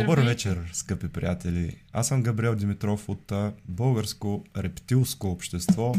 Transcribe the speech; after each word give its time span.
Добър 0.00 0.20
вечер, 0.20 0.70
скъпи 0.72 1.08
приятели. 1.08 1.76
Аз 1.92 2.08
съм 2.08 2.22
Габриел 2.22 2.54
Димитров 2.54 3.08
от 3.08 3.32
Българско 3.68 4.44
рептилско 4.56 5.30
общество. 5.30 5.94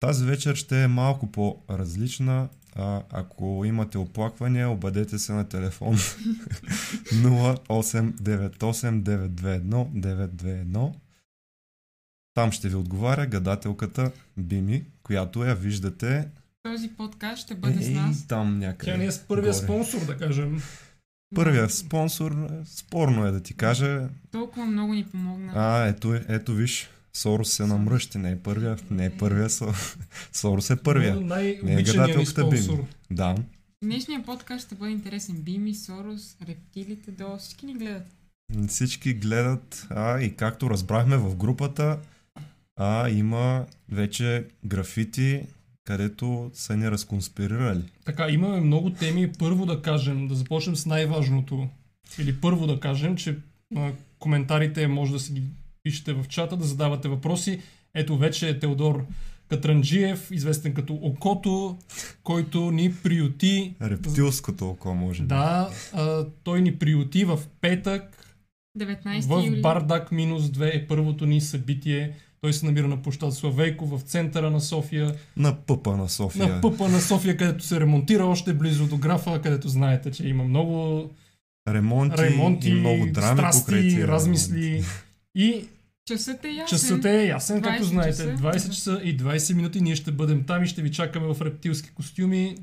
Тази 0.00 0.24
вечер 0.24 0.54
ще 0.54 0.82
е 0.82 0.88
малко 0.88 1.32
по-различна. 1.32 2.48
А, 2.76 3.02
ако 3.10 3.62
имате 3.66 3.98
оплаквания, 3.98 4.70
обадете 4.70 5.18
се 5.18 5.32
на 5.32 5.48
телефон 5.48 5.96
0898-921-921. 9.56 10.92
Там 12.34 12.52
ще 12.52 12.68
ви 12.68 12.74
отговаря 12.74 13.26
гадателката 13.26 14.10
Бими, 14.36 14.84
която 15.02 15.44
я 15.44 15.54
виждате 15.54 16.28
Този 16.62 16.88
подкаст 16.88 17.42
ще 17.42 17.54
бъде 17.54 17.82
с 17.82 17.86
Ей, 17.88 17.94
нас. 17.94 18.26
там 18.26 18.58
някъде. 18.58 18.92
Тя 18.92 18.98
не 18.98 19.04
е 19.06 19.12
с 19.12 19.18
първия 19.18 19.52
горе. 19.52 19.62
спонсор, 19.62 20.06
да 20.06 20.16
кажем. 20.16 20.62
Първият 21.34 21.72
спонсор, 21.72 22.30
е, 22.32 22.64
спорно 22.66 23.26
е 23.26 23.30
да 23.30 23.40
ти 23.40 23.54
кажа, 23.54 24.08
Толкова 24.30 24.66
много 24.66 24.94
ни 24.94 25.04
помогна. 25.04 25.52
А, 25.54 25.86
ето, 25.86 26.14
е- 26.14 26.24
ето 26.28 26.54
виж, 26.54 26.88
Сорос 27.12 27.52
се 27.52 27.66
намръщи, 27.66 28.18
не 28.18 28.30
е 28.30 28.38
първия, 28.38 28.76
не 28.90 29.04
е 29.04 29.10
първия, 29.10 29.48
Со- 29.48 29.96
Сорос 30.32 30.70
е 30.70 30.76
първия. 30.76 31.14
Най-обичаният 31.16 31.78
ни 31.78 31.92
гадателката 31.92 32.30
спонсор. 32.56 32.84
Да, 33.10 33.34
Днешният 33.84 34.26
подкаст 34.26 34.66
ще 34.66 34.74
бъде 34.74 34.92
интересен. 34.92 35.36
Бими, 35.36 35.74
Сорос, 35.74 36.36
рептилите 36.48 37.10
до 37.10 37.36
всички 37.38 37.66
ни 37.66 37.74
гледат. 37.74 38.06
всички 38.68 39.14
гледат, 39.14 39.86
а 39.90 40.20
и 40.20 40.36
както 40.36 40.70
разбрахме 40.70 41.16
в 41.16 41.36
групата, 41.36 41.98
а 42.76 43.08
има 43.10 43.66
вече 43.88 44.46
графити, 44.64 45.42
където 45.88 46.50
са 46.54 46.76
ни 46.76 46.90
разконспирирали. 46.90 47.82
Така, 48.04 48.28
имаме 48.28 48.60
много 48.60 48.90
теми. 48.90 49.32
Първо 49.38 49.66
да 49.66 49.82
кажем, 49.82 50.28
да 50.28 50.34
започнем 50.34 50.76
с 50.76 50.86
най-важното. 50.86 51.68
Или 52.18 52.40
първо 52.40 52.66
да 52.66 52.80
кажем, 52.80 53.16
че 53.16 53.36
а, 53.76 53.92
коментарите 54.18 54.88
може 54.88 55.12
да 55.12 55.20
си 55.20 55.32
ги 55.32 55.42
пишете 55.82 56.12
в 56.12 56.24
чата, 56.28 56.56
да 56.56 56.64
задавате 56.64 57.08
въпроси. 57.08 57.60
Ето 57.94 58.18
вече 58.18 58.48
е 58.48 58.58
Теодор 58.58 59.06
Катранджиев, 59.48 60.30
известен 60.30 60.74
като 60.74 60.94
Окото, 60.94 61.78
който 62.22 62.70
ни 62.70 62.94
приюти. 62.94 63.74
Рептилското 63.82 64.68
око, 64.68 64.94
може 64.94 65.22
би. 65.22 65.28
Да, 65.28 65.70
а, 65.92 66.26
той 66.44 66.62
ни 66.62 66.76
приюти 66.76 67.24
в 67.24 67.38
петък 67.60 68.34
19 68.78 69.20
В 69.20 69.46
юли. 69.46 69.60
Бардак 69.60 70.12
минус 70.12 70.42
2 70.44 70.76
е 70.76 70.86
първото 70.86 71.26
ни 71.26 71.40
събитие. 71.40 72.12
Той 72.40 72.52
се 72.52 72.66
намира 72.66 72.88
на 72.88 73.02
площад 73.02 73.34
Славейко 73.34 73.86
в 73.86 74.00
центъра 74.00 74.50
на 74.50 74.60
София. 74.60 75.14
На 75.36 75.56
пъпа 75.56 75.96
на 75.96 76.08
София. 76.08 76.48
На 76.48 76.60
пъпа 76.60 76.88
на 76.88 77.00
София, 77.00 77.36
където 77.36 77.64
се 77.64 77.80
ремонтира 77.80 78.26
още 78.26 78.54
близо 78.54 78.86
до 78.86 78.96
графа, 78.96 79.40
където 79.42 79.68
знаете, 79.68 80.10
че 80.10 80.28
има 80.28 80.44
много 80.44 81.04
Ремонти, 81.68 82.22
ремонти, 82.22 82.68
и 82.68 82.74
много 82.74 83.06
драми 83.06 83.38
страсти, 83.38 84.06
размисли. 84.06 84.84
И 85.34 85.68
Часът 86.08 86.44
е 86.44 86.48
ясен. 86.48 86.66
часът 86.66 87.04
е 87.04 87.26
ясен, 87.26 87.60
20 87.60 87.62
както 87.62 87.84
знаете. 87.84 88.10
часа. 88.10 88.36
20 88.36 88.70
часа 88.70 89.00
и 89.04 89.18
20 89.18 89.54
минути 89.54 89.80
ние 89.80 89.96
ще 89.96 90.12
бъдем 90.12 90.44
там 90.44 90.64
и 90.64 90.66
ще 90.66 90.82
ви 90.82 90.90
чакаме 90.92 91.34
в 91.34 91.42
рептилски 91.44 91.90
костюми. 91.90 92.56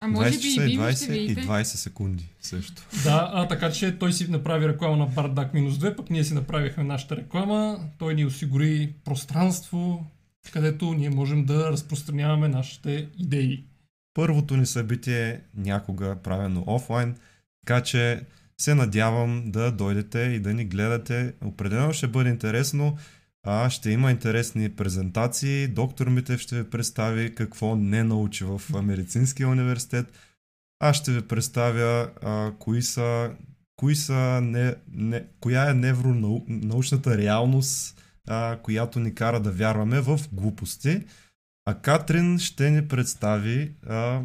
А 0.00 0.08
може 0.08 0.30
20 0.30 0.32
би 0.32 0.42
часа 0.42 0.64
и 0.64 0.64
и 0.64 0.68
Бими 0.68 0.82
20 0.82 1.04
ще 1.04 1.16
и 1.16 1.20
видите. 1.20 1.46
20 1.46 1.62
секунди 1.62 2.28
също. 2.40 2.82
Да, 3.04 3.30
а 3.34 3.48
така 3.48 3.70
че 3.70 3.98
той 3.98 4.12
си 4.12 4.30
направи 4.30 4.68
реклама 4.68 4.96
на 4.96 5.06
Бардак 5.06 5.54
минус 5.54 5.74
2, 5.74 5.96
пък 5.96 6.10
ние 6.10 6.24
си 6.24 6.34
направихме 6.34 6.84
нашата 6.84 7.16
реклама. 7.16 7.80
Той 7.98 8.14
ни 8.14 8.24
осигури 8.24 8.92
пространство, 9.04 10.06
където 10.52 10.94
ние 10.94 11.10
можем 11.10 11.44
да 11.44 11.70
разпространяваме 11.70 12.48
нашите 12.48 13.08
идеи. 13.18 13.64
първото 14.14 14.56
ни 14.56 14.66
събитие 14.66 15.28
е 15.28 15.40
някога 15.56 16.16
правено 16.22 16.64
офлайн, 16.66 17.16
така 17.66 17.82
че 17.82 18.20
се 18.60 18.74
надявам 18.74 19.50
да 19.50 19.72
дойдете 19.72 20.18
и 20.18 20.40
да 20.40 20.54
ни 20.54 20.64
гледате. 20.64 21.34
Определено 21.44 21.92
ще 21.92 22.06
бъде 22.06 22.30
интересно. 22.30 22.98
А, 23.46 23.70
ще 23.70 23.90
има 23.90 24.10
интересни 24.10 24.68
презентации. 24.68 25.68
Доктор 25.68 26.06
Митев 26.06 26.40
ще 26.40 26.62
ви 26.62 26.70
представи 26.70 27.34
какво 27.34 27.76
не 27.76 28.04
научи 28.04 28.44
в 28.44 28.62
медицинския 28.82 29.48
университет. 29.48 30.12
Аз 30.80 30.96
ще 30.96 31.12
ви 31.12 31.22
представя 31.22 32.10
а, 32.22 32.52
кои 32.58 32.82
са, 32.82 33.30
кои 33.76 33.96
са 33.96 34.40
не, 34.42 34.74
не, 34.92 35.24
коя 35.40 35.70
е 35.70 35.74
невронаучната 35.74 37.18
реалност, 37.18 38.02
а, 38.28 38.58
която 38.62 39.00
ни 39.00 39.14
кара 39.14 39.40
да 39.40 39.50
вярваме 39.50 40.00
в 40.00 40.20
глупости. 40.32 41.04
А 41.66 41.74
Катрин 41.74 42.38
ще 42.38 42.70
ни 42.70 42.88
представи 42.88 43.72
а, 43.86 44.22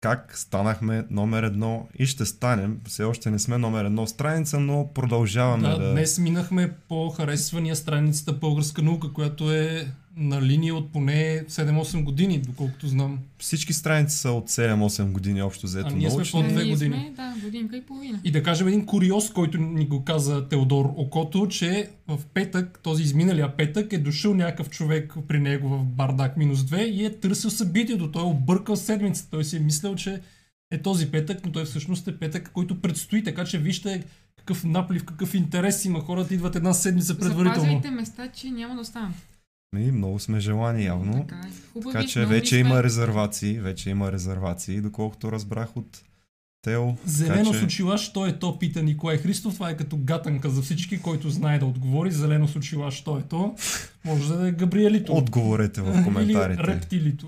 как 0.00 0.38
станахме 0.38 1.04
номер 1.10 1.42
едно 1.42 1.88
и 1.98 2.06
ще 2.06 2.24
станем. 2.24 2.80
Все 2.86 3.04
още 3.04 3.30
не 3.30 3.38
сме 3.38 3.58
номер 3.58 3.84
едно 3.84 4.06
страница, 4.06 4.60
но 4.60 4.90
продължаваме 4.94 5.68
Да, 5.68 5.78
да... 5.78 5.92
днес 5.92 6.18
минахме 6.18 6.72
по 6.88 7.08
харесвания 7.08 7.76
страницата 7.76 8.32
Българска 8.32 8.82
наука, 8.82 9.12
която 9.12 9.52
е 9.52 9.92
на 10.18 10.42
линия 10.42 10.74
от 10.74 10.92
поне 10.92 11.44
7-8 11.48 12.04
години, 12.04 12.38
доколкото 12.38 12.88
знам. 12.88 13.18
Всички 13.38 13.72
страници 13.72 14.16
са 14.16 14.30
от 14.30 14.48
7-8 14.48 15.12
години 15.12 15.42
общо 15.42 15.66
взето 15.66 15.88
А 15.88 15.96
ние 15.96 16.10
сме 16.10 16.24
по 16.32 16.42
две 16.42 16.64
Ние 16.64 16.72
години. 16.72 16.96
Сме, 16.96 17.12
да, 17.16 17.34
годинка 17.44 17.76
и 17.76 17.82
половина. 17.82 18.20
И 18.24 18.30
да 18.30 18.42
кажем 18.42 18.68
един 18.68 18.86
куриоз, 18.86 19.30
който 19.30 19.58
ни 19.58 19.86
го 19.86 20.04
каза 20.04 20.48
Теодор 20.48 20.92
Окото, 20.96 21.48
че 21.48 21.90
в 22.08 22.18
петък, 22.34 22.80
този 22.82 23.02
изминалия 23.02 23.56
петък, 23.56 23.92
е 23.92 23.98
дошъл 23.98 24.34
някакъв 24.34 24.70
човек 24.70 25.14
при 25.28 25.40
него 25.40 25.68
в 25.68 25.84
Бардак 25.84 26.36
минус 26.36 26.60
2 26.60 26.84
и 26.84 27.04
е 27.04 27.20
търсил 27.20 27.50
събитието. 27.50 28.10
Той 28.10 28.22
е 28.22 28.26
объркал 28.26 28.76
седмицата. 28.76 29.30
Той 29.30 29.44
си 29.44 29.56
е 29.56 29.60
мислил, 29.60 29.94
че 29.94 30.20
е 30.70 30.78
този 30.78 31.10
петък, 31.10 31.46
но 31.46 31.52
той 31.52 31.64
всъщност 31.64 32.08
е 32.08 32.18
петък, 32.18 32.50
който 32.52 32.80
предстои. 32.80 33.24
Така 33.24 33.44
че 33.44 33.58
вижте 33.58 34.04
какъв 34.36 34.64
наплив, 34.64 35.04
какъв 35.04 35.34
интерес 35.34 35.84
има. 35.84 36.00
Хората 36.00 36.34
идват 36.34 36.56
една 36.56 36.74
седмица 36.74 37.18
предварително. 37.18 37.54
Запазвайте 37.54 37.90
места, 37.90 38.28
че 38.28 38.50
няма 38.50 38.74
да 38.74 38.80
останат. 38.80 39.14
И 39.76 39.92
много 39.92 40.18
сме 40.18 40.40
желани 40.40 40.84
явно. 40.84 41.12
Така 41.18 41.36
е. 41.38 41.50
Хубави, 41.72 41.92
Така 41.92 42.06
че 42.06 42.26
вече 42.26 42.48
сме. 42.50 42.58
има 42.58 42.82
резервации. 42.82 43.58
Вече 43.58 43.90
има 43.90 44.12
резервации, 44.12 44.80
доколкото 44.80 45.32
разбрах 45.32 45.76
от 45.76 46.02
Тео. 46.62 46.94
Зелено 47.04 47.44
Така 47.44 47.56
с 47.56 47.60
че- 47.60 47.64
очила, 47.64 47.98
що 47.98 48.26
е 48.26 48.38
то, 48.38 48.58
пита 48.58 48.82
Николай 48.82 49.18
Христов. 49.18 49.54
Това 49.54 49.70
е 49.70 49.76
като 49.76 49.96
гатанка 49.96 50.50
за 50.50 50.62
всички, 50.62 51.00
който 51.00 51.30
знае 51.30 51.58
да 51.58 51.66
отговори. 51.66 52.10
Зелено 52.10 52.48
с 52.48 52.60
що 52.90 53.18
е 53.18 53.22
то. 53.22 53.54
Може 54.04 54.34
да 54.34 54.48
е 54.48 54.52
Габриелито. 54.52 55.12
Отговорете 55.12 55.80
в 55.80 56.04
коментарите, 56.04 56.62
Или 56.62 56.68
рептилито. 56.68 57.26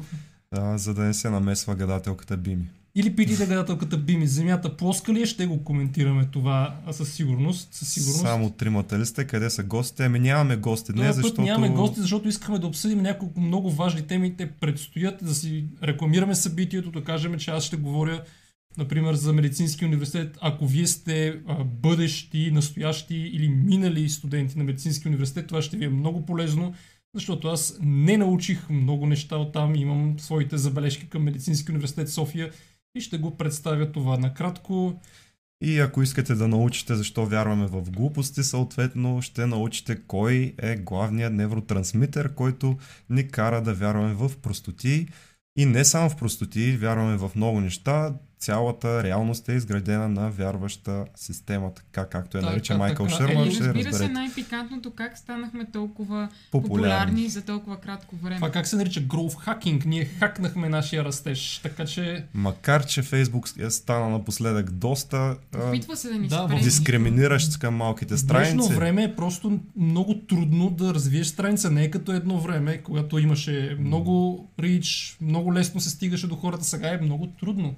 а, 0.50 0.78
за 0.78 0.94
да 0.94 1.02
не 1.02 1.14
се 1.14 1.30
намесва 1.30 1.74
гадателката 1.74 2.36
Бими. 2.36 2.68
Или 2.94 3.16
питайте 3.16 3.46
гадателката 3.46 3.96
Бими, 3.96 4.26
земята 4.26 4.76
плоска 4.76 5.12
ли 5.12 5.22
е? 5.22 5.26
Ще 5.26 5.46
го 5.46 5.64
коментираме 5.64 6.28
това 6.32 6.76
а, 6.86 6.92
със 6.92 7.12
сигурност. 7.12 7.74
Със 7.74 7.92
сигурност. 7.92 8.20
Само 8.20 8.50
тримата 8.50 8.98
ли 8.98 9.06
сте? 9.06 9.26
Къде 9.26 9.50
са 9.50 9.62
гостите? 9.62 10.04
Ами 10.04 10.18
нямаме 10.18 10.56
гости 10.56 10.92
днес, 10.92 11.06
път 11.06 11.14
защото... 11.14 11.42
нямаме 11.42 11.68
гости, 11.68 12.00
защото 12.00 12.28
искаме 12.28 12.58
да 12.58 12.66
обсъдим 12.66 13.02
няколко 13.02 13.40
много 13.40 13.70
важни 13.70 14.02
теми. 14.02 14.36
Те 14.36 14.50
предстоят 14.50 15.24
да 15.24 15.34
си 15.34 15.64
рекламираме 15.82 16.34
събитието, 16.34 16.90
да 16.90 17.04
кажем, 17.04 17.38
че 17.38 17.50
аз 17.50 17.64
ще 17.64 17.76
говоря, 17.76 18.22
например, 18.78 19.14
за 19.14 19.32
медицински 19.32 19.84
университет. 19.84 20.38
Ако 20.40 20.66
вие 20.66 20.86
сте 20.86 21.40
а, 21.46 21.64
бъдещи, 21.64 22.50
настоящи 22.50 23.16
или 23.16 23.48
минали 23.48 24.08
студенти 24.08 24.58
на 24.58 24.64
медицински 24.64 25.08
университет, 25.08 25.46
това 25.46 25.62
ще 25.62 25.76
ви 25.76 25.84
е 25.84 25.88
много 25.88 26.26
полезно, 26.26 26.74
защото 27.14 27.48
аз 27.48 27.78
не 27.80 28.16
научих 28.16 28.70
много 28.70 29.06
неща 29.06 29.36
от 29.36 29.52
там. 29.52 29.74
Имам 29.74 30.14
своите 30.18 30.58
забележки 30.58 31.08
към 31.08 31.22
Медицински 31.22 31.70
университет 31.70 32.08
София 32.08 32.50
и 32.94 33.00
ще 33.00 33.18
го 33.18 33.36
представя 33.36 33.92
това 33.92 34.16
накратко. 34.16 35.00
И 35.62 35.78
ако 35.78 36.02
искате 36.02 36.34
да 36.34 36.48
научите 36.48 36.94
защо 36.94 37.26
вярваме 37.26 37.66
в 37.66 37.90
глупости, 37.90 38.42
съответно 38.42 39.22
ще 39.22 39.46
научите 39.46 40.02
кой 40.06 40.54
е 40.58 40.76
главният 40.76 41.32
невротрансмитер, 41.32 42.34
който 42.34 42.78
ни 43.10 43.28
кара 43.28 43.62
да 43.62 43.75
вярваме 43.75 44.14
в 44.14 44.32
простоти. 44.42 45.08
И 45.58 45.66
не 45.66 45.84
само 45.84 46.10
в 46.10 46.16
простоти, 46.16 46.76
вярваме 46.76 47.16
в 47.16 47.31
много 47.37 47.60
неща. 47.60 48.14
Цялата 48.40 49.02
реалност 49.02 49.48
е 49.48 49.52
изградена 49.52 50.08
на 50.10 50.31
вярваща 50.31 51.04
система, 51.16 51.70
така 51.75 52.06
както 52.06 52.37
я 52.37 52.40
Така, 52.40 52.52
нарича 52.52 52.78
Майкъл 52.78 53.06
така. 53.06 53.16
Шерман, 53.19 53.48
Е, 53.48 53.50
ще 53.50 53.64
разбира 53.64 53.92
се, 53.94 54.08
най-пикантното 54.08 54.90
как 54.90 55.19
станахме 55.19 55.64
толкова 55.64 56.28
Популярни. 56.50 56.69
популярни 56.69 57.28
за 57.28 57.42
толкова 57.42 57.76
кратко 57.76 58.16
време. 58.16 58.37
Това 58.37 58.50
как 58.50 58.66
се 58.66 58.76
нарича 58.76 59.00
growth 59.00 59.34
hacking? 59.46 59.87
Ние 59.87 60.04
хакнахме 60.04 60.69
нашия 60.69 61.04
растеж, 61.04 61.58
така 61.58 61.84
че 61.84 62.25
Макар, 62.34 62.87
че 62.87 63.02
Фейсбук 63.02 63.48
е 63.58 63.70
стана 63.70 64.08
напоследък 64.08 64.70
доста 64.70 65.16
а, 65.54 65.69
Опитва 65.69 65.96
се 65.96 66.08
да 66.08 66.14
ни 66.14 66.28
Да, 66.28 66.48
дискриминиращ 66.62 67.58
към 67.58 67.75
малките 67.75 68.16
В 68.16 68.26
днешно 68.26 68.28
страници. 68.62 68.75
време 68.75 69.04
е 69.04 69.16
просто 69.16 69.58
много 69.76 70.14
трудно 70.19 70.70
да 70.70 70.94
развиеш 70.94 71.26
страница. 71.26 71.70
Не 71.70 71.84
е 71.84 71.90
като 71.90 72.12
едно 72.12 72.40
време, 72.40 72.78
когато 72.78 73.19
имаше 73.19 73.76
много 73.81 74.46
рич, 74.58 75.16
много 75.20 75.54
лесно 75.54 75.81
се 75.81 75.90
стигаше 75.90 76.26
до 76.26 76.36
хората. 76.36 76.64
Сега 76.64 76.88
е 76.88 76.98
много 76.98 77.26
трудно. 77.31 77.75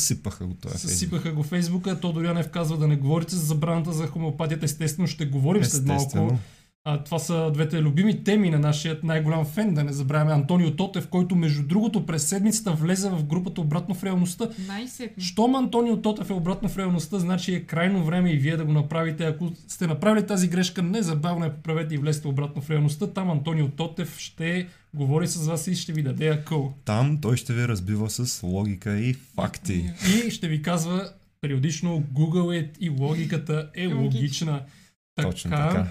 Съсипаха 0.00 0.46
го 0.46 0.54
това. 0.54 0.74
Съсипаха 0.74 1.32
го 1.32 1.42
Фейсбука. 1.42 2.00
Тодор 2.00 2.24
Янев 2.24 2.48
казва 2.48 2.76
да 2.76 2.88
не 2.88 2.96
говорите 2.96 3.36
за 3.36 3.46
забраната 3.46 3.92
за 3.92 4.06
хомеопатията. 4.06 4.64
Естествено 4.64 5.08
ще 5.08 5.26
говорим 5.26 5.64
след 5.64 5.84
малко. 5.86 6.38
А, 6.84 7.04
това 7.04 7.18
са 7.18 7.50
двете 7.54 7.82
любими 7.82 8.24
теми 8.24 8.50
на 8.50 8.58
нашия 8.58 8.98
най-голям 9.02 9.44
фен, 9.44 9.74
да 9.74 9.84
не 9.84 9.92
забравяме 9.92 10.32
Антонио 10.32 10.76
Тотев, 10.76 11.08
който 11.08 11.36
между 11.36 11.62
другото 11.62 12.06
през 12.06 12.28
седмицата 12.28 12.72
влезе 12.72 13.10
в 13.10 13.24
групата 13.24 13.60
обратно 13.60 13.94
в 13.94 14.04
реалността. 14.04 14.48
Най-сетне. 14.68 15.22
Щом 15.22 15.54
Антонио 15.54 16.02
Тотев 16.02 16.30
е 16.30 16.32
обратно 16.32 16.68
в 16.68 16.78
реалността, 16.78 17.18
значи 17.18 17.54
е 17.54 17.60
крайно 17.60 18.04
време 18.04 18.30
и 18.30 18.36
вие 18.36 18.56
да 18.56 18.64
го 18.64 18.72
направите. 18.72 19.24
Ако 19.24 19.52
сте 19.68 19.86
направили 19.86 20.26
тази 20.26 20.48
грешка, 20.48 20.82
незабавно 20.82 21.44
я 21.44 21.54
поправете 21.54 21.94
и 21.94 21.98
влезте 21.98 22.28
обратно 22.28 22.62
в 22.62 22.70
реалността. 22.70 23.06
Там 23.06 23.30
Антонио 23.30 23.68
Тотев 23.68 24.18
ще 24.18 24.68
говори 24.94 25.26
с 25.26 25.46
вас 25.46 25.66
и 25.66 25.74
ще 25.74 25.92
ви 25.92 26.02
даде 26.02 26.28
акъл. 26.28 26.74
Там 26.84 27.18
той 27.20 27.36
ще 27.36 27.52
ви 27.52 27.68
разбива 27.68 28.10
с 28.10 28.42
логика 28.42 28.98
и 28.98 29.14
факти. 29.14 29.90
И 30.26 30.30
ще 30.30 30.48
ви 30.48 30.62
казва 30.62 31.12
периодично 31.40 32.04
Google 32.14 32.62
it 32.62 32.78
и 32.80 32.88
логиката 32.88 33.70
е 33.74 33.86
логична. 33.86 34.62
Точно 35.22 35.50
така. 35.50 35.86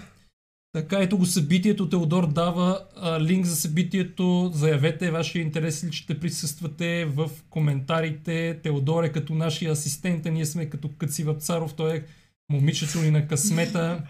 Така, 0.74 0.98
ето 1.00 1.18
го 1.18 1.26
събитието. 1.26 1.90
Теодор 1.90 2.28
дава 2.28 2.86
а, 2.96 3.22
линк 3.22 3.46
за 3.46 3.56
събитието. 3.56 4.52
Заявете 4.54 5.12
вашия 5.12 5.42
интерес 5.42 5.84
ли 5.84 5.92
ще 5.92 6.20
присъствате 6.20 7.06
в 7.06 7.30
коментарите. 7.50 8.60
Теодор 8.64 9.04
е 9.04 9.12
като 9.12 9.36
нашия 9.36 9.72
асистент, 9.72 10.26
а 10.26 10.32
ние 10.32 10.46
сме 10.46 10.70
като 10.70 10.90
Къци 10.98 11.24
Вапцаров. 11.24 11.74
Той 11.74 11.96
е 11.96 12.04
момичето 12.52 13.02
ни 13.02 13.12
на 13.12 13.28
късмета. 13.28 14.04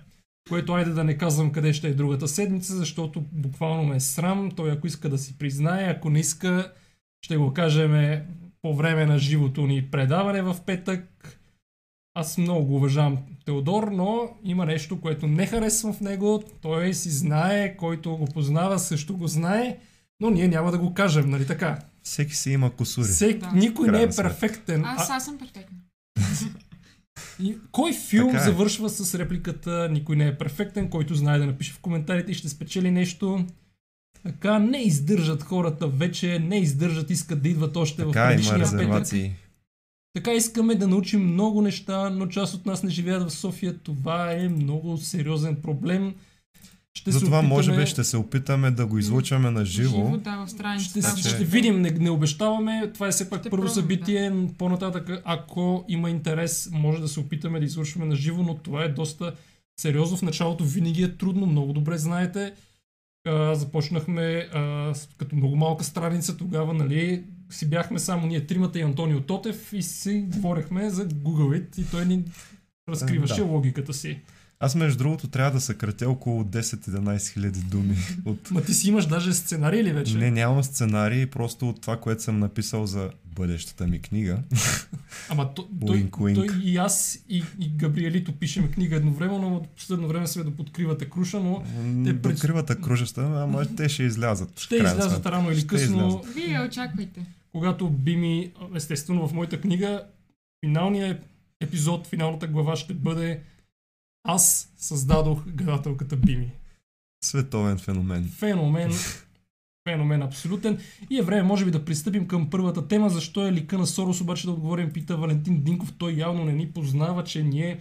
Което 0.49 0.73
айде 0.73 0.91
да 0.91 1.03
не 1.03 1.17
казвам 1.17 1.51
къде 1.51 1.73
ще 1.73 1.87
е 1.87 1.93
другата 1.93 2.27
седмица, 2.27 2.75
защото 2.75 3.25
буквално 3.31 3.83
ме 3.83 3.95
е 3.95 3.99
срам. 3.99 4.51
Той 4.55 4.71
ако 4.71 4.87
иска 4.87 5.09
да 5.09 5.17
си 5.17 5.37
признае, 5.37 5.89
ако 5.89 6.09
не 6.09 6.19
иска, 6.19 6.71
ще 7.21 7.37
го 7.37 7.53
кажем 7.53 8.21
по 8.61 8.75
време 8.75 9.05
на 9.05 9.19
живото 9.19 9.67
ни 9.67 9.91
предаване 9.91 10.41
в 10.41 10.57
петък. 10.65 11.38
Аз 12.19 12.37
много 12.37 12.65
го 12.65 12.75
уважавам 12.75 13.17
Теодор, 13.45 13.83
но 13.91 14.29
има 14.43 14.65
нещо, 14.65 15.01
което 15.01 15.27
не 15.27 15.45
харесвам 15.45 15.93
в 15.93 16.01
него. 16.01 16.43
Той 16.61 16.93
си 16.93 17.09
знае, 17.09 17.77
който 17.77 18.17
го 18.17 18.25
познава, 18.25 18.79
също 18.79 19.17
го 19.17 19.27
знае, 19.27 19.77
но 20.19 20.29
ние 20.29 20.47
няма 20.47 20.71
да 20.71 20.77
го 20.77 20.93
кажем, 20.93 21.29
нали 21.29 21.47
така? 21.47 21.79
Всеки 22.03 22.35
си 22.35 22.51
има 22.51 22.75
косури. 22.75 23.07
Всек, 23.07 23.37
Да. 23.39 23.51
Никой 23.53 23.87
не 23.87 23.97
е 24.03 24.09
Крайна 24.09 24.15
перфектен. 24.15 24.85
Аз, 24.85 25.09
А, 25.09 25.15
аз 25.15 25.25
съм 25.25 25.37
перфектна. 25.37 25.77
и, 27.39 27.57
кой 27.71 27.93
филм 27.93 28.31
Така 28.31 28.41
е. 28.41 28.45
завършва 28.45 28.89
с 28.89 29.19
репликата 29.19 29.89
Никой 29.91 30.15
не 30.15 30.27
е 30.27 30.37
перфектен, 30.37 30.89
който 30.89 31.15
знае 31.15 31.39
да 31.39 31.45
напише 31.45 31.73
в 31.73 31.79
коментарите 31.79 32.31
и 32.31 32.35
ще 32.35 32.49
спечели 32.49 32.91
нещо? 32.91 33.45
Така, 34.23 34.59
не 34.59 34.77
издържат 34.77 35.43
хората 35.43 35.87
вече, 35.87 36.39
не 36.39 36.59
издържат, 36.59 37.09
искат 37.09 37.41
да 37.41 37.49
идват 37.49 37.75
още 37.75 38.03
в 38.03 38.11
Така 38.11 38.23
има 38.23 38.29
предишния 38.29 38.71
петък. 38.71 39.48
Така 40.13 40.33
искаме 40.33 40.75
да 40.75 40.87
научим 40.87 41.33
много 41.33 41.61
неща, 41.61 42.09
но 42.09 42.27
част 42.27 42.53
от 42.53 42.65
нас 42.65 42.83
не 42.83 42.89
живеят 42.89 43.29
в 43.29 43.33
София. 43.33 43.77
Това 43.77 44.33
е 44.33 44.49
много 44.49 44.97
сериозен 44.97 45.55
проблем. 45.55 46.13
Ще 46.93 47.11
Затова 47.11 47.37
опитаме, 47.37 47.55
може 47.55 47.75
би 47.75 47.85
ще 47.85 48.03
се 48.03 48.17
опитаме 48.17 48.71
да 48.71 48.85
го 48.85 48.97
излучваме 48.97 49.51
на 49.51 49.65
живо. 49.65 50.17
Да, 50.17 50.37
в 50.37 50.47
ще, 50.47 50.57
страницата. 50.57 51.15
Че- 51.15 51.29
ще 51.29 51.43
видим, 51.43 51.81
не, 51.81 51.91
не 51.91 52.09
обещаваме. 52.09 52.91
Това 52.93 53.07
е 53.07 53.11
все 53.11 53.29
пак 53.29 53.39
Ще 53.39 53.49
първо 53.49 53.63
пробваме, 53.63 53.81
събитие. 53.81 54.47
По-нататък, 54.57 55.21
ако 55.25 55.85
има 55.87 56.09
интерес, 56.09 56.69
може 56.71 57.01
да 57.01 57.07
се 57.07 57.19
опитаме 57.19 57.59
да 57.59 57.65
излучваме 57.65 58.05
на 58.05 58.15
живо, 58.15 58.43
но 58.43 58.55
това 58.55 58.83
е 58.83 58.89
доста 58.89 59.33
сериозно. 59.79 60.17
В 60.17 60.21
началото 60.21 60.63
винаги 60.63 61.03
е 61.03 61.17
трудно, 61.17 61.45
много 61.45 61.73
добре 61.73 61.97
знаете. 61.97 62.53
А, 63.27 63.55
започнахме 63.55 64.49
а, 64.53 64.93
като 65.17 65.35
много 65.35 65.55
малка 65.55 65.83
страница, 65.83 66.37
тогава 66.37 66.73
нали, 66.73 67.23
си 67.49 67.65
бяхме 67.65 67.99
само 67.99 68.27
ние 68.27 68.45
тримата 68.45 68.79
и 68.79 68.81
Антонио 68.81 69.21
Тотев 69.21 69.73
и 69.73 69.81
си 69.83 70.25
говорехме 70.27 70.89
за 70.89 71.07
Google 71.07 71.61
It 71.61 71.79
и 71.79 71.85
той 71.85 72.05
ни 72.05 72.23
разкриваше 72.89 73.35
Да. 73.35 73.43
логиката 73.43 73.93
си. 73.93 74.19
Аз 74.61 74.75
между 74.75 74.97
другото 74.97 75.27
трябва 75.27 75.51
да 75.51 75.61
съкратя 75.61 76.09
около 76.09 76.43
10-11 76.43 77.27
хиляди 77.27 77.59
думи. 77.61 77.95
От... 78.25 78.51
Ма 78.51 78.61
ти 78.61 78.73
си 78.73 78.89
имаш 78.89 79.05
даже 79.05 79.33
сценарий 79.33 79.83
ли 79.83 79.91
вече? 79.91 80.17
Не, 80.17 80.31
нямам 80.31 80.63
сценарий, 80.63 81.25
просто 81.25 81.69
от 81.69 81.81
това, 81.81 81.97
което 81.97 82.23
съм 82.23 82.39
написал 82.39 82.85
за 82.85 83.09
бъдещата 83.25 83.87
ми 83.87 84.01
книга. 84.01 84.37
Ама 85.29 85.53
то, 85.53 85.67
той, 85.87 85.95
Уинк, 85.95 86.17
той 86.35 86.47
и 86.63 86.77
аз 86.77 87.19
и, 87.29 87.43
и 87.59 87.69
Габриелито 87.69 88.31
пишеме 88.31 88.67
книга 88.67 88.95
едновременно, 88.95 89.49
но 89.49 89.63
последно 89.77 90.07
време 90.07 90.27
сме 90.27 90.43
да 90.43 90.51
подкривате 90.51 91.05
круша, 91.05 91.39
но 91.39 91.63
Те 92.05 92.13
До 92.13 92.21
пред- 92.21 92.39
кривата 92.39 92.75
кружеща, 92.75 93.21
ама 93.33 93.65
те 93.77 93.89
ще 93.89 94.03
излязат. 94.03 94.59
ще 94.59 94.75
излязат 94.75 95.25
рано 95.25 95.51
или 95.51 95.67
късно. 95.67 96.23
Вие 96.35 96.61
очаквайте. 96.61 97.25
Когато 97.51 97.89
Бими, 97.89 98.51
естествено 98.75 99.27
в 99.27 99.33
моята 99.33 99.61
книга, 99.61 100.05
финалният 100.65 101.25
епизод, 101.59 102.07
финалната 102.07 102.47
глава 102.47 102.75
ще 102.75 102.93
бъде 102.93 103.41
Аз 104.23 104.73
създадох 104.77 105.47
гадателката 105.47 106.15
Бими. 106.15 106.51
Световен 107.23 107.77
феномен. 107.77 108.29
Феномен, 108.37 108.91
феномен 109.89 110.21
абсолютен. 110.21 110.79
И 111.09 111.17
е 111.17 111.21
време, 111.21 111.43
може 111.43 111.65
би, 111.65 111.71
да 111.71 111.85
пристъпим 111.85 112.27
към 112.27 112.49
първата 112.49 112.87
тема. 112.87 113.09
Защо 113.09 113.47
е 113.47 113.53
лика 113.53 113.77
на 113.77 113.87
Сорос, 113.87 114.21
обаче 114.21 114.45
да 114.45 114.51
отговорим, 114.51 114.93
пита 114.93 115.17
Валентин 115.17 115.63
Динков. 115.63 115.93
Той 115.97 116.13
явно 116.13 116.45
не 116.45 116.53
ни 116.53 116.71
познава, 116.71 117.23
че 117.23 117.43
ние 117.43 117.79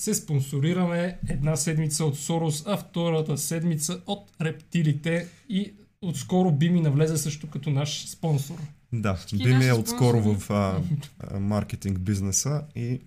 се 0.00 0.14
спонсорираме 0.14 1.18
една 1.28 1.56
седмица 1.56 2.04
от 2.04 2.18
Сорос, 2.18 2.64
а 2.66 2.76
втората 2.76 3.38
седмица 3.38 4.02
от 4.06 4.30
рептилите 4.40 5.28
и 5.48 5.72
отскоро 6.02 6.52
би 6.52 6.70
ми 6.70 6.80
навлезе 6.80 7.16
също 7.16 7.50
като 7.50 7.70
наш 7.70 8.08
спонсор. 8.08 8.58
Да, 8.92 9.14
Всички 9.14 9.44
би 9.44 9.54
ми 9.54 9.66
е 9.66 9.72
отскоро 9.72 10.20
в 10.20 10.50
а, 10.50 10.80
а, 11.34 11.40
маркетинг 11.40 11.98
бизнеса 11.98 12.62
и 12.76 13.00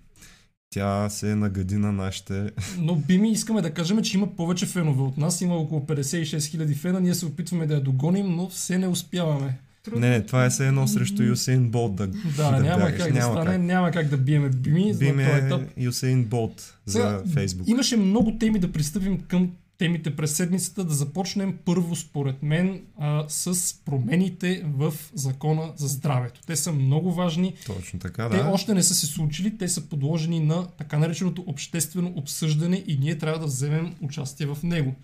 тя 0.70 1.10
се 1.10 1.36
нагади 1.36 1.78
на 1.78 1.92
нашите... 1.92 2.52
Но 2.78 2.96
би 2.96 3.18
ми 3.18 3.32
искаме 3.32 3.62
да 3.62 3.72
кажем, 3.74 4.02
че 4.02 4.18
има 4.18 4.36
повече 4.36 4.66
фенове 4.66 5.02
от 5.02 5.18
нас. 5.18 5.42
Има 5.42 5.56
около 5.56 5.82
56 5.82 6.38
000 6.38 6.76
фена. 6.76 7.02
Ние 7.02 7.16
се 7.16 7.26
опитваме 7.26 7.66
да 7.68 7.74
я 7.74 7.82
догоним, 7.82 8.36
но 8.36 8.50
все 8.50 8.78
не 8.78 8.88
успяваме. 8.88 9.60
Трудно. 9.84 10.00
Не, 10.00 10.10
не, 10.10 10.26
това 10.26 10.46
е 10.46 10.50
все 10.50 10.68
едно 10.68 10.88
срещу 10.88 11.24
Юсейн 11.24 11.70
Болт 11.70 11.96
да, 11.96 12.08
Да, 12.08 12.52
да 12.52 12.60
няма 12.60 12.78
бягаш. 12.78 12.98
как 13.04 13.14
да 13.14 13.20
Няма 13.20 13.34
стане, 13.34 13.52
как. 13.58 13.62
няма 13.62 13.92
как 13.92 14.08
да 14.08 14.18
биеме 14.18 14.50
Бими 14.50 14.94
Би 15.00 15.08
на 15.08 15.14
ми 15.14 15.24
този 15.24 15.36
е 15.36 15.46
етап. 15.46 15.62
Юсейн 15.78 16.26
Болт 16.26 16.78
Сега, 16.88 17.22
за 17.26 17.34
Фейсбук. 17.34 17.68
Имаше 17.68 17.98
много 17.98 18.38
теми 18.38 18.60
да 18.60 18.72
пристъпим 18.72 19.20
към 19.22 19.52
темите 19.84 20.16
през 20.16 20.36
седмицата. 20.36 20.84
Да 20.84 20.94
започнем 20.94 21.58
първо, 21.66 21.96
според 21.96 22.44
мен, 22.44 22.82
а, 22.98 23.26
с 23.28 23.74
промените 23.86 24.64
в 24.66 24.94
закона 25.14 25.74
за 25.76 25.88
здравето. 25.88 26.42
Те 26.48 26.56
са 26.56 26.72
много 26.72 27.14
важни. 27.14 27.54
Точно 27.66 28.00
така, 28.00 28.30
Те 28.30 28.38
да. 28.38 28.50
още 28.50 28.74
не 28.74 28.84
са 28.84 28.96
се 28.96 29.06
случили, 29.06 29.58
те 29.58 29.68
са 29.68 29.90
подложени 29.90 30.40
на 30.40 30.68
така 30.68 30.98
нареченото 31.00 31.44
обществено 31.48 32.14
обсъждане 32.16 32.84
и 32.88 32.98
ние 32.98 33.18
трябва 33.18 33.40
да 33.40 33.46
вземем 33.46 33.96
участие 34.02 34.46
в 34.46 34.58
него. 34.64 34.96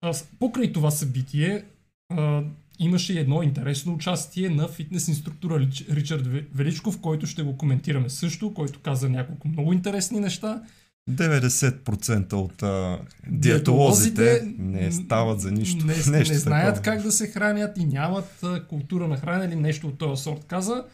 А, 0.00 0.14
покрай 0.38 0.72
това 0.72 0.90
събитие 0.90 1.64
а, 2.08 2.42
имаше 2.78 3.20
едно 3.20 3.42
интересно 3.42 3.94
участие 3.94 4.48
на 4.50 4.68
фитнес 4.68 5.08
инструктора 5.08 5.54
Рич- 5.54 5.94
Ричард 5.94 6.26
Ве- 6.26 6.46
Величков, 6.54 7.00
който 7.00 7.26
ще 7.26 7.42
го 7.42 7.56
коментираме 7.56 8.10
също, 8.10 8.54
който 8.54 8.80
каза 8.80 9.08
няколко 9.08 9.48
много 9.48 9.72
интересни 9.72 10.20
неща. 10.20 10.62
90% 11.10 12.32
от 12.32 12.62
а, 12.62 12.98
Диетолозите 13.26 14.54
не 14.58 14.92
стават 14.92 15.40
за 15.40 15.52
нищо. 15.52 15.86
Не, 15.86 15.92
нещо 16.18 16.32
не 16.32 16.38
знаят 16.38 16.74
такова. 16.74 16.94
как 16.94 17.02
да 17.02 17.12
се 17.12 17.26
хранят 17.26 17.78
и 17.78 17.84
нямат 17.84 18.42
а, 18.42 18.66
култура 18.66 19.08
на 19.08 19.16
хранене 19.16 19.44
или 19.44 19.60
нещо 19.60 19.86
от 19.86 19.98
този 19.98 20.22
сорт. 20.22 20.44
Каза, 20.44 20.84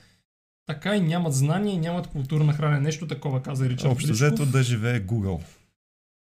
така 0.67 0.97
и 0.97 1.01
нямат 1.01 1.35
знание 1.35 1.75
и 1.75 1.79
нямат 1.79 2.07
култура 2.07 2.45
на 2.45 2.53
хранене. 2.53 2.81
Нещо 2.81 3.07
такова 3.07 3.43
каза 3.43 3.69
Ричард 3.69 3.93
Общо 3.93 4.13
взето 4.13 4.47
да 4.47 4.63
живее 4.63 5.07
Google. 5.07 5.41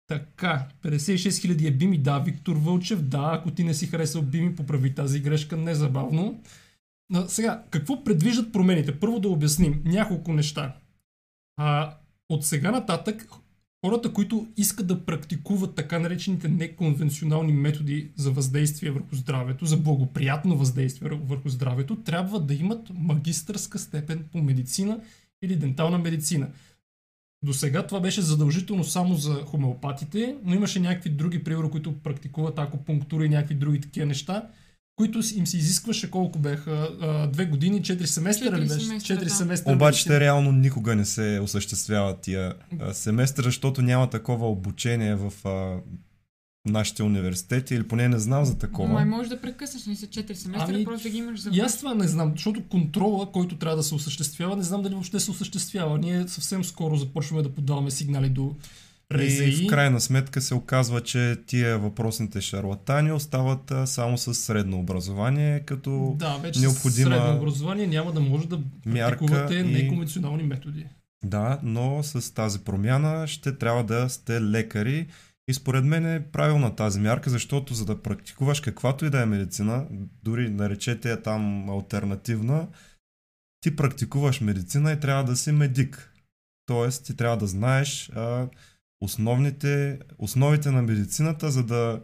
Така, 0.09 0.66
56 0.83 1.28
000 1.28 1.69
е 1.69 1.71
Бими, 1.71 1.99
да, 1.99 2.19
Виктор 2.19 2.57
Вълчев, 2.57 3.02
да, 3.02 3.31
ако 3.33 3.50
ти 3.50 3.64
не 3.64 3.75
си 3.75 3.87
харесал 3.87 4.23
Бими, 4.23 4.57
поправи 4.57 4.95
тази 4.95 5.21
грешка 5.21 5.57
незабавно. 5.57 6.40
А, 7.14 7.28
сега, 7.28 7.62
какво 7.71 8.05
предвиждат 8.05 8.52
промените? 8.52 9.00
Първо 9.00 9.21
да 9.21 9.28
обясним 9.28 9.83
няколко 9.85 10.33
неща. 10.33 10.76
А, 11.57 11.97
от 12.28 12.47
сега 12.47 12.71
нататък, 12.71 13.28
хората, 13.87 14.12
които 14.12 14.47
искат 14.57 14.87
да 14.87 15.05
практикуват 15.05 15.75
така 15.75 15.99
наречените 15.99 16.49
неконвенционални 16.49 17.52
методи 17.52 18.11
за 18.16 18.31
въздействие 18.31 18.90
върху 18.90 19.16
здравето, 19.16 19.66
за 19.66 19.76
благоприятно 19.76 20.57
въздействие 20.57 21.11
върху 21.11 21.49
здравето, 21.49 21.97
трябва 21.97 22.40
да 22.40 22.55
имат 22.55 22.90
магистърска 22.95 23.78
степен 23.78 24.25
по 24.33 24.38
медицина 24.38 25.00
или 25.43 25.57
дентална 25.57 25.99
медицина. 25.99 26.49
До 27.43 27.52
сега 27.52 27.87
това 27.87 28.00
беше 28.00 28.23
задължително 28.23 28.85
само 28.85 29.14
за 29.14 29.35
хомеопатите, 29.35 30.37
но 30.45 30.55
имаше 30.55 30.81
някакви 30.81 31.11
други, 31.11 31.45
примерно, 31.45 31.71
които 31.71 31.99
практикуват 31.99 32.59
акупунктура 32.59 33.26
и 33.26 33.28
някакви 33.28 33.55
други 33.55 33.81
такива 33.81 34.07
неща, 34.07 34.49
които 34.97 35.21
им 35.35 35.47
се 35.47 35.57
изискваше 35.57 36.11
колко 36.11 36.38
беха? 36.38 36.88
Две 37.33 37.47
години, 37.47 37.83
четири 37.83 38.07
семестра 38.07 38.59
ли 38.59 38.69
беше? 38.69 38.85
семестра, 38.85 39.07
Четири 39.07 39.29
да. 39.29 39.35
семестра. 39.35 39.73
Обаче 39.73 40.05
те 40.05 40.21
реално 40.21 40.53
никога 40.53 40.97
не 40.97 41.05
се 41.05 41.41
осъществяват 41.43 42.21
тия 42.21 42.55
а, 42.81 42.95
семестри, 42.95 43.43
защото 43.43 43.83
няма 43.83 44.11
такова 44.11 44.50
обучение 44.50 45.15
в 45.15 45.33
а, 45.49 45.81
нашите 46.71 47.03
университети, 47.03 47.75
или 47.75 47.88
поне 47.88 48.09
не 48.09 48.19
знам 48.19 48.45
за 48.45 48.59
такова. 48.59 48.88
Май 48.88 49.05
може 49.05 49.29
да 49.29 49.41
прекъснеш, 49.41 49.87
не 49.87 49.97
са 49.97 50.07
4 50.07 50.33
семестра, 50.33 50.75
Ами, 50.75 50.85
просто 50.85 51.03
да 51.03 51.09
ги 51.09 51.19
имаш 51.19 51.41
за 51.41 51.50
И 51.53 51.61
аз 51.61 51.79
това 51.79 51.95
не 51.95 52.09
знам, 52.09 52.33
защото 52.37 52.62
контрола, 52.69 53.33
който 53.33 53.57
трябва 53.57 53.76
да 53.76 53.83
се 53.83 53.95
осъществява, 53.95 54.57
не 54.57 54.62
знам 54.62 54.83
дали 54.83 54.95
въобще 54.95 55.21
се 55.21 55.31
осъществява. 55.31 55.99
Ние 55.99 56.29
съвсем 56.29 56.65
скоро 56.65 56.97
започваме 56.97 57.43
да 57.43 57.55
подаваме 57.55 57.91
сигнали 57.91 58.29
до 58.29 58.55
И 59.15 59.17
РЗИ. 59.19 59.67
в 59.67 59.71
крайна 59.71 60.01
сметка 60.01 60.41
се 60.41 60.55
оказва, 60.55 61.01
че 61.01 61.37
тия 61.47 61.79
въпросните 61.79 62.41
шарлатани 62.41 63.13
остават 63.13 63.73
само 63.85 64.19
с 64.19 64.35
средно 64.35 64.79
образование, 64.79 65.61
като 65.61 66.15
Да, 66.19 66.37
вече 66.37 66.61
необходима 66.61 67.11
средно 67.11 67.37
образование 67.37 67.87
няма 67.87 68.13
да 68.13 68.21
може 68.21 68.49
да 68.49 68.61
практикувате 68.85 69.55
и- 69.55 69.63
неконвенционални 69.63 70.43
методи. 70.43 70.87
Да, 71.25 71.61
но 71.63 72.03
с 72.03 72.35
тази 72.35 72.59
промяна 72.59 73.27
ще 73.27 73.59
трябва 73.59 73.85
да 73.85 74.09
сте 74.09 74.43
лекари 74.43 75.07
и 75.49 75.55
според 75.55 75.85
мен 75.85 76.07
е 76.07 76.25
правилна 76.33 76.77
тази 76.77 77.01
мярка, 77.01 77.31
защото 77.31 77.75
за 77.75 77.85
да 77.85 78.03
практикуваш 78.03 78.61
каквато 78.61 79.05
и 79.05 79.11
да 79.11 79.23
е 79.23 79.27
медицина, 79.27 79.87
дори 80.25 80.51
наречете 80.51 81.11
я 81.11 81.23
там 81.23 81.71
альтернативна, 81.71 82.69
ти 83.61 83.77
практикуваш 83.77 84.41
медицина 84.41 84.93
и 84.93 85.01
трябва 85.01 85.25
да 85.25 85.37
си 85.37 85.53
медик. 85.53 86.13
Тоест 86.67 87.05
ти 87.05 87.17
трябва 87.17 87.37
да 87.37 87.47
знаеш 87.47 88.11
а, 88.15 88.47
основните, 89.00 89.99
основите 90.19 90.71
на 90.71 90.83
медицината, 90.83 91.50
за 91.50 91.65
да 91.65 92.00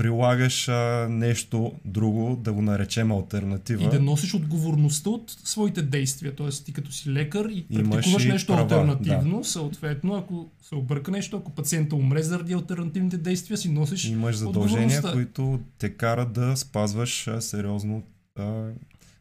прилагаш 0.00 0.68
а, 0.68 1.06
нещо 1.10 1.72
друго, 1.84 2.36
да 2.36 2.52
го 2.52 2.62
наречем 2.62 3.12
альтернатива. 3.12 3.84
И 3.84 3.88
да 3.88 4.00
носиш 4.00 4.34
отговорността 4.34 5.10
от 5.10 5.36
своите 5.44 5.82
действия. 5.82 6.34
Тоест, 6.34 6.64
ти 6.64 6.72
като 6.72 6.92
си 6.92 7.12
лекар 7.12 7.48
и 7.50 7.66
практикуваш 7.68 8.24
и 8.24 8.28
нещо 8.28 8.52
права, 8.52 8.62
альтернативно, 8.62 9.44
съответно, 9.44 10.14
ако 10.14 10.50
се 10.62 10.74
обърка 10.74 11.10
нещо, 11.10 11.36
ако 11.36 11.50
пациента 11.50 11.96
умре 11.96 12.22
заради 12.22 12.52
альтернативните 12.52 13.16
действия, 13.16 13.56
си 13.56 13.70
носиш 13.70 14.04
Имаш 14.04 14.36
задължения, 14.36 15.02
които 15.02 15.60
те 15.78 15.90
карат 15.90 16.32
да 16.32 16.56
спазваш 16.56 17.28
а, 17.28 17.40
сериозно 17.40 18.02
а, 18.36 18.62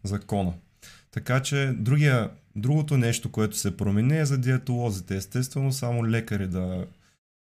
закона. 0.04 0.54
Така 1.12 1.42
че 1.42 1.74
другия, 1.78 2.30
другото 2.56 2.98
нещо, 2.98 3.32
което 3.32 3.58
се 3.58 3.78
промени 3.78 4.20
е 4.20 4.25
за 4.25 4.38
диетолозите. 4.38 5.16
Естествено, 5.16 5.72
само 5.72 6.08
лекари 6.08 6.48
да 6.48 6.86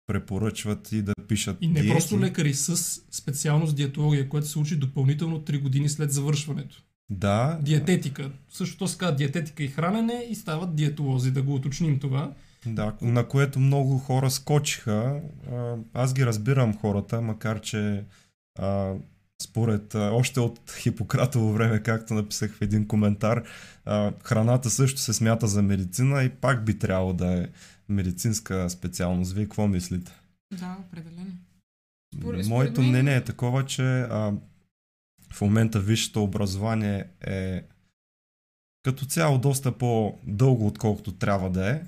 препоръчват 0.06 0.92
и 0.92 1.02
да 1.02 1.12
пишат 1.28 1.56
И 1.60 1.68
не 1.68 1.72
диети. 1.74 1.88
просто 1.88 2.20
лекари 2.20 2.54
с 2.54 2.76
специалност 3.10 3.76
диетология, 3.76 4.28
което 4.28 4.46
се 4.48 4.58
учи 4.58 4.76
допълнително 4.76 5.40
3 5.40 5.60
години 5.62 5.88
след 5.88 6.12
завършването. 6.12 6.82
Да, 7.10 7.58
Диететика. 7.62 8.30
Същото 8.48 8.88
се 8.88 8.98
казва 8.98 9.16
диететика 9.16 9.62
и 9.62 9.68
хранене 9.68 10.26
и 10.30 10.34
стават 10.34 10.74
диетолози, 10.76 11.30
да 11.30 11.42
го 11.42 11.54
уточним 11.54 11.98
това. 11.98 12.32
да, 12.66 12.92
на 13.02 13.28
което 13.28 13.60
много 13.60 13.98
хора 13.98 14.30
скочиха. 14.30 15.20
Аз 15.94 16.14
ги 16.14 16.26
разбирам 16.26 16.76
хората, 16.78 17.20
макар 17.20 17.60
че 17.60 18.04
а, 18.58 18.92
според 19.42 19.94
а, 19.94 20.10
още 20.12 20.40
от 20.40 20.60
Хипократово 20.78 21.52
време, 21.52 21.82
както 21.82 22.14
написах 22.14 22.54
в 22.54 22.62
един 22.62 22.86
коментар, 22.88 23.42
а, 23.84 24.12
храната 24.24 24.70
също 24.70 25.00
се 25.00 25.12
смята 25.12 25.46
за 25.46 25.62
медицина 25.62 26.22
и 26.24 26.28
пак 26.28 26.64
би 26.64 26.78
трябвало 26.78 27.12
да 27.12 27.42
е 27.42 27.46
медицинска 27.88 28.70
специалност. 28.70 29.32
Вие 29.32 29.44
какво 29.44 29.68
мислите? 29.68 30.12
Да, 30.52 30.76
определено. 30.80 31.32
Според- 32.18 32.46
Моето 32.46 32.80
мен- 32.80 32.88
мнение 32.90 33.16
е 33.16 33.24
такова, 33.24 33.66
че 33.66 33.82
а, 34.00 34.32
в 35.32 35.40
момента 35.40 35.80
висшето 35.80 36.22
образование 36.24 37.04
е 37.20 37.62
като 38.82 39.04
цяло 39.06 39.38
доста 39.38 39.78
по-дълго, 39.78 40.66
отколкото 40.66 41.12
трябва 41.12 41.50
да 41.50 41.70
е. 41.70 41.82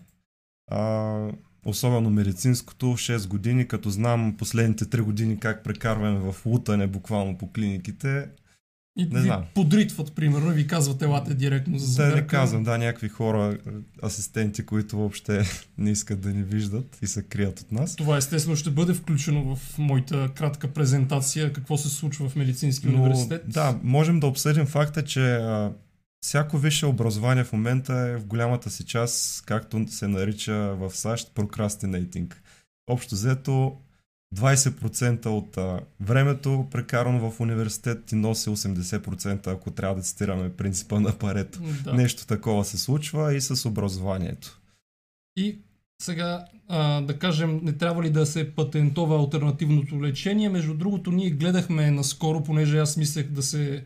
А, 0.70 1.30
особено 1.64 2.10
медицинското, 2.10 2.86
6 2.86 3.28
години, 3.28 3.68
като 3.68 3.90
знам 3.90 4.36
последните 4.36 4.84
3 4.84 5.02
години 5.02 5.40
как 5.40 5.64
прекарваме 5.64 6.32
в 6.32 6.46
лутане 6.46 6.86
буквално 6.86 7.38
по 7.38 7.52
клиниките. 7.52 8.28
И 8.98 9.04
Не 9.04 9.20
ви 9.20 9.20
знам. 9.20 9.44
подритват, 9.54 10.12
примерно, 10.12 10.50
и 10.50 10.54
ви 10.54 10.66
казват 10.66 11.02
елате 11.02 11.34
директно 11.34 11.78
за 11.78 11.86
Да 11.86 11.92
заверка. 11.92 12.16
не 12.16 12.26
казвам, 12.26 12.64
да, 12.64 12.78
някакви 12.78 13.08
хора, 13.08 13.58
асистенти, 14.02 14.66
които 14.66 14.96
въобще 14.96 15.42
не 15.78 15.90
искат 15.90 16.20
да 16.20 16.30
ни 16.30 16.42
виждат 16.42 16.98
и 17.02 17.06
се 17.06 17.22
крият 17.22 17.60
от 17.60 17.72
нас. 17.72 17.96
Това 17.96 18.16
естествено 18.16 18.56
ще 18.56 18.70
бъде 18.70 18.94
включено 18.94 19.56
в 19.56 19.78
моята 19.78 20.28
кратка 20.28 20.68
презентация 20.68 21.52
какво 21.52 21.76
се 21.76 21.88
случва 21.88 22.28
в 22.28 22.36
медицински 22.36 22.86
Но, 22.86 22.94
университет. 22.94 23.42
да, 23.46 23.78
можем 23.82 24.20
да 24.20 24.26
обсъдим 24.26 24.66
факта, 24.66 25.04
че 25.04 25.32
а, 25.32 25.72
всяко 26.20 26.58
висше 26.58 26.86
образование 26.86 27.44
в 27.44 27.52
момента 27.52 27.92
е 27.94 28.16
в 28.16 28.26
голямата 28.26 28.70
си 28.70 28.84
част, 28.84 29.44
както 29.44 29.84
се 29.88 30.08
нарича 30.08 30.52
в 30.54 30.90
САЩ, 30.90 31.32
procrastinating. 31.34 32.34
Общо 32.86 33.14
взето 33.14 33.76
20% 34.34 35.26
от 35.26 35.56
а, 35.56 35.80
времето, 36.00 36.66
прекарано 36.70 37.30
в 37.30 37.40
университет, 37.40 38.04
ти 38.04 38.14
носи 38.14 38.50
80%, 38.50 39.46
ако 39.46 39.70
трябва 39.70 39.96
да 39.96 40.02
цитираме 40.02 40.52
принципа 40.52 41.00
на 41.00 41.18
Парето. 41.18 41.60
да. 41.84 41.94
Нещо 41.94 42.26
такова 42.26 42.64
се 42.64 42.78
случва 42.78 43.34
и 43.34 43.40
с 43.40 43.68
образованието. 43.68 44.60
И 45.36 45.58
сега, 46.02 46.44
а, 46.68 47.00
да 47.00 47.18
кажем, 47.18 47.60
не 47.62 47.72
трябва 47.72 48.02
ли 48.02 48.10
да 48.10 48.26
се 48.26 48.54
патентова 48.54 49.18
альтернативното 49.18 50.02
лечение? 50.02 50.48
Между 50.48 50.74
другото, 50.74 51.12
ние 51.12 51.30
гледахме 51.30 51.90
наскоро, 51.90 52.42
понеже 52.42 52.78
аз 52.78 52.96
мислех 52.96 53.28
да 53.28 53.42
се 53.42 53.84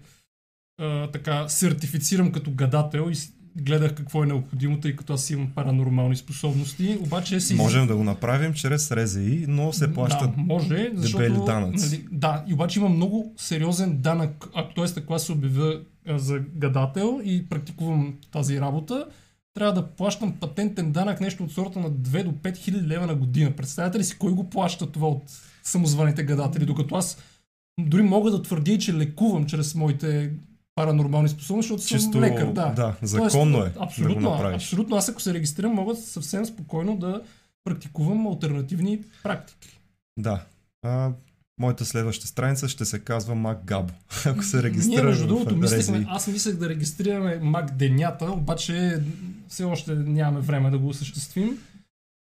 а, 0.78 1.10
така 1.10 1.48
сертифицирам 1.48 2.32
като 2.32 2.50
гадател 2.50 3.10
и 3.10 3.14
гледах 3.56 3.94
какво 3.94 4.22
е 4.22 4.26
необходимо, 4.26 4.80
тъй 4.80 4.96
като 4.96 5.12
аз 5.12 5.30
имам 5.30 5.50
паранормални 5.54 6.16
способности. 6.16 6.98
Обаче 7.00 7.40
си... 7.40 7.54
Можем 7.54 7.86
да 7.86 7.96
го 7.96 8.04
направим 8.04 8.54
чрез 8.54 8.92
РЗИ, 8.92 9.44
но 9.48 9.72
се 9.72 9.94
плащат 9.94 10.30
Да, 10.30 10.42
може, 10.42 10.90
защото... 10.94 11.22
дебели 11.24 11.44
данъци. 11.46 11.86
Нали, 11.90 12.06
да, 12.12 12.44
и 12.48 12.54
обаче 12.54 12.78
има 12.78 12.88
много 12.88 13.34
сериозен 13.36 13.98
данък, 14.00 14.48
ако 14.54 14.74
т.е. 14.74 15.00
ако 15.00 15.14
аз 15.14 15.22
се 15.22 15.32
обявя 15.32 15.80
а, 16.08 16.18
за 16.18 16.38
гадател 16.38 17.20
и 17.24 17.48
практикувам 17.48 18.14
тази 18.32 18.60
работа, 18.60 19.06
трябва 19.54 19.72
да 19.72 19.86
плащам 19.86 20.32
патентен 20.32 20.92
данък 20.92 21.20
нещо 21.20 21.44
от 21.44 21.52
сорта 21.52 21.78
на 21.78 21.90
2 21.90 22.24
до 22.24 22.30
5 22.30 22.56
хиляди 22.56 22.88
лева 22.88 23.06
на 23.06 23.14
година. 23.14 23.52
Представете 23.56 23.98
ли 23.98 24.04
си 24.04 24.18
кой 24.18 24.32
го 24.32 24.50
плаща 24.50 24.92
това 24.92 25.08
от 25.08 25.22
самозваните 25.62 26.24
гадатели, 26.24 26.66
докато 26.66 26.94
аз 26.94 27.18
дори 27.80 28.02
мога 28.02 28.30
да 28.30 28.42
твърдя, 28.42 28.78
че 28.78 28.94
лекувам 28.94 29.46
чрез 29.46 29.74
моите 29.74 30.32
паранормални 30.80 31.28
способности, 31.28 31.72
защото 31.72 31.88
чисто... 31.88 32.12
съм 32.12 32.20
лекар. 32.20 32.46
Да. 32.46 32.74
да 32.76 32.94
законно 33.02 33.64
е 33.64 33.72
абсолютно, 33.80 34.14
да 34.14 34.20
го 34.20 34.30
направиш. 34.30 34.62
абсолютно. 34.62 34.96
Аз 34.96 35.08
ако 35.08 35.20
се 35.20 35.34
регистрирам, 35.34 35.72
мога 35.72 35.96
съвсем 35.96 36.46
спокойно 36.46 36.96
да 36.96 37.22
практикувам 37.64 38.26
альтернативни 38.26 39.00
практики. 39.22 39.80
Да. 40.18 40.42
А, 40.82 41.10
моята 41.60 41.84
следваща 41.84 42.26
страница 42.26 42.68
ще 42.68 42.84
се 42.84 42.98
казва 42.98 43.34
Мак 43.34 43.64
Габо. 43.64 43.92
Ако 44.26 44.42
се 44.42 44.56
Ние, 44.56 44.62
регистрира 44.62 45.04
между 45.04 45.26
другото, 45.26 45.56
мислехме, 45.56 46.06
аз 46.08 46.26
мислех 46.26 46.56
да 46.56 46.68
регистрираме 46.68 47.38
Мак 47.42 47.76
Денята, 47.76 48.30
обаче 48.32 49.02
все 49.48 49.64
още 49.64 49.94
нямаме 49.94 50.40
време 50.40 50.70
да 50.70 50.78
го 50.78 50.88
осъществим. 50.88 51.58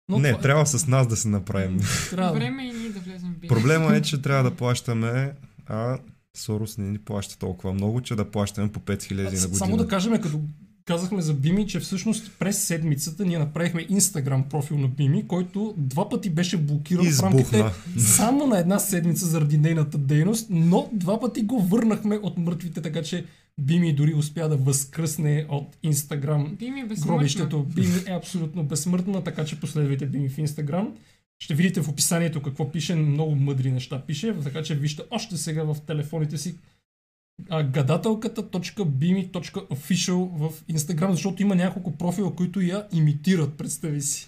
Но 0.10 0.20
Не, 0.20 0.32
това- 0.32 0.42
трябва 0.42 0.66
с 0.66 0.88
нас 0.88 1.08
да 1.08 1.16
се 1.16 1.28
направим. 1.28 1.80
трябва 2.10 2.34
Време 2.34 2.64
е 2.64 2.68
и 2.68 2.74
ние 2.74 2.90
да 2.90 3.00
влезем 3.00 3.30
в 3.30 3.40
бизнес. 3.40 3.58
Проблема 3.58 3.96
е, 3.96 4.02
че 4.02 4.22
трябва 4.22 4.44
да 4.44 4.56
плащаме, 4.56 5.34
а 5.68 5.98
Сорос 6.38 6.78
не 6.78 6.90
ни 6.90 6.98
плаща 6.98 7.38
толкова 7.38 7.74
много, 7.74 8.02
че 8.02 8.16
да 8.16 8.32
плащаме 8.32 8.72
по 8.72 8.80
5000 8.80 9.16
на 9.16 9.24
година. 9.24 9.56
Само 9.56 9.78
да 9.78 9.88
кажем, 9.88 10.22
като 10.22 10.40
казахме 10.86 11.22
за 11.22 11.34
Бими, 11.34 11.68
че 11.68 11.80
всъщност 11.80 12.32
през 12.40 12.64
седмицата 12.64 13.26
ние 13.26 13.40
направихме 13.40 13.86
Инстаграм 13.90 14.44
профил 14.50 14.78
на 14.78 14.88
Бими, 14.88 15.28
който 15.28 15.74
два 15.78 16.10
пъти 16.10 16.30
беше 16.30 16.58
блокиран 16.58 17.12
в 17.12 17.20
рамките 17.20 17.58
Избухна. 17.58 17.72
само 18.00 18.48
на 18.48 18.60
една 18.60 18.80
седмица 18.80 19.26
заради 19.26 19.58
нейната 19.58 19.98
дейност, 19.98 20.48
но 20.50 20.90
два 20.94 21.20
пъти 21.20 21.42
го 21.42 21.62
върнахме 21.62 22.18
от 22.18 22.38
мъртвите, 22.38 22.82
така 22.82 23.02
че 23.02 23.26
Бими 23.62 23.94
дори 23.94 24.14
успя 24.14 24.50
да 24.50 24.58
възкръсне 24.58 25.46
от 25.50 25.78
Инстаграм 25.84 26.58
е 26.62 26.96
гробището. 26.96 27.64
Бими 27.64 27.96
е 28.08 28.12
абсолютно 28.12 28.64
безсмъртна, 28.64 29.24
така 29.24 29.46
че 29.46 29.60
последвайте 29.60 30.06
Бими 30.06 30.30
в 30.30 30.38
Инстаграм. 30.38 30.94
Ще 31.40 31.56
видите 31.56 31.82
в 31.82 31.90
описанието 31.90 32.42
какво 32.42 32.72
пише, 32.72 32.96
много 32.96 33.36
мъдри 33.36 33.72
неща 33.72 34.02
пише, 34.02 34.36
така 34.44 34.64
че 34.64 34.76
вижте 34.76 35.04
още 35.12 35.38
сега 35.38 35.64
в 35.64 35.78
телефоните 35.88 36.38
си 36.38 36.56
гадателката.bimi.official 37.50 40.30
в 40.38 40.54
Инстаграм, 40.68 41.12
защото 41.12 41.42
има 41.42 41.56
няколко 41.56 41.98
профила, 41.98 42.36
които 42.36 42.62
я 42.62 42.88
имитират, 42.94 43.54
представи 43.54 44.02
си. 44.02 44.28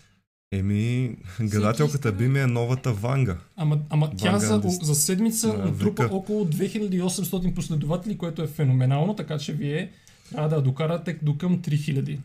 Еми, 0.52 1.16
гадателката 1.42 2.12
би 2.12 2.28
ми 2.28 2.40
е 2.40 2.48
новата 2.48 2.94
Ванга. 2.94 3.38
Ама, 3.56 3.80
ама 3.90 4.12
тя 4.18 4.40
за, 4.40 4.62
за 4.66 4.96
седмица 4.96 5.48
На 5.48 5.66
натрупа 5.66 6.04
века. 6.04 6.16
около 6.16 6.46
2800 6.46 7.54
последователи, 7.54 8.18
което 8.18 8.44
е 8.44 8.48
феноменално, 8.48 9.16
така 9.16 9.38
че 9.38 9.54
вие 9.54 9.92
трябва 10.32 10.50
да 10.50 10.56
я 10.56 10.62
докарате 10.62 11.20
до 11.22 11.38
към 11.38 11.62
3000. 11.62 12.20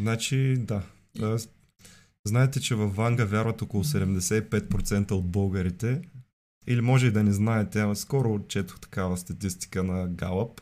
Значи, 0.00 0.56
да. 0.58 0.82
Знаете, 2.26 2.60
че 2.60 2.74
във 2.74 2.96
Ванга 2.96 3.24
вярват 3.24 3.62
около 3.62 3.84
75% 3.84 5.10
от 5.10 5.30
българите. 5.30 6.02
Или 6.66 6.80
може 6.80 7.06
и 7.06 7.10
да 7.10 7.22
не 7.22 7.32
знаете, 7.32 7.80
ама 7.80 7.96
скоро 7.96 8.40
четох 8.48 8.80
такава 8.80 9.16
статистика 9.16 9.82
на 9.82 10.08
Галъп. 10.08 10.60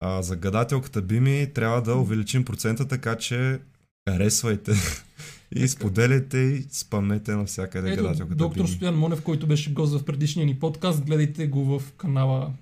А, 0.00 0.22
за 0.22 0.36
гадателката 0.36 1.02
Бими 1.02 1.50
трябва 1.54 1.82
да 1.82 1.94
увеличим 1.94 2.44
процента, 2.44 2.88
така 2.88 3.16
че 3.16 3.60
харесвайте 4.08 4.72
и 5.54 5.68
споделяйте 5.68 6.38
и 6.38 6.66
спамнете 6.70 7.34
навсякъде 7.34 7.92
Ето, 7.92 8.02
гадателката 8.02 8.36
доктор 8.36 8.64
Бими. 8.64 8.76
Стоян 8.76 8.96
Монев, 8.96 9.22
който 9.22 9.46
беше 9.46 9.72
гост 9.72 10.00
в 10.00 10.04
предишния 10.04 10.46
ни 10.46 10.58
подкаст, 10.58 11.04
гледайте 11.04 11.46
го 11.46 11.78
в 11.78 11.92
канала 11.92 12.52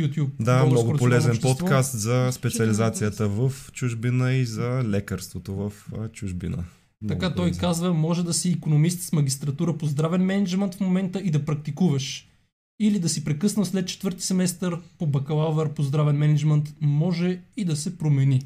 YouTube. 0.00 0.30
Да, 0.40 0.66
много 0.66 0.96
полезен 0.96 1.30
общество. 1.30 1.58
подкаст 1.58 1.98
за 1.98 2.28
специализацията 2.32 3.28
в 3.28 3.52
чужбина 3.72 4.32
и 4.32 4.44
за 4.44 4.82
лекарството 4.84 5.54
в 5.54 5.72
чужбина. 6.12 6.64
Много 7.02 7.20
Така 7.20 7.34
той 7.34 7.52
казва, 7.52 7.94
може 7.94 8.24
да 8.24 8.34
си 8.34 8.50
економист 8.50 9.02
с 9.02 9.12
магистратура 9.12 9.78
по 9.78 9.86
здравен 9.86 10.24
менеджмент 10.24 10.74
в 10.74 10.80
момента 10.80 11.20
и 11.20 11.30
да 11.30 11.44
практикуваш. 11.44 12.28
Или 12.80 12.98
да 12.98 13.08
си 13.08 13.24
прекъснал 13.24 13.64
след 13.64 13.88
четвърти 13.88 14.24
семестър 14.24 14.78
по 14.98 15.06
бакалавър 15.06 15.74
по 15.74 15.82
здравен 15.82 16.16
менеджмент, 16.16 16.74
може 16.80 17.40
и 17.56 17.64
да 17.64 17.76
се 17.76 17.98
промени. 17.98 18.40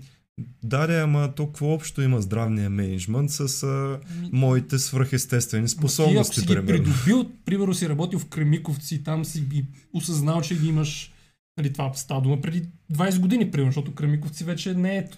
Да, 0.63 0.87
да, 0.87 1.01
ама 1.01 1.33
то 1.37 1.47
какво 1.47 1.73
общо 1.73 2.03
има 2.03 2.23
здравния 2.23 2.71
менеджмент 2.71 3.31
с 3.31 3.63
а, 3.63 4.01
моите 4.33 4.79
свръхестествени 4.79 5.67
Ти 5.67 5.73
ако 5.73 5.79
способности, 5.79 6.41
си 6.41 6.47
ги 6.47 6.55
примерно. 6.55 6.67
придобил, 6.67 7.31
примерно 7.45 7.75
си 7.75 7.89
работил 7.89 8.19
в 8.19 8.27
Кремиковци, 8.27 9.05
там 9.05 9.25
си 9.25 9.41
ги 9.41 9.65
осъзнал, 9.93 10.41
че 10.41 10.59
ги 10.59 10.69
имаш, 10.69 11.13
нали, 11.59 11.73
това 11.73 11.93
става 11.95 12.21
дума 12.21 12.41
преди 12.41 12.63
20 12.93 13.21
години, 13.21 13.51
примерно, 13.51 13.73
защото 13.73 13.95
Кремиковци 13.95 14.45
вече 14.45 14.75
не 14.75 14.97
е 14.97 15.09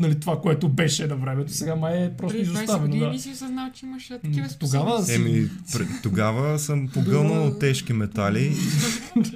нали, 0.00 0.20
това, 0.20 0.40
което 0.40 0.68
беше 0.68 1.06
на 1.06 1.16
времето. 1.16 1.52
Сега 1.52 1.76
май 1.76 2.04
е 2.04 2.10
просто 2.10 2.36
Преди 2.36 2.46
20 2.46 2.54
изоставено. 2.54 2.86
години 2.88 3.12
Да. 3.12 3.18
си 3.18 3.30
осъзнал, 3.30 3.70
че 3.70 3.86
имаш 3.86 4.06
такива 4.06 4.30
тогава 4.30 4.48
способности? 4.50 5.14
Еми, 5.14 5.48
пр- 5.72 6.02
тогава 6.02 6.58
съм 6.58 6.88
погълнал 6.88 7.50
тежки 7.52 7.92
метали 7.92 8.56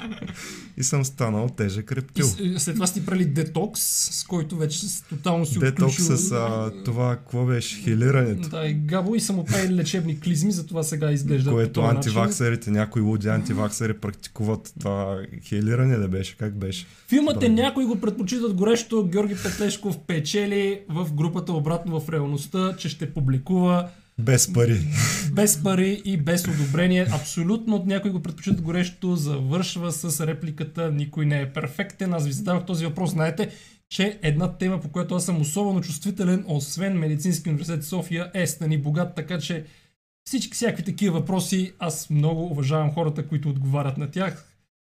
и 0.76 0.82
съм 0.82 1.04
станал 1.04 1.48
тежък 1.48 1.90
И 1.90 1.96
рептил. 1.96 2.26
с- 2.26 2.36
след 2.58 2.74
това 2.74 2.86
сте 2.86 3.06
правили 3.06 3.24
детокс, 3.24 3.80
с 4.10 4.24
който 4.24 4.56
вече 4.56 4.78
с- 4.78 5.02
тотално 5.02 5.46
си 5.46 5.58
Детокс 5.58 5.92
отключил... 5.92 6.16
с 6.16 6.32
а, 6.32 6.72
това, 6.84 7.16
какво 7.16 7.44
беше, 7.44 7.76
хилирането. 7.76 8.48
Да, 8.48 8.66
и 8.66 8.74
Габо 8.74 9.14
и 9.14 9.20
правили 9.44 9.74
лечебни 9.74 10.20
клизми, 10.20 10.52
затова 10.52 10.82
сега 10.82 11.10
изглежда 11.10 11.50
Което 11.50 11.80
антиваксерите, 11.80 12.70
някои 12.70 13.02
луди 13.02 13.28
антиваксери 13.28 13.92
практикуват 13.94 14.74
това 14.80 15.20
хилиране 15.42 15.96
да 15.96 16.08
беше, 16.08 16.36
как 16.36 16.54
беше? 16.54 16.86
Филмът 17.08 17.42
е 17.42 17.48
някои 17.48 17.84
го 17.84 18.00
предпочитат 18.00 18.54
горещо. 18.54 19.04
Георги 19.04 19.34
Петлешков 19.34 19.98
печели 19.98 20.80
в 20.88 21.12
групата 21.12 21.52
Обратно 21.52 22.00
в 22.00 22.08
реалността, 22.08 22.76
че 22.76 22.88
ще 22.88 23.14
публикува 23.14 23.88
Без 24.20 24.52
пари. 24.52 24.80
без 25.32 25.62
пари 25.62 26.02
и 26.04 26.16
без 26.16 26.48
одобрение. 26.48 27.06
Абсолютно 27.12 27.76
от 27.76 27.86
някой 27.86 28.10
го 28.10 28.22
предпочитат 28.22 28.62
горещо. 28.62 29.16
Завършва 29.16 29.92
с 29.92 30.26
репликата 30.26 30.92
Никой 30.92 31.26
не 31.26 31.40
е 31.40 31.52
перфектен. 31.52 32.14
Аз 32.14 32.26
ви 32.26 32.32
задавах 32.32 32.66
този 32.66 32.86
въпрос. 32.86 33.10
Знаете, 33.10 33.50
че 33.88 34.18
една 34.22 34.52
тема, 34.52 34.80
по 34.80 34.88
която 34.88 35.14
аз 35.14 35.24
съм 35.24 35.40
особено 35.40 35.80
чувствителен, 35.80 36.44
освен 36.48 36.98
Медицински 36.98 37.48
университет 37.48 37.84
София, 37.84 38.30
е 38.34 38.46
Стани 38.46 38.78
Богат, 38.78 39.14
така 39.14 39.38
че 39.38 39.64
всички 40.24 40.54
всякакви 40.54 40.84
такива 40.84 41.18
въпроси, 41.18 41.72
аз 41.78 42.10
много 42.10 42.46
уважавам 42.46 42.92
хората, 42.92 43.28
които 43.28 43.48
отговарят 43.48 43.98
на 43.98 44.10
тях. 44.10 44.46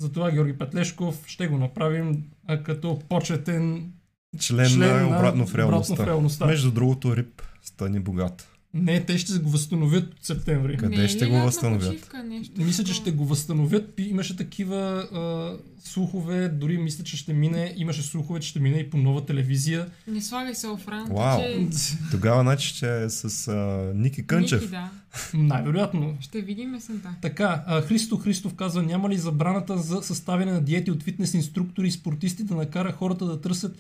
Затова 0.01 0.32
Георги 0.32 0.58
Петлешков 0.58 1.24
ще 1.27 1.48
го 1.48 1.58
направим 1.58 2.24
а, 2.48 2.63
като 2.63 3.00
почетен 3.10 3.91
Член, 4.39 4.70
член 4.70 5.10
на 5.10 5.17
обратно 5.17 5.48
в 5.48 5.55
реалността. 5.55 5.94
Обратно 5.94 6.05
в 6.05 6.08
реалността. 6.08 6.46
Между 6.46 6.72
другото, 6.72 7.15
Рип, 7.15 7.41
стани 7.63 8.00
богат. 8.00 8.54
Не, 8.75 9.05
те 9.05 9.17
ще 9.17 9.39
го 9.39 9.50
възстановят 9.50 10.13
от 10.13 10.25
септември. 10.25 10.77
Къде 10.77 10.98
Не 10.98 11.08
ще 11.08 11.25
го 11.25 11.36
възстановят? 11.36 11.89
почивка, 11.89 12.24
нещо 12.24 12.62
Мисля, 12.62 12.84
че 12.84 12.94
ще 12.94 13.12
го 13.12 13.25
възстановят. 13.25 13.94
Имаше 13.98 14.38
такива 14.38 14.77
а, 15.13 15.58
слухове, 15.89 16.50
дори 16.50 16.77
мисля, 16.77 17.03
че 17.03 17.17
ще 17.17 17.34
мине, 17.34 17.74
имаше 17.77 18.03
слухове, 18.03 18.39
че 18.39 18.50
ще 18.50 18.60
мине 18.60 18.77
и 18.77 18.89
по 18.89 18.98
нова 18.98 19.25
телевизия. 19.25 19.88
Не 20.08 20.22
слагай 20.22 20.55
се 20.55 20.67
Фран, 20.86 21.08
Вау. 21.12 21.39
че... 21.39 21.67
Тогава, 22.12 22.41
значи, 22.41 22.67
ще 22.67 23.03
е 23.03 23.10
с 23.10 23.48
а, 23.48 23.91
Ники 23.96 24.27
Кънчев. 24.27 24.62
Ники, 24.62 24.72
да. 24.72 24.91
Най-вероятно. 25.34 26.17
Ще 26.22 26.41
видим 26.41 26.75
есента. 26.75 27.15
Така, 27.22 27.63
а, 27.67 27.82
Христо 27.82 28.17
Христов 28.17 28.53
казва, 28.53 28.84
няма 28.84 29.10
ли 29.10 29.17
забраната 29.17 29.77
за 29.77 30.01
съставяне 30.01 30.51
на 30.51 30.62
диети 30.62 30.91
от 30.91 31.03
фитнес 31.03 31.34
инструктори 31.34 31.88
и 31.88 31.91
спортисти 31.91 32.44
да 32.44 32.55
накара 32.55 32.91
хората 32.91 33.25
да 33.25 33.41
търсят 33.41 33.77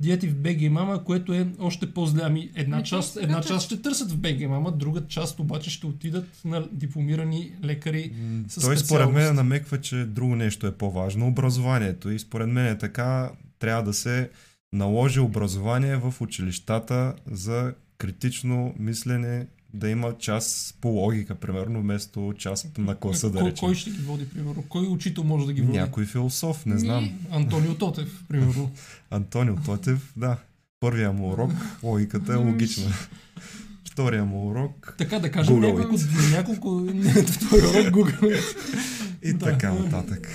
диети 0.00 0.28
в 0.28 0.36
БГ 0.36 0.70
Мама, 0.70 1.04
което 1.04 1.34
е 1.34 1.48
още 1.58 1.94
по-зле. 1.94 2.20
Ами 2.24 2.50
една 2.54 2.76
Ами, 2.76 2.84
част, 2.84 3.16
една 3.16 3.42
сега 3.42 3.54
част 3.54 3.66
ще 3.66 3.82
търсят 3.82 4.12
в 4.12 4.18
БГ 4.18 4.48
Мама, 4.48 4.72
друга 4.72 5.06
част 5.06 5.38
обаче 5.38 5.70
ще 5.70 5.86
отидат 5.86 6.28
на 6.44 6.68
дипломирани 6.72 7.52
лекари. 7.64 8.12
М, 8.20 8.44
Със 8.48 8.64
Той 8.64 8.76
според 8.76 9.12
мен 9.12 9.34
намеква, 9.34 9.80
че 9.80 10.04
друго 10.04 10.36
нещо 10.36 10.66
е 10.66 10.72
по-важно. 10.72 11.26
Образованието. 11.26 12.10
И 12.10 12.18
според 12.18 12.48
мен 12.48 12.66
е 12.66 12.78
така, 12.78 13.30
трябва 13.58 13.82
да 13.82 13.94
се 13.94 14.30
наложи 14.72 15.20
образование 15.20 15.96
в 15.96 16.14
училищата 16.20 17.14
за 17.30 17.74
критично 17.98 18.74
мислене, 18.78 19.46
да 19.74 19.88
има 19.88 20.18
час 20.18 20.74
по 20.80 20.88
логика, 20.88 21.34
примерно, 21.34 21.80
вместо 21.80 22.34
час 22.38 22.66
на 22.78 22.94
класа, 22.96 23.30
да 23.30 23.38
кой, 23.38 23.50
речем. 23.50 23.68
кой 23.68 23.74
ще 23.74 23.90
ги 23.90 23.98
води, 24.02 24.28
примерно? 24.28 24.64
Кой 24.68 24.86
учител 24.86 25.24
може 25.24 25.46
да 25.46 25.52
ги 25.52 25.62
води? 25.62 25.78
Някой 25.78 26.06
философ, 26.06 26.66
не 26.66 26.78
знам. 26.78 27.04
Ние. 27.04 27.18
Антонио 27.30 27.74
Тотев, 27.74 28.24
примерно. 28.28 28.70
Антонио 29.10 29.56
Тотев, 29.64 30.12
да. 30.16 30.36
Първия 30.80 31.12
му 31.12 31.32
урок, 31.32 31.52
логиката 31.82 32.32
е 32.32 32.36
логична. 32.36 32.92
Втория 33.92 34.24
му 34.24 34.46
урок 34.50 34.94
Така 34.98 35.18
да 35.18 35.30
кажем, 35.30 35.60
няколко, 35.60 35.90
няколко 36.30 36.70
в 37.26 37.38
твой 37.38 37.60
урок 37.60 37.94
Google. 37.94 38.54
и 39.22 39.38
така 39.38 39.72
нататък. 39.72 40.28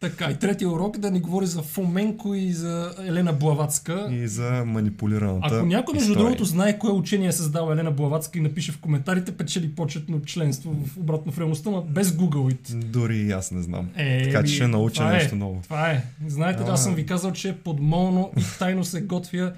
Така, 0.00 0.30
и 0.30 0.36
третия 0.36 0.70
урок 0.70 0.96
е 0.96 1.00
да 1.00 1.10
ни 1.10 1.20
говори 1.20 1.46
за 1.46 1.62
Фоменко 1.62 2.34
и 2.34 2.52
за 2.52 2.94
Елена 3.00 3.32
Блаватска. 3.32 4.08
И 4.10 4.28
за 4.28 4.62
манипулираната 4.66 5.56
Ако 5.56 5.66
някой, 5.66 5.94
между 5.94 6.10
история. 6.10 6.24
другото, 6.24 6.44
знае 6.44 6.78
кое 6.78 6.90
учение 6.90 7.28
е 7.28 7.32
създала 7.32 7.72
Елена 7.72 7.90
Блаватска 7.90 8.38
и 8.38 8.42
напише 8.42 8.72
в 8.72 8.78
коментарите, 8.78 9.32
печели 9.32 9.74
почетно 9.74 10.22
членство 10.22 10.74
в 10.86 10.96
обратно 10.98 11.32
в 11.32 11.38
реалността, 11.38 11.70
но 11.70 11.82
без 11.82 12.08
Google 12.08 12.54
it. 12.54 12.74
Дори 12.74 13.16
и 13.16 13.32
аз 13.32 13.50
не 13.50 13.62
знам. 13.62 13.88
Е, 13.96 14.24
Така 14.24 14.44
че 14.44 14.54
ще 14.54 14.66
науча 14.66 14.94
това 14.94 15.12
нещо 15.12 15.34
е, 15.34 15.38
ново. 15.38 15.60
Това 15.62 15.90
е. 15.90 16.04
Знаете, 16.26 16.62
А. 16.68 16.72
аз 16.72 16.84
съм 16.84 16.94
ви 16.94 17.06
казал, 17.06 17.32
че 17.32 17.56
подмолно 17.64 18.32
и 18.38 18.42
тайно 18.58 18.84
се 18.84 19.00
готвя 19.00 19.52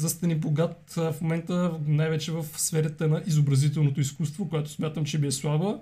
за 0.00 0.08
Стани 0.08 0.34
Богат 0.34 0.92
в 0.96 1.14
момента, 1.20 1.72
най-вече 1.86 2.32
в 2.32 2.44
сферата 2.56 3.08
на 3.08 3.22
изобразителното 3.26 4.00
изкуство, 4.00 4.48
което 4.48 4.70
смятам, 4.70 5.04
че 5.04 5.18
би 5.18 5.26
е 5.26 5.32
слаба. 5.32 5.78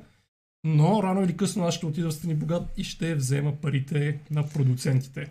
Но 0.67 1.03
рано 1.03 1.23
или 1.25 1.37
късно 1.37 1.65
аз 1.65 1.75
ще 1.75 1.87
отида 1.87 2.11
в 2.11 2.15
Стани 2.15 2.35
Богат 2.35 2.63
и 2.77 2.85
ще 2.85 3.15
взема 3.15 3.53
парите 3.53 4.19
на 4.31 4.49
продуцентите. 4.49 5.27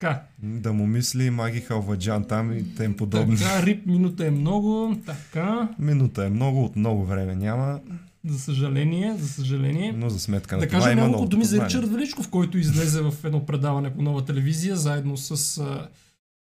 Така, 0.00 0.22
Да 0.42 0.72
му 0.72 0.86
мисли 0.86 1.30
Маги 1.30 1.60
Халваджан 1.60 2.24
там 2.24 2.58
и 2.58 2.74
тем 2.74 2.96
подобни. 2.96 3.36
така, 3.36 3.62
рип 3.62 3.86
минута 3.86 4.26
е 4.26 4.30
много, 4.30 4.96
така, 5.06 5.68
Минута 5.78 6.24
е 6.24 6.28
много, 6.28 6.64
от 6.64 6.76
много 6.76 7.04
време 7.04 7.34
няма, 7.34 7.80
за 8.24 8.38
съжаление, 8.38 9.14
за 9.18 9.28
съжаление. 9.28 9.92
но 9.92 10.10
за 10.10 10.20
сметка 10.20 10.56
на 10.56 10.60
Да 10.60 10.68
това 10.68 10.80
кажа 10.80 10.96
няколко 10.96 11.26
думи 11.26 11.44
за. 11.44 11.64
Ричард 11.64 11.92
Величков, 11.92 12.28
който 12.28 12.58
излезе 12.58 13.02
в 13.02 13.14
едно 13.24 13.46
предаване 13.46 13.94
по 13.94 14.02
нова 14.02 14.24
телевизия, 14.24 14.76
заедно 14.76 15.16
с 15.16 15.58
а, 15.58 15.88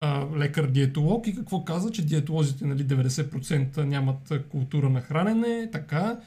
а, 0.00 0.26
лекар-диетолог 0.37 1.28
и 1.28 1.35
какво 1.35 1.64
каза, 1.64 1.90
че 1.90 2.07
диетолозите 2.07 2.66
нали, 2.66 2.85
90% 2.87 3.85
нямат 3.85 4.33
култура 4.48 4.90
на 4.90 5.00
хранене, 5.00 5.68
така. 5.72 6.18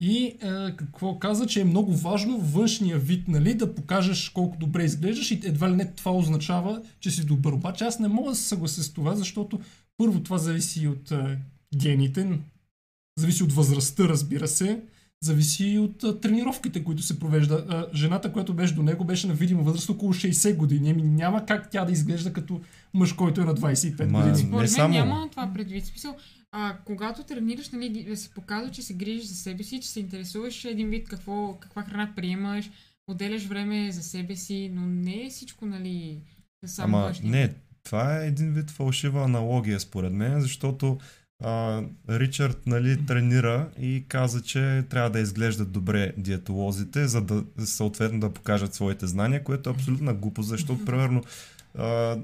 И 0.00 0.36
а, 0.42 0.76
какво 0.76 1.18
каза, 1.18 1.46
че 1.46 1.60
е 1.60 1.64
много 1.64 1.96
важно 1.96 2.38
външния 2.38 2.98
вид, 2.98 3.28
нали, 3.28 3.54
да 3.54 3.74
покажеш 3.74 4.28
колко 4.28 4.56
добре 4.56 4.84
изглеждаш 4.84 5.30
и 5.30 5.40
едва 5.44 5.70
ли 5.70 5.76
не 5.76 5.92
това 5.92 6.12
означава, 6.12 6.82
че 7.00 7.10
си 7.10 7.26
добър. 7.26 7.52
Обаче 7.52 7.84
аз 7.84 7.98
не 7.98 8.08
мога 8.08 8.30
да 8.30 8.36
се 8.36 8.48
съглася 8.48 8.82
с 8.82 8.92
това, 8.92 9.14
защото 9.14 9.60
първо 9.96 10.20
това 10.20 10.38
зависи 10.38 10.82
и 10.82 10.88
от 10.88 11.12
а, 11.12 11.36
гените, 11.76 12.38
зависи 13.18 13.42
от 13.42 13.52
възрастта, 13.52 14.04
разбира 14.08 14.48
се, 14.48 14.80
зависи 15.22 15.66
и 15.66 15.78
от 15.78 16.04
а, 16.04 16.20
тренировките, 16.20 16.84
които 16.84 17.02
се 17.02 17.18
провежда. 17.18 17.64
А, 17.68 17.86
жената, 17.96 18.32
която 18.32 18.54
беше 18.54 18.74
до 18.74 18.82
него, 18.82 19.04
беше 19.04 19.26
на 19.26 19.34
видима 19.34 19.62
възраст 19.62 19.90
около 19.90 20.14
60 20.14 20.56
години. 20.56 20.90
Ами 20.90 21.02
няма 21.02 21.46
как 21.46 21.70
тя 21.70 21.84
да 21.84 21.92
изглежда 21.92 22.32
като 22.32 22.60
мъж, 22.94 23.12
който 23.12 23.40
е 23.40 23.44
на 23.44 23.54
25 23.54 24.06
Ма, 24.06 24.18
години. 24.18 24.32
не 24.32 24.38
Според 24.38 24.52
мен 24.52 24.68
само. 24.68 24.94
няма 24.94 25.28
това 25.30 25.50
предвид. 25.54 25.86
Смисъл, 25.86 26.16
а, 26.56 26.76
когато 26.84 27.22
тренираш, 27.22 27.70
нали, 27.70 28.16
се 28.16 28.30
показва, 28.30 28.70
че 28.70 28.82
се 28.82 28.94
грижиш 28.94 29.24
за 29.24 29.34
себе 29.34 29.62
си, 29.62 29.80
че 29.80 29.88
се 29.88 30.00
интересуваш 30.00 30.64
един 30.64 30.90
вид 30.90 31.08
какво, 31.08 31.56
каква 31.60 31.82
храна 31.82 32.12
приемаш, 32.16 32.70
отделяш 33.06 33.46
време 33.46 33.92
за 33.92 34.02
себе 34.02 34.36
си, 34.36 34.70
но 34.74 34.86
не 34.86 35.26
е 35.26 35.30
всичко, 35.30 35.66
нали, 35.66 36.20
само 36.66 36.96
Ама 36.96 37.12
не, 37.22 37.54
това 37.82 38.20
е 38.22 38.26
един 38.26 38.52
вид 38.52 38.70
фалшива 38.70 39.24
аналогия 39.24 39.80
според 39.80 40.12
мен, 40.12 40.40
защото 40.40 40.98
а, 41.42 41.82
Ричард 42.08 42.66
нали, 42.66 43.06
тренира 43.06 43.70
и 43.80 44.04
каза, 44.08 44.42
че 44.42 44.84
трябва 44.90 45.10
да 45.10 45.20
изглеждат 45.20 45.72
добре 45.72 46.12
диетолозите, 46.16 47.08
за 47.08 47.20
да 47.20 47.44
съответно 47.66 48.20
да 48.20 48.32
покажат 48.32 48.74
своите 48.74 49.06
знания, 49.06 49.44
което 49.44 49.70
е 49.70 49.72
абсолютна 49.72 50.14
глупост, 50.14 50.48
защото 50.48 50.84
примерно 50.86 51.22
а, 51.78 52.18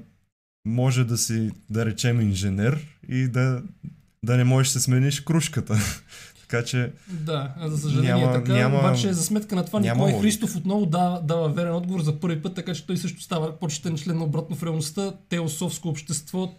може 0.65 1.03
да 1.03 1.17
си, 1.17 1.51
да 1.69 1.85
речем, 1.85 2.21
инженер 2.21 2.87
и 3.07 3.27
да, 3.27 3.63
да 4.23 4.37
не 4.37 4.43
можеш 4.43 4.73
да 4.73 4.79
се 4.79 4.83
смениш 4.85 5.19
кружката. 5.19 5.77
така 6.41 6.63
че 6.63 6.91
Да, 7.07 7.53
за 7.65 7.77
съжаление 7.77 8.13
Няма- 8.15 8.31
е 8.31 8.33
така, 8.33 8.53
няма- 8.53 8.79
обаче 8.79 9.13
за 9.13 9.23
сметка 9.23 9.55
на 9.55 9.65
това 9.65 9.79
няма 9.79 10.05
Николай. 10.05 10.21
Христов 10.21 10.55
отново 10.55 10.85
дава, 10.85 11.21
дава 11.21 11.49
верен 11.49 11.75
отговор 11.75 12.01
за 12.01 12.19
първи 12.19 12.41
път, 12.41 12.55
така 12.55 12.73
че 12.73 12.85
той 12.85 12.97
също 12.97 13.21
става 13.21 13.59
почетен 13.59 13.97
член 13.97 14.17
на 14.17 14.23
обратно 14.23 14.55
в 14.55 14.63
реалността, 14.63 15.13
теософско 15.29 15.89
общество, 15.89 16.53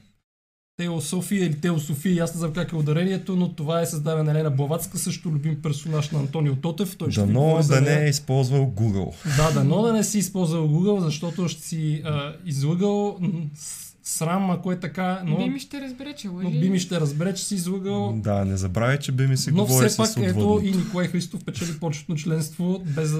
Теософия 0.77 1.46
или 1.46 1.61
Теософия, 1.61 2.25
аз 2.25 2.35
не 2.35 2.38
знам 2.38 2.53
как 2.53 2.72
е 2.72 2.77
ударението, 2.77 3.37
но 3.37 3.53
това 3.53 3.81
е 3.81 3.87
създадена 3.87 4.31
Елена 4.31 4.51
Блаватска, 4.51 4.98
също 4.98 5.29
любим 5.29 5.62
персонаж 5.62 6.11
на 6.11 6.18
Антонио 6.18 6.57
Тотев. 6.57 6.96
Той 6.96 7.11
ще 7.11 7.20
дано 7.20 7.61
да 7.62 7.81
не 7.81 8.05
е 8.05 8.09
използвал 8.09 8.66
Google. 8.66 9.37
Да, 9.37 9.51
да, 9.51 9.64
но 9.64 9.83
да 9.83 9.92
не 9.92 10.05
си 10.05 10.18
използвал 10.18 10.68
Google, 10.68 10.98
защото 10.98 11.48
ще 11.48 11.62
си 11.62 12.03
а, 12.05 12.33
излъгал 12.44 13.18
с 13.55 13.91
срам, 14.03 14.51
ако 14.51 14.73
е 14.73 14.81
така, 14.81 15.23
но, 15.27 15.37
Би 15.37 15.51
ми 15.51 15.61
ще 15.61 15.81
разбере, 15.81 16.12
че 16.12 16.29
лъжи. 16.29 16.49
но 16.49 16.61
би 16.61 16.71
ми 16.71 16.79
ще 16.79 17.01
разбере, 17.01 17.35
че 17.35 17.45
си 17.45 17.55
излагал. 17.55 18.12
Да, 18.17 18.45
не 18.45 18.57
забравяй, 18.57 18.99
че 18.99 19.12
би 19.12 19.27
ми 19.27 19.37
си 19.37 19.51
Но 19.51 19.65
говори 19.65 19.88
все 19.88 19.97
пак 19.97 20.07
с 20.07 20.17
ето 20.17 20.61
и 20.65 20.71
Николай 20.71 21.09
Христов 21.09 21.45
печели 21.45 21.79
почетно 21.81 22.15
членство 22.17 22.83
без 22.97 23.12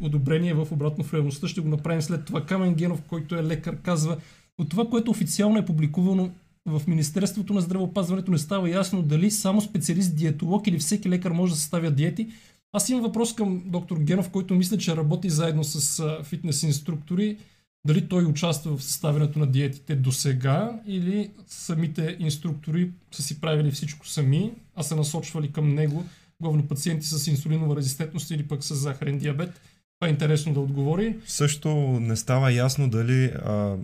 одобрение 0.00 0.54
в 0.54 0.68
обратно 0.70 1.04
в 1.04 1.14
реалността. 1.14 1.48
Ще 1.48 1.60
го 1.60 1.68
направим 1.68 2.02
след 2.02 2.24
това. 2.24 2.44
Камен 2.44 2.74
Генов, 2.74 3.02
който 3.02 3.34
е 3.34 3.42
лекар, 3.42 3.76
казва 3.76 4.16
от 4.58 4.68
това, 4.68 4.86
което 4.86 5.10
официално 5.10 5.58
е 5.58 5.64
публикувано 5.64 6.30
в 6.66 6.82
Министерството 6.86 7.52
на 7.52 7.60
здравеопазването 7.60 8.30
не 8.30 8.38
става 8.38 8.70
ясно 8.70 9.02
дали 9.02 9.30
само 9.30 9.60
специалист 9.60 10.16
диетолог 10.16 10.66
или 10.66 10.78
всеки 10.78 11.10
лекар 11.10 11.30
може 11.30 11.52
да 11.52 11.58
съставя 11.58 11.90
диети. 11.90 12.28
Аз 12.72 12.88
имам 12.88 13.02
въпрос 13.02 13.34
към 13.34 13.62
доктор 13.66 13.98
Генов, 13.98 14.30
който 14.30 14.54
мисля, 14.54 14.78
че 14.78 14.96
работи 14.96 15.30
заедно 15.30 15.64
с 15.64 16.02
фитнес 16.24 16.62
инструктори. 16.62 17.36
Дали 17.88 18.08
той 18.08 18.24
участва 18.24 18.76
в 18.76 18.84
съставянето 18.84 19.38
на 19.38 19.46
диетите 19.46 19.94
до 19.96 20.12
сега 20.12 20.80
или 20.86 21.30
самите 21.46 22.16
инструктори 22.18 22.90
са 23.10 23.22
си 23.22 23.40
правили 23.40 23.70
всичко 23.70 24.08
сами, 24.08 24.52
а 24.76 24.82
са 24.82 24.96
насочвали 24.96 25.52
към 25.52 25.74
него 25.74 26.04
главно 26.42 26.68
пациенти 26.68 27.06
с 27.06 27.26
инсулинова 27.26 27.76
резистентност 27.76 28.30
или 28.30 28.48
пък 28.48 28.64
с 28.64 28.74
захарен 28.74 29.18
диабет. 29.18 29.60
Това 30.00 30.08
е 30.08 30.10
интересно 30.10 30.54
да 30.54 30.60
отговори. 30.60 31.16
Също 31.26 31.68
не 32.00 32.16
става 32.16 32.52
ясно 32.52 32.90
дали 32.90 33.24
а, 33.24 33.76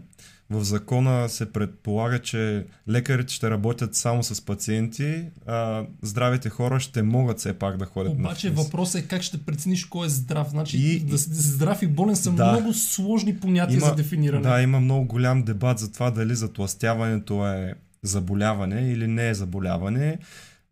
в 0.50 0.64
закона 0.64 1.28
се 1.28 1.52
предполага, 1.52 2.18
че 2.18 2.66
лекарите 2.88 3.34
ще 3.34 3.50
работят 3.50 3.94
само 3.94 4.22
с 4.22 4.40
пациенти, 4.42 5.24
а 5.46 5.82
здравите 6.02 6.48
хора 6.48 6.80
ще 6.80 7.02
могат 7.02 7.38
все 7.38 7.52
пак 7.54 7.76
да 7.76 7.84
ходят 7.86 8.12
на 8.14 8.20
Обаче 8.20 8.48
фитнес. 8.48 8.64
въпросът 8.64 9.02
е 9.02 9.06
как 9.06 9.22
ще 9.22 9.38
прецениш 9.38 9.84
кой 9.84 10.06
е 10.06 10.10
здрав. 10.10 10.48
Значи 10.48 10.78
И- 10.78 11.00
да, 11.00 11.18
си- 11.18 11.28
здрав 11.30 11.82
и 11.82 11.86
болен 11.86 12.16
са 12.16 12.30
Да. 12.32 12.50
много 12.50 12.72
сложни 12.72 13.36
понятия 13.36 13.76
Има- 13.76 13.86
за 13.86 13.94
дефиниране. 13.94 14.42
Да, 14.42 14.62
има 14.62 14.80
много 14.80 15.04
голям 15.06 15.42
дебат 15.42 15.78
за 15.78 15.92
това 15.92 16.10
дали 16.10 16.34
затластяването 16.34 17.46
е 17.48 17.74
заболяване 18.02 18.80
или 18.82 19.06
не 19.06 19.28
е 19.28 19.34
заболяване. 19.34 20.18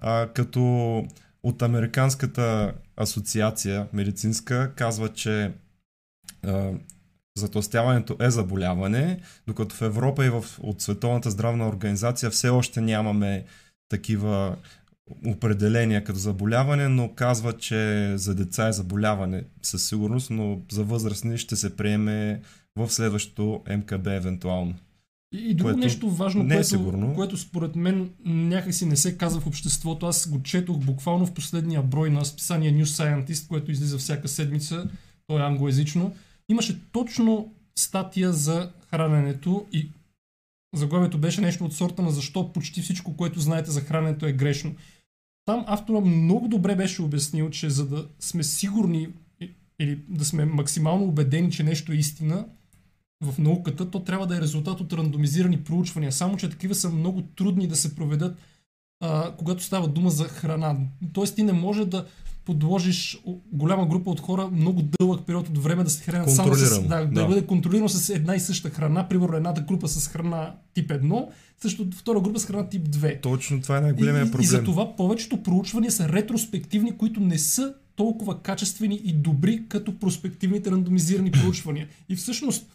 А, 0.01 0.29
като 0.29 0.63
от 1.43 1.63
Американската 1.63 2.73
асоциация 2.97 3.87
медицинска 3.93 4.73
казва, 4.73 5.09
че 5.09 5.53
а, 6.43 6.71
затластяването 7.39 8.17
е 8.21 8.31
заболяване, 8.31 9.21
докато 9.47 9.75
в 9.75 9.83
Европа 9.83 10.27
и 10.27 10.31
в, 10.31 10.45
от 10.61 10.81
Световната 10.81 11.31
здравна 11.31 11.69
организация 11.69 12.31
все 12.31 12.49
още 12.49 12.81
нямаме 12.81 13.45
такива 13.89 14.57
определения 15.27 16.05
като 16.05 16.19
заболяване, 16.19 16.89
но 16.89 17.15
казва, 17.15 17.53
че 17.53 18.13
за 18.17 18.35
деца 18.35 18.69
е 18.69 18.73
заболяване 18.73 19.45
със 19.63 19.89
сигурност, 19.89 20.31
но 20.31 20.61
за 20.73 20.85
възрастни 20.85 21.39
ще 21.39 21.57
се 21.57 21.77
приеме 21.77 22.41
в 22.77 22.91
следващото 22.91 23.63
МКБ 23.71 24.07
евентуално. 24.07 24.75
И, 25.35 25.55
друго 25.55 25.69
което 25.69 25.79
нещо 25.79 26.11
важно, 26.11 26.43
не 26.43 26.55
е 26.55 26.57
което, 26.57 26.69
сигурно. 26.69 27.15
което 27.15 27.37
според 27.37 27.77
мен 27.77 28.11
някакси 28.25 28.87
не 28.87 28.97
се 28.97 29.19
казва 29.19 29.41
в 29.41 29.47
обществото. 29.47 30.07
Аз 30.07 30.29
го 30.29 30.43
четох 30.43 30.79
буквално 30.79 31.27
в 31.27 31.35
последния 31.35 31.83
брой 31.83 32.11
на 32.11 32.25
списание 32.25 32.75
New 32.75 32.85
Scientist, 32.85 33.49
което 33.49 33.71
излиза 33.71 33.99
всяка 33.99 34.29
седмица. 34.29 34.89
То 35.27 35.39
е 35.39 35.43
англоязично. 35.43 36.15
Имаше 36.49 36.81
точно 36.93 37.55
статия 37.77 38.33
за 38.33 38.73
храненето 38.91 39.67
и 39.73 39.91
заглавието 40.75 41.19
беше 41.19 41.41
нещо 41.41 41.65
от 41.65 41.75
сорта 41.75 42.03
на 42.03 42.11
защо 42.11 42.53
почти 42.53 42.83
всичко, 42.83 43.17
което 43.17 43.41
знаете 43.41 43.71
за 43.71 43.81
храненето 43.81 44.27
е 44.27 44.33
грешно. 44.33 44.75
Там 45.45 45.65
автора 45.67 46.01
много 46.01 46.49
добре 46.49 46.77
беше 46.77 47.03
обяснил, 47.03 47.51
че 47.51 47.71
за 47.71 47.89
да 47.89 48.09
сме 48.21 48.43
сигурни 48.43 49.09
или 49.81 49.99
да 50.09 50.25
сме 50.25 50.45
максимално 50.45 51.05
убедени, 51.05 51.51
че 51.51 51.63
нещо 51.63 51.93
е 51.93 51.97
истина, 51.97 52.47
в 53.23 53.39
науката, 53.39 53.91
то 53.91 54.01
трябва 54.01 54.27
да 54.27 54.37
е 54.37 54.41
резултат 54.41 54.81
от 54.81 54.93
рандомизирани 54.93 55.65
проучвания. 55.65 56.13
Само, 56.13 56.37
че 56.37 56.51
такива 56.51 56.75
са 56.75 56.91
много 56.91 57.23
трудни 57.23 57.67
да 57.67 57.77
се 57.77 57.97
проведат, 57.97 58.37
а, 59.01 59.35
когато 59.37 59.63
става 59.63 59.89
дума 59.89 60.11
за 60.11 60.25
храна. 60.25 60.77
Тоест, 61.13 61.35
ти 61.35 61.43
не 61.43 61.53
може 61.53 61.85
да 61.85 62.07
подложиш 62.45 63.23
голяма 63.53 63.87
група 63.87 64.11
от 64.11 64.21
хора 64.21 64.49
много 64.53 64.83
дълъг 64.83 65.27
период 65.27 65.49
от 65.49 65.59
време 65.59 65.85
да 65.85 65.91
се 65.91 66.05
хранят 66.05 66.35
само 66.35 66.55
с, 66.55 66.83
да, 66.83 66.89
да, 66.89 67.07
да. 67.07 67.27
бъде 67.27 67.47
контролирано 67.47 67.89
с 67.89 68.11
една 68.11 68.37
и 68.37 68.41
съща 68.41 68.71
храна. 68.71 69.09
Примерно 69.09 69.37
едната 69.37 69.61
група 69.61 69.89
с 69.89 70.09
храна 70.09 70.55
тип 70.75 70.91
1, 70.91 71.29
също 71.63 71.87
втора 71.93 72.21
група 72.21 72.39
с 72.39 72.47
храна 72.47 72.69
тип 72.69 72.89
2. 72.89 73.23
Точно 73.23 73.63
това 73.63 73.79
е 73.79 73.81
най-големия 73.81 74.27
и, 74.27 74.31
проблем. 74.31 74.45
И 74.45 74.47
за 74.47 74.65
това 74.65 74.97
повечето 74.97 75.43
проучвания 75.43 75.93
са 75.93 76.09
ретроспективни, 76.09 76.97
които 76.97 77.21
не 77.21 77.39
са 77.39 77.75
толкова 77.97 78.43
качествени 78.43 79.01
и 79.05 79.13
добри, 79.13 79.63
като 79.69 79.99
проспективните 79.99 80.71
рандомизирани 80.71 81.31
проучвания. 81.43 81.89
И 82.09 82.17
всъщност 82.17 82.67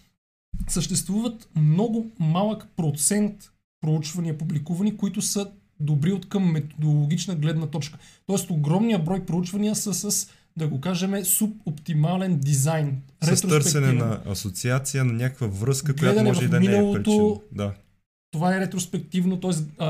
съществуват 0.67 1.49
много 1.56 2.12
малък 2.19 2.67
процент 2.75 3.51
проучвания 3.82 4.38
публикувани, 4.38 4.97
които 4.97 5.21
са 5.21 5.51
добри 5.79 6.11
от 6.11 6.29
към 6.29 6.51
методологична 6.51 7.35
гледна 7.35 7.67
точка. 7.67 7.97
Тоест 8.25 8.49
огромният 8.49 9.05
брой 9.05 9.25
проучвания 9.25 9.75
са 9.75 10.11
с, 10.11 10.29
да 10.57 10.67
го 10.67 10.81
кажем, 10.81 11.25
субоптимален 11.25 12.37
дизайн. 12.39 13.01
С 13.21 13.41
търсене 13.41 13.91
на 13.91 14.21
асоциация, 14.25 15.05
на 15.05 15.13
някаква 15.13 15.47
връзка, 15.47 15.95
която 15.95 16.23
може 16.23 16.45
и 16.45 16.47
да 16.47 16.59
не 16.59 16.65
е 16.65 16.69
миналото, 16.69 17.03
причина. 17.03 17.35
Да. 17.51 17.73
това 18.31 18.55
е 18.55 18.59
ретроспективно, 18.59 19.39
т.е. 19.39 19.83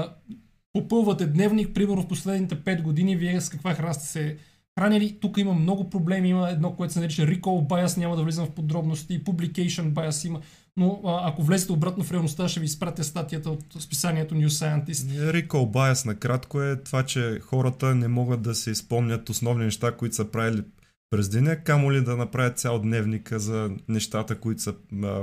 попълвате 0.74 1.26
дневник, 1.26 1.74
примерно 1.74 2.02
в 2.02 2.08
последните 2.08 2.56
5 2.56 2.82
години, 2.82 3.16
вие 3.16 3.42
с 3.42 3.50
каква 3.50 3.74
храна 3.74 3.94
сте 3.94 4.06
се 4.06 4.38
хранили. 4.80 5.18
Тук 5.22 5.38
има 5.38 5.54
много 5.54 5.90
проблеми, 5.90 6.30
има 6.30 6.50
едно, 6.50 6.76
което 6.76 6.94
се 6.94 7.00
нарича 7.00 7.22
recall 7.22 7.68
bias, 7.68 7.98
няма 7.98 8.16
да 8.16 8.24
влизам 8.24 8.46
в 8.46 8.52
подробности, 8.52 9.24
publication 9.24 9.92
bias 9.94 10.28
има, 10.28 10.42
но 10.78 11.02
а, 11.06 11.30
ако 11.30 11.44
влезете 11.44 11.72
обратно 11.72 12.04
в 12.04 12.12
реалността, 12.12 12.48
ще 12.48 12.60
ви 12.60 12.66
изпратя 12.66 13.04
статията 13.04 13.50
от 13.50 13.64
списанието 13.80 14.36
New 14.36 14.48
Scientist. 14.48 15.32
Recall 15.32 15.48
bias 15.48 16.06
накратко 16.06 16.62
е 16.62 16.76
това, 16.76 17.04
че 17.04 17.40
хората 17.40 17.96
не 17.96 18.08
могат 18.08 18.42
да 18.42 18.56
се 18.56 18.72
изпомнят 18.72 19.30
основни 19.30 19.66
неща, 19.66 19.92
които 19.92 20.16
са 20.16 20.26
правили 20.26 20.64
през 21.10 21.30
деня, 21.30 21.64
камо 21.64 21.92
ли 21.92 22.02
да 22.02 22.18
направят 22.18 22.60
цял 22.60 22.80
дневника 22.80 23.40
за 23.40 23.72
нещата, 23.88 24.40
които 24.40 24.62
са 24.62 24.74
а, 25.04 25.22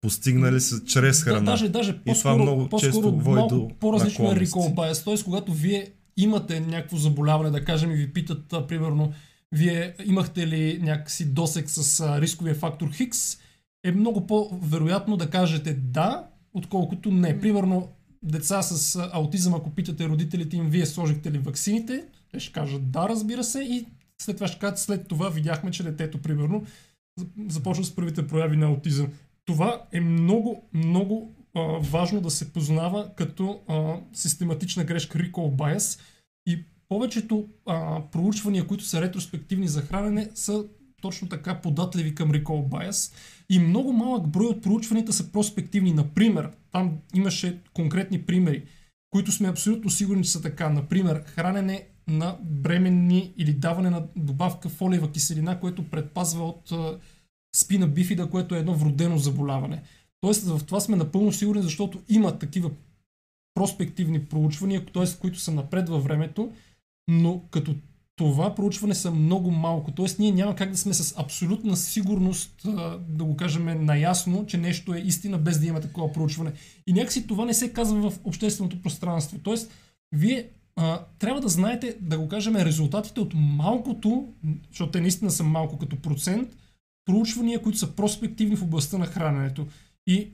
постигнали 0.00 0.60
с, 0.60 0.84
чрез 0.84 1.22
храна. 1.22 1.40
Да, 1.40 1.44
даже, 1.44 1.68
даже 1.68 1.92
това 1.92 2.04
по-скоро, 2.04 2.42
много 2.42 2.68
по-скоро 2.68 2.92
често 2.92 3.16
води 3.16 3.54
до 3.54 3.70
по-различно 3.80 4.32
е 4.32 4.34
recall 4.34 4.74
bias. 4.74 5.04
Т.е. 5.04 5.24
когато 5.24 5.52
вие 5.52 5.92
имате 6.16 6.60
някакво 6.60 6.96
заболяване, 6.96 7.50
да 7.50 7.64
кажем, 7.64 7.90
и 7.90 7.94
ви 7.94 8.12
питат, 8.12 8.52
а, 8.52 8.66
примерно, 8.66 9.12
вие 9.52 9.94
имахте 10.04 10.46
ли 10.46 10.78
някакси 10.82 11.24
досек 11.24 11.70
с 11.70 12.00
а, 12.00 12.20
рисковия 12.20 12.54
фактор 12.54 12.90
Хикс, 12.92 13.38
е 13.84 13.92
много 13.92 14.26
по-вероятно 14.26 15.16
да 15.16 15.30
кажете 15.30 15.74
да, 15.74 16.26
отколкото 16.54 17.10
не. 17.10 17.40
Примерно, 17.40 17.88
деца 18.22 18.62
с 18.62 19.08
аутизъм, 19.12 19.54
ако 19.54 19.70
питате 19.70 20.08
родителите 20.08 20.56
им, 20.56 20.70
вие 20.70 20.86
сложихте 20.86 21.32
ли 21.32 21.38
ваксините, 21.38 22.04
те 22.32 22.40
ще 22.40 22.52
кажат 22.52 22.90
да, 22.90 23.08
разбира 23.08 23.44
се, 23.44 23.62
и 23.62 23.86
след 24.20 24.36
това 24.36 24.48
ще 24.48 24.58
кажат, 24.58 24.78
след 24.78 25.08
това 25.08 25.28
видяхме, 25.28 25.70
че 25.70 25.82
детето, 25.82 26.22
примерно, 26.22 26.64
започва 27.48 27.84
с 27.84 27.94
първите 27.94 28.26
прояви 28.26 28.56
на 28.56 28.66
аутизъм. 28.66 29.08
Това 29.44 29.82
е 29.92 30.00
много, 30.00 30.68
много 30.74 31.34
а, 31.54 31.60
важно 31.80 32.20
да 32.20 32.30
се 32.30 32.52
познава 32.52 33.10
като 33.16 33.60
а, 33.68 33.96
систематична 34.12 34.84
грешка 34.84 35.18
recall 35.18 35.56
bias 35.56 36.00
и 36.46 36.64
повечето 36.88 37.48
а, 37.66 38.02
проучвания, 38.12 38.66
които 38.66 38.84
са 38.84 39.00
ретроспективни 39.00 39.68
за 39.68 39.82
хранене, 39.82 40.30
са 40.34 40.64
точно 41.02 41.28
така 41.28 41.60
податливи 41.60 42.14
към 42.14 42.30
recall 42.32 42.68
bias 42.68 43.14
и 43.52 43.58
много 43.58 43.92
малък 43.92 44.28
брой 44.28 44.46
от 44.46 44.62
проучванията 44.62 45.12
са 45.12 45.32
проспективни. 45.32 45.92
Например, 45.92 46.50
там 46.70 46.98
имаше 47.14 47.60
конкретни 47.74 48.22
примери, 48.22 48.64
които 49.10 49.32
сме 49.32 49.48
абсолютно 49.48 49.90
сигурни, 49.90 50.24
че 50.24 50.30
са 50.30 50.42
така. 50.42 50.68
Например, 50.68 51.22
хранене 51.26 51.86
на 52.08 52.38
бременни 52.42 53.32
или 53.36 53.52
даване 53.52 53.90
на 53.90 54.06
добавка 54.16 54.68
фолиева 54.68 55.12
киселина, 55.12 55.60
което 55.60 55.90
предпазва 55.90 56.44
от 56.44 56.72
спина 57.56 57.86
бифида, 57.86 58.30
което 58.30 58.54
е 58.54 58.58
едно 58.58 58.74
вродено 58.74 59.18
заболяване. 59.18 59.82
Тоест 60.20 60.44
в 60.44 60.60
това 60.66 60.80
сме 60.80 60.96
напълно 60.96 61.32
сигурни, 61.32 61.62
защото 61.62 62.02
има 62.08 62.38
такива 62.38 62.70
проспективни 63.54 64.24
проучвания, 64.24 64.86
т.е. 64.86 65.04
които 65.20 65.38
са 65.38 65.52
напред 65.52 65.88
във 65.88 66.04
времето, 66.04 66.52
но 67.08 67.42
като 67.50 67.74
това 68.22 68.54
проучване 68.54 68.94
са 68.94 69.10
много 69.10 69.50
малко. 69.50 69.92
Т.е. 69.92 70.06
ние 70.18 70.32
няма 70.32 70.56
как 70.56 70.70
да 70.70 70.76
сме 70.76 70.94
с 70.94 71.14
абсолютна 71.18 71.76
сигурност, 71.76 72.66
да 73.08 73.24
го 73.24 73.36
кажем 73.36 73.84
наясно, 73.84 74.46
че 74.46 74.58
нещо 74.58 74.94
е 74.94 74.98
истина, 74.98 75.38
без 75.38 75.60
да 75.60 75.66
има 75.66 75.80
такова 75.80 76.12
проучване. 76.12 76.52
И 76.86 76.92
някакси 76.92 77.26
това 77.26 77.44
не 77.44 77.54
се 77.54 77.72
казва 77.72 78.10
в 78.10 78.18
общественото 78.24 78.82
пространство. 78.82 79.38
Т.е. 79.38 79.54
вие 80.12 80.48
а, 80.76 81.04
трябва 81.18 81.40
да 81.40 81.48
знаете, 81.48 81.96
да 82.00 82.18
го 82.18 82.28
кажем, 82.28 82.56
резултатите 82.56 83.20
от 83.20 83.32
малкото, 83.36 84.28
защото 84.70 84.90
те 84.90 85.00
наистина 85.00 85.30
са 85.30 85.44
малко 85.44 85.78
като 85.78 85.96
процент, 85.96 86.48
проучвания, 87.04 87.62
които 87.62 87.78
са 87.78 87.96
проспективни 87.96 88.56
в 88.56 88.62
областта 88.62 88.98
на 88.98 89.06
храненето. 89.06 89.66
И 90.06 90.28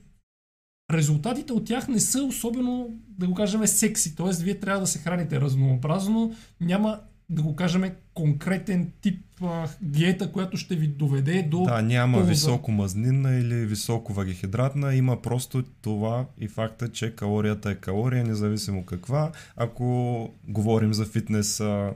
резултатите 0.93 1.53
от 1.53 1.65
тях 1.65 1.89
не 1.89 2.01
са 2.01 2.23
особено, 2.23 2.89
да 3.09 3.27
го 3.27 3.35
кажем, 3.35 3.67
секси. 3.67 4.17
Тоест, 4.17 4.41
вие 4.41 4.61
трябва 4.61 4.81
да 4.81 4.87
се 4.87 4.99
храните 4.99 5.41
разнообразно. 5.41 6.35
Няма 6.61 7.01
да 7.31 7.43
го 7.43 7.57
кажем, 7.57 7.91
конкретен 8.15 8.93
тип 9.01 9.21
а, 9.43 9.69
диета, 9.81 10.33
която 10.33 10.57
ще 10.57 10.77
ви 10.77 10.87
доведе 10.89 11.43
до... 11.43 11.63
Да, 11.63 11.83
няма 11.83 12.19
полза. 12.19 12.31
високо 12.31 12.73
мазнинна 12.73 13.35
или 13.37 13.55
високо 13.55 14.13
въглехидратна, 14.13 14.95
има 14.95 15.23
просто 15.23 15.65
това 15.83 16.27
и 16.39 16.49
факта, 16.49 16.89
че 16.93 17.15
калорията 17.17 17.71
е 17.71 17.75
калория, 17.75 18.25
независимо 18.25 18.85
каква. 18.85 19.33
Ако 19.57 20.31
говорим 20.49 20.95
за 20.95 21.05
фитнес, 21.05 21.61
а, 21.61 21.93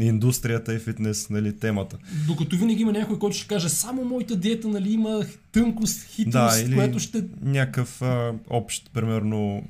индустрията 0.00 0.74
и 0.74 0.78
фитнес, 0.78 1.30
нали, 1.30 1.58
темата. 1.58 1.98
Докато 2.26 2.56
винаги 2.56 2.82
има 2.82 2.92
някой, 2.92 3.18
който 3.18 3.36
ще 3.36 3.48
каже, 3.48 3.68
само 3.68 4.04
моята 4.04 4.36
диета 4.36 4.68
нали, 4.68 4.92
има 4.92 5.24
тънкост, 5.52 6.02
хитрост, 6.02 6.56
Да, 6.56 6.62
или- 6.66 6.74
която 6.74 6.98
ще... 6.98 7.24
Някакъв 7.42 8.02
а, 8.02 8.32
общ, 8.50 8.90
примерно, 8.92 9.62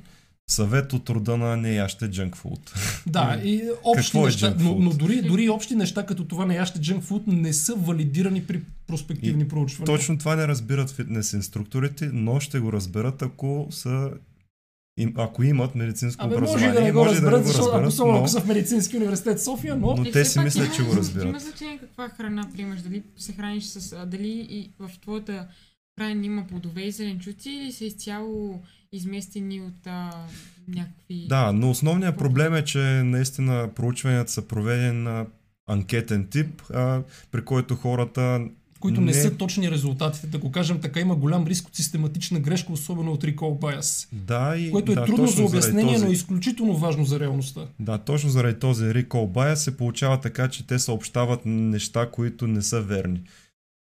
съвет 0.49 0.93
от 0.93 1.09
рода 1.09 1.37
на 1.37 1.57
не 1.57 1.75
яще 1.75 2.07
джанк 2.07 2.35
фуд. 2.35 2.73
Да, 3.07 3.41
и 3.43 3.63
общи 3.83 4.05
Какво 4.05 4.21
е 4.21 4.25
неща, 4.25 4.51
junk 4.51 4.55
но, 4.59 4.69
food? 4.69 4.79
но 4.79 4.93
дори, 4.93 5.21
дори 5.21 5.49
общи 5.49 5.75
неща 5.75 6.05
като 6.05 6.25
това 6.25 6.45
не 6.45 6.55
яще 6.55 6.79
джънк 6.79 7.03
фуд 7.03 7.27
не 7.27 7.53
са 7.53 7.75
валидирани 7.75 8.43
при 8.43 8.61
проспективни 8.87 9.47
проучвания. 9.47 9.85
Точно 9.85 10.17
това 10.17 10.35
не 10.35 10.47
разбират 10.47 10.89
фитнес 10.89 11.33
инструкторите, 11.33 12.09
но 12.13 12.39
ще 12.39 12.59
го 12.59 12.73
разберат, 12.73 13.21
ако 13.21 13.67
са 13.69 14.11
им, 14.99 15.13
ако 15.17 15.43
имат 15.43 15.75
медицинско 15.75 16.25
Абе, 16.25 16.35
може 16.35 16.51
образование. 16.51 16.69
и 16.69 16.73
да 16.73 16.81
не 16.81 16.91
го 16.91 16.99
може 16.99 17.11
разберат, 17.11 17.41
да 17.41 17.47
защото 17.47 17.69
ако 17.69 17.77
разберат, 17.77 17.93
са, 17.93 18.05
но... 18.05 18.17
ако 18.17 18.27
са 18.27 18.41
в 18.41 18.47
медицински 18.47 18.97
университет 18.97 19.43
София, 19.43 19.75
но... 19.75 19.95
Но 19.95 20.03
Е, 20.05 20.11
те 20.11 20.25
си 20.25 20.39
мислят, 20.39 20.75
че 20.75 20.83
го 20.83 20.95
разбират. 20.95 21.27
Има 21.27 21.39
значение 21.39 21.77
каква 21.77 22.09
храна 22.09 22.49
приемаш, 22.53 22.81
дали 22.81 23.03
се 23.17 23.33
храниш 23.33 23.63
с... 23.63 24.05
Дали 24.05 24.47
и 24.49 24.71
в 24.79 24.91
твоята 25.01 25.47
хранене 25.99 26.25
има 26.25 26.47
плодове 26.47 26.81
и 26.81 26.91
зеленчуци 26.91 27.49
или 27.49 27.71
са 27.71 27.85
изцяло 27.85 28.61
изместени 28.91 29.61
от 29.61 29.87
а, 29.87 30.25
някакви... 30.67 31.25
Да, 31.27 31.51
но 31.51 31.69
основният 31.69 32.17
проблем 32.17 32.55
е, 32.55 32.65
че 32.65 32.79
наистина 33.03 33.69
проучванията 33.75 34.31
са 34.31 34.47
проведени 34.47 35.03
на 35.03 35.25
анкетен 35.67 36.27
тип, 36.27 36.61
а, 36.73 37.01
при 37.31 37.45
който 37.45 37.75
хората 37.75 38.41
които 38.79 39.01
не, 39.01 39.07
Не. 39.07 39.13
са 39.13 39.37
точни 39.37 39.71
резултатите. 39.71 40.27
Да 40.27 40.37
го 40.37 40.51
кажем 40.51 40.79
така, 40.79 40.99
има 40.99 41.15
голям 41.15 41.47
риск 41.47 41.67
от 41.67 41.75
систематична 41.75 42.39
грешка, 42.39 42.73
особено 42.73 43.11
от 43.11 43.23
recall 43.23 43.59
bias, 43.59 44.07
да 44.13 44.55
и 44.57 44.71
което 44.71 44.91
е 44.91 44.95
да, 44.95 45.05
трудно 45.05 45.27
за 45.27 45.43
обяснение, 45.43 45.93
този, 45.93 46.05
но 46.05 46.11
е 46.11 46.13
изключително 46.13 46.77
важно 46.77 47.05
за 47.05 47.19
реалността. 47.19 47.61
Да, 47.79 47.97
точно 47.97 48.29
заради 48.29 48.59
този 48.59 48.85
recall 48.85 49.27
bias 49.31 49.53
се 49.53 49.77
получава 49.77 50.19
така, 50.19 50.47
че 50.47 50.67
те 50.67 50.79
съобщават 50.79 51.41
неща, 51.45 52.09
които 52.11 52.47
не 52.47 52.61
са 52.61 52.81
верни. 52.81 53.21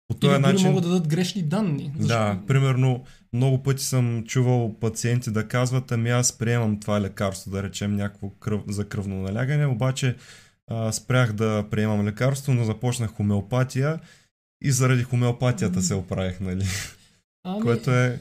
По 0.08 0.14
Или 0.14 0.20
този 0.20 0.40
начин... 0.40 0.68
могат 0.68 0.82
да 0.84 0.88
дадат 0.88 1.08
грешни 1.08 1.42
данни. 1.42 1.92
Да, 1.98 2.38
примерно 2.46 3.04
много 3.34 3.62
пъти 3.62 3.84
съм 3.84 4.24
чувал 4.26 4.76
пациенти 4.80 5.30
да 5.30 5.48
казват, 5.48 5.92
ами 5.92 6.10
аз 6.10 6.38
приемам 6.38 6.80
това 6.80 7.00
лекарство, 7.00 7.50
да 7.50 7.62
речем 7.62 7.96
някакво 7.96 8.30
кръв, 8.30 8.62
за 8.68 8.88
кръвно 8.88 9.22
налягане, 9.22 9.66
обаче 9.66 10.16
а, 10.70 10.92
спрях 10.92 11.32
да 11.32 11.66
приемам 11.70 12.06
лекарство, 12.06 12.54
но 12.54 12.64
започнах 12.64 13.10
хомеопатия 13.10 14.00
и 14.62 14.72
заради 14.72 15.02
хомеопатията 15.02 15.82
се 15.82 15.94
оправих, 15.94 16.40
нали? 16.40 16.64
Ами, 17.44 17.62
Което 17.62 17.90
е 17.90 18.20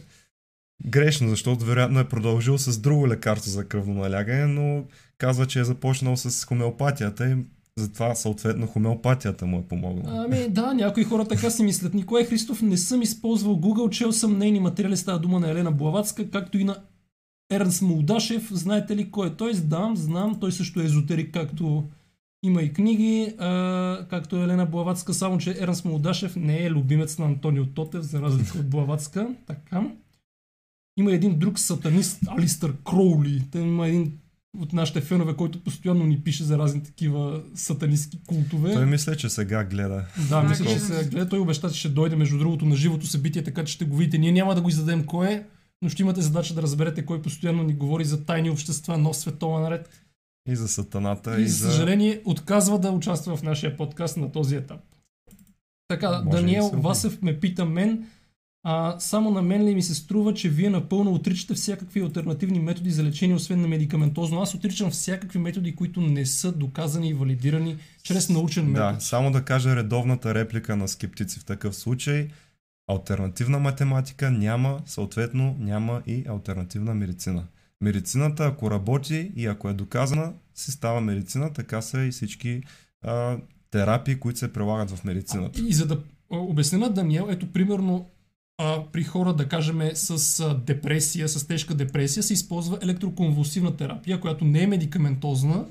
грешно, 0.86 1.30
защото 1.30 1.66
вероятно 1.66 2.00
е 2.00 2.10
продължил 2.10 2.58
с 2.58 2.78
друго 2.78 3.08
лекарство 3.08 3.52
за 3.52 3.68
кръвно 3.68 3.94
налягане, 3.94 4.46
но 4.46 4.86
казва, 5.18 5.46
че 5.46 5.60
е 5.60 5.64
започнал 5.64 6.18
с 6.18 6.46
хомеопатията 6.46 7.30
и 7.30 7.36
затова 7.78 8.16
съответно 8.16 8.68
хомеопатията 8.68 9.46
му 9.46 9.60
е 9.60 9.64
помогнала. 9.64 10.26
Ами 10.26 10.50
да, 10.50 10.74
някои 10.74 11.04
хора 11.04 11.28
така 11.28 11.50
си 11.50 11.64
мислят. 11.64 11.94
Николай 11.94 12.26
Христов 12.26 12.62
не 12.62 12.78
съм 12.78 13.02
използвал 13.02 13.56
Google, 13.56 13.90
чел 13.90 14.12
съм 14.12 14.38
нейни 14.38 14.60
материали, 14.60 14.98
става 14.98 15.20
дума 15.20 15.40
на 15.40 15.50
Елена 15.50 15.72
Блаватска, 15.72 16.30
както 16.30 16.58
и 16.58 16.64
на 16.64 16.78
Ернст 17.52 17.82
Молдашев. 17.82 18.50
Знаете 18.52 18.96
ли 18.96 19.12
кой 19.12 19.28
е 19.28 19.36
той? 19.36 19.54
Да, 19.54 19.92
знам. 19.96 20.40
Той 20.40 20.52
също 20.52 20.82
е 20.82 20.86
езотерик, 20.86 21.34
както 21.34 21.84
има 22.44 22.62
и 22.62 22.74
книги, 22.74 23.36
а, 23.38 24.06
както 24.10 24.36
Елена 24.36 24.66
Блаватска, 24.66 25.14
само 25.14 25.38
че 25.38 25.58
Ернст 25.60 25.86
Молдашев 25.86 26.36
не 26.36 26.64
е 26.66 26.72
любимец 26.72 27.18
на 27.18 27.26
Антонио 27.26 27.66
Тотев, 27.66 28.02
за 28.02 28.22
разлика 28.22 28.58
от 28.58 28.70
Блаватска. 28.70 29.36
Така. 29.48 29.92
Има 30.98 31.12
един 31.12 31.40
друг 31.40 31.60
сатанист, 31.60 32.20
Алистър 32.28 32.74
Кроули. 32.84 33.44
Той 33.52 33.62
има 33.62 33.88
един 33.88 34.20
от 34.60 34.74
нашите 34.74 35.02
фенове, 35.02 35.36
който 35.36 35.64
постоянно 35.64 36.06
ни 36.06 36.20
пише 36.20 36.44
за 36.44 36.58
разни 36.58 36.84
такива 36.84 37.44
сатанистски 37.56 38.20
култове. 38.28 38.74
Той 38.74 38.86
мисля, 38.86 39.16
че 39.16 39.30
сега 39.30 39.64
гледа. 39.64 40.06
Да, 40.30 40.44
мисля, 40.44 40.66
че 40.66 40.76
гледам. 40.76 40.88
се 40.88 41.10
гледа. 41.10 41.30
Той 41.30 41.40
обеща, 41.40 41.72
че 41.72 41.80
ще 41.80 41.90
дойде 41.90 42.16
между 42.16 42.38
другото 42.38 42.66
на 42.66 42.76
живото 42.76 43.08
събитие, 43.08 43.44
така 43.44 43.66
че 43.66 43.74
ще 43.74 43.86
го 43.86 43.98
видите. 43.98 44.18
Ние 44.18 44.32
няма 44.32 44.56
да 44.56 44.62
го 44.62 44.70
издадем 44.70 45.06
кой 45.06 45.28
е, 45.28 45.44
но 45.82 45.90
ще 45.90 46.02
имате 46.02 46.22
задача 46.22 46.54
да 46.54 46.62
разберете 46.62 47.06
кой 47.06 47.22
постоянно 47.22 47.64
ни 47.64 47.74
говори 47.74 48.06
за 48.06 48.26
тайни 48.26 48.50
общества, 48.50 48.98
нов 48.98 49.18
световен 49.18 49.68
ред. 49.68 49.90
И 50.50 50.56
за 50.56 50.68
сатаната, 50.68 51.40
И, 51.42 51.44
и, 51.44 51.48
за 51.48 51.72
съжаление 51.72 52.22
отказва 52.26 52.80
да 52.80 52.92
участва 52.92 53.36
в 53.36 53.44
нашия 53.44 53.78
подкаст 53.78 54.18
на 54.18 54.32
този 54.32 54.56
етап. 54.56 54.82
Така, 55.88 56.22
Може 56.26 56.38
Даниел 56.38 56.64
да 56.64 56.70
се 56.70 56.76
Васев 56.76 57.22
ме 57.22 57.40
пита 57.40 57.66
мен, 57.66 58.08
а, 58.64 59.00
само 59.00 59.32
на 59.32 59.42
мен 59.42 59.66
ли 59.66 59.76
ми 59.76 59.82
се 59.82 59.96
струва, 59.96 60.34
че 60.34 60.50
вие 60.50 60.70
напълно 60.70 61.14
отричате 61.14 61.54
всякакви 61.54 62.02
альтернативни 62.02 62.60
методи 62.60 62.92
за 62.92 63.04
лечение, 63.04 63.36
освен 63.36 63.62
на 63.62 63.68
медикаментозно. 63.68 64.42
Аз 64.42 64.56
отричам 64.56 64.92
всякакви 64.92 65.40
методи, 65.40 65.76
които 65.76 66.02
не 66.02 66.26
са 66.26 66.52
доказани 66.52 67.10
и 67.10 67.14
валидирани 67.14 67.78
чрез 68.04 68.30
научен 68.30 68.66
метод. 68.66 68.94
Да, 68.94 69.00
само 69.00 69.32
да 69.32 69.46
кажа 69.46 69.76
редовната 69.76 70.34
реплика 70.34 70.76
на 70.76 70.88
скептици 70.88 71.40
в 71.40 71.46
такъв 71.46 71.76
случай. 71.76 72.28
Альтернативна 72.92 73.60
математика 73.60 74.32
няма, 74.32 74.80
съответно 74.86 75.56
няма 75.60 76.02
и 76.08 76.24
альтернативна 76.30 76.94
медицина. 76.94 77.44
Медицината, 77.82 78.46
ако 78.46 78.72
работи 78.72 79.32
и 79.36 79.46
ако 79.46 79.70
е 79.70 79.74
доказана, 79.74 80.34
си 80.56 80.72
става 80.72 81.02
медицина, 81.02 81.54
така 81.54 81.82
са 81.82 82.02
и 82.02 82.12
всички 82.12 82.62
а, 83.02 83.38
терапии, 83.72 84.16
които 84.16 84.40
се 84.40 84.54
прилагат 84.54 84.92
в 84.92 85.04
медицината. 85.04 85.62
И 85.62 85.74
за 85.74 85.88
да 85.88 85.96
а, 86.34 86.38
обясня 86.38 86.78
на 86.78 86.90
Даниел, 86.90 87.28
ето 87.30 87.52
примерно 87.52 88.10
а, 88.58 88.84
при 88.86 89.04
хора, 89.04 89.34
да 89.34 89.46
кажем, 89.46 89.82
с 89.94 90.10
а, 90.42 90.56
депресия, 90.56 91.30
с 91.30 91.48
тежка 91.48 91.74
депресия, 91.76 92.24
се 92.24 92.34
използва 92.34 92.78
електроконвулсивна 92.82 93.76
терапия, 93.78 94.20
която 94.20 94.46
не 94.46 94.64
е 94.64 94.68
медикаментозна, 94.68 95.66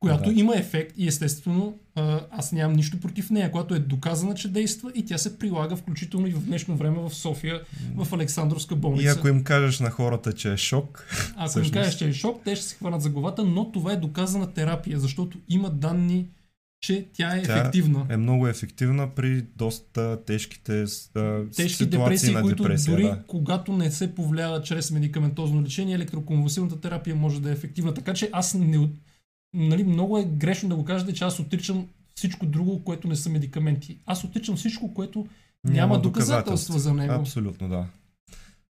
която 0.00 0.32
Да. 0.32 0.40
има 0.40 0.56
ефект 0.56 0.92
и 0.96 1.08
естествено 1.08 1.74
а, 1.94 2.20
аз 2.30 2.52
нямам 2.52 2.76
нищо 2.76 3.00
против 3.00 3.30
нея, 3.30 3.50
която 3.52 3.74
е 3.74 3.78
доказана, 3.78 4.34
че 4.34 4.48
действа 4.48 4.92
и 4.94 5.04
тя 5.04 5.18
се 5.18 5.38
прилага 5.38 5.76
включително 5.76 6.26
и 6.26 6.32
в 6.32 6.40
днешно 6.40 6.76
време 6.76 6.96
в 6.98 7.10
София, 7.10 7.60
в 7.96 8.12
Александровска 8.12 8.76
болница. 8.76 9.04
И 9.04 9.08
ако 9.08 9.28
им 9.28 9.44
кажеш 9.44 9.80
на 9.80 9.90
хората, 9.90 10.32
че 10.32 10.52
е 10.52 10.56
шок, 10.56 11.06
Ако 11.30 11.42
им 11.42 11.48
всъщност- 11.48 11.72
кажеш, 11.74 11.94
че 11.94 12.08
е 12.08 12.12
шок, 12.12 12.40
те 12.44 12.56
ще 12.56 12.64
се 12.64 12.74
хванат 12.74 13.02
за 13.02 13.10
главата, 13.10 13.44
но 13.44 13.72
това 13.72 13.92
е 13.92 13.96
доказана 13.96 14.46
терапия, 14.48 15.00
защото 15.00 15.38
има 15.48 15.70
данни, 15.70 16.26
че 16.80 17.08
тя 17.12 17.36
е 17.36 17.42
Тя 17.42 17.60
ефективна. 17.60 18.06
е 18.08 18.16
много 18.16 18.48
ефективна 18.48 19.14
при 19.14 19.42
доста 19.56 20.24
тежките 20.26 20.84
а, 21.14 21.44
тежки 21.56 21.86
депресии, 21.86 22.34
на 22.34 22.42
които 22.42 22.62
депресия. 22.62 22.90
дори 22.92 23.02
да. 23.02 23.22
когато 23.26 23.72
не 23.72 23.90
се 23.90 24.14
повлиява 24.14 24.62
чрез 24.62 24.90
медикаментозно 24.90 25.62
лечение, 25.62 25.94
електроконвулсивната 25.94 26.80
терапия 26.80 27.16
може 27.16 27.40
да 27.42 27.48
е 27.48 27.52
ефективна. 27.52 27.94
Така 27.94 28.14
че 28.14 28.30
аз 28.32 28.54
не... 28.54 28.88
Нали, 29.54 29.84
много 29.84 30.18
е 30.18 30.24
грешно 30.24 30.68
да 30.68 30.76
го 30.76 30.84
кажете, 30.84 31.14
че 31.14 31.24
аз 31.24 31.40
отричам 31.40 31.88
всичко 32.14 32.46
друго, 32.46 32.84
което 32.84 33.08
не 33.08 33.16
са 33.16 33.30
медикаменти. 33.30 33.98
Аз 34.06 34.24
отричам 34.24 34.56
всичко, 34.56 34.94
което 34.94 35.26
няма, 35.64 36.00
доказателства 36.00 36.78
за 36.78 36.94
него. 36.94 37.12
Абсолютно, 37.12 37.68
да. 37.68 37.86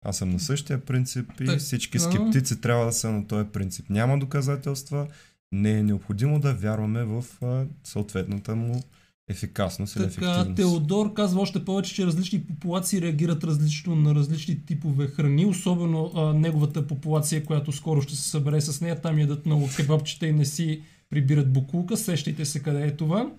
Аз 0.05 0.17
съм 0.17 0.29
на 0.29 0.39
същия 0.39 0.85
принцип 0.85 1.31
и 1.41 1.45
Так, 1.45 1.59
всички 1.59 1.99
скептици 1.99 2.61
трябва 2.61 2.85
да 2.85 2.93
са 2.93 3.11
на 3.11 3.27
този 3.27 3.45
принцип. 3.49 3.89
Няма 3.89 4.19
доказателства, 4.19 5.07
не 5.51 5.71
е 5.71 5.83
необходимо 5.83 6.39
да 6.39 6.53
вярваме 6.53 7.03
в 7.03 7.25
съответната 7.83 8.55
му 8.55 8.83
ефикасност 9.29 9.95
или 9.95 10.09
Така, 10.09 10.31
ефективност. 10.31 10.55
Теодор 10.55 11.13
казва 11.13 11.41
още 11.41 11.65
повече, 11.65 11.95
че 11.95 12.05
различни 12.05 12.43
популации 12.43 13.01
реагират 13.01 13.43
различно 13.43 13.95
на 13.95 14.15
различни 14.15 14.65
типове 14.65 15.07
храни, 15.07 15.45
особено 15.45 16.11
а, 16.15 16.33
неговата 16.33 16.87
популация, 16.87 17.45
която 17.45 17.71
скоро 17.71 18.01
ще 18.01 18.15
се 18.15 18.29
събере 18.29 18.61
с 18.61 18.81
нея. 18.81 19.01
Там 19.01 19.19
ядат 19.19 19.45
много 19.45 19.69
кебабчета 19.75 20.27
и 20.27 20.33
не 20.33 20.45
си 20.45 20.81
прибират 21.09 21.53
буклука. 21.53 21.97
Сещайте 21.97 22.45
се 22.45 22.63
къде 22.63 22.85
е 22.85 22.95
това. 22.95 23.31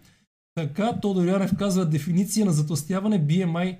Така, 0.54 0.92
Тодор 1.02 1.26
Янев 1.26 1.56
казва 1.58 1.86
дефиниция 1.86 2.46
на 2.46 2.52
затластяване 2.52 3.26
BMI 3.26 3.76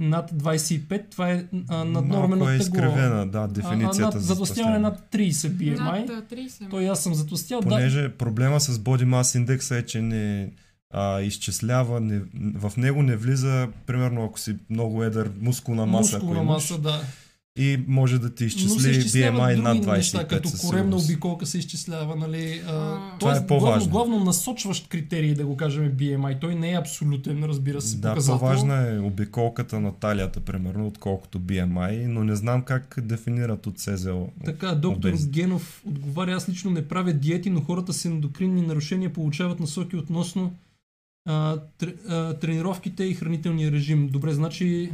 над 0.00 0.30
25. 0.30 1.10
Това 1.10 1.30
е 1.30 1.44
а, 1.68 1.84
наднормено 1.84 2.36
Малко 2.44 2.50
е 2.50 2.58
тегло. 2.58 2.76
изкривена, 2.78 3.26
да, 3.26 3.38
А, 3.38 3.44
а, 3.44 3.48
дефиницията 3.48 4.00
над, 4.02 4.12
за 4.12 4.20
затластяване 4.20 4.78
над 4.78 5.08
30 5.12 5.30
BMI. 5.32 5.78
Над 5.78 6.10
а, 6.10 6.34
30. 6.34 6.70
Той 6.70 6.88
аз 6.88 7.02
съм 7.02 7.14
затластял. 7.14 7.60
Да, 7.60 7.68
Понеже 7.68 8.08
проблема 8.08 8.60
с 8.60 8.78
Body 8.78 9.04
Mass 9.04 9.44
Index 9.44 9.78
е, 9.78 9.86
че 9.86 10.02
не 10.02 10.52
а, 10.90 11.20
изчислява, 11.20 12.00
не, 12.00 12.20
в 12.54 12.72
него 12.76 13.02
не 13.02 13.16
влиза, 13.16 13.68
примерно 13.86 14.24
ако 14.24 14.40
си 14.40 14.56
много 14.70 15.04
едър, 15.04 15.30
мускулна 15.40 15.86
маса. 15.86 16.16
мускулна 16.16 16.42
маса, 16.42 16.78
да. 16.78 17.00
И 17.60 17.84
може 17.86 18.18
да 18.18 18.34
ти 18.34 18.44
изчисли 18.44 18.94
BMI 18.94 19.56
над 19.56 19.78
25 19.78 19.96
неща, 19.96 20.26
като 20.28 20.48
коремна 20.60 20.96
обиколка 20.96 21.46
се 21.46 21.58
изчислява, 21.58 22.16
нали? 22.16 22.62
А, 22.68 22.72
А, 22.72 23.18
Това 23.18 23.36
е 23.36 23.46
по-важно. 23.46 23.90
Главно, 23.90 24.08
главно 24.10 24.24
насочващ 24.24 24.88
критерий, 24.88 25.34
да 25.34 25.46
го 25.46 25.56
кажем 25.56 25.92
BMI. 25.92 26.40
Той 26.40 26.54
не 26.54 26.72
е 26.72 26.78
абсолютен, 26.78 27.44
разбира 27.44 27.80
се, 27.80 27.96
Да, 27.96 28.08
показател. 28.08 28.38
по-важна 28.38 28.94
е 28.94 28.98
обиколката 28.98 29.80
на 29.80 29.92
талията, 29.92 30.40
примерно, 30.40 30.86
отколкото 30.86 31.40
BMI, 31.40 32.06
но 32.06 32.24
не 32.24 32.36
знам 32.36 32.62
как 32.62 32.98
дефинират 33.02 33.66
от 33.66 33.78
СЗО. 33.78 34.28
Така, 34.44 34.74
доктор 34.74 35.08
Обез. 35.08 35.26
Генов 35.28 35.82
отговаря, 35.86 36.32
аз 36.32 36.48
лично 36.48 36.70
не 36.70 36.88
правя 36.88 37.12
диети, 37.12 37.50
но 37.50 37.60
хората 37.60 37.92
с 37.92 38.04
ендокринни 38.04 38.62
нарушения 38.62 39.12
получават 39.12 39.60
насоки 39.60 39.96
относно 39.96 40.52
а, 41.28 41.56
тр, 41.78 41.92
а, 42.08 42.34
тренировките 42.34 43.04
и 43.04 43.14
хранителния 43.14 43.72
режим. 43.72 44.08
Добре, 44.08 44.32
значи 44.32 44.90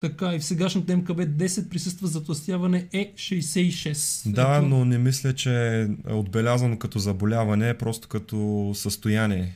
така 0.00 0.34
и 0.34 0.38
в 0.38 0.44
сегашната 0.44 0.96
МКБ 0.96 1.20
10 1.20 1.68
присъства 1.68 2.08
затластяване 2.08 2.88
е 2.92 3.12
66. 3.14 4.32
Да, 4.32 4.56
Ето, 4.56 4.66
но 4.66 4.84
не 4.84 4.98
мисля, 4.98 5.34
че 5.34 5.80
е 6.08 6.12
отбелязано 6.12 6.78
като 6.78 6.98
заболяване, 6.98 7.78
просто 7.78 8.08
като 8.08 8.72
състояние. 8.74 9.52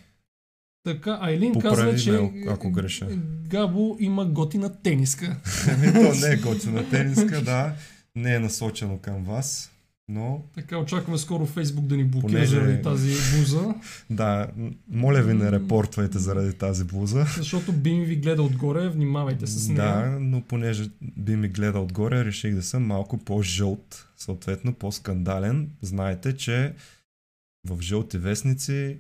Така, 0.85 1.18
Айлин 1.20 1.53
Поправи 1.53 1.76
казва, 1.76 1.92
ме, 1.92 1.98
че 1.98 2.48
ако 2.48 2.70
греша. 2.70 3.09
Габо 3.48 3.96
има 4.00 4.24
готина 4.24 4.83
тениска. 4.83 5.37
Еми, 5.68 5.92
то 5.92 6.26
не 6.26 6.33
е 6.33 6.37
готина 6.42 6.88
тениска, 6.90 7.42
да. 7.42 7.72
Не 8.16 8.35
е 8.35 8.38
насочено 8.38 8.98
към 8.98 9.24
вас. 9.24 9.70
Но, 10.11 10.42
Така, 10.55 10.79
очакваме 10.79 11.18
скоро 11.18 11.46
Фейсбук 11.46 11.87
да 11.87 11.96
ни 11.96 12.05
блокира 12.05 12.31
Понеже- 12.33 12.46
заради 12.51 12.83
тази 12.83 13.09
буза, 13.38 13.75
да, 14.11 14.46
моля 14.88 15.23
ви 15.23 15.35
не 15.35 15.53
репортвайте 15.53 16.18
заради 16.18 16.53
тази 16.53 16.85
блуза. 16.85 17.27
защото 17.37 17.73
Бими 17.73 18.05
ви 18.05 18.16
гледа 18.16 18.42
отгоре, 18.42 18.88
внимавайте 18.88 19.46
с 19.46 19.68
нея. 19.68 19.83
Да, 19.83 20.18
но 20.20 20.40
понеже 20.40 20.90
би 21.16 21.37
ми 21.37 21.49
гледа 21.49 21.79
отгоре, 21.79 22.25
реших 22.25 22.55
да 22.55 22.62
съм 22.62 22.87
малко 22.87 23.18
по-жълт, 23.18 24.09
съответно 24.16 24.75
по-скандален. 24.75 25.70
Знаете, 25.83 26.37
че 26.37 26.73
в 27.68 27.81
жълти 27.83 28.18
вестници 28.18 28.99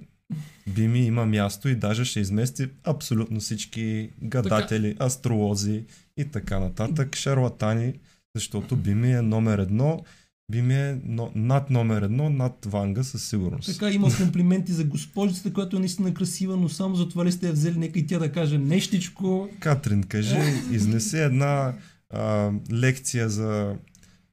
би 0.68 0.88
ми 0.88 1.00
има 1.00 1.26
място 1.26 1.68
и 1.68 1.74
даже 1.74 2.04
ще 2.04 2.20
измести 2.20 2.68
абсолютно 2.84 3.40
всички 3.40 4.10
гадатели, 4.22 4.96
астролози 5.00 5.84
и 6.16 6.24
така 6.24 6.60
нататък, 6.60 7.16
шарлатани, 7.16 7.94
защото 8.34 8.76
би 8.76 8.94
ми 8.94 9.12
е 9.12 9.22
номер 9.22 9.58
едно, 9.58 10.04
би 10.50 10.62
ми 10.62 10.74
е 10.74 10.98
но, 11.04 11.32
над 11.34 11.70
номер 11.70 12.02
едно, 12.02 12.30
над 12.30 12.66
Ванга 12.66 13.04
със 13.04 13.28
сигурност. 13.28 13.72
Така 13.72 13.90
има 13.90 14.16
комплименти 14.16 14.72
за 14.72 14.84
госпожицата, 14.84 15.52
която 15.52 15.76
е 15.76 15.80
наистина 15.80 16.14
красива, 16.14 16.56
но 16.56 16.68
само 16.68 16.96
за 16.96 17.08
това 17.08 17.24
ли 17.24 17.32
сте 17.32 17.46
я 17.46 17.52
взели, 17.52 17.78
нека 17.78 17.98
и 17.98 18.06
тя 18.06 18.18
да 18.18 18.32
каже 18.32 18.58
нещичко. 18.58 19.48
Катрин, 19.60 20.02
кажи, 20.02 20.36
изнеси 20.70 21.18
една 21.18 21.74
а, 22.10 22.52
лекция 22.72 23.28
за 23.28 23.76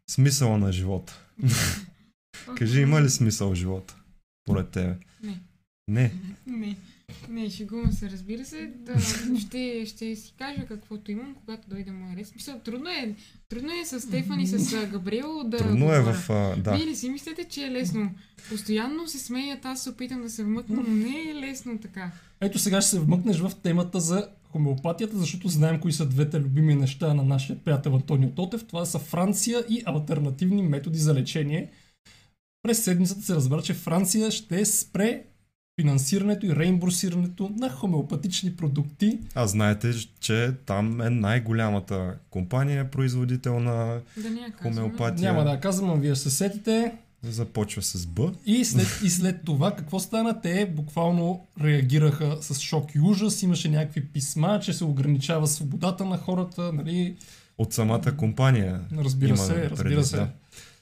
смисъла 0.10 0.58
на 0.58 0.72
живота. 0.72 1.20
Кажи, 2.58 2.82
има 2.82 3.02
ли 3.02 3.10
смисъл 3.10 3.50
в 3.52 3.56
живота? 3.56 3.96
Поред 4.46 4.70
тебе. 4.70 4.96
Не. 5.24 5.42
Не. 5.88 6.12
Не, 6.48 6.78
не, 7.30 7.50
шегувам 7.50 7.92
се, 7.92 8.10
разбира 8.10 8.46
се. 8.46 8.72
Да, 8.76 9.00
ще, 9.40 9.86
ще 9.86 10.16
си 10.16 10.34
кажа 10.38 10.66
каквото 10.68 11.12
имам, 11.12 11.36
когато 11.36 11.70
дойде 11.70 11.92
моя 11.92 12.16
ред. 12.16 12.28
Смисъл, 12.28 12.60
трудно 12.60 12.90
е, 12.90 13.16
трудно 13.50 13.70
е 13.82 13.86
с 13.86 14.02
Стефан 14.02 14.40
и 14.40 14.48
с 14.48 14.88
Габриел 14.92 15.44
да 15.44 15.58
Трудно 15.58 15.94
е 15.94 16.00
говоря. 16.00 16.14
в... 16.14 16.30
А, 16.30 16.56
да. 16.56 16.72
Вие 16.76 16.86
ли 16.86 16.96
си 16.96 17.10
мислите, 17.10 17.44
че 17.44 17.66
е 17.66 17.72
лесно? 17.72 18.12
Постоянно 18.50 19.08
се 19.08 19.20
смеят, 19.20 19.66
аз 19.66 19.84
се 19.84 19.90
опитам 19.90 20.22
да 20.22 20.30
се 20.30 20.44
вмъкна, 20.44 20.76
но 20.76 20.94
не 20.94 21.22
е 21.30 21.36
лесно 21.36 21.80
така. 21.80 22.12
Ето 22.42 22.60
сега 22.60 22.82
ще 22.82 22.90
се 22.92 23.00
вмъкнеш 23.00 23.40
в 23.40 23.52
темата 23.64 24.00
за 24.00 24.30
хомеопатията, 24.44 25.18
защото 25.18 25.48
знаем 25.48 25.80
кои 25.80 25.94
са 25.94 26.06
двете 26.06 26.40
любими 26.40 26.76
неща 26.76 27.14
на 27.14 27.24
нашия 27.24 27.60
приятел 27.60 27.96
Антонио 27.96 28.30
Тотев. 28.30 28.66
Това 28.68 28.86
са 28.86 29.00
Франция 29.00 29.66
и 29.70 29.84
альтернативни 29.86 30.62
методи 30.64 31.00
за 31.00 31.14
лечение. 31.14 31.72
През 32.64 32.84
седмицата 32.84 33.22
се 33.22 33.36
разбра, 33.36 33.62
че 33.62 33.74
Франция 33.74 34.32
ще 34.32 34.66
спре 34.66 35.24
финансирането 35.82 36.46
и 36.46 36.56
реимбурсирането 36.56 37.52
на 37.58 37.70
хомеопатични 37.70 38.56
продукти. 38.56 39.20
А 39.36 39.48
знаете, 39.48 39.92
че 40.20 40.54
там 40.66 41.02
е 41.02 41.10
най-голямата 41.10 42.18
компания, 42.30 42.92
производител 42.92 43.60
на 43.60 44.02
Да 44.18 44.30
не 44.30 44.54
хомеопатия. 44.62 45.32
Няма 45.32 45.44
да 45.44 45.52
я 45.52 45.60
казвам, 45.60 45.90
а 45.90 45.96
вие 45.96 46.16
се 46.16 46.30
сетите. 46.30 46.94
Започва 47.24 47.82
с 47.82 48.06
Б. 48.06 48.32
И 48.46 48.66
след, 48.66 49.00
и 49.04 49.10
след 49.10 49.44
това 49.46 49.76
какво 49.76 50.00
стана? 50.00 50.42
Те 50.42 50.66
буквално 50.76 51.48
реагираха 51.62 52.38
с 52.42 52.60
шок 52.60 52.96
и 52.96 53.00
ужас. 53.00 53.44
Имаше 53.44 53.70
някакви 53.70 54.06
писма, 54.06 54.60
че 54.60 54.74
се 54.74 54.86
ограничава 54.86 55.48
свободата 55.48 56.06
на 56.06 56.18
хората. 56.18 56.74
Нали? 56.74 57.16
От 57.58 57.74
самата 57.74 58.18
компания. 58.18 58.82
Разбира 58.98 59.30
Има 59.30 59.38
се, 59.38 59.54
предвид, 59.54 59.72
разбира 59.72 60.04
се. 60.04 60.16
да. 60.16 60.30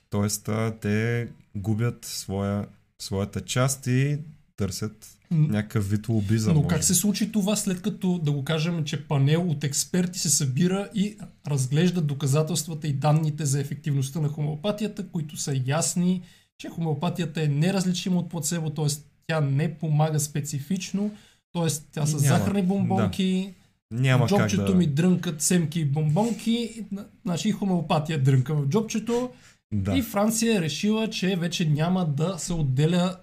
Тоест, 0.10 0.50
те 0.82 1.28
губят 1.56 2.06
своя, 2.06 2.66
своята 3.00 3.42
част 3.42 3.88
и 3.88 4.18
търсят 4.58 5.18
някакъв 5.32 5.90
вид 5.90 6.10
лобизъм. 6.10 6.54
Но 6.54 6.62
може 6.62 6.76
как 6.76 6.84
се 6.84 6.96
случи 6.96 7.32
това 7.32 7.56
след 7.56 7.82
като, 7.82 8.20
да 8.20 8.32
го 8.32 8.44
кажем, 8.44 8.84
че 8.84 9.08
панел 9.08 9.50
от 9.50 9.64
експерти 9.64 10.20
се 10.20 10.30
събира 10.30 10.90
и 10.96 11.18
разглежда 11.48 12.02
доказателствата 12.02 12.88
и 12.88 12.94
данните 12.94 13.46
за 13.46 13.60
ефективността 13.60 14.20
на 14.20 14.28
хомеопатията, 14.28 15.08
които 15.08 15.38
са 15.38 15.62
ясни, 15.66 16.22
че 16.58 16.70
хомеопатията 16.70 17.42
е 17.42 17.48
неразличима 17.48 18.20
от 18.20 18.30
плацебо, 18.30 18.70
т.е. 18.70 18.86
тя 19.28 19.42
не 19.42 19.74
помага 19.74 20.20
специфично, 20.20 21.12
т.е. 21.54 21.68
тя 21.92 22.06
са 22.06 22.16
Няма. 22.16 22.28
захарни 22.28 22.62
бомбонки, 22.62 23.54
Няма 23.92 24.28
как 24.28 24.30
джобчето 24.30 24.66
да... 24.66 24.76
ми 24.76 24.88
дрънкат 24.88 25.42
семки 25.42 25.80
и 25.80 25.86
бомбонки, 25.86 26.86
значи 27.26 27.52
хомеопатия 27.52 28.24
дрънка 28.24 28.56
в 28.56 28.68
джобчето. 28.68 29.30
Да. 29.74 29.98
И 29.98 30.02
Франция 30.02 30.58
е 30.58 30.62
решила, 30.62 31.10
че 31.10 31.36
вече 31.36 31.70
няма 31.70 32.06
да 32.06 32.38
се 32.38 32.54
отделя 32.54 33.18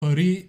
пари 0.00 0.48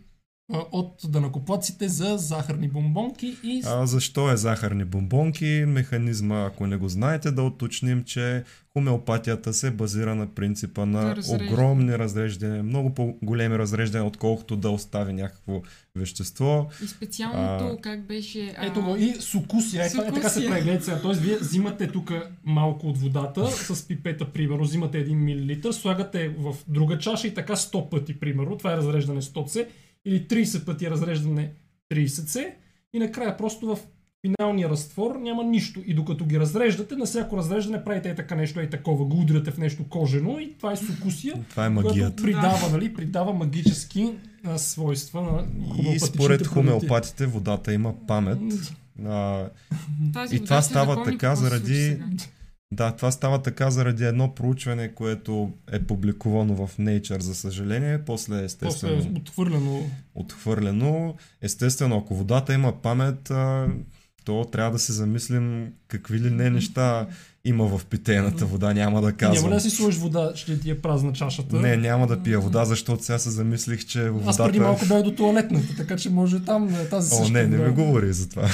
от 0.49 0.93
данакоплаците 1.03 1.87
за 1.87 2.17
захарни 2.17 2.67
бомбонки 2.67 3.37
и 3.43 3.61
А 3.65 3.85
защо 3.85 4.31
е 4.31 4.37
захарни 4.37 4.85
бомбонки? 4.85 5.63
Механизма, 5.67 6.45
ако 6.45 6.67
не 6.67 6.77
го 6.77 6.87
знаете, 6.89 7.31
да 7.31 7.43
уточним, 7.43 8.03
че 8.03 8.43
хомеопатията 8.73 9.53
се 9.53 9.71
базира 9.71 10.15
на 10.15 10.27
принципа 10.27 10.85
на 10.85 11.01
Да, 11.01 11.15
разреждане. 11.15 11.51
огромни 11.51 11.97
разреждания, 11.97 12.63
много 12.63 12.93
по-големи 12.93 13.57
разреждания, 13.57 14.07
отколкото 14.07 14.55
да 14.55 14.69
остави 14.69 15.13
някакво 15.13 15.61
вещество. 15.95 16.67
И 16.83 16.87
специалното, 16.87 17.65
А, 17.65 17.81
как 17.81 18.07
беше... 18.07 18.53
а, 18.57 18.65
ето 18.65 18.81
го 18.81 18.95
и 18.95 19.15
сукусия. 19.19 19.85
Е, 19.85 19.89
това 19.89 20.03
е 20.03 20.13
така 20.13 20.29
се 20.29 20.39
Сукусия. 20.39 20.63
Гледайте 20.63 20.83
сега. 20.85 21.01
Тоест 21.01 21.21
вие 21.21 21.37
взимате 21.37 21.87
тук 21.87 22.11
малко 22.43 22.87
от 22.87 22.97
водата 22.97 23.47
с 23.47 23.87
пипета, 23.87 24.25
примерно, 24.25 24.63
взимате 24.63 25.07
1 25.07 25.63
мл, 25.63 25.73
слагате 25.73 26.29
в 26.29 26.55
друга 26.67 26.97
чаша 26.97 27.27
и 27.27 27.33
така 27.33 27.55
100 27.55 27.89
пъти, 27.89 28.19
примерно. 28.19 28.57
Това 28.57 28.73
е 28.73 28.77
разреждане 28.77 29.21
100C 29.21 29.67
или 30.07 30.21
30 30.21 30.65
пъти 30.65 30.89
разреждане 30.89 31.51
30C 31.91 32.47
и 32.93 32.99
накрая 32.99 33.37
просто 33.37 33.67
в 33.67 33.79
финалния 34.21 34.69
разтвор 34.69 35.15
няма 35.15 35.43
нищо. 35.43 35.81
И 35.85 35.93
докато 35.93 36.25
ги 36.25 36.39
разреждате, 36.39 36.95
на 36.95 37.05
всяко 37.05 37.37
разреждане 37.37 37.83
правите 37.83 38.09
е 38.09 38.15
така 38.15 38.35
нещо, 38.35 38.59
е 38.59 38.69
такова, 38.69 39.05
го 39.05 39.17
удряте 39.17 39.51
в 39.51 39.57
нещо 39.57 39.83
кожено 39.83 40.39
и 40.39 40.53
това 40.53 40.71
е 40.71 40.77
сукусия. 40.77 41.33
Това 41.49 41.65
е 41.65 41.69
Която 41.69 41.87
магията. 41.87 42.23
придава, 42.23 42.69
нали, 42.71 42.93
придава 42.93 43.33
магически 43.33 44.11
а, 44.43 44.57
свойства 44.57 45.21
на 45.21 45.45
И 45.85 45.99
според 45.99 46.47
хомеопатите 46.47 47.25
водата 47.25 47.73
има 47.73 47.93
памет. 48.07 48.39
А, 49.05 49.45
Тази 50.13 50.35
и 50.35 50.43
това 50.43 50.61
става 50.61 51.03
така 51.03 51.35
заради- 51.35 51.73
сега. 51.75 52.05
Да, 52.71 52.91
това 52.95 53.11
става 53.11 53.41
така 53.41 53.71
заради 53.71 54.05
едно 54.05 54.35
проучване, 54.35 54.93
което 54.93 55.53
е 55.71 55.83
публикувано 55.83 56.67
в 56.67 56.77
Nature, 56.77 57.19
за 57.19 57.35
съжаление. 57.35 58.05
После 58.05 58.33
После 58.33 58.43
естествено 58.43 58.93
е 58.93 59.19
отхвърлено. 59.19 59.81
отхвърлено. 60.15 61.15
Естествено, 61.41 61.97
ако 61.97 62.15
водата 62.15 62.53
има 62.53 62.81
памет, 62.81 63.31
то 64.25 64.45
трябва 64.51 64.71
да 64.71 64.79
се 64.79 64.93
замислим 64.93 65.73
какви 65.87 66.19
ли 66.19 66.31
не 66.31 66.49
неща 66.49 67.07
има 67.47 67.77
в 67.77 67.85
питейната 67.85 68.45
вода. 68.45 68.73
Няма 68.73 69.01
да 69.01 69.09
И 69.09 69.11
няма 69.11 69.11
ли 69.11 69.17
казвам. 69.17 69.51
да 69.51 69.59
си 69.59 69.69
сложиш 69.69 69.99
вода, 69.99 70.31
ще 70.35 70.59
ти 70.59 70.69
е 70.69 70.81
празна 70.81 71.13
чашата. 71.13 71.55
Не, 71.55 71.77
няма 71.77 72.07
да 72.07 72.23
пия 72.23 72.39
вода, 72.39 72.65
защото 72.65 73.03
сега 73.03 73.19
се 73.19 73.29
замислих, 73.29 73.85
че 73.85 74.09
водата... 74.09 74.29
Аз 74.29 74.37
преди 74.37 74.59
малко 74.59 74.85
бях 74.85 75.03
до 75.03 75.11
туалетната, 75.11 75.75
така 75.77 75.97
че 75.97 76.09
може 76.09 76.39
там 76.39 76.67
да 76.67 76.81
е 76.81 76.89
тази 76.89 77.13
О, 77.13 77.17
същата 77.17 77.33
не, 77.33 77.47
не 77.47 77.57
вода. 77.57 77.69
ми 77.69 77.75
говори 77.75 78.13
за 78.13 78.29
това. 78.29 78.49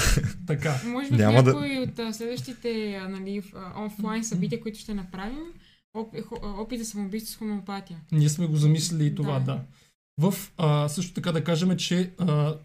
Така. 0.47 0.82
Може 0.86 1.10
би 1.10 1.15
Няма 1.15 1.39
в 1.41 1.43
да- 1.43 1.53
някои 1.53 1.79
от 1.79 2.15
следващите 2.15 2.99
нали, 3.10 3.41
офлайн 3.77 4.23
събития, 4.23 4.62
които 4.62 4.79
ще 4.79 4.93
направим, 4.93 5.39
опит 6.43 6.79
за 6.79 6.86
самоубийство 6.86 7.34
с 7.34 7.38
хомеопатия. 7.38 7.97
Ние 8.12 8.29
сме 8.29 8.47
го 8.47 8.56
замислили 8.56 9.06
и 9.06 9.15
това, 9.15 9.39
да. 9.39 9.45
Да. 9.45 9.60
В 10.19 10.34
а, 10.58 10.89
също 10.89 11.13
така 11.13 11.32
да 11.32 11.43
кажем, 11.43 11.77
че 11.77 12.12
а, 12.17 12.56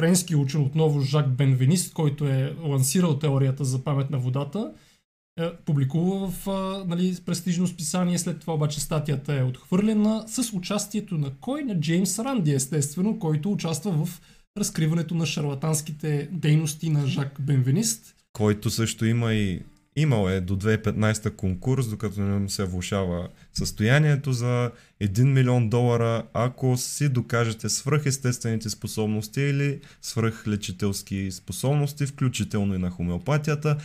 френски 0.00 0.36
учен 0.36 0.60
отново 0.62 1.00
Жак 1.00 1.28
Бенвенист, 1.28 1.92
който 1.94 2.26
е 2.26 2.54
лансирал 2.62 3.18
теорията 3.18 3.64
за 3.64 3.84
памет 3.84 4.10
на 4.10 4.18
водата, 4.18 4.72
е, 4.74 4.78
публикува 5.64 6.30
в 6.30 6.48
а, 6.48 6.84
нали, 6.86 7.16
престижно 7.26 7.66
списание, 7.66 8.18
след 8.18 8.40
това 8.40 8.54
обаче 8.54 8.80
статията 8.80 9.34
е 9.34 9.42
отхвърлена 9.42 10.24
с 10.28 10.52
участието 10.52 11.18
на 11.18 11.30
кой? 11.40 11.62
На 11.62 11.80
Джеймс 11.80 12.18
Ранди, 12.18 12.52
естествено, 12.52 13.18
който 13.18 13.52
участва 13.52 14.04
в 14.04 14.20
разкриването 14.58 15.14
на 15.14 15.26
шарлатанските 15.26 16.28
дейности 16.32 16.90
на 16.90 17.06
Жак 17.06 17.36
Бенвенист. 17.40 18.14
Който 18.32 18.70
също 18.70 19.06
има 19.06 19.34
и 19.34 19.60
Имал 20.00 20.28
е 20.28 20.40
до 20.40 20.56
2015 20.56 21.36
конкурс, 21.36 21.88
докато 21.88 22.20
не 22.20 22.48
се 22.48 22.64
влушава 22.64 23.28
състоянието 23.52 24.32
за 24.32 24.70
1 25.02 25.24
милион 25.24 25.68
долара, 25.68 26.22
ако 26.32 26.76
си 26.76 27.08
докажете 27.08 27.68
свръхестествените 27.68 28.70
способности 28.70 29.40
или 29.40 29.80
свръхлечителски 30.02 31.30
способности, 31.30 32.06
включително 32.06 32.74
и 32.74 32.78
на 32.78 32.90
хомеопатията. 32.90 33.76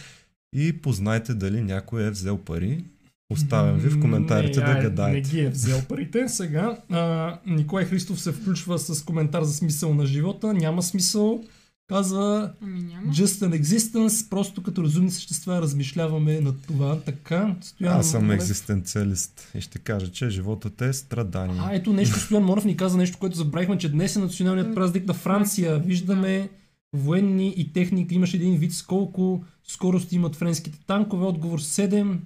И 0.54 0.82
познайте 0.82 1.34
дали 1.34 1.62
някой 1.62 2.04
е 2.04 2.12
взел 2.12 2.38
пари. 2.38 2.84
Оставям 3.30 3.78
ви 3.78 3.89
в 3.89 3.99
коментарите 3.99 4.60
не, 4.60 4.74
да 4.74 4.82
гадаете. 4.82 5.14
Не 5.14 5.22
ги 5.22 5.45
е 5.45 5.49
взел 5.49 5.82
парите. 5.89 6.28
Сега 6.28 6.78
а, 6.89 7.38
Николай 7.45 7.86
Христов 7.86 8.22
се 8.22 8.32
включва 8.32 8.80
с 8.80 9.04
коментар 9.04 9.43
за 9.43 9.54
смисъл 9.54 9.93
на 9.93 10.06
живота. 10.06 10.54
Няма 10.54 10.84
смисъл. 10.84 11.43
Казва 11.88 12.51
Ами 12.62 12.82
няма. 12.82 13.12
Just 13.12 13.49
an 13.49 13.62
existence, 13.62 14.30
просто 14.30 14.64
като 14.64 14.84
разумни 14.84 15.12
същества 15.12 15.62
размишляваме 15.62 16.41
над 16.41 16.56
това. 16.68 16.99
Така, 16.99 17.56
Стоян 17.62 17.97
Аз 17.97 18.12
съм 18.12 18.32
екзистенциалист 18.32 19.51
и 19.56 19.62
ще 19.62 19.80
кажа, 19.80 20.12
че 20.12 20.30
животът 20.30 20.82
е 20.82 20.93
страдание. 20.93 21.62
А, 21.64 21.74
ето 21.74 21.93
нещо, 21.93 22.20
Стоян 22.20 22.43
Монов 22.43 22.66
ни 22.66 22.78
каза 22.78 22.97
нещо, 22.97 23.18
което 23.18 23.38
забравихме, 23.38 23.78
че 23.78 23.91
днес 23.91 24.16
е 24.16 24.20
националният 24.20 24.76
празник 24.76 25.08
на 25.08 25.14
Франция. 25.14 25.80
Виждаме 25.80 26.49
военни 26.94 27.54
и 27.58 27.74
техника. 27.74 28.16
Имаше 28.16 28.38
един 28.38 28.58
вид 28.58 28.74
с 28.74 28.84
колко 28.84 29.44
скорости 29.64 30.16
имат 30.16 30.36
френските 30.36 30.80
танкове. 30.88 31.26
Отговор 31.26 31.62
7, 31.62 32.18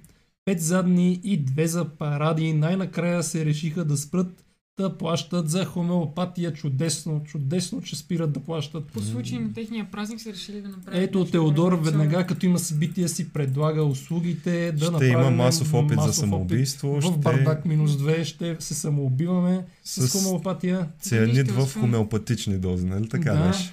5 0.46 0.58
задни 0.58 1.20
и 1.24 1.44
2 1.44 1.64
за 1.64 1.84
паради. 1.84 2.52
Най-накрая 2.52 3.22
се 3.22 3.44
решиха 3.44 3.84
да 3.84 3.96
спрат 3.96 4.44
да 4.78 4.98
плащат 4.98 5.50
за 5.50 5.64
хомеопатия. 5.64 6.52
Чудесно, 6.52 7.22
чудесно, 7.24 7.82
че 7.82 7.96
спират 7.96 8.32
да 8.32 8.40
плащат. 8.40 8.84
По 8.84 9.00
случай 9.00 9.38
на 9.38 9.52
техния 9.52 9.86
празник 9.92 10.20
са 10.20 10.32
решили 10.32 10.60
да 10.60 10.68
направят. 10.68 11.02
Ето 11.02 11.24
Теодор 11.24 11.72
веднага 11.74 12.26
като 12.26 12.46
има 12.46 12.58
събитие 12.58 13.08
си 13.08 13.28
предлага 13.28 13.82
услугите 13.84 14.72
да 14.72 14.78
ще 14.78 14.90
направим 14.92 15.12
има 15.12 15.30
масов 15.30 15.74
опит 15.74 15.96
масов 15.96 16.10
за 16.10 16.20
самоубийство. 16.20 16.88
В 16.90 17.02
ще 17.02 17.12
бардак 17.12 17.64
минус 17.64 17.90
2 17.92 18.24
ще 18.24 18.56
се 18.58 18.74
самоубиваме 18.74 19.64
с, 19.84 20.08
С- 20.08 20.12
хомеопатия. 20.14 20.88
цианид 21.00 21.50
в 21.50 21.74
хомеопатични 21.74 22.58
дози, 22.58 22.86
нали 22.86 23.08
така 23.08 23.32
Да. 23.32 23.48
беше? 23.48 23.70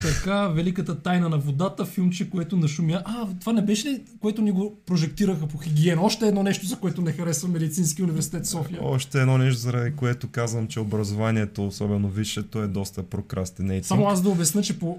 Така, 0.00 0.48
Великата 0.48 1.02
тайна 1.02 1.28
на 1.28 1.38
водата, 1.38 1.84
филмче, 1.84 2.30
което 2.30 2.56
нашумя. 2.56 3.02
А, 3.04 3.28
това 3.40 3.52
не 3.52 3.62
беше 3.62 3.88
ли, 3.88 4.02
което 4.20 4.42
ни 4.42 4.50
го 4.50 4.76
прожектираха 4.86 5.46
по 5.46 5.58
хигиена? 5.58 6.02
Още 6.02 6.28
едно 6.28 6.42
нещо, 6.42 6.66
за 6.66 6.76
което 6.76 7.02
не 7.02 7.12
харесва 7.12 7.48
Медицински 7.48 8.02
университет 8.02 8.46
София. 8.46 8.78
Още 8.82 9.20
едно 9.20 9.38
нещо, 9.38 9.60
заради 9.60 9.96
което 9.96 10.28
казвам, 10.28 10.66
че 10.66 10.80
образованието, 10.80 11.66
особено 11.66 12.08
висшето, 12.08 12.62
е 12.62 12.66
доста 12.66 13.02
прокрастинейтинг. 13.02 13.86
Само 13.86 14.08
аз 14.08 14.22
да 14.22 14.28
обясня, 14.28 14.62
че 14.62 14.78
по 14.78 14.98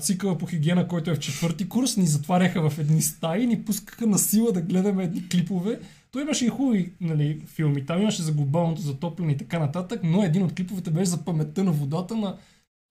цикъла 0.00 0.38
по 0.38 0.46
хигиена, 0.46 0.88
който 0.88 1.10
е 1.10 1.14
в 1.14 1.18
четвърти 1.18 1.68
курс, 1.68 1.96
ни 1.96 2.06
затваряха 2.06 2.70
в 2.70 2.78
едни 2.78 3.02
стаи 3.02 3.46
ни 3.46 3.64
пускаха 3.64 4.06
на 4.06 4.18
сила 4.18 4.52
да 4.52 4.60
гледаме 4.60 5.04
едни 5.04 5.28
клипове. 5.28 5.80
Той 6.10 6.22
имаше 6.22 6.46
и 6.46 6.48
хубави 6.48 6.92
нали, 7.00 7.40
филми. 7.46 7.86
Там 7.86 8.00
имаше 8.00 8.22
за 8.22 8.32
глобалното 8.32 8.80
затопляне 8.80 9.32
и 9.32 9.36
така 9.36 9.58
нататък, 9.58 10.00
но 10.04 10.22
един 10.22 10.42
от 10.42 10.54
клиповете 10.54 10.90
беше 10.90 11.10
за 11.10 11.24
паметта 11.24 11.64
на 11.64 11.72
водата 11.72 12.16
на 12.16 12.36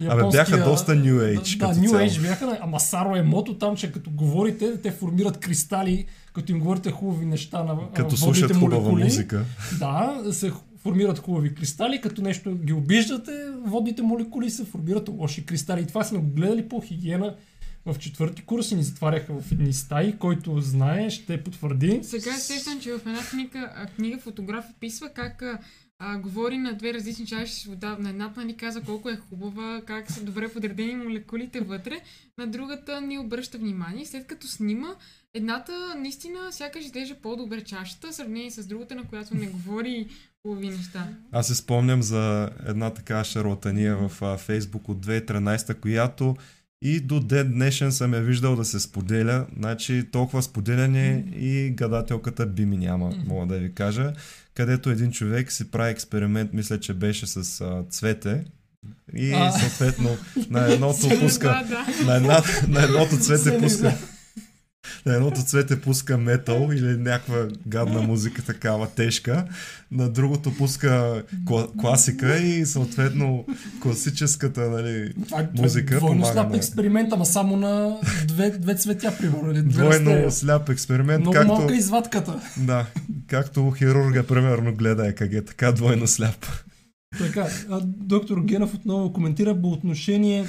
Абе, 0.02 0.08
бяха 0.08 0.28
японския- 0.28 0.64
доста 0.64 0.92
New 0.94 1.14
Age 1.16 1.58
Да, 1.58 1.66
като 1.66 1.80
New 1.80 1.90
цяло. 1.90 2.02
Age 2.02 2.22
бяха, 2.22 2.46
на- 2.46 2.58
ама 2.62 2.80
Саро 2.80 3.16
Емото 3.16 3.54
там, 3.56 3.76
че 3.76 3.92
като 3.92 4.10
говорите, 4.10 4.82
те 4.82 4.92
формират 4.92 5.38
кристали, 5.38 6.06
като 6.34 6.52
им 6.52 6.60
говорите 6.60 6.92
хубави 6.92 7.26
неща 7.26 7.58
на 7.60 7.76
Като 7.88 8.02
водните 8.02 8.18
слушат 8.18 8.54
хубава 8.54 8.80
молекули. 8.80 9.04
музика. 9.04 9.46
Да, 9.80 10.24
се 10.32 10.52
формират 10.78 11.20
хубави 11.20 11.56
кристали, 11.56 12.02
като 12.02 12.22
нещо 12.22 12.56
ги 12.56 12.74
обиждате, 12.74 13.32
водните 13.58 14.02
молекули 14.02 14.50
се 14.50 14.66
формират 14.66 15.10
лоши 15.10 15.46
кристали. 15.46 15.82
И 15.82 15.88
това 15.88 16.04
сме 16.04 16.20
го 16.20 16.26
гледали 16.26 16.70
по 16.70 16.82
хигиена 16.82 17.36
в 17.86 17.96
четвърти 17.96 18.42
курс 18.42 18.72
и 18.72 18.76
ни 18.76 18.84
затваряха 18.84 19.34
в 19.34 19.52
едни 19.52 19.74
стаи, 19.74 20.14
който 20.14 20.60
знае, 20.60 21.10
ще 21.10 21.44
потвърди. 21.44 22.00
Сега 22.04 22.32
сещам, 22.34 22.80
че 22.80 22.92
в 22.92 23.00
една 23.00 23.20
книга, 23.22 23.70
книга 23.96 24.18
фотограф 24.20 24.66
описва 24.72 25.10
как 25.10 25.44
а, 26.00 26.18
говори 26.18 26.58
на 26.58 26.74
две 26.74 26.94
различни 26.94 27.26
чаши 27.26 27.70
вода. 27.70 27.98
На 28.00 28.10
едната 28.10 28.46
ни 28.46 28.58
каза 28.58 28.82
колко 28.82 29.10
е 29.10 29.18
хубава, 29.30 29.82
как 29.86 30.12
са 30.12 30.24
добре 30.24 30.50
подредени 30.50 30.96
молекулите 30.96 31.60
вътре, 31.62 32.02
на 32.38 32.48
другата 32.48 33.02
ни 33.02 33.18
обръща 33.18 33.58
внимание. 33.58 34.06
След 34.06 34.28
като 34.28 34.48
снима, 34.48 34.88
едната 35.34 35.96
наистина 35.98 36.52
сякаш 36.52 36.86
изглежда 36.86 37.16
по-добре 37.16 37.64
чашата, 37.64 38.08
в 38.08 38.16
сравнение 38.16 38.52
с 38.52 38.68
другата, 38.68 38.96
на 38.96 39.04
която 39.04 39.38
не 39.38 39.48
говори 39.48 40.08
хубави 40.42 40.70
неща. 40.70 41.08
Аз 41.32 41.48
се 41.48 41.56
спомням 41.56 42.04
за 42.04 42.50
една 42.68 42.94
така 42.94 43.24
шарлатания 43.24 43.98
в 43.98 44.22
а, 44.22 44.38
Фейсбук 44.38 44.90
от 44.90 45.06
2013, 45.06 45.80
която 45.80 46.36
и 46.82 47.00
до 47.00 47.20
ден 47.20 47.52
днешен 47.52 47.92
съм 47.92 48.14
я 48.14 48.22
виждал 48.22 48.56
да 48.56 48.66
се 48.66 48.80
споделя. 48.80 49.46
Значи 49.58 50.06
толкова 50.12 50.44
споделяне 50.44 51.26
и 51.36 51.70
гадателката 51.70 52.46
би 52.46 52.66
ми 52.66 52.78
няма, 52.78 53.14
мога 53.28 53.46
да 53.46 53.58
ви 53.58 53.74
кажа. 53.74 54.14
Където 54.58 54.90
един 54.90 55.12
човек 55.12 55.52
си 55.52 55.72
прави 55.72 55.92
експеримент, 55.92 56.54
мисля, 56.54 56.80
че 56.80 56.94
беше 56.94 57.28
с 57.28 57.62
а, 57.62 57.84
цвете. 57.90 58.46
И 59.14 59.52
съответно 59.60 60.18
на 60.50 60.74
едното 60.74 61.20
пуска 61.20 61.64
на, 62.06 62.16
една, 62.16 62.44
на 62.68 62.84
едното 62.84 63.18
цвете 63.18 63.60
пуска. 63.60 63.94
На 65.06 65.14
едното 65.14 65.42
цвете 65.44 65.82
пуска 65.82 66.18
метал 66.18 66.70
или 66.74 66.98
някаква 66.98 67.48
гадна 67.68 68.02
музика 68.02 68.42
такава 68.42 68.88
тежка, 68.88 69.46
на 69.92 70.10
другото 70.10 70.56
пуска 70.58 71.24
кла- 71.46 71.82
класика 71.82 72.38
и 72.38 72.66
съответно 72.66 73.46
класическата 73.82 74.70
нали, 74.70 75.14
Това 75.28 75.42
е 75.42 75.48
музика 75.56 75.98
двойно 75.98 76.22
помага 76.22 76.34
сляп 76.34 76.56
експеримент, 76.56 77.14
ама 77.14 77.26
само 77.26 77.58
на 77.58 77.98
две, 78.28 78.50
две 78.50 78.76
цветя, 78.76 79.18
примерно. 79.20 79.52
Или 79.52 79.62
две 79.62 79.72
двойно 79.72 80.12
растения. 80.12 80.32
сляп 80.32 80.70
експеримент, 80.70 81.20
Много 81.20 81.34
както, 81.34 81.54
малка 81.54 81.76
извадката. 81.76 82.40
да, 82.58 82.86
както 83.28 83.72
хирурга 83.72 84.24
примерно 84.24 84.76
гледа 84.76 85.08
ЕКГ, 85.08 85.46
така 85.48 85.72
двойно 85.72 86.08
сляп. 86.08 86.46
Така, 87.18 87.48
доктор 87.84 88.42
Генов 88.42 88.74
отново 88.74 89.14
коментира 89.14 89.62
по 89.62 89.68
отношение 89.72 90.46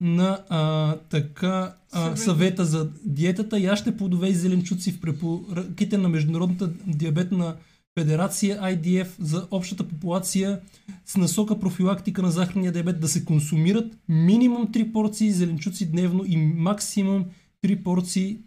на 0.00 0.44
а, 0.48 0.96
така 0.96 1.74
а, 1.92 2.02
Съвет. 2.02 2.18
съвета 2.18 2.64
за 2.64 2.90
диетата. 3.04 3.60
Яще 3.60 3.96
плодове 3.96 4.28
и 4.28 4.34
зеленчуци 4.34 4.92
в 4.92 5.00
препоръките 5.00 5.98
на 5.98 6.08
Международната 6.08 6.70
диабетна 6.86 7.56
федерация 7.98 8.60
IDF 8.60 9.08
за 9.18 9.46
общата 9.50 9.88
популация 9.88 10.60
с 11.06 11.16
насока 11.16 11.60
профилактика 11.60 12.22
на 12.22 12.30
захарния 12.30 12.72
диабет 12.72 13.00
да 13.00 13.08
се 13.08 13.24
консумират 13.24 13.98
минимум 14.08 14.68
3 14.68 14.92
порции 14.92 15.32
зеленчуци 15.32 15.90
дневно 15.90 16.24
и 16.26 16.36
максимум 16.36 17.24
3 17.64 17.82
порции 17.82 18.38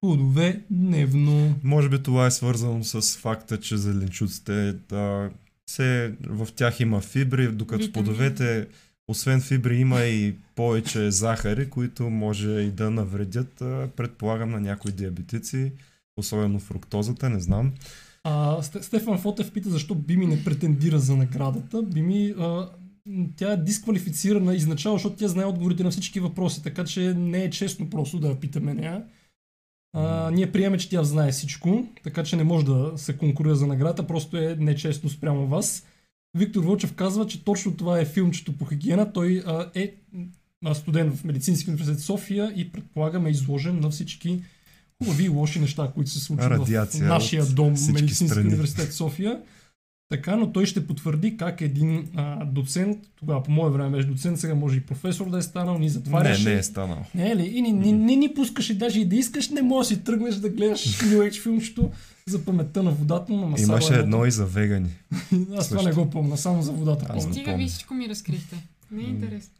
плодове 0.00 0.64
дневно. 0.70 1.54
Може 1.62 1.88
би 1.88 2.02
това 2.02 2.26
е 2.26 2.30
свързано 2.30 2.84
с 2.84 3.16
факта, 3.16 3.60
че 3.60 3.76
зеленчуците 3.76 4.74
да, 4.88 5.30
се, 5.70 6.14
в 6.26 6.48
тях 6.56 6.80
има 6.80 7.00
фибри, 7.00 7.48
докато 7.52 7.84
в 7.84 7.86
Витамини. 7.86 7.92
плодовете 7.92 8.66
освен 9.08 9.40
фибри 9.40 9.76
има 9.76 10.00
и 10.04 10.34
повече 10.54 11.10
захари, 11.10 11.70
които 11.70 12.10
може 12.10 12.50
и 12.50 12.70
да 12.70 12.90
навредят, 12.90 13.54
предполагам, 13.96 14.50
на 14.50 14.60
някои 14.60 14.92
диабетици, 14.92 15.72
особено 16.16 16.58
фруктозата, 16.58 17.30
не 17.30 17.40
знам. 17.40 17.72
А, 18.24 18.62
Сте- 18.62 18.82
Стефан 18.82 19.18
Фотев 19.18 19.52
пита 19.52 19.70
защо 19.70 19.94
Бими 19.94 20.26
не 20.26 20.44
претендира 20.44 20.98
за 20.98 21.16
наградата. 21.16 21.82
Бими, 21.82 22.34
а, 22.38 22.68
тя 23.36 23.52
е 23.52 23.56
дисквалифицирана 23.56 24.54
изначално, 24.54 24.98
защото 24.98 25.16
тя 25.16 25.28
знае 25.28 25.44
отговорите 25.46 25.84
на 25.84 25.90
всички 25.90 26.20
въпроси, 26.20 26.62
така 26.62 26.84
че 26.84 27.14
не 27.14 27.44
е 27.44 27.50
честно 27.50 27.90
просто 27.90 28.18
да 28.18 28.28
я 28.28 28.40
питаме 28.40 28.74
нея. 28.74 29.04
А, 29.92 30.30
ние 30.30 30.52
приемаме, 30.52 30.78
че 30.78 30.90
тя 30.90 31.04
знае 31.04 31.32
всичко, 31.32 31.88
така 32.04 32.24
че 32.24 32.36
не 32.36 32.44
може 32.44 32.66
да 32.66 32.92
се 32.96 33.16
конкурира 33.16 33.56
за 33.56 33.66
наградата, 33.66 34.06
просто 34.06 34.36
е 34.36 34.56
нечестно 34.58 35.10
спрямо 35.10 35.46
вас. 35.46 35.86
Виктор 36.34 36.64
Вълчев 36.64 36.92
казва, 36.94 37.26
че 37.26 37.44
точно 37.44 37.76
това 37.76 38.00
е 38.00 38.04
филмчето 38.04 38.52
по 38.52 38.64
хигиена. 38.64 39.12
Той 39.12 39.42
а, 39.46 39.70
е 39.74 39.94
студент 40.74 41.16
в 41.16 41.24
Медицински 41.24 41.70
университет 41.70 42.00
София 42.00 42.52
и 42.56 42.72
предполагаме 42.72 43.30
изложен 43.30 43.80
на 43.80 43.90
всички 43.90 44.42
хубави 45.02 45.24
и 45.24 45.28
лоши 45.28 45.60
неща, 45.60 45.90
които 45.94 46.10
се 46.10 46.20
случват 46.20 46.50
Радиация 46.50 47.04
в 47.04 47.08
нашия 47.08 47.46
дом, 47.46 47.74
Медицински 47.92 48.28
страни. 48.28 48.48
университет 48.48 48.92
София. 48.92 49.40
Така, 50.14 50.36
но 50.36 50.52
той 50.52 50.66
ще 50.66 50.86
потвърди 50.86 51.36
как 51.36 51.60
един 51.60 52.08
а, 52.16 52.44
доцент, 52.44 52.98
тогава 53.16 53.42
по 53.42 53.50
мое 53.50 53.70
време 53.70 53.90
беше 53.90 54.08
доцент, 54.08 54.38
сега 54.38 54.54
може 54.54 54.76
и 54.76 54.80
професор 54.80 55.30
да 55.30 55.38
е 55.38 55.42
станал, 55.42 55.78
ни 55.78 55.88
затваряше. 55.88 56.44
Не, 56.44 56.54
не 56.54 56.58
е 56.58 56.62
станал. 56.62 57.04
Не 57.14 57.36
ли? 57.36 57.46
И 57.46 57.62
ни, 57.62 57.72
ни, 57.72 57.92
ни, 57.92 58.16
ни 58.16 58.34
пускаше 58.34 58.78
даже 58.78 59.00
и 59.00 59.04
да 59.04 59.16
искаш, 59.16 59.48
не 59.48 59.62
можеш 59.62 59.88
да 59.88 59.94
си 59.94 60.04
тръгнеш 60.04 60.34
да 60.34 60.48
гледаш 60.48 60.80
New 60.98 61.30
Age 61.30 61.42
филмчето 61.42 61.90
за 62.26 62.44
паметта 62.44 62.82
на 62.82 62.90
водата, 62.90 63.32
но 63.32 63.48
Масаро 63.48 63.72
Имаше 63.72 63.94
е 63.94 63.98
едно 63.98 64.26
и 64.26 64.30
за 64.30 64.46
вегани. 64.46 64.88
Аз 65.56 65.68
това 65.68 65.82
не 65.82 65.92
го 65.92 66.10
помня, 66.10 66.36
само 66.36 66.62
за 66.62 66.72
водата 66.72 67.06
Аз 67.08 67.26
не 67.26 67.32
Стига 67.32 67.56
ви 67.56 67.66
всичко 67.66 67.94
ми 67.94 68.08
разкрихте. 68.08 68.56
Не 68.90 69.02
е 69.02 69.06
интересно. 69.06 69.52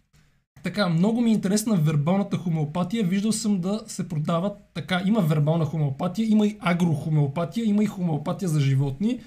Така, 0.62 0.88
много 0.88 1.20
ми 1.20 1.30
е 1.30 1.34
интересна 1.34 1.76
вербалната 1.76 2.36
хомеопатия. 2.36 3.04
Виждал 3.04 3.32
съм 3.32 3.60
да 3.60 3.82
се 3.86 4.08
продават 4.08 4.52
така. 4.74 5.02
Има 5.06 5.20
вербална 5.20 5.64
хомеопатия, 5.64 6.28
има 6.28 6.46
и 6.46 6.56
агрохомеопатия, 6.60 7.66
има 7.66 7.84
и 7.84 7.86
хомеопатия 7.86 8.48
за 8.48 8.60
животни. 8.60 9.20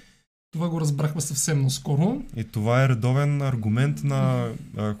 Това 0.50 0.68
го 0.68 0.80
разбрахме 0.80 1.20
съвсем 1.20 1.62
наскоро. 1.62 2.22
И 2.36 2.44
това 2.44 2.84
е 2.84 2.88
редовен 2.88 3.42
аргумент 3.42 4.04
на 4.04 4.48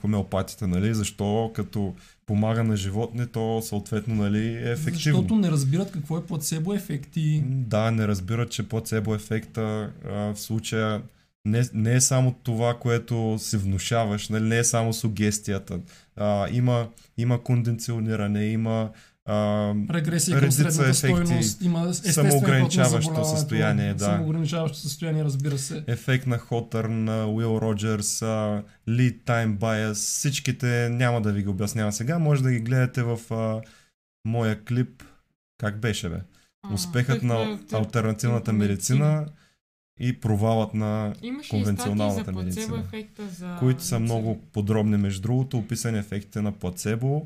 хомеопатите, 0.00 0.66
нали? 0.66 0.94
Защо 0.94 1.50
като 1.54 1.94
помага 2.26 2.64
на 2.64 2.76
животни, 2.76 3.26
то 3.26 3.62
съответно 3.62 4.14
нали, 4.14 4.46
е 4.46 4.70
ефективно. 4.70 5.18
Защото 5.20 5.36
не 5.36 5.50
разбират 5.50 5.90
какво 5.90 6.18
е 6.18 6.24
плацебо 6.24 6.74
ефекти. 6.74 7.42
Да, 7.46 7.90
не 7.90 8.08
разбират, 8.08 8.50
че 8.50 8.68
плацебо 8.68 9.14
ефекта 9.14 9.92
а, 10.04 10.34
в 10.34 10.40
случая 10.40 11.02
не, 11.44 11.64
не 11.74 11.94
е 11.94 12.00
само 12.00 12.34
това, 12.42 12.74
което 12.74 13.36
си 13.38 13.56
внушаваш, 13.56 14.28
нали? 14.28 14.44
не 14.44 14.58
е 14.58 14.64
само 14.64 14.92
сугестията. 14.92 15.80
А, 16.16 16.48
има, 16.50 16.88
има 17.18 17.42
конденциониране, 17.42 18.44
има 18.44 18.90
а, 19.28 19.74
Регресия 19.90 20.40
към 20.40 20.52
средната 20.52 20.82
ефекти, 20.82 20.96
стойност, 20.96 21.62
има 21.62 21.94
самоограничаващо 21.94 23.24
състояние, 23.24 23.94
да. 23.94 24.04
Самоограничаващо 24.04 24.78
състояние, 24.78 25.24
разбира 25.24 25.58
се. 25.58 25.84
ефект 25.86 26.26
на 26.26 26.38
Хотърн, 26.38 27.08
Уил 27.08 27.58
Роджерс, 27.62 28.20
Lead 28.88 29.22
Time 29.24 29.56
Bias, 29.56 29.92
всичките 29.92 30.88
няма 30.88 31.20
да 31.20 31.32
ви 31.32 31.42
ги 31.42 31.48
обяснявам 31.48 31.92
сега, 31.92 32.18
може 32.18 32.42
да 32.42 32.52
ги 32.52 32.60
гледате 32.60 33.02
в 33.02 33.20
а, 33.30 33.60
моя 34.24 34.64
клип, 34.64 35.02
как 35.58 35.80
беше 35.80 36.08
бе? 36.08 36.20
А, 36.62 36.74
Успехът 36.74 37.22
на 37.22 37.34
алтернативната 37.34 37.76
альтернативната 37.76 38.52
медицина 38.52 39.26
и 40.00 40.20
провалът 40.20 40.74
на 40.74 41.14
Имаше 41.22 41.50
конвенционалната 41.50 42.24
за 42.24 42.32
медицина, 42.32 42.84
за... 43.18 43.56
които 43.58 43.82
са 43.82 43.98
много 43.98 44.42
подробни 44.52 44.96
между 44.96 45.22
другото, 45.22 45.58
описани 45.58 45.98
ефектите 45.98 46.40
на 46.40 46.52
плацебо 46.52 47.24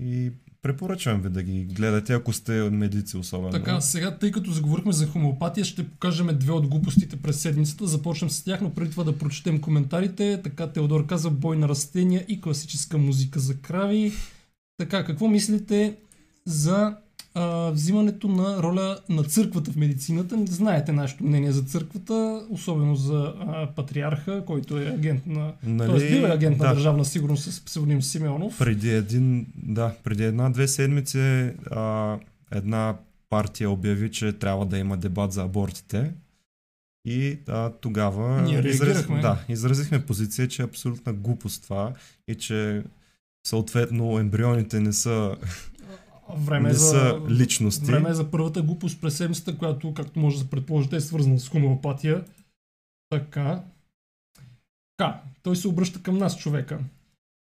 и 0.00 0.32
препоръчвам 0.64 1.20
ви 1.20 1.28
да 1.28 1.42
ги 1.42 1.64
гледате, 1.64 2.12
ако 2.12 2.32
сте 2.32 2.52
медици 2.52 3.16
особено. 3.16 3.50
Така, 3.50 3.80
сега, 3.80 4.18
тъй 4.18 4.30
като 4.30 4.50
заговорихме 4.50 4.92
за 4.92 5.06
хомеопатия, 5.06 5.64
ще 5.64 5.88
покажем 5.88 6.28
две 6.32 6.52
от 6.52 6.66
глупостите 6.66 7.16
през 7.16 7.40
седмицата. 7.40 7.86
Започнем 7.86 8.30
с 8.30 8.44
тях, 8.44 8.60
но 8.60 8.70
преди 8.70 8.90
това 8.90 9.04
да 9.04 9.18
прочетем 9.18 9.60
коментарите. 9.60 10.40
Така, 10.44 10.66
Теодор 10.66 11.06
казва 11.06 11.30
бой 11.30 11.56
на 11.56 11.68
растения 11.68 12.24
и 12.28 12.40
класическа 12.40 12.98
музика 12.98 13.40
за 13.40 13.56
крави. 13.56 14.12
Така, 14.78 15.04
какво 15.04 15.28
мислите 15.28 15.96
за 16.46 16.96
а, 17.34 17.70
взимането 17.70 18.28
на 18.28 18.62
роля 18.62 18.98
на 19.08 19.22
църквата 19.22 19.72
в 19.72 19.76
медицината? 19.76 20.38
Знаете 20.48 20.92
нашето 20.92 21.24
мнение 21.24 21.52
за 21.52 21.62
църквата, 21.62 22.46
особено 22.50 22.96
за 22.96 23.34
а, 23.40 23.68
патриарха, 23.76 24.44
който 24.46 24.78
е 24.78 24.84
агент 24.86 25.26
на... 25.26 25.52
Нали, 25.62 25.90
Тоест, 25.90 26.06
бил 26.06 26.22
е 26.22 26.30
агент 26.30 26.58
да. 26.58 26.64
на 26.64 26.74
държавна 26.74 27.04
сигурност 27.04 27.52
с 27.52 27.64
псевдоним 27.64 28.02
Симеонов. 28.02 28.58
Преди 28.58 28.90
един, 28.90 29.46
да, 29.56 29.94
преди 30.04 30.24
една-две 30.24 30.68
седмици 30.68 31.50
а, 31.70 32.16
една 32.50 32.96
партия 33.30 33.70
обяви, 33.70 34.10
че 34.10 34.32
трябва 34.32 34.66
да 34.66 34.78
има 34.78 34.96
дебат 34.96 35.32
за 35.32 35.42
абортите. 35.42 36.12
И 37.04 37.38
а, 37.48 37.70
тогава 37.70 38.42
Ние 38.42 38.62
да, 39.20 39.38
изразихме 39.48 40.06
позиция, 40.06 40.48
че 40.48 40.62
е 40.62 40.64
абсолютна 40.64 41.12
глупост 41.12 41.62
това 41.62 41.92
и 42.28 42.34
че 42.34 42.82
съответно 43.46 44.18
ембрионите 44.18 44.80
не 44.80 44.92
са, 44.92 45.36
Време 46.36 46.68
не 46.68 46.74
за... 46.74 46.88
са 46.88 47.20
личности. 47.30 47.84
Време 47.84 48.14
за 48.14 48.30
първата 48.30 48.62
глупост 48.62 49.00
през 49.00 49.16
седмицата, 49.16 49.58
която, 49.58 49.94
както 49.94 50.18
може 50.18 50.38
да 50.38 50.50
предположите, 50.50 50.96
е 50.96 51.00
свързана 51.00 51.40
с 51.40 51.48
хомеопатия. 51.48 52.24
Така. 53.10 53.62
Така, 54.96 55.20
той 55.42 55.56
се 55.56 55.68
обръща 55.68 56.02
към 56.02 56.18
нас, 56.18 56.38
човека. 56.38 56.78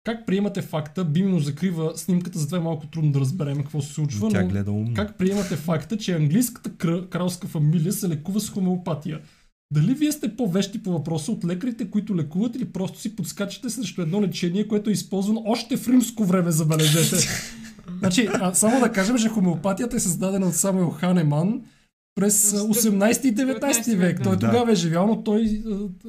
Как 0.03 0.25
приемате 0.25 0.61
факта, 0.61 1.05
Бими 1.05 1.31
му 1.31 1.39
закрива 1.39 1.97
снимката, 1.97 2.39
затова 2.39 2.57
е 2.57 2.61
малко 2.61 2.87
трудно 2.87 3.11
да 3.11 3.19
разберем 3.19 3.57
какво 3.57 3.81
се 3.81 3.93
случва, 3.93 4.29
Тя 4.29 4.41
но 4.41 4.47
гледа 4.47 4.71
умно. 4.71 4.93
как 4.95 5.17
приемате 5.17 5.55
факта, 5.55 5.97
че 5.97 6.15
английската 6.15 6.69
кр- 6.69 7.09
кралска 7.09 7.47
фамилия 7.47 7.93
се 7.93 8.09
лекува 8.09 8.39
с 8.39 8.49
хомеопатия? 8.49 9.19
Дали 9.73 9.93
вие 9.93 10.11
сте 10.11 10.35
по-вещи 10.35 10.83
по 10.83 10.91
въпроса 10.91 11.31
от 11.31 11.45
лекарите, 11.45 11.89
които 11.89 12.15
лекуват 12.15 12.55
или 12.55 12.65
просто 12.65 12.99
си 12.99 13.15
подскачате 13.15 13.69
срещу 13.69 14.01
едно 14.01 14.21
лечение, 14.21 14.67
което 14.67 14.89
е 14.89 14.93
използвано 14.93 15.43
още 15.45 15.77
в 15.77 15.87
римско 15.87 16.25
време, 16.25 16.51
забележете? 16.51 17.15
Значи, 17.99 18.29
а, 18.33 18.53
само 18.53 18.79
да 18.79 18.91
кажем, 18.91 19.17
че 19.17 19.29
хомеопатията 19.29 19.95
е 19.95 19.99
създадена 19.99 20.45
от 20.45 20.55
Самуел 20.55 20.89
Ханеман 20.89 21.61
през 22.17 22.53
а, 22.53 22.57
18 22.57 23.25
и 23.25 23.35
19 23.35 23.95
век. 23.95 24.23
Той 24.23 24.37
Да. 24.37 24.47
тогава 24.47 24.71
е 24.71 24.75
живял, 24.75 25.07
но 25.07 25.23
той, 25.23 25.61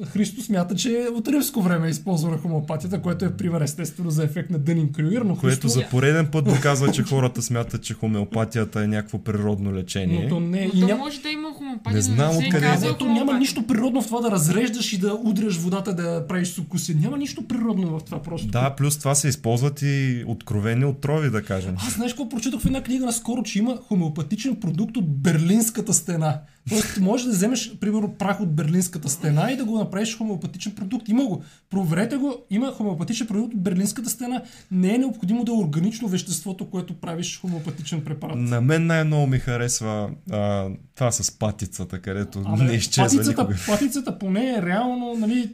а, 0.03 0.05
Христо 0.05 0.41
смята, 0.41 0.75
че 0.75 0.97
е 1.01 1.07
от 1.07 1.27
римско 1.27 1.61
време 1.61 1.87
е 1.87 1.89
използвана 1.89 2.37
хомеопатията, 2.37 3.01
което 3.01 3.25
е 3.25 3.33
пример 3.33 3.61
естествено 3.61 4.09
за 4.09 4.23
ефект 4.23 4.49
на 4.49 4.59
Дънин 4.59 4.91
Крюгер, 4.91 5.21
но 5.21 5.35
Което 5.35 5.47
Христо... 5.47 5.67
за 5.67 5.83
пореден 5.91 6.27
път 6.31 6.45
доказва, 6.45 6.91
че 6.91 7.03
хората 7.03 7.41
смятат, 7.41 7.81
че 7.81 7.93
хомеопатията 7.93 8.83
е 8.83 8.87
някакво 8.87 9.17
природно 9.17 9.73
лечение. 9.73 10.23
Но 10.23 10.29
то 10.29 10.39
не 10.39 10.63
е. 10.63 10.69
Но 10.73 10.87
то 10.87 10.97
може 10.97 11.21
да 11.21 11.29
има 11.29 11.53
хомеопатия, 11.53 11.95
Не 11.95 12.01
знам 12.01 12.31
се 12.33 12.37
откъде 12.37 12.65
е. 12.65 12.89
Ето 12.89 13.05
няма 13.05 13.39
нищо 13.39 13.67
природно 13.67 14.01
в 14.01 14.05
това 14.05 14.21
да 14.21 14.31
разреждаш 14.31 14.93
и 14.93 14.97
да 14.97 15.13
удряш 15.23 15.57
водата, 15.57 15.95
да 15.95 16.27
правиш 16.27 16.47
сукуси. 16.47 16.95
Няма 16.95 17.17
нищо 17.17 17.47
природно 17.47 17.99
в 17.99 18.03
това 18.03 18.21
просто. 18.21 18.47
Да, 18.47 18.75
плюс 18.77 18.97
това 18.97 19.15
се 19.15 19.27
използват 19.27 19.81
и 19.81 20.23
откровени 20.27 20.85
отрови, 20.85 21.29
да 21.29 21.43
кажем. 21.43 21.75
Аз 21.77 21.93
знаеш 21.93 22.13
какво 22.13 22.29
прочитах 22.29 22.59
в 22.59 22.65
една 22.65 22.83
книга 22.83 23.05
наскоро, 23.05 23.43
че 23.43 23.59
има 23.59 23.77
хомеопатичен 23.87 24.55
продукт 24.55 24.97
от 24.97 25.21
Берлинската 25.21 25.93
стена. 25.99 26.39
Тоест, 26.69 26.99
можеш 26.99 27.25
да 27.25 27.31
вземеш, 27.31 27.77
примерно, 27.79 28.13
прах 28.13 28.41
от 28.41 28.55
Берлинската 28.55 29.09
стена 29.09 29.51
и 29.51 29.57
да 29.57 29.65
го 29.65 29.77
направиш 29.77 30.17
хомеопатичен 30.17 30.71
продукт. 30.75 31.09
Има 31.09 31.25
го. 31.25 31.43
Проверете 31.69 32.15
го. 32.17 32.35
Има 32.49 32.71
хомеопатичен 32.71 33.27
продукт 33.27 33.53
от 33.53 33.61
Берлинската 33.61 34.09
стена. 34.09 34.41
Не 34.71 34.95
е 34.95 34.97
необходимо 34.97 35.43
да 35.43 35.51
е 35.51 35.55
органично 35.55 36.07
веществото, 36.07 36.69
което 36.69 36.93
правиш 36.93 37.39
хомеопатичен 37.41 38.03
препарат. 38.03 38.37
На 38.37 38.61
мен 38.61 38.85
най-много 38.85 39.27
ми 39.27 39.39
харесва 39.39 40.09
а, 40.31 40.67
това 40.95 41.11
с 41.11 41.31
патицата, 41.39 41.99
където 42.01 42.43
Абе, 42.45 42.63
не 42.63 42.73
изчезва 42.73 43.17
патицата, 43.17 43.41
никога. 43.41 43.57
патицата 43.67 44.19
поне 44.19 44.49
е 44.49 44.61
реално, 44.61 45.15
нали, 45.19 45.51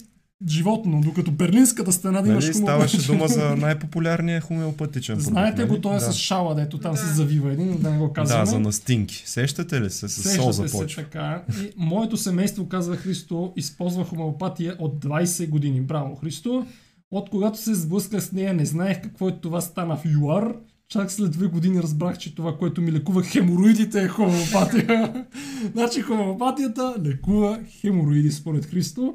животно, 0.48 1.02
докато 1.06 1.32
Берлинската 1.32 1.92
стена 1.92 2.22
да 2.22 2.30
имаш 2.30 2.46
Нали, 2.46 2.54
ставаше 2.54 2.98
хомеопатичен 2.98 3.18
дума 3.18 3.28
за 3.28 3.56
най-популярния 3.56 4.42
хомеопатичен 4.42 5.16
продукт. 5.16 5.30
Знаете 5.32 5.62
нали? 5.62 5.70
го, 5.70 5.82
той 5.82 5.96
е 5.96 6.00
да. 6.00 6.12
с 6.12 6.18
шала, 6.18 6.56
дето 6.56 6.78
там 6.78 6.92
Да. 6.92 6.98
се 6.98 7.14
завива 7.14 7.54
един, 7.54 7.78
да 7.82 7.92
не 7.92 7.98
го 7.98 8.14
казваме. 8.14 8.42
Да, 8.42 8.46
за 8.46 8.60
настинки. 8.60 9.24
Сещате 9.26 9.82
ли 9.82 9.90
се? 9.90 10.08
С 10.10 10.14
сол 10.14 10.32
Сещате 10.32 10.54
се 10.54 10.68
започва. 10.68 11.04
така. 11.04 11.44
И 11.64 11.72
моето 11.78 12.18
семейство, 12.18 12.68
казва 12.68 12.96
Христо, 12.96 13.54
използва 13.56 14.06
хомеопатия 14.06 14.76
от 14.80 15.06
20 15.06 15.50
години. 15.50 15.82
Браво, 15.82 16.16
Христо. 16.16 16.66
От 17.12 17.30
когато 17.30 17.58
се 17.58 17.76
сблъсках 17.76 18.24
с 18.24 18.32
нея, 18.32 18.54
не 18.54 18.66
знаех 18.66 19.02
какво 19.02 19.30
е 19.30 19.40
това 19.42 19.62
стана 19.62 19.98
в 19.98 20.06
ЮАР. 20.06 20.56
Чак 20.90 21.12
след 21.12 21.32
две 21.32 21.48
години 21.48 21.84
разбрах, 21.84 22.18
че 22.18 22.36
това, 22.36 22.58
което 22.58 22.82
ми 22.82 22.92
лекува 22.92 23.24
хемороидите 23.24 24.02
е 24.02 24.08
хомеопатия. 24.08 25.26
значи 25.74 26.02
хомеопатията 26.02 26.96
лекува 27.06 27.60
хемороиди 27.82 28.32
според 28.32 28.66
Христо. 28.66 29.14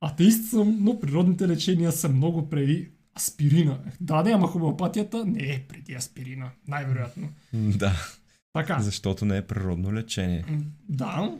Атеист 0.00 0.44
съм, 0.44 0.76
но 0.80 1.00
природните 1.00 1.48
лечения 1.48 1.92
са 1.92 2.08
много 2.08 2.48
преди 2.48 2.88
аспирина. 3.16 3.78
Да, 4.00 4.22
да, 4.22 4.30
ама 4.30 4.46
хомеопатията 4.46 5.24
не 5.24 5.42
е 5.44 5.64
преди 5.68 5.94
аспирина. 5.94 6.50
Най-вероятно. 6.68 7.28
Да, 7.52 7.92
Така. 8.52 8.78
защото 8.80 9.24
не 9.24 9.36
е 9.36 9.42
природно 9.42 9.94
лечение. 9.94 10.44
Да. 10.88 11.34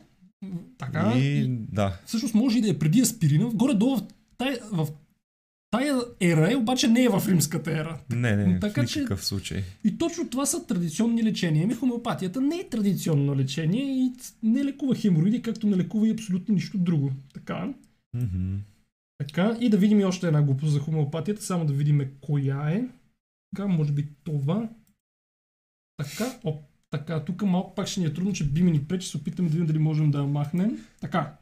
Така. 0.78 1.12
И 1.16 1.38
И... 1.38 1.46
да, 1.48 1.98
Всъщност 2.06 2.34
може 2.34 2.58
и 2.58 2.62
да 2.62 2.70
е 2.70 2.78
преди 2.78 3.00
аспирина. 3.00 3.44
Горе-долу 3.46 3.96
в 3.96 4.02
тая, 4.38 4.58
в 4.72 4.88
тая 5.70 5.96
ера 6.20 6.52
е, 6.52 6.56
обаче 6.56 6.88
не 6.88 7.02
е 7.02 7.08
в 7.08 7.22
римската 7.28 7.70
ера. 7.72 8.00
не, 8.10 8.36
не, 8.36 8.60
Така 8.60 8.82
в 8.82 8.86
че- 8.86 8.98
никакъв 8.98 9.24
случай. 9.24 9.62
И 9.84 9.98
точно 9.98 10.28
това 10.28 10.46
са 10.46 10.66
традиционни 10.66 11.24
лечения. 11.24 11.64
Ами 11.64 11.74
хомеопатията 11.74 12.40
не 12.40 12.56
е 12.56 12.68
традиционно 12.68 13.36
лечение 13.36 13.82
и 13.84 14.12
не 14.42 14.64
лекува 14.64 14.94
хемороиди, 14.94 15.42
както 15.42 15.66
не 15.66 15.76
лекува 15.76 16.08
и 16.08 16.12
абсолютно 16.12 16.54
нищо 16.54 16.78
друго. 16.78 17.10
Така. 17.34 17.68
Мгм. 18.14 18.56
Така. 19.18 19.56
И 19.60 19.68
да 19.68 19.76
видим 19.76 20.00
и 20.00 20.04
още 20.04 20.26
една 20.26 20.42
глупост 20.42 20.72
за 20.72 20.80
хомеопатията, 20.80 21.42
само 21.42 21.66
да 21.66 21.72
видим 21.72 22.10
коя 22.20 22.70
е. 22.70 22.84
Така, 23.54 23.68
може 23.68 23.92
би 23.92 24.08
това. 24.24 24.68
Така, 25.96 26.38
оп, 26.44 26.64
така, 26.90 27.24
тук 27.24 27.42
малко 27.42 27.74
пак 27.74 27.86
ще 27.86 28.00
ни 28.00 28.06
е 28.06 28.12
трудно, 28.14 28.32
че 28.32 28.44
би 28.44 28.62
ми 28.62 28.70
ни 28.70 28.84
пречи, 28.84 29.08
се 29.08 29.16
опитаме 29.16 29.48
да 29.48 29.52
видим 29.52 29.66
дали 29.66 29.78
можем 29.78 30.10
да 30.10 30.18
я 30.18 30.24
махнем. 30.26 30.78
Така, 31.00 31.36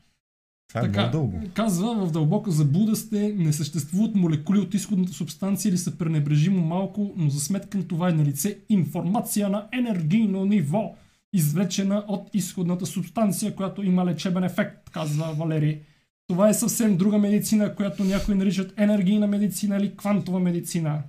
Това 0.68 0.80
е 0.80 0.84
така, 0.84 1.08
много 1.08 1.12
дълго. 1.32 1.50
казва, 1.54 2.06
в 2.06 2.12
дълбока 2.12 2.50
заблуда 2.50 2.96
сте, 2.96 3.32
не 3.32 3.52
съществуват 3.52 4.14
молекули 4.14 4.58
от 4.58 4.74
изходната 4.74 5.12
субстанция 5.12 5.70
или 5.70 5.78
са 5.78 5.98
пренебрежимо 5.98 6.66
малко, 6.66 7.12
но 7.16 7.30
за 7.30 7.40
сметка 7.40 7.78
на 7.78 7.88
това 7.88 8.08
е 8.08 8.12
на 8.12 8.24
лице 8.24 8.58
информация 8.68 9.48
на 9.48 9.68
енергийно 9.72 10.44
ниво, 10.44 10.96
извлечена 11.32 12.04
от 12.08 12.30
изходната 12.34 12.86
субстанция, 12.86 13.56
която 13.56 13.82
има 13.82 14.04
лечебен 14.04 14.44
ефект, 14.44 14.90
казва 14.90 15.34
Валери. 15.34 15.82
Това 16.28 16.48
е 16.48 16.54
съвсем 16.54 16.96
друга 16.96 17.18
медицина, 17.18 17.74
която 17.74 18.04
някои 18.04 18.34
наричат 18.34 18.74
енергийна 18.76 19.26
медицина 19.26 19.76
или 19.76 19.96
квантова 19.96 20.40
медицина. 20.40 21.02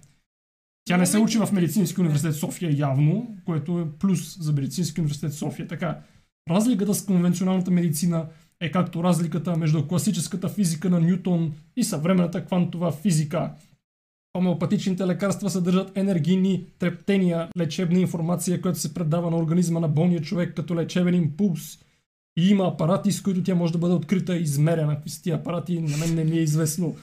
Тя 0.86 0.98
не 0.98 1.06
се 1.06 1.18
учи 1.18 1.38
в 1.38 1.52
Медицински 1.52 2.02
университет 2.02 2.36
София 2.36 2.78
явно, 2.78 3.38
което 3.46 3.80
е 3.80 3.98
плюс 4.00 4.40
за 4.40 4.54
Медицински 4.54 5.02
университет 5.02 5.34
София. 5.34 5.68
Така, 5.68 6.00
разликата 6.50 6.96
с 6.96 7.06
конвенционалната 7.06 7.72
медицина 7.72 8.28
е 8.62 8.72
както 8.72 9.04
разликата 9.04 9.58
между 9.58 9.88
класическата 9.88 10.50
физика 10.50 10.90
на 10.90 11.00
Нютон 11.00 11.54
и 11.76 11.84
съвременната 11.84 12.46
квантова 12.46 12.92
физика. 12.92 13.52
Хомеопатичните 14.38 15.08
лекарства 15.08 15.50
съдържат 15.50 15.98
енергийни 15.98 16.66
трептения, 16.80 17.50
лечебна 17.58 18.00
информация, 18.00 18.62
която 18.62 18.80
се 18.80 18.94
предава 18.94 19.32
на 19.32 19.38
организма 19.38 19.80
на 19.80 19.88
болния 19.88 20.22
човек 20.22 20.56
като 20.56 20.76
лечебен 20.76 21.16
импулс. 21.16 21.80
И 22.40 22.50
има 22.50 22.64
апарати, 22.66 23.12
с 23.12 23.22
които 23.22 23.44
тя 23.44 23.56
може 23.56 23.74
да 23.74 23.80
бъде 23.80 23.94
открита 23.94 24.38
и 24.38 24.42
измерена. 24.42 24.96
Какви 24.96 25.10
са 25.10 25.22
тия 25.22 25.36
апарати, 25.36 25.80
на 25.82 25.98
мен 25.98 26.16
не 26.16 26.24
ми 26.24 26.38
е 26.38 26.42
известно. 26.42 26.96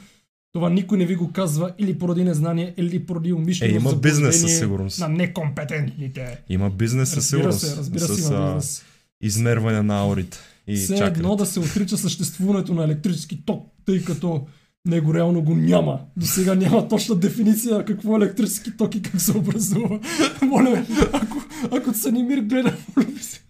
Това 0.53 0.71
никой 0.71 0.99
не 0.99 1.07
ви 1.07 1.17
го 1.17 1.33
казва 1.33 1.73
или 1.79 1.99
поради 1.99 2.25
незнание, 2.25 2.75
или 2.77 2.99
поради 3.01 3.33
умишлено 3.33 3.73
Е, 3.73 3.77
има 3.77 3.95
бизнес 3.95 4.41
със 4.41 4.59
сигурност. 4.59 5.01
На 5.01 5.09
некомпетентните. 5.09 6.39
Има 6.49 6.71
бизнес 6.71 7.09
със 7.09 7.17
Разбира 7.17 7.39
сигурност. 7.53 7.61
се, 7.67 7.77
разбира 7.77 8.07
се, 8.07 8.15
с 8.15 8.29
има 8.29 8.47
бизнес. 8.47 8.85
измерване 9.23 9.83
на 9.83 9.99
аурите. 9.99 10.39
И 10.67 10.77
Все 10.77 10.97
чакрите. 10.97 11.21
едно 11.21 11.37
да 11.37 11.47
се 11.47 11.61
отрича 11.61 11.97
съществуването 11.99 12.75
на 12.75 12.85
електрически 12.85 13.43
ток, 13.45 13.67
тъй 13.87 14.05
като 14.05 14.47
него 14.87 15.15
реално 15.15 15.43
го 15.43 15.55
няма. 15.55 16.01
До 16.17 16.27
сега 16.27 16.55
няма 16.55 16.89
точна 16.89 17.15
дефиниция 17.15 17.85
какво 17.85 18.13
е 18.13 18.17
електрически 18.17 18.77
ток 18.77 18.95
и 18.95 19.03
как 19.03 19.21
се 19.21 19.37
образува. 19.39 20.01
Моля, 20.43 20.87
ако, 21.13 21.43
ако 21.73 21.95
Санимир 21.95 22.39
гледа, 22.39 22.77
моля 22.97 23.07
ви 23.07 23.23
се. 23.23 23.41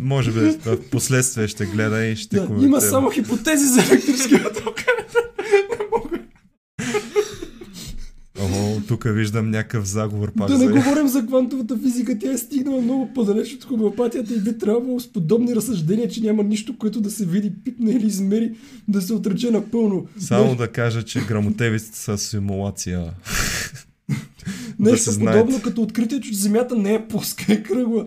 Може 0.00 0.32
би 0.32 0.40
в 0.40 0.78
последствие 0.90 1.48
ще 1.48 1.66
гледа 1.66 2.06
и 2.06 2.16
ще 2.16 2.36
Да, 2.36 2.46
коментира. 2.46 2.68
има 2.68 2.80
само 2.80 3.10
хипотези 3.10 3.66
за 3.66 3.80
електрическия 3.80 4.52
ток. 4.52 4.74
Ого, 8.40 8.80
тук 8.88 9.04
виждам 9.06 9.50
някакъв 9.50 9.84
заговор 9.88 10.32
пак 10.32 10.48
Да 10.48 10.56
за... 10.56 10.66
не 10.66 10.72
говорим 10.72 11.08
за 11.08 11.26
квантовата 11.26 11.78
физика, 11.78 12.18
тя 12.18 12.32
е 12.32 12.38
стигнала 12.38 12.82
много 12.82 13.10
по-далеч 13.14 13.54
от 13.54 13.64
хомеопатията 13.64 14.34
и 14.34 14.40
би 14.40 14.58
трябвало 14.58 15.00
с 15.00 15.12
подобни 15.12 15.54
разсъждения, 15.56 16.08
че 16.08 16.20
няма 16.20 16.42
нищо, 16.42 16.78
което 16.78 17.00
да 17.00 17.10
се 17.10 17.26
види, 17.26 17.52
пипне 17.64 17.90
или 17.90 18.06
измери, 18.06 18.52
да 18.88 19.02
се 19.02 19.12
отрече 19.14 19.50
напълно. 19.50 20.06
Само 20.18 20.56
да 20.56 20.68
кажа, 20.68 21.02
че 21.02 21.20
грамотевиците 21.20 21.98
са 21.98 22.18
симулация. 22.18 23.04
Нещо 24.78 24.96
да 24.96 25.02
се 25.02 25.10
знаете. 25.10 25.40
подобно 25.40 25.62
като 25.62 25.82
откритието, 25.82 26.28
че 26.28 26.34
Земята 26.34 26.76
не 26.76 26.94
е 26.94 27.08
плоска 27.08 27.52
и 27.52 27.62
кръгла. 27.62 28.06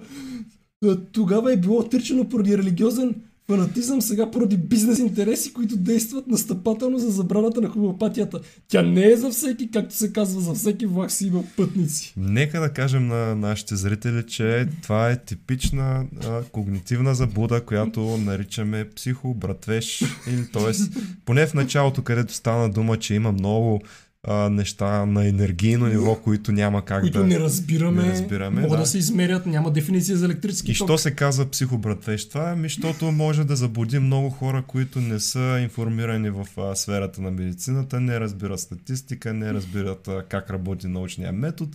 Тогава 1.12 1.54
е 1.54 1.58
било 1.58 1.80
отричано 1.80 2.30
поради 2.30 2.58
религиозен 2.58 3.16
фанатизъм, 3.48 4.02
сега 4.02 4.32
поради 4.32 4.58
бизнес 4.58 5.00
интереси, 5.00 5.54
които 5.54 5.78
действат 5.78 6.28
настъпателно 6.28 7.00
за 7.00 7.10
забраната 7.10 7.62
на 7.62 7.70
хомеопатията. 7.70 8.40
Тя 8.68 8.82
не 8.82 9.06
е 9.06 9.18
за 9.18 9.30
всеки, 9.30 9.72
както 9.72 9.96
се 9.96 10.14
казва, 10.14 10.42
за 10.42 10.54
всеки 10.54 10.86
влак 10.86 11.12
си 11.12 11.28
има 11.28 11.44
пътници. 11.58 12.14
Нека 12.18 12.60
да 12.60 12.70
кажем 12.70 13.08
на 13.08 13.36
нашите 13.36 13.76
зрители, 13.76 14.24
че 14.28 14.68
това 14.84 15.12
е 15.12 15.24
типична 15.24 16.06
а, 16.26 16.44
когнитивна 16.44 17.16
заблуда, 17.16 17.66
която 17.66 18.18
наричаме 18.18 18.90
психобратвеж. 18.96 20.02
Или, 20.28 20.52
т.е. 20.54 21.00
поне 21.26 21.48
в 21.48 21.54
началото, 21.54 22.04
където 22.04 22.34
стана 22.34 22.70
дума, 22.70 22.98
че 22.98 23.14
има 23.14 23.32
много 23.32 23.82
а, 24.28 24.50
неща 24.50 25.06
на 25.06 25.28
енергийно 25.28 25.86
ниво, 25.86 26.16
които 26.16 26.52
няма 26.52 26.86
как 26.86 27.02
които 27.02 27.20
да... 27.20 27.26
не 27.26 27.40
разбираме, 27.40 28.04
не 28.04 28.12
разбираме, 28.12 28.62
могат 28.62 28.78
да. 28.78 28.84
да. 28.84 28.86
се 28.86 28.98
измерят, 28.98 29.46
няма 29.46 29.72
дефиниция 29.72 30.18
за 30.18 30.26
електрически 30.26 30.72
И 30.72 30.76
ток. 30.76 30.88
що 30.88 30.98
се 30.98 31.12
казва 31.12 31.52
психобратвеж? 31.52 32.30
Това 32.30 32.56
ми, 32.56 32.68
защото 32.68 33.12
може 33.12 33.44
да 33.44 33.56
заблуди 33.56 34.00
много 34.00 34.30
хора, 34.30 34.64
които 34.68 35.02
не 35.02 35.20
са 35.20 35.60
информирани 35.64 36.30
в 36.30 36.48
а, 36.58 36.76
сферата 36.76 37.22
на 37.22 37.32
медицината, 37.32 38.00
не 38.00 38.20
разбират 38.20 38.60
статистика, 38.60 39.34
не 39.34 39.54
разбират 39.54 40.08
а, 40.08 40.24
как 40.30 40.50
работи 40.50 40.88
научния 40.88 41.32
метод 41.32 41.72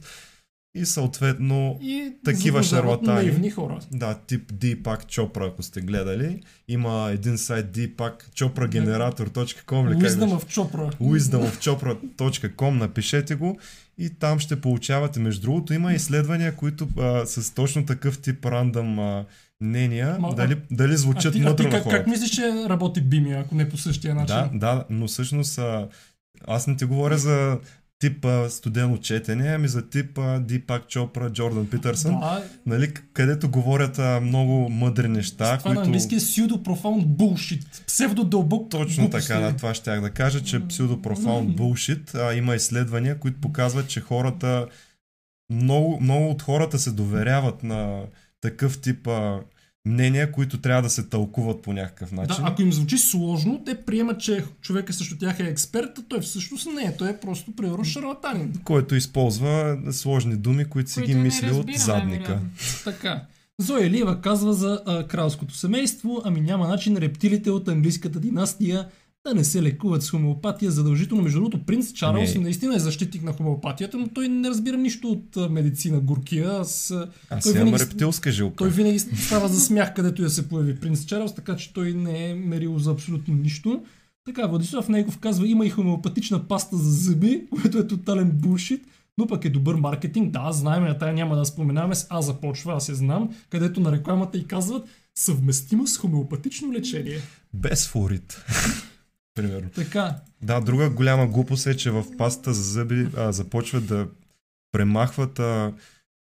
и 0.75 0.87
съответно 0.87 1.79
И 1.83 2.13
такива 2.25 2.63
шарлатани. 2.63 3.51
хора. 3.51 3.79
Да, 3.93 4.19
тип 4.27 4.53
Deepak 4.53 5.05
Chopra, 5.05 5.49
ако 5.49 5.63
сте 5.63 5.81
гледали. 5.81 6.41
Има 6.69 7.11
един 7.13 7.39
сайт 7.39 7.67
Deepak 7.67 8.31
chopragenerator.com 8.31 9.65
как 9.91 9.99
Wisdom 10.01 10.39
of 10.39 10.45
Chopra. 10.47 10.97
wisdomofchopra.com 10.97 12.71
напишете 12.71 13.35
го 13.35 13.59
и 13.99 14.11
там 14.11 14.39
ще 14.39 14.61
получавате. 14.61 15.21
Между 15.21 15.43
другото 15.43 15.75
има 15.75 15.93
изследвания, 15.93 16.57
които 16.57 16.89
а, 16.99 17.27
с 17.27 17.55
точно 17.55 17.87
такъв 17.87 18.19
тип 18.19 18.47
рандъм 18.47 18.99
а, 18.99 19.25
мнения, 19.61 20.17
Ма, 20.21 20.35
дали, 20.35 20.57
дали 20.71 20.97
звучат 20.97 21.35
мъдро 21.35 21.65
на 21.65 21.71
как, 21.71 21.83
хората. 21.83 21.99
как 21.99 22.07
мислиш, 22.07 22.31
че 22.31 22.43
работи 22.69 23.01
Бими, 23.01 23.33
ако 23.33 23.55
не 23.55 23.69
по 23.69 23.77
същия 23.77 24.15
начин? 24.15 24.37
Да, 24.37 24.51
да, 24.55 24.85
но 24.91 25.07
всъщност 25.07 25.59
а, 25.59 25.89
аз 26.47 26.67
не 26.67 26.77
ти 26.77 26.85
говоря 26.85 27.19
за 27.19 27.59
тип 28.03 28.25
а, 28.25 28.51
студено 28.51 28.99
четене, 28.99 29.49
ами 29.49 29.69
за 29.69 29.89
тип 29.89 30.19
а, 30.19 30.41
Deepak 30.41 30.87
Chopra, 30.87 31.33
Джордан 31.33 31.67
Питърсън, 31.67 32.21
да 32.21 32.43
нали, 32.67 32.95
където 33.13 33.51
говорят 33.51 33.99
а, 33.99 34.21
много 34.21 34.69
мъдри 34.69 35.09
неща, 35.09 35.59
това 35.59 35.71
на 35.71 35.77
които... 35.77 35.81
английски 35.81 36.15
е 36.15 36.19
pseudo 36.19 36.63
profound 36.63 37.07
bullshit. 37.07 37.87
Псевдодълбок 37.87 38.71
Точно 38.71 39.03
глупости. 39.03 39.29
така, 39.29 39.41
да, 39.41 39.57
това 39.57 39.75
щях 39.75 40.01
да 40.01 40.11
кажа, 40.11 40.43
че 40.43 40.67
псевдопрофаунд 40.69 41.59
bullshit, 41.59 42.15
а, 42.15 42.35
има 42.35 42.55
изследвания, 42.55 43.19
които 43.19 43.41
показват, 43.41 43.89
че 43.89 44.01
хората, 44.01 44.67
много, 45.51 46.01
много 46.01 46.31
от 46.31 46.43
хората 46.43 46.79
се 46.79 46.91
доверяват 46.91 47.63
на 47.63 48.03
такъв 48.41 48.81
тип 48.81 49.07
а, 49.07 49.41
мнения, 49.87 50.33
които 50.33 50.59
трябва 50.61 50.83
да 50.83 50.91
се 50.91 51.03
тълкуват 51.03 51.63
по 51.63 51.73
някакъв 51.73 52.11
Да, 52.11 52.17
начин. 52.17 52.45
ако 52.45 52.63
им 52.63 52.73
звучи 52.73 52.99
сложно, 52.99 53.63
те 53.67 53.75
приемат, 53.85 54.21
че 54.21 54.45
човека 54.61 54.93
срещу 54.93 55.19
тях 55.19 55.41
е 55.41 55.43
експерт, 55.43 55.99
а 55.99 56.03
той 56.09 56.21
всъщност 56.21 56.69
не 56.75 56.83
е. 56.83 56.97
Той 56.97 57.11
е 57.11 57.21
просто 57.21 57.57
примерно 57.57 57.85
шарлатанин. 57.85 58.53
Който 58.65 58.95
използва 58.95 59.79
сложни 59.91 60.37
думи, 60.37 60.65
които 60.65 60.91
си 60.91 60.95
Които 60.95 61.13
ги 61.13 61.19
мисли 61.19 61.51
от 61.51 61.67
задника. 61.77 62.41
Така. 62.85 63.23
Зоя 63.59 63.87
Илиева 63.87 64.21
казва 64.21 64.53
за 64.55 64.83
а, 64.87 65.07
кралското 65.07 65.55
семейство, 65.55 66.23
ами 66.25 66.41
няма 66.41 66.69
начин 66.69 66.97
рептилите 66.97 67.51
от 67.51 67.69
английската 67.69 68.21
династия 68.21 68.89
да 69.25 69.35
не 69.35 69.45
се 69.45 69.63
лекуват 69.63 70.03
с 70.03 70.11
хомеопатия 70.11 70.71
задължително. 70.71 71.23
Между 71.23 71.39
другото, 71.39 71.65
принц 71.65 71.93
Чарлз 71.93 72.35
Не. 72.35 72.41
наистина 72.41 72.77
е 72.77 72.81
защитник 72.81 73.23
на 73.23 73.33
хомеопатията, 73.33 73.99
но 73.99 74.09
той 74.09 74.29
не 74.29 74.49
разбира 74.49 74.77
нищо 74.77 75.09
от 75.09 75.51
медицина 75.51 76.01
горкия. 76.01 76.51
Аз, 76.51 76.91
а, 76.91 77.09
Аз 77.31 77.45
той 77.45 77.53
винаги- 77.53 77.79
рептилска 77.79 78.33
жилка. 78.33 78.57
той 78.57 78.71
винаги 78.71 78.99
става 78.99 79.49
за 79.49 79.61
смях, 79.61 79.95
където 79.95 80.23
я 80.23 80.31
се 80.31 80.49
появи 80.49 80.77
принц 80.77 81.05
Чарлз, 81.05 81.35
така 81.35 81.57
че 81.57 81.73
той 81.73 81.93
не 81.93 82.31
е 82.31 82.35
мерил 82.35 82.79
за 82.79 82.91
абсолютно 82.91 83.35
нищо. 83.35 83.83
Така, 84.25 84.47
Владислав 84.47 84.89
Нейков 84.89 85.19
казва, 85.19 85.49
има 85.49 85.67
и 85.67 85.71
хомеопатична 85.71 86.49
паста 86.49 86.77
за 86.77 86.91
зъби, 86.93 87.43
което 87.53 87.79
е 87.79 87.87
тотален 87.87 88.31
булшит, 88.31 88.81
но 89.19 89.27
пък 89.27 89.45
е 89.45 89.51
добър 89.51 89.75
маркетинг. 89.75 90.33
Да, 90.33 90.53
знаем, 90.53 90.85
а 90.85 90.99
тая 90.99 91.13
няма 91.13 91.37
да 91.37 91.45
споменаваме 91.45 91.95
с 91.95 92.07
А 92.11 92.23
започва, 92.23 92.75
аз 92.75 92.89
я 92.89 92.95
знам, 92.95 93.29
където 93.51 93.81
на 93.81 93.93
рекламата 93.93 94.39
и 94.39 94.47
казват 94.47 94.85
съвместимо 95.15 95.87
с 95.87 95.97
хомеопатично 95.99 96.73
лечение. 96.73 97.19
Без 97.55 97.89
флорид. 97.89 98.45
Примерно. 99.35 99.71
Така, 99.71 100.17
Да, 100.43 100.61
друга 100.61 100.91
голяма 100.91 101.27
глупост 101.27 101.67
е, 101.67 101.77
че 101.77 101.91
в 101.91 102.05
пастата 102.19 102.53
за 102.53 102.63
зъби 102.63 103.09
а, 103.17 103.33
започват 103.33 103.87
да 103.87 104.09
премахват 104.73 105.39
а, 105.39 105.73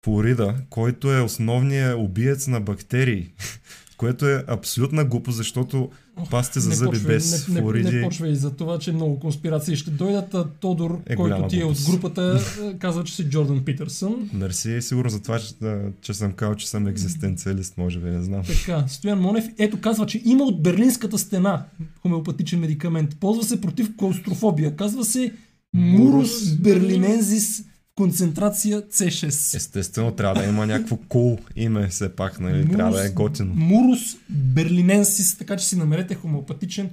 флорида, 0.05 0.55
който 0.71 1.13
е 1.13 1.21
основният 1.21 1.99
убиец 1.99 2.47
на 2.47 2.61
бактерии. 2.61 3.33
Което 3.97 4.29
е 4.29 4.45
абсолютна 4.47 5.05
глупост, 5.05 5.37
защото 5.37 5.91
пасти 6.31 6.61
за 6.61 6.69
не 6.69 6.75
зъби 6.75 6.99
без 6.99 7.49
не, 7.49 7.55
не, 7.55 7.61
флориди... 7.61 7.97
не 7.97 8.03
почва 8.03 8.29
и 8.29 8.37
за 8.37 8.51
това, 8.51 8.79
че 8.79 8.93
много 8.93 9.21
конспирации 9.21 9.77
ще 9.77 9.91
дойдат. 9.91 10.35
А 10.35 10.45
Тодор, 10.45 11.01
Е, 11.07 11.17
който 11.17 11.47
ти 11.49 11.61
е 11.61 11.65
от 11.65 11.77
групата, 11.91 12.41
е, 12.63 12.79
казва, 12.79 13.05
че 13.05 13.15
си 13.15 13.25
Джордан 13.25 13.65
Питърсън. 13.65 14.31
Мерси, 14.33 14.73
е 14.73 14.83
сигурно 14.83 15.11
за 15.11 15.23
това, 15.23 15.39
че, 15.39 15.55
че 16.01 16.15
съм 16.15 16.33
казал, 16.33 16.55
че 16.55 16.69
съм 16.69 16.87
екзистенциалист, 16.87 17.79
може 17.79 17.99
би, 17.99 18.11
не 18.11 18.23
знам. 18.23 18.43
Така, 18.45 18.85
Стоян 18.89 19.21
Монев, 19.21 19.45
ето 19.59 19.81
казва, 19.81 20.07
че 20.07 20.23
има 20.25 20.45
от 20.45 20.63
Берлинската 20.63 21.19
стена 21.19 21.65
хомеопатичен 22.03 22.61
медикамент. 22.61 23.17
Ползва 23.21 23.45
се 23.45 23.61
против 23.61 23.97
клаустрофобия. 23.97 24.77
Казва 24.77 25.05
се 25.05 25.33
Мурус 25.75 26.57
берлинензис 26.57 27.65
концентрация 27.95 28.83
C6. 28.83 29.57
Естествено, 29.57 30.13
трябва 30.13 30.43
да 30.43 30.49
има 30.49 30.67
някакво 30.67 30.97
кул 30.97 31.37
cool 31.37 31.41
име, 31.57 31.89
все 31.89 32.17
пак, 32.17 32.41
нали? 32.41 32.69
Трябва 32.69 32.97
да 32.97 33.07
е 33.07 33.11
готино. 33.11 33.55
Мурус 33.55 34.01
берлиненсис, 34.31 35.39
така 35.39 35.57
че 35.57 35.67
си 35.67 35.77
намерете 35.77 36.15
хомеопатичен 36.15 36.91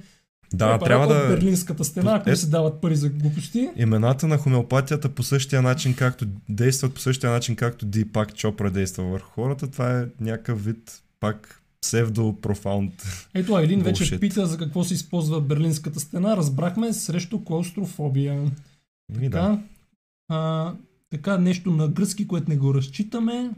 Да, 0.54 0.80
трябва 0.80 1.08
да... 1.08 1.28
Берлинската 1.28 1.84
стена, 1.84 2.16
ако 2.16 2.30
Е- 2.30 2.36
се 2.36 2.48
дават 2.48 2.82
пари 2.82 2.96
за 2.96 3.10
глупости. 3.10 3.70
Имената 3.76 4.28
на 4.28 4.38
хомеопатията 4.38 5.10
по 5.10 5.24
същия 5.24 5.62
начин, 5.62 5.94
както 5.96 6.26
действат 6.50 6.94
по 6.94 7.00
същия 7.00 7.32
начин, 7.32 7.56
както 7.56 7.86
Deepak 7.86 8.32
Chopra 8.32 8.70
действа 8.70 9.04
върху 9.04 9.32
хората, 9.32 9.68
това 9.68 10.00
е 10.00 10.06
някакъв 10.20 10.66
вид 10.66 11.02
пак 11.20 11.62
псевдо-профаунд. 11.82 12.92
Ето 13.34 13.56
Айлин 13.56 13.82
вече 13.82 14.20
пита 14.20 14.46
за 14.46 14.58
какво 14.58 14.84
се 14.84 14.94
използва 14.94 15.42
Берлинската 15.42 16.00
стена. 16.00 16.38
Разбрахме 16.38 16.94
срещу 16.94 17.44
клаустрофобия. 17.44 18.52
Ами 19.16 19.30
да. 19.30 19.60
А, 20.30 20.74
така 21.10 21.38
нещо 21.38 21.72
на 21.72 21.88
гръцки, 21.88 22.28
което 22.28 22.50
не 22.50 22.58
го 22.58 22.74
разчитаме. 22.74 23.50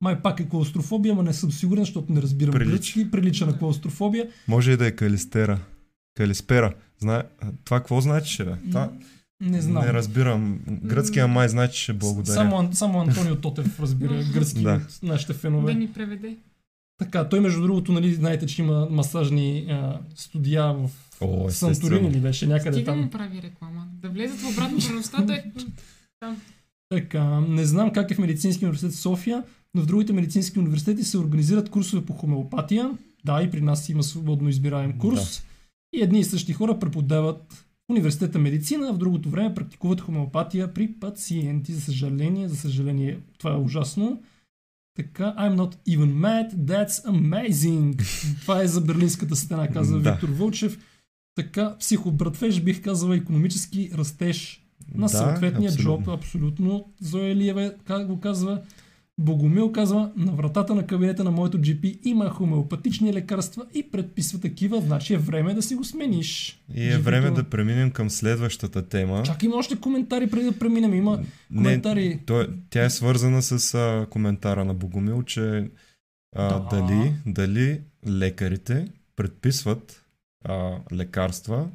Май 0.00 0.22
пак 0.22 0.40
е 0.40 0.48
клаустрофобия, 0.48 1.12
ама 1.12 1.22
не 1.22 1.32
съм 1.32 1.52
сигурен, 1.52 1.82
защото 1.84 2.12
не 2.12 2.22
разбирам 2.22 2.52
Прилича. 2.52 2.70
гръцки. 2.70 3.10
Прилича 3.10 3.46
на 3.46 3.58
клаустрофобия. 3.58 4.28
Може 4.48 4.72
и 4.72 4.76
да 4.76 4.86
е 4.86 4.90
калистера. 4.90 5.60
Калиспера. 6.14 6.74
Знае... 6.98 7.22
а, 7.40 7.46
Това 7.64 7.78
какво 7.78 8.00
значи, 8.00 8.44
бе? 8.44 8.54
Това... 8.70 8.90
Не 9.40 9.60
знам. 9.62 9.84
Не 9.84 9.92
разбирам. 9.92 10.58
Гръцкия 10.68 11.28
май 11.28 11.48
значи 11.48 11.82
ще 11.82 11.92
благодаря. 11.92 12.34
Само, 12.34 12.68
само 12.72 13.00
Антонио 13.00 13.36
Тотев 13.36 13.80
разбира 13.80 14.24
гръцки 14.32 14.62
Да. 14.62 14.74
от 14.74 15.02
нашите 15.02 15.32
фенове. 15.32 15.72
Да 15.72 15.78
ни 15.78 15.88
преведе. 15.88 16.36
Така, 16.98 17.28
той 17.28 17.40
между 17.40 17.62
другото, 17.62 17.92
нали, 17.92 18.14
знаете, 18.14 18.46
че 18.46 18.62
има 18.62 18.88
масажни 18.90 19.66
а, 19.70 20.00
студия 20.14 20.72
в 20.72 20.90
О, 21.20 21.50
Санторини 21.50 22.10
ли 22.10 22.18
беше 22.18 22.46
някъде 22.46 22.72
Стига 22.72 22.84
там. 22.86 23.00
му 23.00 23.10
прави 23.10 23.42
реклама. 23.42 23.86
Да 23.92 24.08
влезат 24.08 24.40
в 24.40 24.48
обратно 24.48 24.78
пренощта, 24.88 25.22
да 25.22 25.34
е... 25.34 25.44
Така, 26.88 27.40
не 27.40 27.64
знам 27.64 27.92
как 27.92 28.10
е 28.10 28.14
в 28.14 28.18
Медицинския 28.18 28.66
университет 28.66 28.92
в 28.92 29.00
София, 29.00 29.44
но 29.74 29.82
в 29.82 29.86
другите 29.86 30.12
медицински 30.12 30.58
университети 30.58 31.04
се 31.04 31.18
организират 31.18 31.70
курсове 31.70 32.06
по 32.06 32.12
хомеопатия. 32.12 32.90
Да, 33.24 33.42
и 33.42 33.50
при 33.50 33.60
нас 33.60 33.88
има 33.88 34.02
свободно 34.02 34.48
избираем 34.48 34.98
курс. 34.98 35.44
И 35.94 36.00
едни 36.02 36.20
и 36.20 36.24
същи 36.24 36.52
хора 36.52 36.78
преподават 36.78 37.52
в 37.52 37.90
университета 37.90 38.38
медицина, 38.38 38.88
а 38.88 38.92
в 38.92 38.98
другото 38.98 39.30
време 39.30 39.54
практикуват 39.54 40.00
хомеопатия 40.00 40.74
при 40.74 40.92
пациенти. 40.92 41.72
За 41.72 41.80
съжаление, 41.80 42.48
за 42.48 42.56
съжаление, 42.56 43.18
това 43.38 43.52
е 43.52 43.58
ужасно. 43.58 44.22
Така, 44.96 45.34
I'm 45.38 45.56
not 45.56 45.76
even 45.88 46.12
mad, 46.14 46.54
that's 46.54 47.04
amazing. 47.06 48.04
Това 48.40 48.62
е 48.62 48.66
за 48.66 48.80
Берлинската 48.80 49.36
стена, 49.36 49.68
казва 49.68 50.00
Да. 50.00 50.12
Виктор 50.12 50.28
Вълчев. 50.28 50.78
Така, 51.34 51.76
психобратвеж, 51.78 52.60
бих 52.60 52.82
казал, 52.82 53.12
економически 53.12 53.90
растеж 53.94 54.63
на 54.94 55.02
Да, 55.02 55.08
съответния 55.08 55.70
абсолютно. 55.70 56.04
джоб. 56.04 56.14
Абсолютно. 56.14 56.84
Зоя 57.00 57.28
Илиева 57.28 57.72
как 57.84 58.06
го 58.06 58.20
казва. 58.20 58.62
Богомил 59.18 59.72
казва, 59.72 60.12
на 60.16 60.32
вратата 60.32 60.74
на 60.74 60.86
кабинета 60.86 61.24
на 61.24 61.30
моето 61.30 61.58
GP 61.58 61.98
има 62.04 62.30
хомеопатични 62.30 63.12
лекарства 63.12 63.66
и 63.74 63.82
предписва 63.84 64.40
такива, 64.40 64.80
значи 64.80 65.14
е 65.14 65.18
време 65.18 65.54
да 65.54 65.62
си 65.62 65.74
го 65.74 65.84
смениш. 65.84 66.60
И 66.74 66.80
е 66.80 66.84
Живото- 66.84 67.02
време 67.02 67.30
да 67.32 67.44
преминем 67.44 67.90
към 67.90 68.10
следващата 68.10 68.82
тема. 68.84 69.22
Чак 69.22 69.42
има 69.42 69.56
още 69.56 69.76
коментари 69.76 70.26
преди 70.26 70.44
да 70.44 70.52
преминем. 70.52 70.94
Има 70.94 71.16
Не, 71.50 71.56
коментари. 71.56 72.20
той, 72.26 72.48
тя 72.70 72.84
е 72.84 72.90
свързана 72.90 73.42
с 73.42 73.74
а, 73.74 74.06
коментара 74.06 74.64
на 74.64 74.74
Богомил, 74.74 75.22
че 75.22 75.70
а, 76.36 76.58
Да. 76.60 76.66
дали, 76.72 77.12
дали 77.26 77.80
лекарите 78.08 78.88
предписват 79.16 80.04
а, 80.44 80.70
лекарства, 80.92 81.68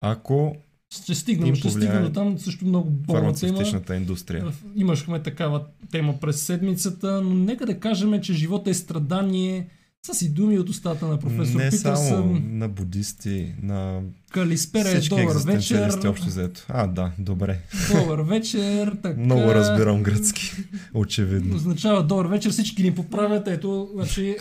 ако 0.00 0.56
Ще 0.92 1.14
стигнем, 1.14 1.54
ще 1.54 1.70
стигнем 1.70 2.02
до 2.04 2.12
там 2.12 2.38
също 2.38 2.64
много 2.64 2.90
болна 2.90 3.34
тема. 3.34 3.96
индустрия. 3.96 4.44
Имахме 4.76 5.22
такава 5.22 5.64
тема 5.90 6.14
през 6.20 6.42
седмицата, 6.42 7.20
но 7.20 7.34
нека 7.34 7.66
да 7.66 7.80
кажем, 7.80 8.20
че 8.20 8.32
живота 8.32 8.70
е 8.70 8.74
страдание. 8.74 9.68
Са 10.06 10.14
си 10.14 10.28
думи 10.28 10.58
от 10.58 10.68
устата 10.68 11.06
на 11.06 11.18
професор 11.18 11.58
Не 11.60 11.70
само 11.70 11.96
Питърсън. 11.96 12.58
на 12.58 12.68
будисти, 12.68 13.54
на 13.62 14.00
Калиспера 14.32 14.88
е 14.88 15.00
добър 15.00 15.36
вечер. 15.46 15.90
общо 16.06 16.26
взето. 16.26 16.66
А, 16.68 16.86
да, 16.86 17.12
добре. 17.18 17.58
Добър 17.94 18.20
вечер. 18.20 18.96
Така... 19.02 19.20
Много 19.20 19.54
разбирам 19.54 20.02
гръцки. 20.02 20.52
Очевидно. 20.94 21.56
Означава 21.56 22.06
добър 22.06 22.26
вечер, 22.26 22.50
всички 22.50 22.82
ни 22.82 22.94
поправят. 22.94 23.48
Ето, 23.48 23.88
значи, 23.94 24.36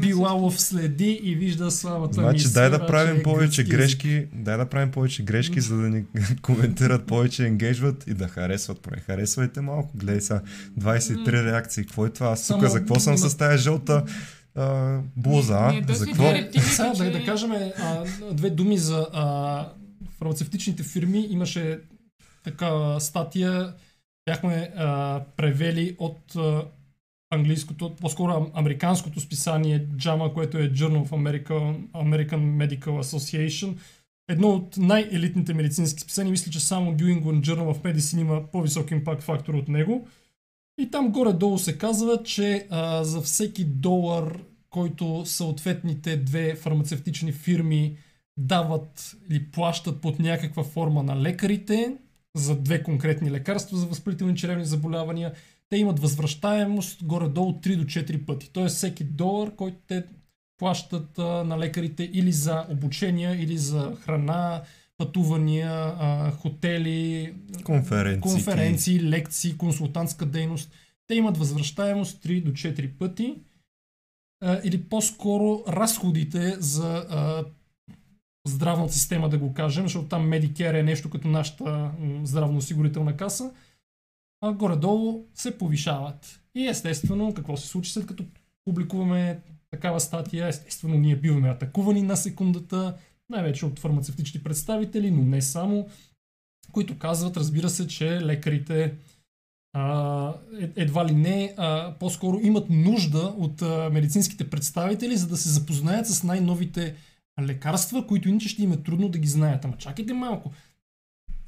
Билалов 0.00 0.60
следи 0.60 1.20
и 1.22 1.34
вижда 1.34 1.70
славата 1.70 2.14
Значи 2.14 2.52
дай 2.52 2.70
да 2.70 2.76
свира, 2.76 2.86
правим 2.86 3.16
че 3.16 3.22
повече 3.22 3.64
грешки, 3.64 4.26
дай 4.34 4.56
да 4.56 4.66
правим 4.66 4.90
повече 4.90 5.22
грешки, 5.22 5.60
за 5.60 5.76
да 5.76 5.88
ни 5.88 6.04
коментират 6.42 7.06
повече, 7.06 7.46
енгейджват 7.46 8.04
и 8.06 8.14
да 8.14 8.28
харесват. 8.28 8.80
Поне 8.80 8.96
харесвайте 8.96 9.60
малко. 9.60 9.90
Гледай 9.94 10.20
сега, 10.20 10.40
23 10.80 11.44
реакции. 11.44 11.84
Какво 11.84 12.06
е 12.06 12.10
това? 12.10 12.28
Аз 12.28 12.46
тук 12.46 12.56
Само 12.56 12.70
за 12.70 12.78
какво 12.78 13.00
съм 13.00 13.18
с 13.18 13.36
тази 13.36 13.62
жълта 13.62 14.04
а, 14.54 14.98
блуза? 15.16 15.54
а? 15.54 15.68
Не, 15.68 15.74
не, 15.74 15.80
да 15.80 15.94
За 15.94 16.06
какво? 16.06 16.22
Сега 16.62 16.88
да, 16.88 16.94
че- 16.96 17.10
да 17.10 17.24
кажем 17.24 17.52
а, 17.52 18.04
две 18.32 18.50
думи 18.50 18.78
за 18.78 19.06
а, 19.12 19.68
фармацевтичните 20.18 20.82
фирми. 20.82 21.26
Имаше 21.30 21.80
така 22.44 23.00
статия, 23.00 23.74
бяхме 24.26 24.70
а, 24.76 25.20
превели 25.36 25.96
от 25.98 26.36
а, 26.36 26.64
английското, 27.30 27.96
по-скоро 28.00 28.32
ам- 28.32 28.50
американското 28.54 29.20
списание 29.20 29.86
JAMA, 29.86 30.32
което 30.32 30.58
е 30.58 30.70
Journal 30.70 31.08
of 31.08 31.10
American, 31.10 31.86
American 31.86 32.38
Medical 32.68 33.02
Association. 33.02 33.76
Едно 34.28 34.48
от 34.48 34.76
най-елитните 34.76 35.54
медицински 35.54 36.00
списания. 36.00 36.30
Мисля, 36.30 36.50
че 36.50 36.60
само 36.60 36.92
New 36.92 37.20
England 37.20 37.40
Journal 37.40 37.74
of 37.74 37.94
Medicine 37.94 38.20
има 38.20 38.42
по-висок 38.52 38.90
импакт 38.90 39.22
фактор 39.22 39.54
от 39.54 39.68
него. 39.68 40.08
И 40.82 40.90
там 40.90 41.12
горе-долу 41.12 41.58
се 41.58 41.78
казва, 41.78 42.22
че 42.22 42.66
а, 42.70 43.04
за 43.04 43.20
всеки 43.20 43.64
долар, 43.64 44.38
който 44.70 45.22
съответните 45.26 46.16
две 46.16 46.54
фармацевтични 46.54 47.32
фирми 47.32 47.96
дават 48.36 49.16
или 49.30 49.50
плащат 49.50 50.00
под 50.00 50.18
някаква 50.18 50.64
форма 50.64 51.02
на 51.02 51.22
лекарите 51.22 51.96
за 52.36 52.56
две 52.56 52.82
конкретни 52.82 53.30
лекарства 53.30 53.78
за 53.78 53.86
възпалителни 53.86 54.36
черевни 54.36 54.64
заболявания, 54.64 55.32
те 55.68 55.76
имат 55.76 56.00
възвръщаемост 56.00 57.04
горе-долу 57.04 57.52
3 57.52 57.76
до 57.76 57.84
4 57.84 58.26
пъти. 58.26 58.50
Тоест 58.52 58.76
всеки 58.76 59.04
долар, 59.04 59.54
който 59.56 59.76
те 59.86 60.04
плащат 60.58 61.18
а, 61.18 61.22
на 61.22 61.58
лекарите 61.58 62.10
или 62.12 62.32
за 62.32 62.66
обучения, 62.70 63.42
или 63.42 63.58
за 63.58 63.96
храна, 64.04 64.62
пътувания, 64.98 65.70
а, 65.70 66.30
хотели, 66.30 67.34
Конференции. 68.20 69.02
лекции, 69.02 69.56
консултантска 69.56 70.26
дейност. 70.26 70.72
Те 71.06 71.14
имат 71.14 71.38
възвръщаемост 71.38 72.22
3 72.22 72.44
до 72.44 72.52
4 72.52 72.98
пъти. 72.98 73.34
А, 74.44 74.60
или 74.64 74.82
по-скоро 74.82 75.64
разходите 75.68 76.56
за 76.58 77.06
а, 77.10 77.44
здравната 78.46 78.92
система, 78.92 79.28
да 79.28 79.38
го 79.38 79.54
кажем, 79.54 79.84
защото 79.84 80.08
там 80.08 80.30
Medicare 80.30 80.80
е 80.80 80.82
нещо 80.82 81.10
като 81.10 81.28
нашата 81.28 81.92
здравноосигурителна 82.24 83.16
каса, 83.16 83.52
а 84.40 84.52
горе-долу 84.52 85.26
се 85.34 85.58
повишават. 85.58 86.40
И 86.54 86.66
естествено, 86.66 87.34
какво 87.34 87.56
се 87.56 87.68
случи 87.68 87.92
след 87.92 88.06
като 88.06 88.24
публикуваме 88.64 89.40
такава 89.70 90.00
статия, 90.00 90.48
естествено 90.48 90.94
ние 90.94 91.16
биваме 91.16 91.48
атакувани 91.48 92.02
на 92.02 92.16
секундата, 92.16 92.96
най-вече 93.32 93.66
от 93.66 93.78
фармацевтични 93.78 94.42
представители, 94.42 95.10
но 95.10 95.22
не 95.22 95.42
само, 95.42 95.88
които 96.72 96.98
казват, 96.98 97.36
разбира 97.36 97.70
се, 97.70 97.86
че 97.86 98.20
лекарите 98.20 98.94
а, 99.72 100.34
е- 100.60 100.70
едва 100.76 101.06
ли 101.06 101.12
не, 101.12 101.54
а, 101.56 101.94
по-скоро 102.00 102.40
имат 102.42 102.70
нужда 102.70 103.34
от 103.38 103.62
а, 103.62 103.90
медицинските 103.92 104.50
представители, 104.50 105.16
за 105.16 105.28
да 105.28 105.36
се 105.36 105.48
запознаят 105.48 106.06
с 106.06 106.22
най-новите 106.22 106.94
лекарства, 107.40 108.06
които 108.06 108.28
иначе 108.28 108.48
ще 108.48 108.62
им 108.62 108.72
е 108.72 108.82
трудно 108.82 109.08
да 109.08 109.18
ги 109.18 109.28
знаят. 109.28 109.64
Ама 109.64 109.76
чакайте 109.78 110.12
малко. 110.12 110.52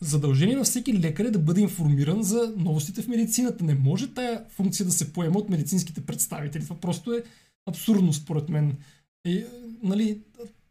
Задължение 0.00 0.56
на 0.56 0.64
всеки 0.64 0.98
лекар 1.00 1.24
е 1.24 1.30
да 1.30 1.38
бъде 1.38 1.60
информиран 1.60 2.22
за 2.22 2.52
новостите 2.56 3.02
в 3.02 3.08
медицината. 3.08 3.64
Не 3.64 3.74
може 3.74 4.14
тая 4.14 4.44
функция 4.48 4.86
да 4.86 4.92
се 4.92 5.12
поема 5.12 5.38
от 5.38 5.48
медицинските 5.48 6.00
представители. 6.06 6.64
Това 6.64 6.76
просто 6.76 7.12
е 7.12 7.22
абсурдно 7.66 8.12
според 8.12 8.48
мен. 8.48 8.76
И, 9.26 9.44
нали, 9.82 10.20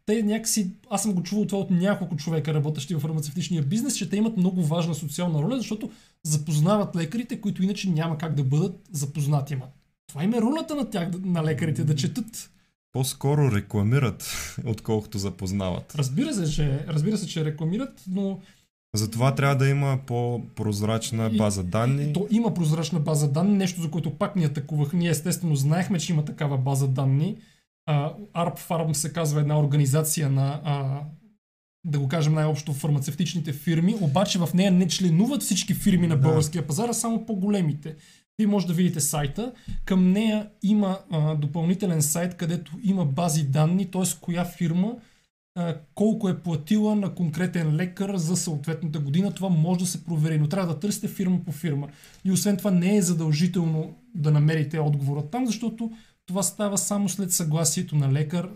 те 0.06 0.22
някакси, 0.22 0.70
аз 0.90 1.02
съм 1.02 1.12
го 1.12 1.22
чувал 1.22 1.46
това 1.46 1.58
от 1.58 1.70
няколко 1.70 2.16
човека, 2.16 2.54
работещи 2.54 2.94
в 2.94 3.00
фармацевтичния 3.00 3.62
бизнес, 3.62 3.96
че 3.96 4.10
те 4.10 4.16
имат 4.16 4.36
много 4.36 4.62
важна 4.62 4.94
социална 4.94 5.42
роля, 5.42 5.56
защото 5.56 5.90
запознават 6.22 6.96
лекарите, 6.96 7.40
които 7.40 7.62
иначе 7.62 7.90
няма 7.90 8.18
как 8.18 8.34
да 8.34 8.44
бъдат 8.44 8.88
запознати. 8.92 9.56
Ма, 9.56 9.66
това 10.06 10.24
им 10.24 10.34
е 10.34 10.40
ролята 10.40 10.74
на 10.74 10.90
тях, 10.90 11.08
на 11.24 11.44
лекарите, 11.44 11.84
да 11.84 11.96
четат. 11.96 12.50
По-скоро 12.92 13.52
рекламират, 13.52 14.34
отколкото 14.66 15.18
запознават. 15.18 15.94
Разбира 15.94 16.34
се, 16.34 16.52
че, 16.52 16.84
разбира 16.88 17.18
се, 17.18 17.26
че 17.26 17.44
рекламират, 17.44 18.02
но 18.08 18.40
Затова 18.96 19.34
трябва 19.34 19.56
да 19.56 19.68
има 19.68 19.98
по-прозрачна 20.06 21.30
И- 21.32 21.36
база 21.36 21.62
данни. 21.64 22.12
то 22.12 22.26
има 22.30 22.54
прозрачна 22.54 23.00
база 23.00 23.28
данни, 23.28 23.56
нещо 23.56 23.82
за 23.82 23.90
което 23.90 24.10
пак 24.10 24.36
ни 24.36 24.44
атакувах. 24.44 24.92
Ние 24.92 25.10
естествено 25.10 25.56
знаехме, 25.56 25.98
че 25.98 26.12
има 26.12 26.24
такава 26.24 26.58
база 26.58 26.88
данни. 26.88 27.36
ARP 27.88 28.58
Farm 28.58 28.92
се 28.92 29.12
казва 29.12 29.40
една 29.40 29.58
организация 29.58 30.30
на, 30.30 30.60
а, 30.64 31.00
да 31.84 31.98
го 31.98 32.08
кажем 32.08 32.34
най-общо, 32.34 32.72
фармацевтичните 32.72 33.52
фирми, 33.52 33.94
обаче 34.00 34.38
в 34.38 34.48
нея 34.54 34.70
не 34.70 34.88
членуват 34.88 35.42
всички 35.42 35.74
фирми 35.74 36.06
на 36.06 36.16
българския 36.16 36.66
пазар, 36.66 36.88
а 36.88 36.94
само 36.94 37.26
по-големите. 37.26 37.96
Вие 38.38 38.46
може 38.46 38.66
да 38.66 38.72
видите 38.72 39.00
сайта. 39.00 39.52
Към 39.84 40.12
нея 40.12 40.50
има 40.62 40.98
а, 41.10 41.34
допълнителен 41.34 42.02
сайт, 42.02 42.34
където 42.34 42.72
има 42.82 43.04
бази 43.04 43.44
данни, 43.44 43.90
т.е. 43.90 44.02
коя 44.20 44.44
фирма 44.44 44.94
а, 45.54 45.76
колко 45.94 46.28
е 46.28 46.38
платила 46.38 46.96
на 46.96 47.14
конкретен 47.14 47.76
лекар 47.76 48.16
за 48.16 48.36
съответната 48.36 48.98
година. 48.98 49.34
Това 49.34 49.48
може 49.48 49.80
да 49.80 49.86
се 49.86 50.04
провери, 50.04 50.38
но 50.38 50.48
трябва 50.48 50.74
да 50.74 50.80
търсите 50.80 51.08
фирма 51.08 51.40
по 51.44 51.52
фирма. 51.52 51.88
И 52.24 52.32
освен 52.32 52.56
това 52.56 52.70
не 52.70 52.96
е 52.96 53.02
задължително 53.02 53.94
да 54.14 54.30
намерите 54.30 54.78
отговора 54.78 55.22
там, 55.22 55.46
защото 55.46 55.90
това 56.26 56.42
става 56.42 56.78
само 56.78 57.08
след 57.08 57.32
съгласието 57.32 57.96
на 57.96 58.12
лекар, 58.12 58.50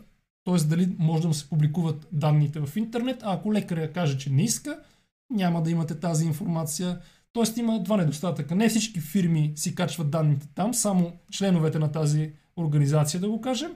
т.е. 0.45 0.65
дали 0.65 0.97
може 0.99 1.29
да 1.29 1.35
се 1.35 1.49
публикуват 1.49 2.09
данните 2.13 2.61
в 2.61 2.77
интернет, 2.77 3.23
а 3.23 3.35
ако 3.35 3.53
лекаря 3.53 3.93
каже, 3.93 4.19
че 4.19 4.31
не 4.31 4.43
иска, 4.43 4.79
няма 5.31 5.63
да 5.63 5.71
имате 5.71 6.01
тази 6.01 6.25
информация. 6.25 7.01
Тоест 7.33 7.57
има 7.57 7.83
два 7.83 7.97
недостатъка. 7.97 8.55
Не 8.55 8.69
всички 8.69 9.01
фирми 9.01 9.53
си 9.57 9.75
качват 9.75 10.11
данните 10.11 10.47
там, 10.55 10.75
само 10.75 11.13
членовете 11.31 11.79
на 11.79 11.93
тази 11.93 12.33
организация, 12.57 13.21
да 13.21 13.29
го 13.29 13.41
кажем. 13.41 13.73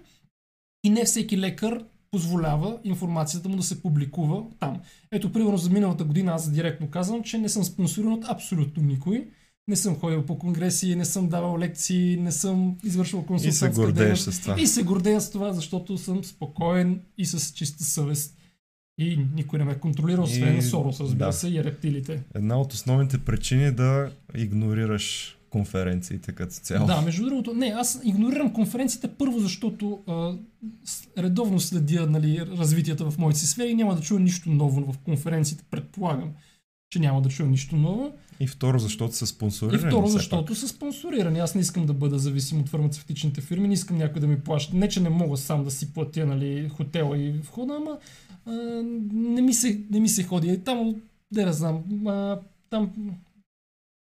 И 0.84 0.90
не 0.90 1.04
всеки 1.04 1.38
лекар 1.38 1.84
позволява 2.10 2.78
информацията 2.84 3.48
му 3.48 3.56
да 3.56 3.62
се 3.62 3.82
публикува 3.82 4.44
там. 4.60 4.80
Ето, 5.12 5.32
примерно 5.32 5.56
за 5.56 5.70
миналата 5.70 6.04
година 6.04 6.32
аз 6.32 6.50
директно 6.50 6.90
казвам, 6.90 7.22
че 7.22 7.38
не 7.38 7.48
съм 7.48 7.64
спонсориран 7.64 8.12
от 8.12 8.24
абсолютно 8.28 8.82
никой. 8.82 9.28
Не 9.68 9.76
съм 9.76 9.96
ходил 9.96 10.26
по 10.26 10.38
конгреси, 10.38 10.96
не 10.96 11.04
съм 11.04 11.28
давал 11.28 11.58
лекции, 11.58 12.16
не 12.16 12.32
съм 12.32 12.76
извършвал 12.84 13.20
И 13.20 13.22
се 13.22 13.26
консултантска 13.26 13.70
гордееш 13.70 14.18
с 14.18 14.40
това. 14.40 14.56
И 14.60 14.66
се 14.66 14.82
гордея 14.82 15.20
с 15.20 15.30
това, 15.30 15.52
защото 15.52 15.98
съм 15.98 16.24
спокоен 16.24 17.00
и 17.18 17.26
с 17.26 17.52
чиста 17.54 17.84
съвест. 17.84 18.38
И 18.98 19.18
никой 19.34 19.58
не 19.58 19.64
ме 19.64 19.78
контролира, 19.78 20.22
освен 20.22 20.58
И- 20.58 20.62
Сорос, 20.62 21.00
разбира 21.00 21.26
да. 21.26 21.32
се, 21.32 21.48
и 21.48 21.64
рептилите. 21.64 22.22
Една 22.34 22.60
от 22.60 22.72
основните 22.72 23.18
причини 23.18 23.64
е 23.64 23.70
да 23.70 24.10
игнорираш 24.34 25.36
конференциите 25.50 26.32
като 26.32 26.52
цяло. 26.54 26.86
Да, 26.86 27.00
между 27.00 27.24
другото, 27.24 27.54
не, 27.54 27.66
аз 27.66 28.00
игнорирам 28.04 28.52
конференциите 28.52 29.08
първо, 29.08 29.38
защото 29.38 30.00
а, 30.06 30.34
редовно 31.18 31.60
следя 31.60 32.06
нали, 32.06 32.40
развитията 32.46 33.10
в 33.10 33.18
моите 33.18 33.38
си 33.38 33.46
сфери 33.46 33.70
и 33.70 33.74
няма 33.74 33.94
да 33.94 34.02
чуя 34.02 34.20
нищо 34.20 34.50
ново 34.50 34.92
в 34.92 34.98
конференциите, 34.98 35.64
предполагам, 35.70 36.30
че 36.90 36.98
няма 36.98 37.22
да 37.22 37.28
чуя 37.28 37.48
нищо 37.48 37.76
ново. 37.76 38.12
И 38.40 38.46
второ, 38.46 38.78
защото 38.78 39.14
са 39.14 39.24
И 39.24 39.28
спонсорирани. 39.28 39.90
второ, 39.90 40.06
все 40.06 40.12
защото 40.12 40.54
са 40.54 40.68
спонсорирани. 40.68 41.38
Аз 41.38 41.54
не 41.54 41.60
искам 41.60 41.86
да 41.86 41.92
бъда 41.92 42.18
зависим 42.18 42.60
от 42.60 42.68
фармацевтичните 42.68 43.40
фирми, 43.40 43.68
не 43.68 43.74
искам 43.74 43.98
някой 43.98 44.20
да 44.20 44.26
ми 44.26 44.40
плаща. 44.40 44.76
Не, 44.76 44.88
че 44.88 45.00
не 45.00 45.08
мога 45.08 45.36
сам 45.36 45.64
да 45.64 45.70
си 45.70 45.94
платя 45.94 46.26
нали, 46.26 46.68
хотела 46.68 47.18
и 47.18 47.32
входа, 47.32 47.74
ама 47.76 47.98
а, 48.46 48.52
не, 49.12 49.42
ми 49.42 49.54
се, 49.54 49.80
не 49.90 50.00
ми 50.00 50.08
се 50.08 50.22
ходи. 50.22 50.60
Там, 50.64 50.94
де 51.32 51.44
да 51.44 51.52
знам, 51.52 52.06
а, 52.06 52.38
там 52.70 52.90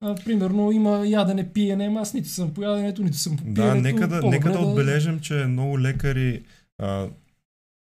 а, 0.01 0.15
примерно 0.15 0.73
има 0.73 1.07
ядене, 1.07 1.53
пиене, 1.53 1.95
аз 1.99 2.15
нито 2.15 2.29
съм 2.29 2.55
по 2.55 2.63
яденето, 2.63 3.03
нито 3.03 3.17
съм 3.17 3.37
по 3.37 3.45
Да, 3.45 3.55
пиенето. 3.55 3.83
нека 3.83 4.09
да, 4.09 4.23
нека 4.23 4.53
да 4.53 4.59
отбележим, 4.59 5.21
че 5.21 5.35
много 5.35 5.81
лекари 5.81 6.43
а, 6.79 7.07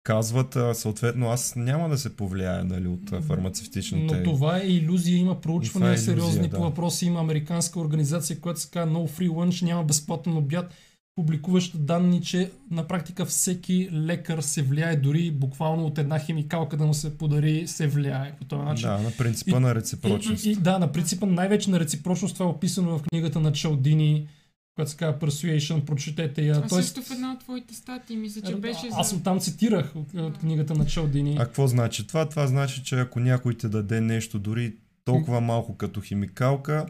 казват, 0.04 0.56
а, 0.56 0.74
съответно, 0.74 1.30
аз 1.30 1.56
няма 1.56 1.88
да 1.88 1.98
се 1.98 2.16
повлияя 2.16 2.64
нали, 2.64 2.88
от 2.88 3.24
фармацевтичните. 3.26 4.16
Но 4.16 4.22
това 4.22 4.58
е 4.58 4.66
иллюзия, 4.66 5.18
има 5.18 5.40
проучвания 5.40 5.96
това 5.96 6.12
е 6.12 6.14
иллюзия, 6.14 6.14
сериозни 6.14 6.48
да. 6.48 6.56
по 6.56 6.62
въпроси, 6.62 7.06
има 7.06 7.20
американска 7.20 7.80
организация, 7.80 8.40
която 8.40 8.60
се 8.60 8.70
казва 8.70 8.92
No 8.94 9.10
Free 9.10 9.30
Lunch, 9.30 9.62
няма 9.62 9.84
безплатен 9.84 10.36
обяд, 10.36 10.74
публикуваща 11.16 11.78
данни, 11.78 12.22
че 12.22 12.50
на 12.70 12.86
практика 12.86 13.24
всеки 13.24 13.88
лекар 13.92 14.40
се 14.40 14.62
влияе, 14.62 14.96
дори 14.96 15.30
буквално 15.30 15.86
от 15.86 15.98
една 15.98 16.18
химикалка 16.18 16.76
да 16.76 16.86
му 16.86 16.94
се 16.94 17.18
подари, 17.18 17.68
се 17.68 17.86
влияе 17.86 18.32
по 18.38 18.44
този 18.44 18.62
начин. 18.62 18.88
Да, 18.88 18.98
на 18.98 19.10
принципа 19.18 19.56
И- 19.56 19.60
на 19.60 19.74
реципрочност. 19.74 20.44
И, 20.44 20.50
и, 20.50 20.54
да, 20.54 20.78
на 20.78 20.92
принципа 20.92 21.26
най-вече 21.26 21.70
на 21.70 21.80
реципрочност, 21.80 22.34
това 22.34 22.46
е 22.46 22.48
описано 22.48 22.98
в 22.98 23.02
книгата 23.02 23.40
на 23.40 23.52
Чалдини, 23.52 24.26
която 24.74 24.90
се 24.90 24.96
казва 24.96 25.18
Persuasion, 25.18 25.84
прочетете 25.84 26.42
я. 26.42 26.56
А 26.56 26.66
Тоест, 26.66 26.94
също 26.94 27.02
в 27.02 27.10
една 27.10 27.32
от 27.32 27.40
твоите 27.40 27.74
статии, 27.74 28.16
мисля, 28.16 28.40
че 28.40 28.56
беше 28.56 28.88
аз 28.92 29.10
за... 29.10 29.22
там 29.22 29.40
цитирах 29.40 29.96
от, 29.96 30.14
от 30.14 30.38
книгата 30.38 30.74
на 30.74 30.86
Чалдини. 30.86 31.36
А 31.38 31.44
какво 31.44 31.66
значи 31.66 32.06
това? 32.06 32.28
Това 32.28 32.46
значи, 32.46 32.84
че 32.84 33.00
ако 33.00 33.20
някой 33.20 33.54
ти 33.54 33.68
даде 33.68 34.00
нещо 34.00 34.38
дори 34.38 34.74
толкова 35.04 35.40
малко 35.40 35.76
като 35.76 36.00
химикалка, 36.00 36.86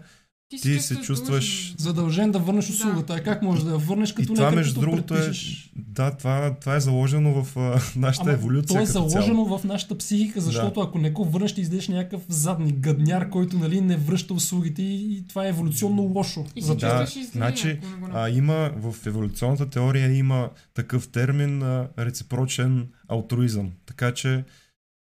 ти 0.50 0.80
се 0.80 0.94
чувстваш- 0.96 1.26
длъжен. 1.26 1.74
Задължен 1.78 2.30
да 2.30 2.38
върнеш 2.38 2.70
услугата. 2.70 3.14
А 3.14 3.22
как 3.22 3.42
можеш 3.42 3.64
да 3.64 3.70
я 3.70 3.78
върнеш 3.78 4.10
и 4.10 4.14
като 4.14 4.34
това 4.34 4.46
лекар, 4.46 4.56
между 4.56 4.80
другото 4.80 5.14
е, 5.14 5.30
да, 5.76 6.10
това, 6.10 6.54
това 6.54 6.76
е 6.76 6.80
заложено 6.80 7.44
в 7.44 7.56
а, 7.56 7.80
нашата 7.96 8.22
Ама 8.22 8.32
еволюция 8.32 8.66
то 8.68 8.78
е 8.78 8.80
като 8.80 8.92
цяло. 8.92 9.08
заложено 9.08 9.58
в 9.58 9.64
нашата 9.64 9.98
психика, 9.98 10.40
защото 10.40 10.80
ако 10.80 10.98
не 10.98 11.10
го 11.10 11.24
върнеш, 11.24 11.50
ще 11.50 11.60
излезеш 11.60 11.88
някакъв 11.88 12.22
задник, 12.28 12.76
гадняр, 12.76 13.28
който 13.28 13.58
нали, 13.58 13.80
не 13.80 13.96
връща 13.96 14.34
услугите 14.34 14.82
и, 14.82 15.14
и 15.14 15.26
това 15.28 15.46
е 15.46 15.48
еволюционно 15.48 16.02
лошо. 16.02 16.44
И 16.56 16.62
За 16.62 16.74
Да, 16.74 16.80
чувстваш 16.80 17.16
и 17.16 17.24
зле, 17.24 17.30
значи, 17.32 17.80
А, 18.12 18.28
има 18.28 18.72
в 18.76 19.06
еволюционната 19.06 19.66
теория 19.66 20.14
има 20.14 20.50
такъв 20.74 21.08
термин 21.08 21.62
а, 21.62 21.88
реципрочен 21.98 22.86
алтруизъм. 23.08 23.70
Така 23.86 24.12
че 24.12 24.44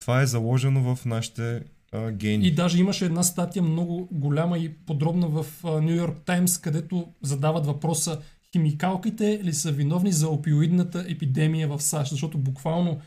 това 0.01 0.23
е 0.23 0.27
заложено 0.27 0.95
в 0.95 1.05
нашите 1.05 1.61
а. 1.93 2.13
И 2.23 2.55
даже 2.55 2.79
имаше 2.79 3.05
една 3.05 3.23
статия 3.23 3.63
много 3.63 4.09
голяма 4.13 4.59
и 4.59 4.69
подробна 4.69 5.29
в 5.29 5.47
Нью 5.65 5.95
Йорк 5.95 6.19
Таймс, 6.25 6.59
където 6.59 7.09
задават 7.23 7.67
въпроса 7.67 8.19
химикалките 8.53 9.41
ли 9.45 9.53
са 9.53 9.73
виновни 9.73 10.13
за 10.13 10.29
опиоидната 10.29 11.05
епидемия 11.09 11.69
в 11.69 11.83
САЩ, 11.83 12.11
защото 12.11 12.39
буквално 12.39 13.01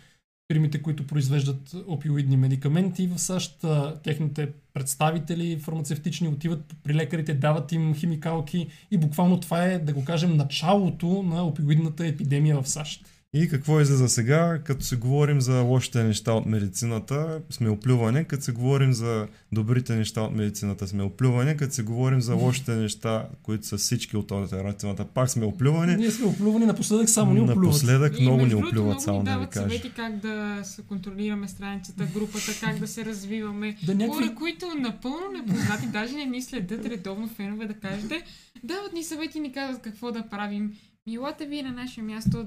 фирмите, 0.52 0.82
които 0.82 1.08
произвеждат 1.08 1.76
опиоидни 1.88 2.38
медикаменти 2.38 3.08
в 3.08 3.20
САЩ, 3.20 3.66
техните 4.04 4.50
представители 4.74 5.60
фармацевтични 5.60 6.28
отиват 6.28 6.76
при 6.84 6.94
лекарите, 6.94 7.34
дават 7.34 7.72
им 7.72 7.96
химикалки 7.96 8.68
и 8.92 8.98
буквално 8.98 9.40
това 9.40 9.64
е, 9.64 9.80
да 9.80 9.94
го 9.94 10.06
кажем, 10.06 10.38
началото 10.38 11.24
на 11.24 11.44
опиоидната 11.44 12.08
епидемия 12.08 12.62
в 12.62 12.70
САЩ. 12.70 13.06
И 13.34 13.50
какво 13.50 13.80
е 13.80 13.86
за 13.86 14.10
сега, 14.10 14.60
като 14.64 14.86
се 14.86 14.96
говорим 14.96 15.42
за 15.42 15.60
лошите 15.60 16.04
неща 16.04 16.34
от 16.34 16.46
медицината, 16.46 17.42
сме 17.50 17.70
оплюване, 17.70 18.24
като 18.24 18.44
се 18.44 18.52
говорим 18.52 18.94
за 18.94 19.28
добрите 19.52 19.96
неща 19.96 20.22
от 20.22 20.36
медицината, 20.36 20.88
сме 20.88 21.04
оплюване, 21.04 21.58
като 21.58 21.74
се 21.74 21.84
говорим 21.84 22.22
за 22.22 22.36
лошите 22.36 22.76
неща, 22.76 23.28
които 23.44 23.68
са 23.68 23.78
всички 23.78 24.18
от 24.18 24.32
альтернативната, 24.32 25.06
пак 25.06 25.30
сме 25.30 25.46
оплюване. 25.46 25.98
Ние 25.98 26.12
сме 26.12 26.26
оплювани, 26.26 26.66
напоследък 26.66 27.10
само 27.10 27.34
ни 27.34 27.40
оплюват. 27.42 27.64
Напоследък 27.64 28.20
И 28.20 28.22
много 28.22 28.46
ни 28.46 28.56
оплюват, 28.56 29.02
само 29.02 29.20
ни 29.20 29.26
да 29.26 29.38
ви 29.38 29.48
кажа. 29.48 29.70
съвети 29.70 29.92
как 29.96 30.18
да 30.18 30.60
се 30.64 30.82
контролираме 30.82 31.48
страницата, 31.48 32.08
групата, 32.14 32.52
как 32.62 32.80
да 32.80 32.88
се 32.88 33.06
развиваме. 33.06 33.78
Да 33.86 33.96
някакви 33.96 34.26
Хора, 34.28 34.36
които 34.36 34.66
напълно 34.80 35.32
непознати, 35.34 35.88
даже 35.88 36.16
не 36.16 36.26
ни 36.26 36.42
следят 36.42 36.86
редовно 36.86 37.28
фенове 37.28 37.66
да 37.66 37.74
кажете, 37.74 38.24
дават 38.64 38.94
ни 38.94 39.04
съвети 39.04 39.38
и 39.38 39.42
ни 39.42 39.52
казват 39.52 39.82
какво 39.82 40.12
да 40.12 40.30
правим. 40.30 40.74
Милата 41.10 41.46
ви 41.46 41.62
на 41.62 41.72
наше 41.72 42.02
място. 42.02 42.46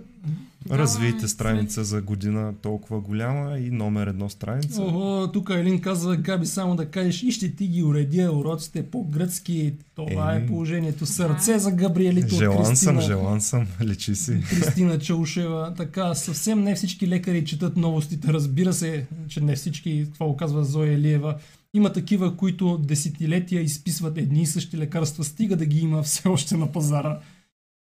тогава 0.62 0.82
Развийте 0.82 1.28
страница 1.28 1.84
за 1.84 2.02
година 2.02 2.54
толкова 2.62 3.00
голяма 3.00 3.59
и 3.59 3.70
номер 3.70 4.06
едно 4.06 4.28
страница. 4.28 4.82
Ого, 4.82 5.32
тук 5.32 5.50
Елин 5.50 5.80
казва, 5.80 6.16
Габи, 6.16 6.46
само 6.46 6.76
да 6.76 6.86
кажеш, 6.86 7.22
и 7.22 7.32
ще 7.32 7.54
ти 7.54 7.66
ги 7.66 7.82
уредя 7.82 8.32
уроците 8.32 8.90
по-гръцки. 8.90 9.74
Това 9.94 10.34
Еми. 10.34 10.44
е 10.44 10.46
положението. 10.46 11.06
Сърце 11.06 11.59
за 11.59 11.72
Габриелито 11.72 12.34
от 12.34 12.38
Желан 12.38 12.64
съм, 12.76 12.96
Кристина. 12.96 13.00
желан 13.00 13.40
съм, 13.40 13.66
личи 13.82 14.14
си. 14.14 14.40
Кристина 14.50 14.98
Чаушева. 14.98 15.74
Така, 15.76 16.14
съвсем 16.14 16.62
не 16.62 16.74
всички 16.74 17.09
лекари 17.09 17.44
четат 17.44 17.76
новостите. 17.76 18.32
Разбира 18.32 18.72
се, 18.72 19.06
че 19.28 19.40
не 19.40 19.56
всички, 19.56 20.06
това 20.14 20.26
го 20.26 20.36
казва 20.36 20.64
Зоя 20.64 20.92
Елиева. 20.92 21.36
Има 21.74 21.92
такива, 21.92 22.36
които 22.36 22.78
десетилетия 22.78 23.62
изписват 23.62 24.18
едни 24.18 24.42
и 24.42 24.46
същи 24.46 24.78
лекарства, 24.78 25.24
стига 25.24 25.56
да 25.56 25.66
ги 25.66 25.80
има 25.80 26.02
все 26.02 26.28
още 26.28 26.56
на 26.56 26.72
пазара. 26.72 27.18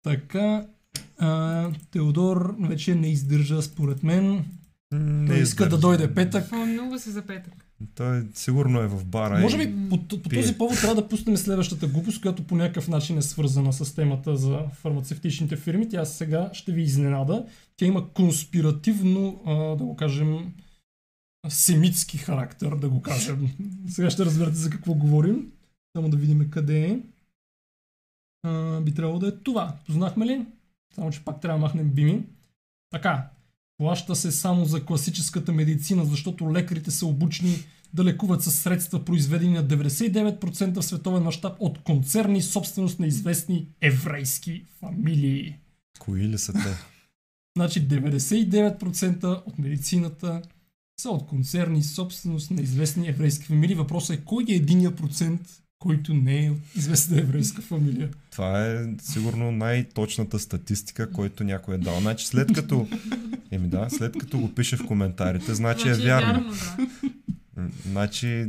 Така, 0.02 0.66
а, 1.18 1.70
Теодор 1.90 2.56
вече 2.60 2.94
не 2.94 3.08
издържа 3.10 3.62
според 3.62 4.02
мен. 4.02 4.44
Не 4.92 5.26
Той 5.28 5.38
иска 5.38 5.68
да 5.68 5.78
дойде 5.78 6.14
петък. 6.14 6.44
Вълнува 6.50 6.98
се 6.98 7.10
за 7.10 7.22
петък. 7.22 7.52
Той 7.94 8.26
сигурно 8.34 8.80
е 8.80 8.86
в 8.86 9.04
бара. 9.04 9.40
Може 9.40 9.62
и- 9.62 9.66
би 9.66 9.88
по, 9.88 10.08
по 10.08 10.22
пие. 10.28 10.40
този 10.40 10.54
повод 10.58 10.78
трябва 10.80 10.94
да 11.02 11.08
пуснем 11.08 11.36
следващата 11.36 11.86
глупост, 11.86 12.20
която 12.22 12.46
по 12.46 12.56
някакъв 12.56 12.88
начин 12.88 13.18
е 13.18 13.22
свързана 13.22 13.72
с 13.72 13.94
темата 13.94 14.36
за 14.36 14.58
фармацевтичните 14.74 15.56
фирми. 15.56 15.88
Тя 15.88 16.04
сега 16.04 16.50
ще 16.52 16.72
ви 16.72 16.82
изненада. 16.82 17.46
Тя 17.76 17.86
има 17.86 18.08
конспиративно, 18.12 19.42
а, 19.46 19.54
да 19.76 19.84
го 19.84 19.96
кажем, 19.96 20.52
семитски 21.48 22.18
характер, 22.18 22.70
да 22.70 22.88
го 22.88 23.02
кажем. 23.02 23.48
Сега 23.88 24.10
ще 24.10 24.24
разберете 24.24 24.56
за 24.56 24.70
какво 24.70 24.94
говорим. 24.94 25.52
Само 25.96 26.08
да 26.08 26.16
видим 26.16 26.50
къде 26.50 26.80
е. 26.80 26.98
А, 28.42 28.80
би 28.80 28.94
трябвало 28.94 29.18
да 29.18 29.28
е 29.28 29.36
това. 29.36 29.76
Познахме 29.86 30.26
ли? 30.26 30.46
Само, 30.94 31.10
че 31.10 31.24
пак 31.24 31.40
трябва 31.40 31.58
да 31.58 31.62
махнем 31.62 31.90
бими. 31.90 32.22
Така, 32.90 33.28
плаща 33.78 34.16
се 34.16 34.32
само 34.32 34.64
за 34.64 34.84
класическата 34.84 35.52
медицина, 35.52 36.04
защото 36.04 36.52
лекарите 36.52 36.90
са 36.90 37.06
обучени 37.06 37.64
да 37.94 38.04
лекуват 38.04 38.42
със 38.42 38.58
средства, 38.58 39.04
произведени 39.04 39.52
на 39.52 39.64
99% 39.64 40.80
в 40.80 40.82
световен 40.82 41.22
мащаб 41.22 41.56
от 41.58 41.82
концерни, 41.82 42.42
собственост 42.42 42.98
на 42.98 43.06
известни 43.06 43.68
еврейски 43.80 44.64
фамилии. 44.80 45.56
Кои 45.98 46.28
ли 46.28 46.38
са 46.38 46.52
те? 46.52 46.58
Значи 47.56 47.88
99% 47.88 49.46
от 49.46 49.58
медицината 49.58 50.42
са 51.00 51.10
от 51.10 51.26
концерни, 51.26 51.82
собственост 51.82 52.50
на 52.50 52.62
известни 52.62 53.08
еврейски 53.08 53.46
фамилии. 53.46 53.74
Въпросът 53.74 54.18
е 54.18 54.24
кой 54.24 54.44
е 54.48 54.54
единия 54.54 54.96
процент, 54.96 55.61
който 55.82 56.14
не 56.14 56.46
е 56.46 56.50
от 56.50 56.76
известна 56.76 57.18
еврейска 57.18 57.62
фамилия. 57.62 58.08
Това 58.30 58.66
е 58.66 58.86
сигурно 59.02 59.52
най-точната 59.52 60.38
статистика, 60.38 61.10
който 61.10 61.44
някой 61.44 61.74
е 61.74 61.78
дал. 61.78 62.00
Значи 62.00 62.26
след 62.26 62.52
като... 62.52 62.88
Еми 63.50 63.68
да, 63.68 63.88
след 63.90 64.18
като 64.18 64.38
го 64.38 64.54
пише 64.54 64.76
в 64.76 64.86
коментарите, 64.86 65.54
значи 65.54 65.88
е 65.88 65.94
вярно. 65.94 66.50
да. 66.76 67.68
Значи 67.90 68.46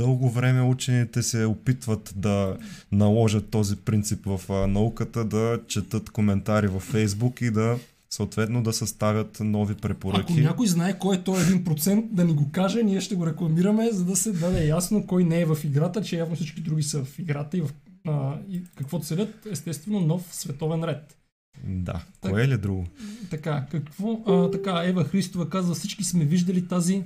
дълго 0.00 0.30
време 0.30 0.62
учените 0.62 1.22
се 1.22 1.44
опитват 1.44 2.12
да 2.16 2.56
наложат 2.92 3.50
този 3.50 3.76
принцип 3.76 4.26
в 4.26 4.66
науката, 4.68 5.24
да 5.24 5.60
четат 5.68 6.10
коментари 6.10 6.66
във 6.66 6.82
Фейсбук 6.82 7.40
и 7.40 7.50
да 7.50 7.78
съответно 8.10 8.62
да 8.62 8.72
съставят 8.72 9.38
нови 9.40 9.72
Ако 9.72 9.80
препоръки. 9.80 10.40
някой 10.40 10.66
знае 10.66 10.98
кой 10.98 11.16
е 11.16 11.22
този 11.22 11.44
1%, 11.44 12.08
да 12.10 12.24
ни 12.24 12.32
го 12.32 12.50
каже, 12.52 12.82
ние 12.82 13.00
ще 13.00 13.14
го 13.14 13.26
рекламираме, 13.26 13.90
за 13.92 14.04
да 14.04 14.16
се 14.16 14.32
даде 14.32 14.66
ясно 14.66 15.06
кой 15.06 15.24
не 15.24 15.40
е 15.40 15.46
в 15.46 15.58
играта, 15.64 16.02
че 16.02 16.16
явно 16.16 16.36
всички 16.36 16.60
други 16.60 16.82
са 16.82 17.04
в 17.04 17.18
играта 17.18 17.56
и, 17.56 17.60
в, 17.60 17.70
а, 18.06 18.38
и 18.48 18.62
какво 18.74 19.00
целят, 19.00 19.46
естествено, 19.50 20.00
нов 20.00 20.28
световен 20.30 20.84
ред. 20.84 21.16
Да, 21.64 22.04
кое 22.20 22.44
е 22.44 22.48
ли 22.48 22.58
друго? 22.58 22.86
Така, 23.30 23.66
какво? 23.70 24.22
А, 24.26 24.50
така, 24.50 24.82
Ева 24.84 25.04
Христова 25.04 25.50
казва, 25.50 25.74
всички 25.74 26.04
сме 26.04 26.24
виждали 26.24 26.68
тази, 26.68 27.04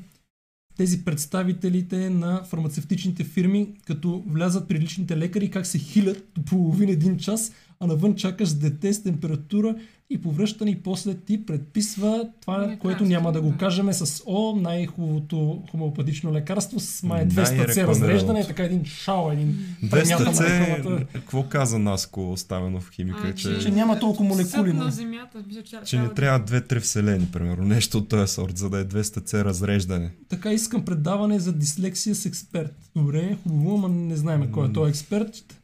тези 0.77 1.05
представителите 1.05 2.11
на 2.11 2.45
фармацевтичните 2.45 3.25
фирми, 3.25 3.75
като 3.87 4.23
влязат 4.27 4.69
при 4.69 4.79
личните 4.79 5.17
лекари, 5.19 5.51
как 5.51 5.67
се 5.67 5.79
хилят 5.79 6.29
до 6.35 6.45
половин 6.45 6.89
един 6.89 7.19
час, 7.19 7.53
а 7.85 7.87
навън 7.87 8.15
чакаш 8.15 8.49
с 8.49 8.55
дете 8.55 8.93
с 8.93 9.03
температура 9.03 9.75
и 10.11 10.21
повръщане 10.21 10.71
и 10.71 10.83
после 10.83 11.15
ти 11.15 11.47
предписва 11.47 12.29
това, 12.41 12.59
Лекарство, 12.59 12.79
което 12.79 13.05
няма 13.05 13.33
да 13.33 13.41
го 13.41 13.49
да. 13.51 13.57
кажем 13.57 13.93
с 13.93 14.23
О, 14.27 14.57
най-хубавото 14.57 15.63
хомеопатично 15.71 16.33
лекарство 16.33 16.81
с 16.81 17.03
май 17.03 17.27
200 17.27 17.31
C 17.31 17.37
Най-рекламираното. 17.37 17.91
разреждане, 17.91 18.41
и 18.41 18.47
така 18.47 18.63
един 18.65 18.85
шал, 18.85 19.31
един 19.33 19.57
200 19.85 19.91
премята 19.91 20.25
на 20.25 20.33
C, 20.33 20.61
рекламата. 20.61 21.07
какво 21.13 21.43
каза 21.43 21.79
Наско 21.79 22.33
оставено 22.33 22.81
в 22.81 22.91
химика, 22.91 23.29
А, 23.29 23.35
че, 23.35 23.59
че 23.59 23.71
няма 23.71 23.99
толкова 23.99 24.29
молекули, 24.29 24.73
на 24.73 24.91
земята. 24.91 25.39
Че, 25.65 25.77
че 25.85 25.99
ни 25.99 26.09
трябва 26.17 26.47
2-3 26.47 26.81
вселени, 26.81 27.27
примерно, 27.33 27.65
нещо 27.65 27.99
от 27.99 28.09
този 28.09 28.33
сорт, 28.33 28.59
за 28.59 28.71
да 28.71 28.79
е 28.79 28.85
200 28.85 29.03
C 29.03 29.45
разреждане. 29.45 30.11
Така 30.29 30.53
искам 30.53 30.85
предаване 30.85 31.39
за 31.39 31.53
дислексия 31.53 32.15
с 32.15 32.27
експерт. 32.27 32.75
Добре, 32.97 33.37
хубаво, 33.43 33.75
ама 33.75 33.89
не 33.89 34.17
знаем 34.17 34.49
кой 34.53 34.69
е 34.69 34.73
той 34.73 34.89
експерт. 34.89 35.61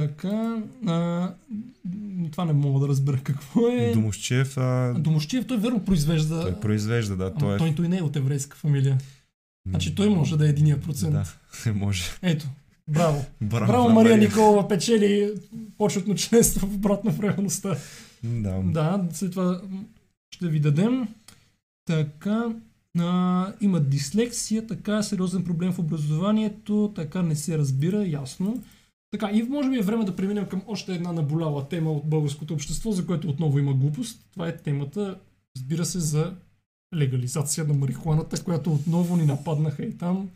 Така, 0.00 0.62
а, 0.86 1.30
това 2.32 2.44
не 2.44 2.52
мога 2.52 2.80
да 2.80 2.88
разбера 2.88 3.20
какво 3.22 3.68
е. 3.68 3.92
Домощев, 3.92 4.58
а, 4.58 4.94
Домощиев, 4.98 5.46
той 5.46 5.56
верно 5.56 5.84
произвежда. 5.84 6.40
той 6.42 6.60
произвежда, 6.60 7.16
да, 7.16 7.24
Ама 7.24 7.38
той 7.38 7.54
е... 7.54 7.58
той, 7.58 7.74
той 7.74 7.88
не 7.88 7.98
е 7.98 8.02
от 8.02 8.16
еврейска 8.16 8.56
фамилия. 8.56 8.98
Значи 9.68 9.94
той 9.94 10.08
може 10.08 10.36
да 10.36 10.46
е 10.46 10.48
единия 10.48 10.80
процент. 10.80 11.12
Да, 11.12 11.72
може. 11.74 12.02
Ето, 12.22 12.46
браво. 12.88 13.24
Браво, 13.40 13.66
Браво, 13.66 13.88
Мария 13.88 14.16
Николова 14.18 14.68
печели 14.68 15.32
почетно 15.78 16.14
членство 16.14 16.66
в 16.66 16.74
обратно 16.74 17.12
в 17.12 17.20
реалността. 17.20 17.76
Да. 18.22 18.60
Да, 18.64 19.04
след 19.12 19.30
това 19.30 19.60
ще 20.30 20.48
ви 20.48 20.60
дадем. 20.60 21.08
Така, 21.86 22.44
а, 22.98 23.52
има 23.60 23.80
дислексия, 23.80 24.66
така 24.66 25.02
сериозен 25.02 25.44
проблем 25.44 25.72
в 25.72 25.78
образованието, 25.78 26.92
така 26.94 27.22
не 27.22 27.36
се 27.36 27.58
разбира, 27.58 28.06
ясно. 28.06 28.62
Така, 29.14 29.30
и 29.32 29.42
може 29.42 29.70
би 29.70 29.78
е 29.78 29.82
време 29.82 30.04
да 30.04 30.16
преминем 30.16 30.46
към 30.46 30.62
още 30.66 30.94
една 30.94 31.12
наболяла 31.12 31.68
тема 31.68 31.92
от 31.92 32.08
българското 32.08 32.54
общество, 32.54 32.92
за 32.92 33.06
което 33.06 33.28
отново 33.28 33.58
има 33.58 33.74
глупост. 33.74 34.26
Това 34.32 34.48
е 34.48 34.56
темата, 34.56 35.18
разбира 35.56 35.84
се, 35.84 36.00
за 36.00 36.34
легализация 36.94 37.64
на 37.64 37.74
марихуаната, 37.74 38.44
която 38.44 38.72
отново 38.72 39.16
ни 39.16 39.24
нападнаха 39.24 39.84
и 39.84 39.98
там. 39.98 40.30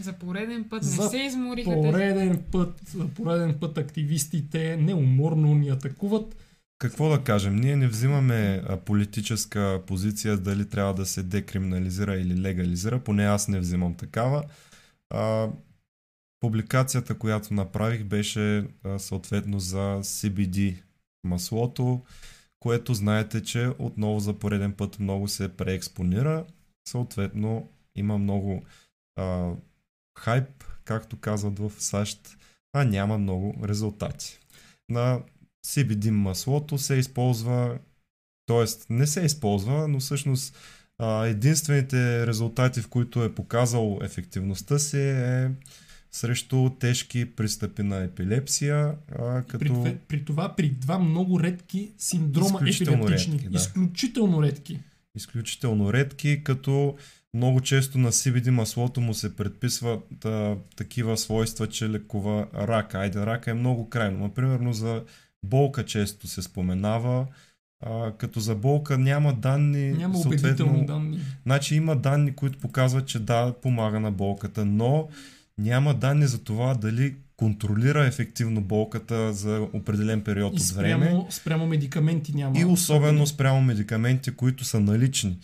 За 0.00 0.12
пореден 0.12 0.64
път 0.70 0.82
не 0.82 0.88
За 0.88 1.08
се 1.08 1.18
измориха 1.18 1.70
тези. 1.70 1.90
Пореден 1.90 2.42
път, 2.52 2.80
за 2.88 3.08
пореден 3.08 3.56
път 3.60 3.78
активистите 3.78 4.76
неуморно 4.76 5.54
ни 5.54 5.68
атакуват. 5.68 6.36
Какво 6.78 7.08
да 7.08 7.18
кажем? 7.18 7.56
Ние 7.56 7.76
не 7.76 7.88
взимаме 7.88 8.62
политическа 8.84 9.80
позиция 9.86 10.36
дали 10.36 10.68
трябва 10.68 10.94
да 10.94 11.06
се 11.06 11.22
декриминализира 11.22 12.16
или 12.16 12.40
легализира, 12.40 12.98
поне 12.98 13.24
аз 13.24 13.48
не 13.48 13.60
взимам 13.60 13.94
такава. 13.94 14.42
А, 15.10 15.48
публикацията, 16.44 17.18
която 17.18 17.54
направих, 17.54 18.04
беше 18.04 18.66
съответно 18.98 19.60
за 19.60 20.00
CBD 20.02 20.82
маслото, 21.26 22.02
което 22.60 22.94
знаете, 22.94 23.42
че 23.42 23.70
отново 23.78 24.20
за 24.20 24.38
пореден 24.38 24.72
път 24.72 24.98
много 24.98 25.28
се 25.28 25.56
преекспонира. 25.56 26.46
Съответно, 26.88 27.68
има 27.96 28.18
много 28.18 28.62
а, 29.16 29.52
хайп, 30.18 30.64
както 30.84 31.16
казват 31.16 31.58
в 31.58 31.72
САЩ, 31.78 32.36
а 32.72 32.84
няма 32.84 33.18
много 33.18 33.54
резултати. 33.64 34.38
На 34.88 35.20
CBD 35.66 36.10
маслото 36.10 36.78
се 36.78 36.94
използва, 36.94 37.78
т.е. 38.46 38.64
не 38.90 39.06
се 39.06 39.20
използва, 39.20 39.88
но 39.88 40.00
всъщност 40.00 40.58
единствените 41.24 42.26
резултати, 42.26 42.80
в 42.80 42.88
които 42.88 43.24
е 43.24 43.34
показал 43.34 43.98
ефективността 44.02 44.78
си 44.78 45.00
е 45.00 45.50
срещу 46.14 46.70
тежки 46.70 47.24
пристъпи 47.26 47.82
на 47.82 47.96
епилепсия, 47.98 48.94
а, 49.12 49.42
При, 49.42 49.58
като 49.58 49.74
две- 49.74 49.96
при 49.98 50.24
това 50.24 50.56
при 50.56 50.68
два 50.68 50.98
много 50.98 51.40
редки 51.40 51.90
синдрома 51.98 52.46
Изключително 52.48 53.02
епилептични. 53.02 53.34
редки, 53.34 53.48
да. 53.48 53.56
Изключително 53.58 54.42
редки. 54.42 54.78
изключително 55.16 55.92
редки, 55.92 56.44
като 56.44 56.96
много 57.34 57.60
често 57.60 57.98
на 57.98 58.12
CBD 58.12 58.50
маслото 58.50 59.00
му 59.00 59.14
се 59.14 59.36
предписват 59.36 60.24
а, 60.24 60.56
такива 60.76 61.16
свойства, 61.16 61.66
че 61.66 61.90
лекува 61.90 62.46
рака. 62.56 62.98
Айде, 62.98 63.26
рака 63.26 63.50
е 63.50 63.54
много 63.54 63.88
крайно. 63.88 64.18
Но, 64.18 64.30
примерно 64.30 64.72
за 64.72 65.02
болка 65.44 65.84
често 65.84 66.28
се 66.28 66.42
споменава, 66.42 67.26
а, 67.80 68.12
като 68.12 68.40
за 68.40 68.54
болка 68.54 68.98
няма 68.98 69.32
данни. 69.34 69.92
Няма 69.92 70.18
убедителни 70.18 70.86
данни. 70.86 71.20
Значи 71.42 71.74
има 71.74 71.96
данни, 71.96 72.32
които 72.32 72.58
показват, 72.58 73.06
че 73.06 73.18
да, 73.18 73.54
помага 73.62 74.00
на 74.00 74.10
болката, 74.12 74.64
но 74.64 75.08
няма 75.58 75.94
данни 75.94 76.26
за 76.26 76.38
това 76.38 76.74
дали 76.74 77.14
контролира 77.36 78.06
ефективно 78.06 78.60
болката 78.60 79.32
за 79.32 79.68
определен 79.72 80.20
период 80.20 80.52
И 80.52 80.56
от 80.56 80.68
време. 80.68 81.06
спрямо, 81.06 81.26
спрямо 81.30 81.66
медикаменти 81.66 82.36
няма. 82.36 82.60
И 82.60 82.64
особено 82.64 83.26
спрямо 83.26 83.62
медикаменти, 83.62 84.30
които 84.30 84.64
са 84.64 84.80
налични. 84.80 85.38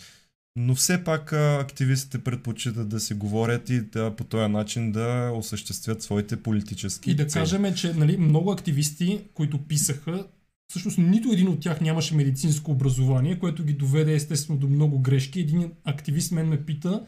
Но 0.56 0.74
все 0.74 1.04
пак 1.04 1.32
активистите 1.32 2.18
предпочитат 2.18 2.88
да 2.88 3.00
си 3.00 3.14
говорят 3.14 3.70
и 3.70 3.80
да, 3.80 4.16
по 4.16 4.24
този 4.24 4.52
начин 4.52 4.92
да 4.92 5.32
осъществят 5.34 6.02
своите 6.02 6.36
политически 6.36 7.10
И 7.10 7.14
да 7.14 7.26
цели. 7.26 7.40
кажем, 7.42 7.74
че 7.74 7.94
нали, 7.94 8.16
много 8.16 8.50
активисти, 8.52 9.20
които 9.34 9.58
писаха, 9.58 10.24
всъщност 10.70 10.98
нито 10.98 11.32
един 11.32 11.48
от 11.48 11.60
тях 11.60 11.80
нямаше 11.80 12.14
медицинско 12.14 12.70
образование, 12.70 13.38
което 13.38 13.64
ги 13.64 13.72
доведе 13.72 14.14
естествено 14.14 14.58
до 14.58 14.68
много 14.68 14.98
грешки. 14.98 15.40
Един 15.40 15.70
активист 15.84 16.32
мен 16.32 16.48
ме 16.48 16.64
пита, 16.64 17.02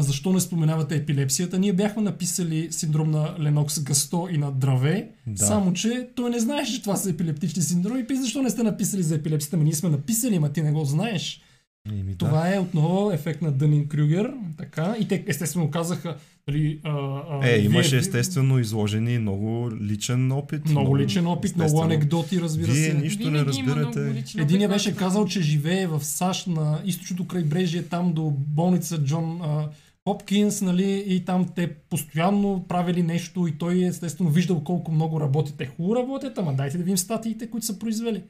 а 0.00 0.02
защо 0.02 0.32
не 0.32 0.40
споменавате 0.40 0.96
епилепсията? 0.96 1.58
Ние 1.58 1.72
бяхме 1.72 2.02
написали 2.02 2.68
синдром 2.70 3.10
на 3.10 3.34
Ленокс 3.40 3.80
Гасто 3.80 4.28
и 4.30 4.38
на 4.38 4.52
Драве, 4.52 5.08
Да. 5.26 5.46
само 5.46 5.72
че 5.72 6.08
той 6.14 6.30
не 6.30 6.38
знаеше, 6.40 6.72
че 6.72 6.82
това 6.82 6.96
са 6.96 7.10
епилептични 7.10 7.62
синдроми. 7.62 8.00
И 8.00 8.06
пита, 8.06 8.22
защо 8.22 8.42
не 8.42 8.50
сте 8.50 8.62
написали 8.62 9.02
за 9.02 9.14
епилепсията? 9.14 9.56
Ами 9.56 9.64
ние 9.64 9.74
сме 9.74 9.88
написали, 9.88 10.38
ма 10.38 10.48
ти 10.48 10.62
не 10.62 10.72
го 10.72 10.84
знаеш. 10.84 11.40
Еми, 11.90 12.02
да. 12.04 12.16
Това 12.18 12.54
е 12.54 12.58
отново 12.58 13.12
ефект 13.12 13.42
на 13.42 13.52
Дънин 13.52 13.88
Крюгер. 13.88 14.30
Така. 14.58 14.96
И 15.00 15.08
те 15.08 15.24
естествено 15.26 15.70
казаха, 15.70 16.16
нали, 16.48 16.80
а, 16.84 16.90
а, 17.30 17.40
Е, 17.44 17.52
вие- 17.52 17.64
имаше 17.64 17.96
естествено 17.96 18.58
изложени 18.58 19.18
много 19.18 19.70
личен 19.82 20.32
опит. 20.32 20.66
много 20.66 20.98
личен 20.98 21.26
опит, 21.26 21.56
много 21.56 21.66
естествено. 21.66 21.84
анекдоти, 21.84 22.40
разбира 22.40 22.72
Вие 22.72 22.84
се. 22.84 22.94
нищо 22.94 23.18
не 23.20 23.30
Винаги 23.30 23.58
има 23.58 23.66
разбирате. 23.70 23.98
много 23.98 24.10
опит, 24.10 24.68
беше 24.68 24.96
казал, 24.96 25.26
че 25.26 25.42
живее 25.42 25.86
в 25.86 26.04
САЩ 26.04 26.46
на 26.46 26.80
източното 26.84 27.26
крайбрежие, 27.26 27.82
там 27.82 28.12
до 28.12 28.22
болница 28.30 28.98
Джон 28.98 29.40
а, 29.42 29.68
Хопкинс, 30.08 30.62
нали, 30.62 31.04
и 31.06 31.24
там 31.24 31.48
те 31.54 31.74
постоянно 31.74 32.64
правили 32.68 33.02
нещо 33.02 33.46
и 33.46 33.58
той 33.58 33.84
естествено 33.84 34.30
виждал 34.30 34.64
колко 34.64 34.92
много 34.92 35.20
работи. 35.20 35.54
Те 35.56 35.66
хубаво 35.66 35.96
работят, 35.96 36.38
ама 36.38 36.54
дайте 36.54 36.78
да 36.78 36.84
видим 36.84 36.98
статиите, 36.98 37.50
които 37.50 37.66
са 37.66 37.78
произвели. 37.78 38.22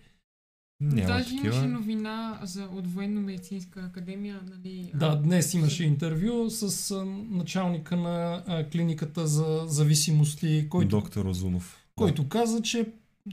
Няма 0.82 1.06
Даже 1.06 1.34
имаше 1.34 1.50
такива. 1.50 1.66
новина 1.66 2.40
за, 2.42 2.64
от 2.64 2.86
военно-медицинска 2.86 3.80
академия, 3.80 4.40
нали? 4.50 4.90
Да, 4.94 5.16
днес 5.16 5.54
имаше 5.54 5.84
интервю 5.84 6.50
с 6.50 6.90
а, 6.90 7.04
началника 7.30 7.96
на 7.96 8.42
а, 8.46 8.64
клиниката 8.68 9.26
за 9.26 9.64
зависимости, 9.66 10.66
който, 10.70 10.88
Доктор 10.88 11.24
Озунов. 11.24 11.78
който 11.96 12.28
каза, 12.28 12.62
че 12.62 12.86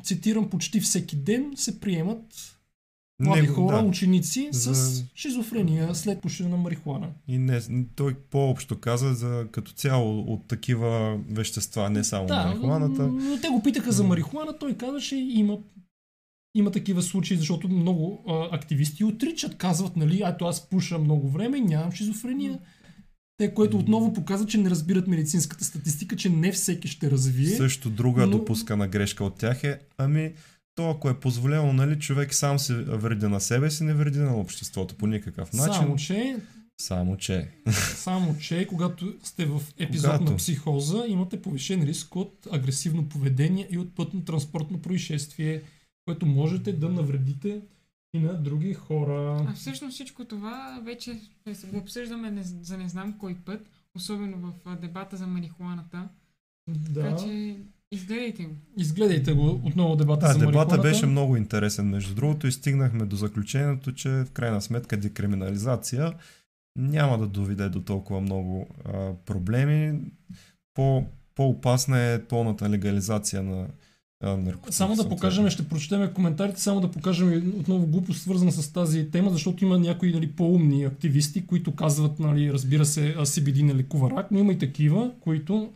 цитирам, 0.04 0.50
почти 0.50 0.80
всеки 0.80 1.16
ден 1.16 1.54
се 1.56 1.80
приемат 1.80 2.57
млади 3.20 3.42
Него, 3.42 3.54
хора, 3.56 3.78
да. 3.78 3.84
ученици 3.84 4.50
с 4.52 4.74
За- 4.74 5.04
шизофрения 5.16 5.96
след 5.96 6.22
пушене 6.22 6.50
на 6.50 6.58
марихуана. 6.58 7.08
И 7.28 7.38
не, 7.38 7.62
той 7.96 8.14
по-общо 8.14 8.80
каза 8.80 9.14
за 9.14 9.48
като 9.52 9.72
цяло 9.72 10.20
от 10.20 10.48
такива 10.48 11.20
вещества, 11.30 11.90
не 11.90 12.04
само 12.04 12.26
Да, 12.28 12.48
марихуаната. 12.48 13.08
но 13.08 13.40
те 13.42 13.48
го 13.48 13.64
питаха 13.64 13.92
за 13.92 14.04
марихуана, 14.04 14.58
той 14.58 14.74
казваше 14.74 15.16
има 15.16 15.58
има 16.56 16.72
такива 16.72 17.02
случаи, 17.02 17.38
защото 17.38 17.70
много 17.70 18.24
а, 18.28 18.56
активисти 18.56 19.04
отричат, 19.04 19.58
казват, 19.58 19.98
нали, 19.98 20.22
ето 20.26 20.46
аз 20.46 20.70
пуша 20.70 21.00
много 21.00 21.30
време 21.30 21.60
нямам 21.60 21.92
шизофрения. 21.92 22.60
Те, 23.38 23.54
което 23.54 23.78
отново 23.78 24.14
показва, 24.14 24.48
че 24.48 24.58
не 24.58 24.70
разбират 24.70 25.08
медицинската 25.08 25.66
статистика, 25.66 26.16
че 26.16 26.30
не 26.30 26.52
всеки 26.52 26.88
ще 26.88 27.12
развие. 27.12 27.48
Също 27.48 27.90
друга 27.90 28.26
но- 28.26 28.32
допускана 28.32 28.88
грешка 28.88 29.24
от 29.24 29.36
тях 29.36 29.64
е, 29.64 29.80
ами, 29.98 30.34
то 30.78 30.90
ако 30.90 31.10
е 31.10 31.20
позволено, 31.20 31.74
нали, 31.74 32.00
човек 32.00 32.34
сам 32.34 32.60
се 32.60 32.74
вреди 32.76 33.28
на 33.28 33.42
себе 33.42 33.72
си, 33.72 33.84
не 33.84 33.94
вреди 33.94 34.20
на 34.20 34.36
обществото 34.36 34.96
по 34.96 35.08
никакъв 35.08 35.54
начин. 35.54 35.74
Само, 35.74 35.96
че, 35.96 36.38
Само 36.82 37.18
че. 37.18 37.50
само, 37.96 38.38
че 38.38 38.68
когато 38.68 39.14
сте 39.24 39.46
в 39.46 39.62
епизод 39.78 40.12
Когато? 40.12 40.32
на 40.32 40.38
психоза, 40.38 41.06
имате 41.08 41.42
повишен 41.42 41.84
риск 41.84 42.16
от 42.16 42.48
агресивно 42.52 43.10
поведение 43.10 43.68
и 43.72 43.78
от 43.78 43.96
пътно-транспортно 43.96 44.82
происшествие, 44.82 45.62
което 46.06 46.26
можете 46.26 46.74
да 46.74 46.90
навредите 46.90 47.62
и 48.14 48.20
на 48.20 48.34
други 48.34 48.74
хора. 48.74 49.46
А 49.50 49.54
всъщност 49.54 49.94
всичко 49.94 50.26
това 50.26 50.82
вече 50.84 51.20
се 51.54 51.68
го 51.68 51.78
обсъждаме 51.78 52.44
за 52.44 52.78
не 52.78 52.90
знам 52.90 53.18
кой 53.20 53.36
път, 53.46 53.70
особено 53.96 54.38
в 54.38 54.76
дебата 54.76 55.18
за 55.18 55.28
марихуаната. 55.28 56.10
Така 56.94 57.10
Да. 57.10 57.16
че 57.16 57.58
изгледайте 57.92 58.44
го. 58.44 58.56
Изгледайте 58.78 59.34
го 59.34 59.62
отново 59.64 59.96
дебата 59.96 60.28
Да, 60.28 60.34
за 60.34 60.40
дебата 60.40 60.78
беше 60.78 61.06
много 61.06 61.38
интересен, 61.38 61.90
между 61.90 62.16
другото, 62.16 62.48
и 62.48 62.52
стигнахме 62.52 63.06
до 63.06 63.16
заключението, 63.16 63.92
че 63.92 64.10
в 64.10 64.32
крайна 64.34 64.62
сметка 64.62 64.98
декриминализация 64.98 66.14
няма 66.78 67.18
да 67.18 67.28
доведе 67.28 67.70
до 67.70 67.82
толкова 67.82 68.22
много 68.22 68.68
а, 68.86 69.14
проблеми. 69.26 70.00
По, 70.74 71.06
по-опасна 71.36 72.00
е 72.00 72.24
пълната 72.24 72.70
легализация 72.70 73.44
на 73.44 73.68
а, 74.24 74.38
наркотик. 74.38 74.74
Само 74.74 74.96
да 74.96 75.10
покажем, 75.10 75.50
ще 75.50 75.70
прочетем 75.70 76.14
коментарите, 76.14 76.62
само 76.62 76.82
да 76.82 76.92
покажем 76.92 77.54
отново 77.60 77.88
глупост 77.88 78.22
свързана 78.22 78.52
с 78.52 78.74
тази 78.74 79.12
тема, 79.12 79.30
защото 79.30 79.66
има 79.66 79.80
някои 79.80 80.14
нали, 80.14 80.32
по-умни 80.32 80.84
активисти, 80.84 81.48
които 81.48 81.76
казват, 81.76 82.20
нали, 82.20 82.54
разбира 82.54 82.86
се, 82.86 83.16
CBD 83.16 83.62
не 83.62 83.76
лекува 83.76 84.12
рак, 84.12 84.32
но 84.32 84.40
има 84.40 84.54
и 84.54 84.58
такива, 84.58 85.12
които 85.20 85.74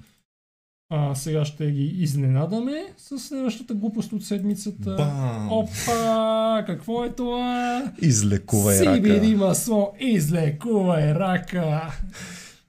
а, 0.94 1.16
сега 1.16 1.46
ще 1.46 1.72
ги 1.72 1.84
изненадаме 1.84 2.94
с 2.98 3.20
следващата 3.20 3.74
глупост 3.74 4.14
от 4.14 4.26
седмицата. 4.26 4.96
Бам! 4.98 5.52
Опа! 5.52 6.64
Какво 6.68 7.06
е 7.06 7.10
това? 7.10 7.92
Излекувай 8.02 8.78
CBD 8.78 9.32
рака. 9.32 9.38
масло 9.46 9.94
излекувай 10.00 11.14
рака. 11.14 11.94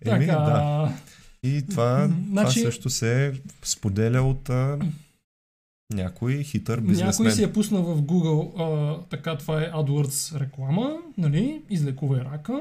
Еми, 0.04 0.26
така. 0.26 0.38
да. 0.38 0.92
И 1.42 1.62
това, 1.70 2.08
Значи- 2.28 2.60
това 2.60 2.70
също 2.70 2.90
се 2.90 3.32
споделя 3.62 4.22
от 4.22 4.50
а, 4.50 4.78
някой 5.92 6.42
хитър 6.42 6.80
бизнесмен. 6.80 7.26
Някой 7.26 7.36
си 7.36 7.42
е 7.44 7.52
пуснал 7.52 7.82
в 7.82 8.02
Google, 8.02 8.50
а, 8.58 9.00
така 9.10 9.36
това 9.38 9.62
е 9.62 9.70
AdWords 9.70 10.40
реклама, 10.40 10.96
нали, 11.18 11.62
излекувай 11.70 12.20
рака. 12.20 12.60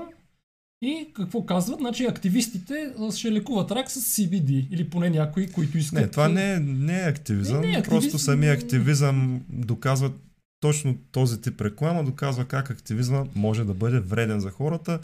И 0.82 1.08
какво 1.14 1.46
казват? 1.46 1.80
Значи 1.80 2.06
активистите 2.06 2.94
ще 3.16 3.32
лекуват 3.32 3.72
рак 3.72 3.92
с 3.92 4.00
CBD. 4.00 4.68
Или 4.72 4.90
поне 4.90 5.10
някои, 5.10 5.52
които 5.52 5.78
искат... 5.78 6.00
Не, 6.00 6.08
това 6.08 6.30
не 6.30 6.54
е, 6.54 6.60
не 6.60 7.04
е 7.04 7.10
активизъм. 7.10 7.62
Не, 7.62 7.68
не 7.68 7.74
е 7.74 7.84
Просто 7.84 7.96
активизъм. 7.96 8.20
самия 8.20 8.54
активизъм 8.54 9.42
доказва 9.50 10.12
точно 10.60 10.98
този 11.12 11.42
тип 11.42 11.62
реклама, 11.62 12.04
доказва 12.04 12.46
как 12.46 12.70
активизма 12.70 13.26
може 13.36 13.64
да 13.64 13.74
бъде 13.74 14.00
вреден 14.00 14.40
за 14.40 14.50
хората, 14.50 15.00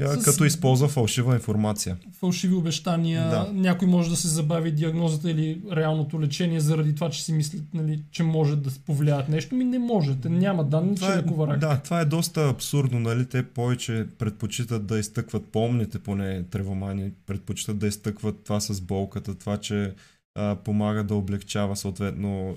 С- 0.00 0.24
като 0.24 0.44
използва 0.44 0.88
фалшива 0.88 1.34
информация. 1.34 1.96
фалшиви 2.12 2.54
обещания, 2.54 3.30
Да. 3.30 3.50
някой 3.52 3.88
може 3.88 4.10
да 4.10 4.16
се 4.16 4.28
забави 4.28 4.72
диагнозата 4.72 5.30
или 5.30 5.62
реалното 5.72 6.20
лечение 6.20 6.60
заради 6.60 6.94
това, 6.94 7.10
че 7.10 7.24
си 7.24 7.32
мислят, 7.32 7.64
нали, 7.74 8.02
че 8.10 8.22
може 8.22 8.56
да 8.56 8.70
повлияят 8.86 9.28
нещо. 9.28 9.54
Ми 9.54 9.64
не 9.64 9.78
можете, 9.78 10.28
няма 10.28 10.64
данни, 10.64 10.90
че 10.90 10.94
Това 10.96 11.14
е, 11.14 11.18
лекува 11.18 11.46
рак. 11.46 11.58
да, 11.58 11.78
това 11.78 12.00
е 12.00 12.04
доста 12.06 12.48
абсурдно, 12.48 13.00
нали? 13.00 13.26
Те 13.26 13.42
повече 13.44 14.06
предпочитат 14.18 14.86
да 14.86 14.98
изтъкват, 14.98 15.44
помните 15.44 15.98
поне 15.98 16.42
тревомани, 16.42 17.10
предпочитат 17.26 17.78
да 17.78 17.86
изтъкват 17.86 18.36
това 18.38 18.60
с 18.60 18.80
болката, 18.80 19.34
това, 19.34 19.56
че 19.56 19.92
а, 20.34 20.56
помага 20.56 21.04
да 21.04 21.14
облегчава 21.14 21.76
съответно 21.76 22.56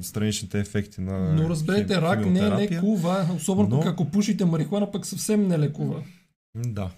страничните 0.00 0.60
ефекти 0.60 1.00
на 1.00 1.18
Но 1.34 1.50
разберете, 1.50 1.94
хим- 1.94 2.00
рак 2.00 2.18
не 2.18 2.24
химиотерапия. 2.24 2.70
лекува, 2.72 3.26
особено 3.36 3.68
Но- 3.68 3.82
ако 3.82 4.04
пушите 4.04 4.44
марихуана, 4.44 4.90
пък 4.90 5.06
съвсем 5.06 5.48
не 5.48 5.58
лекува. 5.58 6.02
Да. 6.56 6.90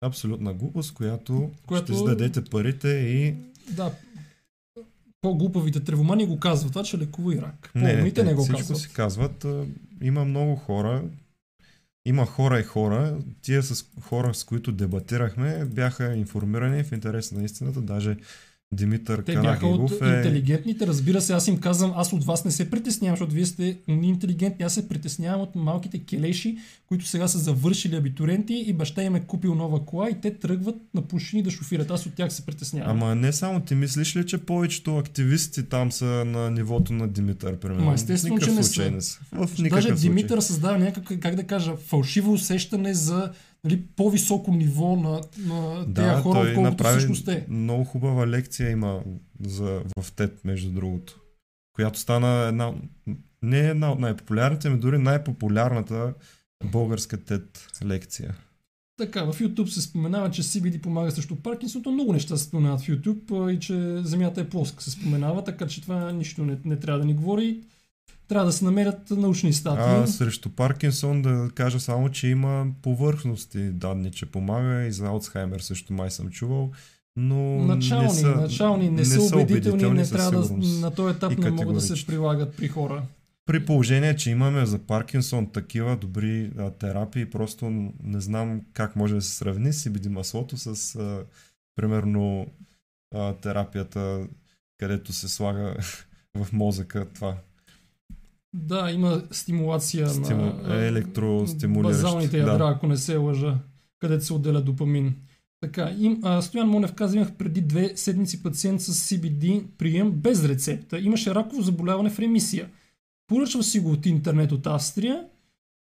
Абсолютна 0.00 0.54
глупост, 0.54 0.94
която, 0.94 1.50
Която- 1.66 1.84
ще 1.84 1.92
издадете 1.92 2.44
парите 2.44 2.88
и... 2.88 3.34
Да, 3.70 3.92
по-глупавите 5.20 5.80
тревомани 5.80 6.26
го 6.26 6.40
казват, 6.40 6.72
това, 6.72 6.84
че 6.84 6.98
лекува 6.98 7.34
и 7.34 7.42
рак. 7.42 7.70
По-умните 7.72 8.22
не, 8.22 8.28
те 8.30 8.34
го 8.34 8.42
всичко 8.42 8.58
казват. 8.58 8.78
си 8.78 8.92
казват. 8.92 9.46
Има 10.02 10.24
много 10.24 10.56
хора, 10.56 11.04
има 12.06 12.26
хора 12.26 12.60
и 12.60 12.62
хора. 12.62 13.18
Тия 13.42 13.62
с 13.62 13.86
хора, 14.00 14.34
с 14.34 14.44
които 14.44 14.72
дебатирахме, 14.72 15.64
бяха 15.64 16.14
информирани 16.14 16.84
в 16.84 16.92
интерес 16.92 17.32
на 17.32 17.44
истината. 17.44 17.80
Даже 17.80 18.16
Димитър 18.72 19.22
Те 19.22 19.40
бяха 19.40 19.66
от 19.66 19.90
е... 19.90 19.94
интелигентните, 19.94 20.86
разбира 20.86 21.20
се, 21.20 21.32
аз 21.32 21.48
им 21.48 21.58
казвам, 21.58 21.92
аз 21.96 22.12
от 22.12 22.24
вас 22.24 22.44
не 22.44 22.50
се 22.50 22.70
притеснявам, 22.70 23.16
защото 23.16 23.34
вие 23.34 23.46
сте 23.46 23.78
интелигентни, 23.88 24.64
аз 24.64 24.74
се 24.74 24.88
притеснявам 24.88 25.40
от 25.40 25.54
малките 25.54 25.98
келеши, 25.98 26.58
които 26.86 27.06
сега 27.06 27.28
са 27.28 27.38
завършили 27.38 27.96
абитуренти 27.96 28.64
и 28.66 28.72
баща 28.72 29.02
им 29.02 29.16
е 29.16 29.20
купил 29.20 29.54
нова 29.54 29.86
кола 29.86 30.10
и 30.10 30.20
те 30.20 30.38
тръгват 30.38 30.76
на 30.94 31.02
пушини 31.02 31.42
да 31.42 31.50
шофират. 31.50 31.90
Аз 31.90 32.06
от 32.06 32.14
тях 32.14 32.32
се 32.32 32.46
притеснявам. 32.46 33.02
Ама 33.02 33.14
не 33.14 33.32
само 33.32 33.60
ти 33.60 33.74
мислиш 33.74 34.16
ли, 34.16 34.26
че 34.26 34.38
повечето 34.38 34.98
активисти 34.98 35.62
там 35.62 35.92
са 35.92 36.04
на 36.04 36.50
нивото 36.50 36.92
на 36.92 37.08
Димитър, 37.08 37.56
примерно? 37.56 37.84
Ма 37.84 37.94
естествено, 37.94 38.34
никакъв 38.34 38.54
че 38.54 38.58
не 38.58 38.62
случай 38.62 38.86
са. 38.86 38.90
не 38.90 39.00
са. 39.00 39.20
В 39.32 39.50
Даже 39.50 39.62
никакъв 39.62 40.00
Димитър 40.00 40.40
създава 40.40 40.78
някакъв, 40.78 41.18
как 41.20 41.34
да 41.34 41.44
кажа, 41.44 41.76
фалшиво 41.76 42.32
усещане 42.32 42.94
за 42.94 43.32
нали, 43.64 43.82
по-високо 43.96 44.50
ниво 44.52 44.96
на, 44.96 45.20
на 45.38 45.80
тези 45.80 45.92
Да, 45.92 46.20
хора, 46.20 46.40
той 46.40 46.50
отколкото 46.50 46.84
всъщност 46.84 47.24
те. 47.24 47.46
много 47.48 47.84
хубава 47.84 48.26
лекция 48.26 48.70
има 48.70 49.02
за, 49.40 49.82
в 49.98 50.12
ТЕД, 50.12 50.44
между 50.44 50.70
другото, 50.72 51.20
която 51.72 51.98
стана 51.98 52.48
една, 52.48 52.72
не 53.42 53.58
една 53.58 53.92
от 53.92 53.98
най-популярните, 53.98 54.70
ми 54.70 54.78
дори 54.78 54.98
най-популярната 54.98 56.14
българска 56.64 57.24
ТЕД 57.24 57.68
лекция. 57.84 58.34
Така, 58.96 59.24
в 59.24 59.38
YouTube 59.38 59.66
се 59.66 59.82
споменава, 59.82 60.30
че 60.30 60.42
CBD 60.42 60.80
помага 60.80 61.10
срещу 61.10 61.36
Паркинсонто. 61.36 61.90
Много 61.90 62.12
неща 62.12 62.36
се 62.36 62.44
споменават 62.44 62.80
в 62.80 62.86
YouTube 62.86 63.52
и 63.52 63.60
че 63.60 64.00
Земята 64.02 64.40
е 64.40 64.48
плоска 64.48 64.82
се 64.82 64.90
споменава, 64.90 65.44
така 65.44 65.66
че 65.66 65.82
това 65.82 66.12
нищо 66.12 66.44
не, 66.44 66.58
не 66.64 66.76
трябва 66.76 67.00
да 67.00 67.06
ни 67.06 67.14
говори. 67.14 67.60
Трябва 68.28 68.46
да 68.46 68.52
се 68.52 68.64
намерят 68.64 69.10
научни 69.10 69.52
статии. 69.52 70.02
А 70.02 70.06
срещу 70.06 70.50
Паркинсон 70.50 71.22
да 71.22 71.50
кажа 71.54 71.80
само, 71.80 72.08
че 72.08 72.28
има 72.28 72.66
повърхности 72.82 73.70
данни, 73.70 74.12
че 74.12 74.26
помага 74.26 74.86
и 74.86 74.92
за 74.92 75.06
Алцхаймер 75.06 75.60
също 75.60 75.92
май 75.92 76.10
съм 76.10 76.30
чувал, 76.30 76.70
но 77.16 77.64
начални, 77.64 78.06
не 78.06 78.14
са, 78.14 78.28
начални, 78.28 78.90
не, 78.90 79.04
са 79.04 79.36
убедителни, 79.36 79.90
не 79.90 80.06
трябва 80.06 80.42
да, 80.42 80.54
на 80.80 80.90
този 80.90 81.16
етап 81.16 81.38
не 81.38 81.50
могат 81.50 81.74
да 81.74 81.80
се 81.80 82.06
прилагат 82.06 82.56
при 82.56 82.68
хора. 82.68 83.02
При 83.46 83.66
положение, 83.66 84.16
че 84.16 84.30
имаме 84.30 84.66
за 84.66 84.78
Паркинсон 84.78 85.46
такива 85.52 85.96
добри 85.96 86.52
а, 86.58 86.70
терапии, 86.70 87.30
просто 87.30 87.70
не 88.02 88.20
знам 88.20 88.60
как 88.72 88.96
може 88.96 89.14
да 89.14 89.22
се 89.22 89.36
сравни 89.36 89.72
CBD 89.72 90.08
маслото 90.08 90.56
с 90.56 90.96
а, 90.96 91.24
примерно 91.76 92.46
а, 93.14 93.32
терапията, 93.32 94.26
където 94.78 95.12
се 95.12 95.28
слага 95.28 95.76
в 96.36 96.52
мозъка 96.52 97.06
това. 97.14 97.36
Да, 98.54 98.90
има 98.90 99.22
стимулация 99.30 100.08
Стиму... 100.08 100.44
на 100.44 100.60
а, 100.64 100.84
електростимулиращо, 100.84 102.02
базалните 102.02 102.40
да. 102.40 102.52
ядра, 102.52 102.68
ако 102.68 102.86
не 102.86 102.96
се 102.96 103.16
лъжа, 103.16 103.58
където 103.98 104.24
се 104.24 104.32
отделя 104.32 104.60
допамин. 104.60 105.14
Така, 105.60 105.94
им, 105.98 106.20
а, 106.22 106.42
Стоян 106.42 106.68
Монев 106.68 106.94
каза, 106.94 107.16
имах 107.16 107.32
преди 107.32 107.60
две 107.60 107.96
седмици 107.96 108.42
пациент 108.42 108.80
с 108.80 108.94
CBD 108.94 109.64
прием 109.78 110.12
без 110.12 110.44
рецепта. 110.44 110.98
Имаше 110.98 111.34
раково 111.34 111.62
заболяване 111.62 112.10
в 112.10 112.18
ремисия. 112.18 112.68
Поръчва 113.26 113.62
си 113.62 113.80
го 113.80 113.90
от 113.90 114.06
интернет 114.06 114.52
от 114.52 114.66
Австрия, 114.66 115.24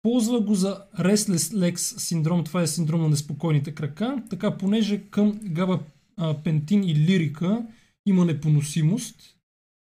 ползва 0.01 0.41
го 0.41 0.55
за 0.55 0.84
Restless 0.99 1.55
Legs 1.55 1.78
синдром, 1.78 2.43
това 2.43 2.61
е 2.61 2.68
синдром 2.68 3.01
на 3.01 3.09
неспокойните 3.09 3.76
крака, 3.76 4.24
така 4.30 4.57
понеже 4.57 5.01
към 5.01 5.39
габапентин 5.43 6.84
и 6.84 6.95
лирика 6.95 7.66
има 8.05 8.26
непоносимост. 8.26 9.16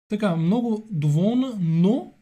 Така, 0.09 0.35
много 0.35 0.87
доволна, 0.91 1.57
но 1.61 2.13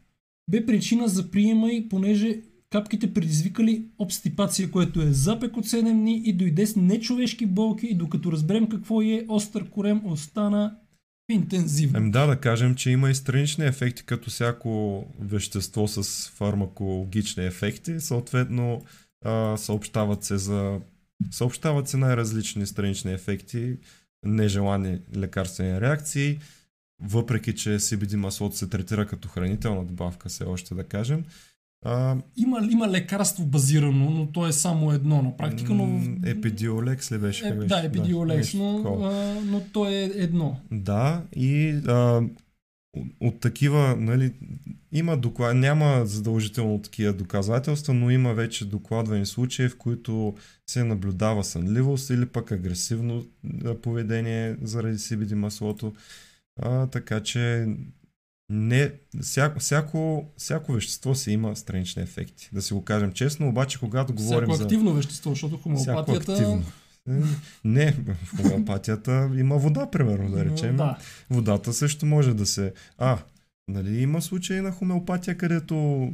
бе 0.49 0.65
причина 0.65 1.07
за 1.07 1.31
приема 1.31 1.71
и 1.71 1.89
понеже 1.89 2.41
капките 2.69 3.13
предизвикали 3.13 3.85
обстипация, 3.99 4.71
което 4.71 5.01
е 5.01 5.11
запек 5.11 5.57
от 5.57 5.65
7 5.65 5.91
дни 5.91 6.21
и 6.25 6.33
дойде 6.33 6.67
с 6.67 6.75
нечовешки 6.75 7.45
болки 7.45 7.87
и 7.87 7.95
докато 7.95 8.31
разберем 8.31 8.69
какво 8.69 9.01
е, 9.01 9.25
остър 9.29 9.69
корем 9.69 10.01
остана 10.05 10.75
интензивен. 11.29 12.03
Ем 12.03 12.11
да, 12.11 12.27
да 12.27 12.39
кажем, 12.39 12.75
че 12.75 12.91
има 12.91 13.09
и 13.09 13.15
странични 13.15 13.65
ефекти, 13.65 14.03
като 14.05 14.29
всяко 14.29 15.03
вещество 15.19 15.87
с 15.87 16.29
фармакологични 16.29 17.45
ефекти. 17.45 17.99
Съответно, 17.99 18.81
а, 19.25 19.57
съобщават 19.57 20.23
се 20.23 20.37
за 20.37 20.79
съобщават 21.31 21.87
се 21.87 21.97
най-различни 21.97 22.65
странични 22.65 23.13
ефекти, 23.13 23.77
нежелани 24.25 24.99
лекарствени 25.15 25.81
реакции, 25.81 26.39
въпреки 27.01 27.55
че 27.55 27.69
CBD 27.69 28.15
маслото 28.15 28.55
се 28.55 28.69
третира 28.69 29.07
като 29.07 29.27
хранителна 29.27 29.85
добавка, 29.85 30.29
все 30.29 30.43
още 30.43 30.75
да 30.75 30.83
кажем. 30.83 31.23
А, 31.85 32.17
Има, 32.37 32.67
има 32.71 32.89
лекарство 32.89 33.45
базирано, 33.45 34.09
но 34.09 34.27
то 34.27 34.47
е 34.47 34.51
само 34.53 34.91
едно 34.91 35.21
на 35.21 35.37
практика, 35.37 35.73
но... 35.73 36.01
Епидиолекс 36.25 37.11
ли 37.11 37.17
беше? 37.17 37.47
Е, 37.47 37.53
беше? 37.53 37.67
да, 37.67 37.79
епидиолекс, 37.85 38.37
нещо 38.37 38.57
но, 38.57 38.77
такова. 38.77 39.13
а, 39.13 39.41
но 39.45 39.61
то 39.73 39.89
е 39.89 40.11
едно. 40.15 40.59
Да, 40.71 41.23
и 41.35 41.69
а, 41.87 42.21
от, 42.93 43.07
от 43.21 43.39
такива, 43.39 43.95
нали, 43.95 44.33
има 44.91 45.17
доклад, 45.17 45.55
няма 45.55 46.05
задължително 46.05 46.81
такива 46.81 47.13
доказателства, 47.13 47.93
но 47.93 48.11
има 48.11 48.33
вече 48.33 48.65
докладвани 48.65 49.25
случаи, 49.25 49.69
в 49.69 49.77
които 49.77 50.35
се 50.69 50.83
наблюдава 50.83 51.43
сънливост 51.43 52.09
или 52.09 52.25
пък 52.25 52.51
агресивно 52.51 53.25
поведение 53.81 54.55
заради 54.61 54.97
CBD 54.97 55.33
маслото. 55.33 55.93
А, 56.61 56.87
така 56.87 57.23
че 57.23 57.67
не, 58.49 58.91
всяко, 59.21 59.59
всяко, 59.59 60.25
всяко 60.37 60.73
вещество 60.73 61.15
си 61.15 61.31
има 61.31 61.55
странични 61.55 62.01
ефекти. 62.01 62.49
Да 62.53 62.61
си 62.61 62.73
го 62.73 62.83
кажем 62.83 63.11
честно, 63.11 63.47
обаче 63.47 63.79
когато 63.79 64.13
говорим 64.13 64.49
Всяко 64.49 64.55
за... 64.55 64.63
активно 64.63 64.93
вещество, 64.93 65.29
защото 65.29 65.57
хомеопатията... 65.57 66.31
активно. 66.31 66.63
Е, 67.09 67.21
Не, 67.65 67.91
в 67.91 68.41
хомеопатията 68.41 69.31
има 69.37 69.57
вода, 69.57 69.91
примерно, 69.91 70.31
да 70.31 70.45
речем. 70.45 70.77
Да, 70.77 70.97
Водата 71.29 71.73
също 71.73 72.05
може 72.05 72.33
да 72.33 72.45
се... 72.45 72.73
А, 72.97 73.17
нали 73.67 74.01
има 74.01 74.21
случаи 74.21 74.61
на 74.61 74.71
хомеопатия, 74.71 75.37
където 75.37 76.09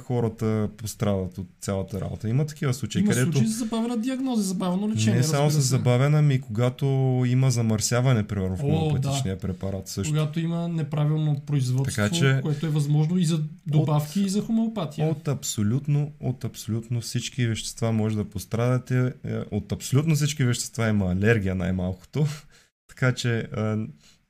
хората 0.00 0.68
пострадат 0.76 1.38
от 1.38 1.46
цялата 1.60 2.00
работа. 2.00 2.28
Има 2.28 2.46
такива 2.46 2.74
случаи, 2.74 3.00
Има 3.00 3.10
където 3.10 3.32
случаи 3.32 3.46
за 3.46 3.54
забавена 3.54 3.96
диагноза, 3.96 4.42
забавено 4.42 4.88
лечение. 4.88 5.16
не 5.16 5.22
само 5.22 5.50
с 5.50 5.60
забавена, 5.60 6.22
ми 6.22 6.40
когато 6.40 6.86
има 7.26 7.50
замърсяване, 7.50 8.26
примерно 8.26 8.56
в 8.56 8.60
хомеопатичния 8.60 9.38
препарат 9.38 9.88
също. 9.88 10.12
Когато 10.12 10.40
има 10.40 10.68
неправилно 10.68 11.40
производство, 11.40 11.96
Така 11.96 12.10
че- 12.10 12.40
което 12.42 12.66
е 12.66 12.70
възможно 12.70 13.18
и 13.18 13.24
за 13.24 13.40
добавки, 13.66 14.20
и 14.20 14.28
за 14.28 14.42
хомеопатия. 14.42 15.08
От 15.08 15.28
абсолютно, 15.28 16.12
от 16.20 16.44
абсолютно 16.44 17.00
всички 17.00 17.46
вещества 17.46 17.92
може 17.92 18.16
да 18.16 18.24
пострадате. 18.24 19.12
Е, 19.24 19.36
От 19.50 19.72
абсолютно 19.72 20.14
всички 20.14 20.44
вещества 20.44 20.88
има 20.88 21.12
алергия 21.12 21.54
най-малкото. 21.54 22.26
така 22.88 23.14
че 23.14 23.38
а, 23.38 23.78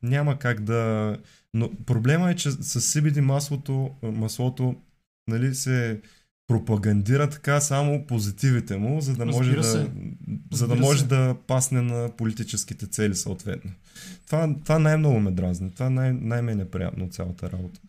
няма 0.02 0.39
как 0.39 0.60
да... 0.60 1.16
Но 1.55 1.70
проблема 1.86 2.31
е, 2.31 2.36
че 2.36 2.51
с 2.51 2.81
CBD 2.81 3.20
маслото, 3.20 3.90
маслото 4.02 4.74
нали, 5.31 5.55
се 5.55 6.01
пропагандира 6.47 7.31
така 7.31 7.61
само 7.61 8.07
позитивите 8.07 8.77
му, 8.77 9.01
за 9.01 9.15
да 9.15 9.27
може 9.27 9.39
Разбира 9.39 9.57
да, 9.57 9.65
се. 9.65 9.90
за 10.52 10.66
да 10.66 10.73
Разбира 10.73 10.81
може 10.81 11.01
се. 11.01 11.07
да 11.07 11.36
пасне 11.47 11.82
на 11.82 12.11
политическите 12.11 12.86
цели 12.86 13.15
съответно. 13.15 13.70
Това, 14.27 14.55
това 14.57 14.78
най-много 14.78 15.20
ме 15.20 15.31
дразни. 15.31 15.70
Това 15.70 15.90
най- 15.90 16.12
най-ме 16.12 16.52
е 16.52 16.57
неприятно 16.57 17.05
от 17.05 17.15
цялата 17.15 17.51
работа. 17.51 17.81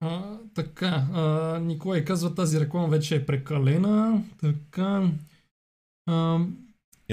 А, 0.00 0.22
така, 0.54 0.86
а, 1.12 1.22
Николай 1.60 2.04
казва 2.04 2.34
тази 2.34 2.60
реклама 2.60 2.88
вече 2.88 3.16
е 3.16 3.26
прекалена. 3.26 4.22
Така. 4.40 5.10
А, 6.06 6.38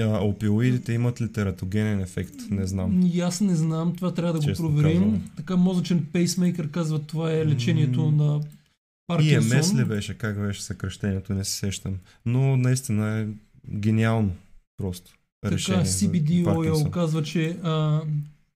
А, 0.00 0.18
опиоидите 0.18 0.92
имат 0.92 1.20
ли 1.20 1.32
тератогенен 1.32 2.00
ефект? 2.00 2.34
Не 2.50 2.66
знам. 2.66 3.00
И 3.04 3.20
аз 3.20 3.40
не 3.40 3.54
знам, 3.54 3.96
това 3.96 4.14
трябва 4.14 4.32
да 4.32 4.38
го 4.38 4.44
Честно 4.44 4.68
проверим. 4.68 4.98
казано. 4.98 5.18
Така 5.36 5.56
мозъчен 5.56 6.06
пейсмейкър 6.12 6.70
казва, 6.70 6.98
това 6.98 7.32
е 7.32 7.46
лечението 7.46 8.02
М, 8.02 8.24
на 8.24 8.40
Паркинсон. 9.06 9.56
ИМС 9.58 9.74
ли 9.74 9.84
беше? 9.84 10.18
Как 10.18 10.40
беше 10.40 10.62
съкръщението? 10.62 11.34
Не 11.34 11.44
се 11.44 11.52
сещам. 11.52 11.94
Но 12.26 12.56
наистина 12.56 13.18
е 13.18 13.26
гениално 13.74 14.30
просто 14.76 15.12
Така, 15.42 15.54
решение. 15.54 15.84
за 15.84 16.06
CBD 16.06 16.44
oil 16.44 16.90
казва, 16.90 17.22
че 17.22 17.56
а, 17.62 18.00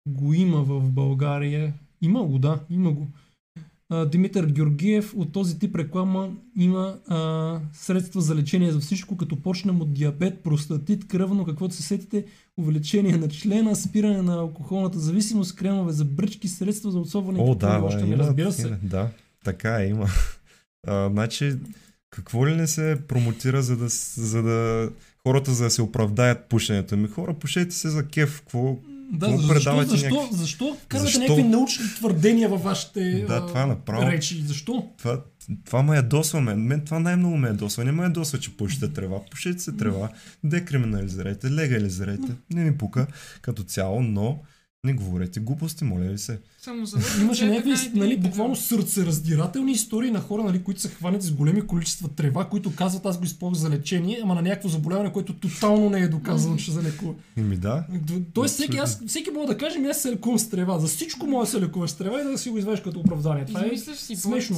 го 0.09 0.35
има 0.35 0.63
в 0.63 0.91
България. 0.91 1.75
Има 2.03 2.25
го, 2.25 2.39
да, 2.39 2.61
има 2.71 2.93
го. 2.93 3.09
А, 3.89 4.07
Димитър 4.07 4.47
Георгиев 4.47 5.15
от 5.17 5.33
този 5.33 5.59
тип 5.59 5.77
реклама 5.77 6.31
има 6.59 6.99
а, 7.09 7.61
средства 7.73 8.21
за 8.21 8.35
лечение 8.35 8.73
за 8.73 8.81
всичко, 8.81 9.17
като 9.17 9.37
почнем 9.43 9.81
от 9.81 9.93
диабет, 9.93 10.43
простатит, 10.43 11.09
кръвно, 11.09 11.45
каквото 11.45 11.75
се 11.75 11.83
сетите, 11.83 12.25
увеличение 12.57 13.17
на 13.17 13.29
члена, 13.29 13.77
спиране 13.77 14.23
на 14.23 14.35
алкохолната 14.35 14.99
зависимост, 14.99 15.57
кремове 15.57 15.93
за 15.93 16.05
бръчки, 16.05 16.49
средства 16.49 16.91
за 16.91 16.99
отсобване. 16.99 17.39
и 17.39 17.43
О, 17.43 17.55
да, 17.55 17.79
не 17.79 18.07
има, 18.07 18.17
разбира 18.17 18.53
се. 18.53 18.67
има, 18.67 18.77
да, 18.83 19.09
така 19.45 19.83
е, 19.83 19.87
има. 19.89 20.07
А, 20.87 21.11
значи, 21.11 21.55
какво 22.11 22.47
ли 22.47 22.57
не 22.57 22.67
се 22.67 22.99
промотира, 23.09 23.63
за 23.63 23.77
да, 23.77 23.89
за 24.17 24.43
да 24.43 24.91
хората 25.19 25.53
за 25.53 25.65
да 25.65 25.71
се 25.71 25.83
оправдаят 25.83 26.45
пушенето? 26.45 26.97
Ми 26.97 27.09
хора, 27.09 27.35
пушете 27.35 27.75
се 27.75 27.89
за 27.89 28.07
кеф. 28.07 28.41
Какво? 28.41 28.77
Да, 29.13 29.27
Какво 29.27 29.39
защо, 29.39 29.83
защо, 29.83 30.07
някакви- 30.09 30.37
защо 30.37 30.77
карвате 30.89 31.07
Защо? 31.07 31.21
някакви 31.21 31.43
научни 31.43 31.85
твърдения 31.87 32.49
във 32.49 32.63
вашите 32.63 33.25
Да, 33.29 33.35
а, 33.35 33.47
това 33.47 33.63
е 33.63 33.67
направо. 33.67 34.03
речи? 34.03 34.43
Защо? 34.43 34.91
Това, 34.99 35.21
това 35.65 35.83
ме 35.83 35.97
ядосва 35.97 36.41
мен. 36.41 36.59
Мен 36.59 36.81
това 36.81 36.99
най-много 36.99 37.37
ме 37.37 37.49
ядосва. 37.49 37.85
Не 37.85 37.93
ме 37.93 38.03
ядосва, 38.03 38.39
че 38.39 38.57
пушите 38.57 38.89
трева. 38.89 39.21
Пушете 39.25 39.59
се 39.59 39.73
трева, 39.73 40.09
декриминализирайте, 40.45 41.51
легализирайте. 41.51 42.33
Не 42.51 42.65
ми 42.65 42.79
пука 42.79 43.07
като 43.43 43.63
цяло, 43.63 44.03
но 44.03 44.39
не 44.85 44.93
говорете 44.93 45.41
глупости, 45.41 45.85
моля 45.85 46.05
ви 46.05 46.19
се. 46.19 46.39
Само 46.67 46.87
за 46.87 47.21
Имаше 47.23 47.45
Те 47.45 47.51
някакви, 47.51 47.91
нали, 47.95 48.17
буквално 48.17 48.55
да. 48.55 48.61
сърцераздирателни 48.61 49.73
истории 49.73 50.11
на 50.11 50.21
хора, 50.21 50.43
нали, 50.43 50.63
които 50.63 50.81
са 50.81 50.89
хванати 50.89 51.27
с 51.27 51.33
големи 51.33 51.67
количества 51.67 52.09
трева, 52.09 52.45
които 52.45 52.75
казват 52.75 53.07
аз 53.07 53.19
го 53.19 53.25
използвах 53.25 53.71
за 53.71 53.77
лечение, 53.77 54.21
ама 54.23 54.35
на 54.35 54.43
някакво 54.43 54.69
заболяване, 54.69 55.13
което 55.13 55.33
тотално 55.33 55.91
не 55.91 56.01
е 56.01 56.09
доказано, 56.09 56.57
че 56.57 56.73
за 56.73 56.83
лекува. 56.83 57.15
Ми 57.37 57.57
да. 57.57 57.85
Тоест 58.33 58.55
всеки, 58.55 58.77
аз, 58.77 59.03
всеки 59.07 59.31
мога 59.31 59.47
да 59.47 59.59
каже, 59.59 59.79
ми 59.79 59.89
аз 59.89 60.03
се 60.03 60.13
лекувам 60.13 60.39
с 60.39 60.51
трева. 60.51 60.79
За 60.79 60.87
всичко 60.87 61.27
мога 61.27 61.45
да 61.45 61.51
се 61.51 61.61
лекуваш 61.61 61.91
с 61.91 61.95
трева 61.95 62.21
и 62.21 62.25
да 62.25 62.39
си 62.39 62.51
го 62.51 62.59
извадиш 62.59 62.81
като 62.81 63.01
оправдание. 63.01 63.45
Това 63.45 63.65
е 63.73 63.77
си, 63.77 64.17
смешно. 64.17 64.57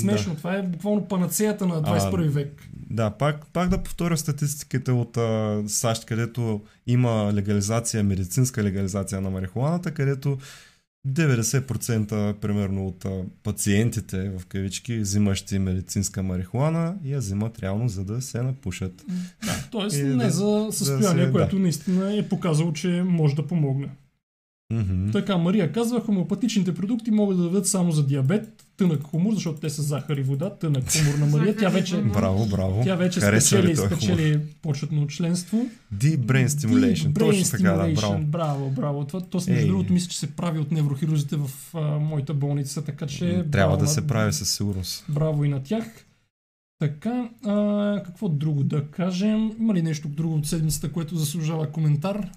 смешно. 0.00 0.36
Това 0.36 0.54
е 0.54 0.62
буквално 0.62 1.04
панацеята 1.04 1.66
на 1.66 1.82
21 1.82 2.28
век. 2.28 2.68
Да, 2.90 3.10
пак, 3.10 3.46
пак 3.46 3.68
да 3.68 3.82
повторя 3.82 4.16
статистиката 4.16 4.94
от 4.94 5.16
а, 5.16 5.62
САЩ, 5.66 6.04
където 6.04 6.60
има 6.86 7.32
легализация, 7.34 8.04
медицинска 8.04 8.62
легализация 8.62 9.20
на 9.20 9.30
марихуаната, 9.30 9.90
където 9.90 10.38
90% 11.08 12.32
примерно 12.32 12.86
от 12.86 13.06
пациентите 13.42 14.30
в 14.30 14.46
кавички, 14.46 14.98
взимащи 14.98 15.58
медицинска 15.58 16.22
марихуана, 16.22 16.94
я 17.04 17.18
взимат 17.18 17.58
реално 17.58 17.88
за 17.88 18.04
да 18.04 18.22
се 18.22 18.42
напушат. 18.42 19.04
Да, 19.72 19.88
И 19.92 20.02
не 20.02 20.14
да- 20.16 20.30
за 20.30 20.68
състояние, 20.70 21.26
се- 21.26 21.32
което 21.32 21.58
наистина 21.58 22.16
е 22.16 22.28
показало, 22.28 22.72
че 22.72 23.02
може 23.02 23.34
да 23.34 23.46
помогне. 23.46 23.88
Мгм. 24.72 25.10
Така, 25.10 25.36
Мария 25.36 25.72
казва, 25.72 26.00
хомеопатичните 26.00 26.74
продукти 26.74 27.10
могат 27.10 27.36
да 27.36 27.42
дадат 27.42 27.66
само 27.66 27.92
за 27.92 28.06
диабет, 28.06 28.66
тънък 28.78 29.02
хумор, 29.02 29.34
защото 29.34 29.60
те 29.60 29.70
са 29.70 29.82
захар 29.82 30.16
и 30.16 30.22
вода, 30.22 30.50
тънък 30.50 30.84
хумор 30.92 31.18
на 31.18 31.26
Мария. 31.26 31.56
Тя 31.56 31.68
вече. 31.68 31.96
Браво, 31.96 32.46
браво. 32.46 32.82
тя 32.84 32.96
вече 32.96 33.20
спечели, 33.20 33.76
спечели 33.76 34.40
почетно 34.62 35.06
членство. 35.06 35.66
Deep 35.94 36.18
Brain 36.18 36.46
Stimulation. 36.46 36.94
Deep 36.94 37.12
brain 37.12 37.18
Точно 37.18 37.58
така, 37.58 37.72
да, 37.72 37.82
stimulation. 37.82 37.94
браво. 37.94 38.24
Браво, 38.24 38.70
браво. 38.70 39.04
Това, 39.04 39.20
то, 39.20 39.40
между 39.48 39.66
другото, 39.66 39.92
мисля, 39.92 40.08
че 40.08 40.18
се 40.18 40.36
прави 40.36 40.58
от 40.58 40.72
неврохирурзите 40.72 41.36
в 41.36 41.50
а, 41.74 41.80
моята 41.80 42.34
болница, 42.34 42.84
така 42.84 43.06
че... 43.06 43.18
Трябва 43.28 43.44
браво 43.44 43.76
да 43.76 43.86
се 43.86 44.06
прави 44.06 44.32
със 44.32 44.54
сигурност. 44.54 45.04
Браво 45.08 45.44
и 45.44 45.48
на 45.48 45.62
тях. 45.62 45.84
Така, 46.78 47.30
а, 47.44 48.02
какво 48.04 48.28
друго 48.28 48.64
да 48.64 48.84
кажем? 48.84 49.52
Има 49.60 49.74
ли 49.74 49.82
нещо 49.82 50.08
друго 50.08 50.34
от 50.34 50.46
седмицата, 50.46 50.92
което 50.92 51.16
заслужава 51.16 51.72
коментар? 51.72 52.30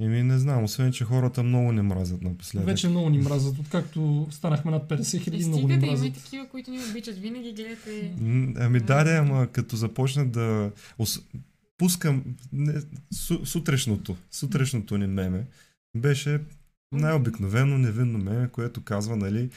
Еми 0.00 0.22
не 0.22 0.38
знам, 0.38 0.64
освен 0.64 0.92
че 0.92 1.04
хората 1.04 1.42
много 1.42 1.72
не 1.72 1.82
мразят 1.82 2.22
напоследък. 2.22 2.66
Вече 2.66 2.88
много 2.88 3.10
ни 3.10 3.18
мразят. 3.18 3.58
Откакто 3.58 4.28
станахме 4.30 4.70
над 4.70 4.88
50 4.88 5.14
Е, 5.14 5.20
хиляди, 5.20 5.46
много 5.46 5.68
ни 5.68 5.68
да 5.68 5.74
има 5.76 5.86
и 5.86 5.90
мразят. 5.90 6.14
такива, 6.14 6.48
които 6.48 6.70
ни 6.70 6.80
обичат. 6.90 7.16
Винаги 7.16 7.52
гледате. 7.52 8.14
Ами 8.56 8.80
да, 8.80 9.04
да, 9.04 9.10
ама 9.12 9.46
като 9.46 9.76
започна 9.76 10.26
да... 10.26 10.70
ос- 10.98 11.22
Пускам 11.78 12.24
не, 12.52 12.74
су, 13.12 13.46
сутрешното, 13.46 14.16
сутрешното 14.30 14.98
ни 14.98 15.06
меме 15.06 15.46
беше 15.96 16.40
най-обикновено 16.92 17.78
невинно 17.78 18.18
меме, 18.20 18.48
което 18.48 18.82
казва, 18.82 19.16
нали, 19.16 19.50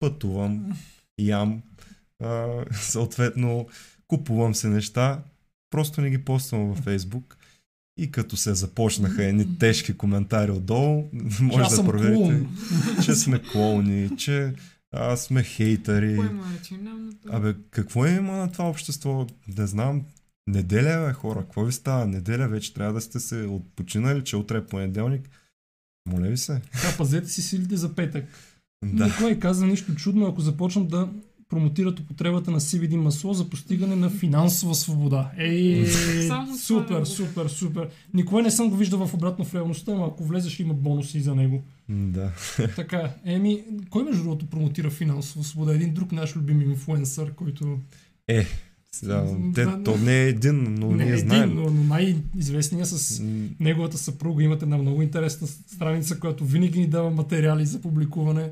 пътувам, 0.00 0.72
ям, 1.18 1.62
а, 2.20 2.46
съответно 2.72 3.66
купувам 4.08 4.54
се 4.54 4.68
неща, 4.68 5.22
просто 5.70 6.00
не 6.00 6.10
ги 6.10 6.18
поствам 6.18 6.68
във 6.68 6.78
Фейсбук 6.78 7.37
и 7.98 8.10
като 8.10 8.36
се 8.36 8.54
започнаха 8.54 9.24
едни 9.24 9.58
тежки 9.58 9.96
коментари 9.96 10.50
отдолу, 10.50 11.04
може 11.40 11.76
да 11.76 11.84
проверите, 11.84 12.14
клоун. 12.14 12.56
че 13.04 13.14
сме 13.14 13.42
клоуни, 13.52 14.16
че 14.16 14.54
а, 14.92 15.16
сме 15.16 15.42
хейтъри. 15.42 16.12
Е 16.12 16.30
рационалното? 16.56 17.28
Абе, 17.30 17.54
какво 17.70 18.06
има 18.06 18.32
на 18.32 18.52
това 18.52 18.68
общество? 18.68 19.26
Не 19.58 19.66
знам. 19.66 20.02
Неделя, 20.46 21.06
бе, 21.06 21.12
хора. 21.12 21.40
Какво 21.40 21.64
ви 21.64 21.72
става? 21.72 22.06
Неделя 22.06 22.48
вече 22.48 22.74
трябва 22.74 22.92
да 22.92 23.00
сте 23.00 23.20
се 23.20 23.36
отпочинали, 23.36 24.24
че 24.24 24.36
утре 24.36 24.56
е 24.58 24.66
понеделник. 24.66 25.28
Моля 26.08 26.28
ви 26.28 26.36
се. 26.36 26.60
Така, 26.72 26.96
пазете 26.96 27.28
си 27.28 27.42
силите 27.42 27.76
за 27.76 27.94
петък. 27.94 28.24
Да. 28.84 29.04
Никой 29.04 29.38
каза 29.38 29.66
нищо 29.66 29.94
чудно, 29.94 30.26
ако 30.26 30.40
започнат 30.40 30.88
да 30.88 31.08
промотират 31.48 32.00
употребата 32.00 32.50
на 32.50 32.60
CBD 32.60 32.96
масло 32.96 33.34
за 33.34 33.50
постигане 33.50 33.96
на 33.96 34.10
финансова 34.10 34.74
свобода. 34.74 35.30
Ей, 35.38 35.86
супер, 36.66 37.04
супер, 37.04 37.48
супер. 37.48 37.88
Никой 38.14 38.42
не 38.42 38.50
съм 38.50 38.70
го 38.70 38.76
виждал 38.76 39.06
в 39.06 39.14
обратно 39.14 39.44
в 39.44 39.54
реалността, 39.54 39.94
но 39.94 40.04
ако 40.04 40.24
влезеш 40.24 40.60
има 40.60 40.74
бонуси 40.74 41.20
за 41.20 41.34
него. 41.34 41.62
Да. 41.88 42.32
Така, 42.76 43.14
еми, 43.24 43.64
кой 43.90 44.04
между 44.04 44.22
другото 44.22 44.46
промотира 44.46 44.90
финансова 44.90 45.44
свобода? 45.44 45.74
Един 45.74 45.94
друг 45.94 46.12
наш 46.12 46.36
любим 46.36 46.60
инфлуенсър, 46.62 47.34
който 47.34 47.78
Сега, 48.92 49.14
Да, 49.22 49.36
те, 49.54 49.64
да. 49.64 49.82
то 49.82 49.96
не 49.96 50.22
е 50.22 50.28
един, 50.28 50.74
но 50.78 50.90
не 50.90 51.02
е 51.02 51.06
ние 51.06 51.14
един, 51.14 51.26
знаем. 51.28 51.54
но, 51.54 51.62
но 51.62 51.84
най-известният 51.84 52.88
с 52.88 53.22
неговата 53.60 53.98
съпруга 53.98 54.42
имат 54.42 54.62
една 54.62 54.78
много 54.78 55.02
интересна 55.02 55.46
страница, 55.46 56.20
която 56.20 56.44
винаги 56.44 56.80
ни 56.80 56.86
дава 56.86 57.10
материали 57.10 57.66
за 57.66 57.80
публикуване. 57.80 58.50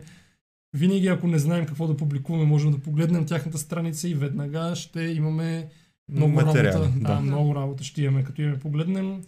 Винаги, 0.74 1.06
ако 1.06 1.26
не 1.26 1.38
знаем 1.38 1.66
какво 1.66 1.86
да 1.86 1.97
публикуваме, 1.97 2.44
можем 2.44 2.70
да 2.70 2.78
погледнем 2.78 3.26
тяхната 3.26 3.59
страница 3.59 4.09
и 4.09 4.14
веднага 4.14 4.76
ще 4.76 5.01
имаме 5.02 5.68
много 6.09 6.32
материали. 6.34 6.68
работа. 6.68 6.90
Да, 6.90 7.14
Да. 7.14 7.20
много 7.20 7.55
работа 7.55 7.84
ще 7.84 8.02
имаме, 8.02 8.24
като 8.24 8.43
имаме 8.43 8.59
погледнем. 8.59 9.22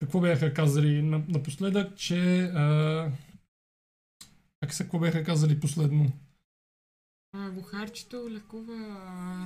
Какво 0.00 0.20
бяха 0.20 0.54
казали 0.54 1.02
на- 1.02 1.22
напоследък, 1.28 1.96
че... 1.96 2.40
А... 2.44 3.10
Как 4.60 4.74
се, 4.74 4.82
какво 4.82 4.98
бяха 4.98 5.24
казали 5.24 5.60
последно? 5.60 6.12
А, 7.32 7.50
бухарчето 7.50 8.28
лекува 8.30 8.96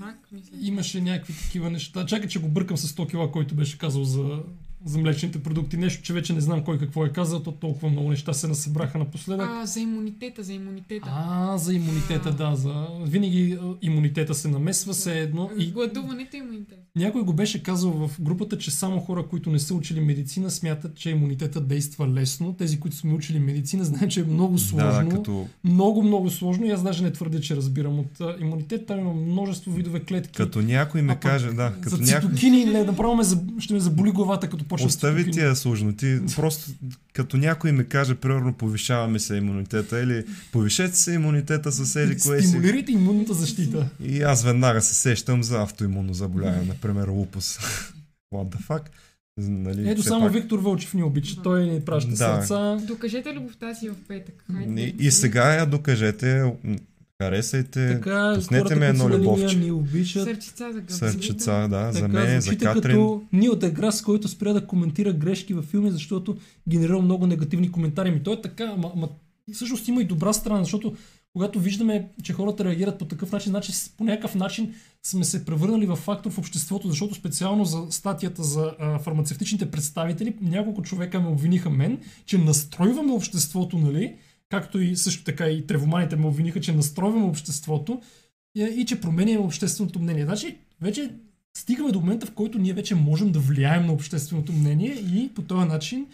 рак, 0.03 0.29
мисля. 0.33 0.57
Имаше 0.61 1.01
някакви 1.01 1.35
такива 1.35 1.71
неща. 1.71 2.07
Чакай, 2.07 2.29
че 2.29 2.41
го 2.41 2.49
бъркам 2.49 2.77
с 2.77 2.89
100 2.89 3.11
кила, 3.11 3.33
който 3.33 3.55
беше 3.55 3.79
казал 3.79 4.05
за 4.05 4.43
за 4.85 4.99
млечните 4.99 5.43
продукти. 5.43 5.77
Нещо, 5.77 6.03
че 6.03 6.13
вече 6.13 6.33
не 6.33 6.41
знам 6.41 6.65
кой 6.65 6.79
какво 6.79 7.07
е 7.07 7.13
казал, 7.13 7.43
то 7.43 7.53
толкова 7.53 7.91
много 7.91 8.11
неща 8.11 8.33
се 8.33 8.49
насъбраха 8.49 8.99
напоследък. 8.99 9.49
А, 9.51 9.67
за 9.67 9.81
имунитета, 9.81 10.43
за 10.43 10.53
имунитета. 10.53 11.09
А, 11.13 11.59
за 11.59 11.75
имунитета, 11.75 12.33
да. 12.33 12.57
За... 12.57 12.87
Винаги 13.03 13.59
а, 13.63 13.75
имунитета 13.83 14.35
се 14.35 14.49
намесва 14.49 14.95
се 14.95 15.21
едно. 15.21 15.51
И 15.59 15.73
Гладуването 15.73 16.37
е 16.37 16.39
имунитет. 16.39 16.84
Някой 16.97 17.23
го 17.23 17.33
беше 17.33 17.63
казал 17.63 17.91
в 17.91 18.21
групата, 18.21 18.59
че 18.59 18.71
само 18.71 19.01
хора, 19.01 19.27
които 19.27 19.51
не 19.51 19.59
са 19.59 19.75
учили 19.75 20.01
медицина, 20.01 20.51
смятат, 20.51 20.95
че 20.95 21.11
имунитета 21.11 21.61
действа 21.61 22.09
лесно. 22.09 22.53
Тези, 22.53 22.81
които 22.81 22.97
сме 22.97 23.13
учили 23.13 23.39
медицина, 23.39 23.85
знаят, 23.85 24.11
че 24.11 24.21
е 24.21 24.25
много 24.25 24.59
сложно. 24.59 25.09
Да, 25.09 25.17
като, 25.17 25.49
Много, 25.65 26.03
много 26.03 26.31
сложно 26.31 26.67
и 26.67 26.71
аз 26.71 26.83
даже 26.83 27.03
не 27.03 27.13
твърдя, 27.13 27.41
че 27.41 27.57
разбирам 27.57 27.99
от 27.99 28.41
имунитет. 28.41 28.87
Там 28.87 28.99
има 28.99 29.15
множество 29.15 29.73
видове 29.73 30.01
клетки. 30.01 30.37
като 30.37 30.63
някой 30.63 31.03
ме 31.03 31.13
А 31.13 31.17
каже, 31.17 31.47
да, 31.47 31.73
за 31.75 31.81
като 31.81 31.97
някой... 31.97 32.31
цитокини, 32.31 32.65
не, 32.65 32.85
направо 32.85 33.17
ме, 33.17 33.25
ще 33.59 33.75
ме 33.75 33.81
заболи 33.81 34.11
главата, 34.11 34.49
като 34.49 34.65
почне 34.65 34.87
Остави 34.87 35.31
тия 35.31 35.57
сложноти. 35.57 36.19
Просто 36.37 36.71
като 37.13 37.37
някой 37.37 37.73
ми 37.73 37.87
каже, 37.87 38.15
примерно, 38.15 38.53
повишаваме 38.53 39.19
се 39.19 39.37
имунитета 39.37 40.01
или 40.01 40.25
повишете 40.53 40.97
се 40.97 41.13
имунитета 41.13 41.73
с 41.73 41.97
еди 41.97 42.17
кое 42.19 42.41
си. 42.41 42.49
Стимулирайте 42.49 42.93
имунната 42.93 43.35
защита. 43.35 43.89
И 44.05 44.23
аз 44.23 44.45
веднага 44.45 44.83
се 44.83 44.95
сещам 44.95 45.43
за 45.43 45.63
автоимунно 45.63 46.15
заболяване, 46.15 46.75
например 46.85 47.09
лупус. 47.09 47.59
What 48.35 48.49
the 48.49 48.61
fuck? 48.61 48.83
Нали, 49.39 49.91
Ето 49.91 50.03
само 50.03 50.25
пак- 50.25 50.33
Виктор 50.33 50.59
Вълчев 50.59 50.95
ни 50.95 51.03
обича. 51.03 51.43
Той 51.43 51.65
ни 51.65 51.81
праща 51.81 52.11
Да. 52.11 52.17
сърца. 52.17 52.77
Докажете 52.87 53.35
любовта 53.35 53.75
си 53.75 53.89
в 53.89 53.95
петък. 54.09 54.45
Хайде. 54.49 54.83
И, 54.83 54.95
и 54.99 55.11
сега 55.11 55.55
я 55.55 55.67
докажете, 55.67 56.53
харесайте, 57.23 57.89
Така, 57.89 58.33
пуснете 58.37 58.75
ми 58.77 58.87
едно 58.87 59.09
любовче. 59.09 59.57
ни 59.57 59.71
обичат. 59.71 60.25
Сърчица 60.25 60.73
за 60.73 60.81
гъб. 60.81 60.91
сърчица, 60.91 61.67
да, 61.71 61.93
за 61.93 62.09
мен, 62.09 62.35
за 62.35 62.41
звучите 62.41 62.65
Катрин. 62.65 62.83
като 62.93 63.23
Нил 63.33 63.57
Деграс, 63.57 64.03
който 64.03 64.29
спря 64.29 64.53
да 64.53 64.67
коментира 64.67 65.13
грешки 65.13 65.55
във 65.55 65.65
филми, 65.65 65.91
защото 65.91 66.37
генерира 66.69 66.99
много 66.99 67.27
негативни 67.27 67.73
коментари. 67.73 68.11
Ми 68.11 68.23
той 68.23 68.35
е 68.35 68.43
така, 68.43 68.65
ама, 68.67 68.91
ама 68.97 69.09
всъщност 69.53 69.89
има 69.89 70.03
и 70.03 70.07
добра 70.07 70.33
страна, 70.33 70.63
защото 70.63 70.97
когато 71.35 71.61
виждаме, 71.61 72.09
че 72.23 72.33
хората 72.33 72.65
реагират 72.65 72.99
по 72.99 73.05
такъв 73.05 73.33
начин, 73.33 73.51
значи 73.51 73.73
по 73.99 74.05
някакъв 74.05 74.35
начин 74.35 74.75
сме 75.03 75.25
се 75.25 75.45
превърнали 75.45 75.87
в 75.87 75.97
фактор 75.97 76.31
в 76.31 76.39
обществото, 76.39 76.89
защото 76.89 77.15
специално 77.15 77.65
за 77.65 77.87
статията 77.91 78.43
за 78.43 78.75
а, 78.79 78.99
фармацевтичните 78.99 79.71
представители, 79.71 80.35
няколко 80.41 80.83
човека 80.83 81.21
ме 81.21 81.29
обвиниха 81.29 81.71
мен, 81.71 81.99
че 82.27 82.39
настройваме 82.39 83.13
обществото, 83.13 83.79
нали? 83.79 84.17
Както 84.51 84.81
и 84.81 84.97
също 84.97 85.25
така 85.25 85.49
и 85.49 85.67
тревоманите 85.67 86.17
ме 86.17 86.27
обвиниха, 86.27 86.61
че 86.61 86.73
настройваме 86.73 87.27
обществото 87.27 88.01
и, 88.57 88.63
и 88.63 88.85
че 88.85 89.01
променяме 89.01 89.39
общественото 89.39 90.01
мнение. 90.01 90.25
Значи, 90.25 90.57
вече 90.81 91.11
стигаме 91.57 91.93
до 91.93 92.01
момента, 92.01 92.27
в 92.27 92.33
който 92.33 92.59
ние 92.59 92.73
вече 92.73 92.95
можем 92.95 93.33
да 93.33 93.39
влияем 93.39 93.87
на 93.87 93.93
общественото 93.93 94.53
мнение 94.53 94.93
и 94.93 95.31
по 95.35 95.43
този 95.43 95.69
начин 95.69 96.07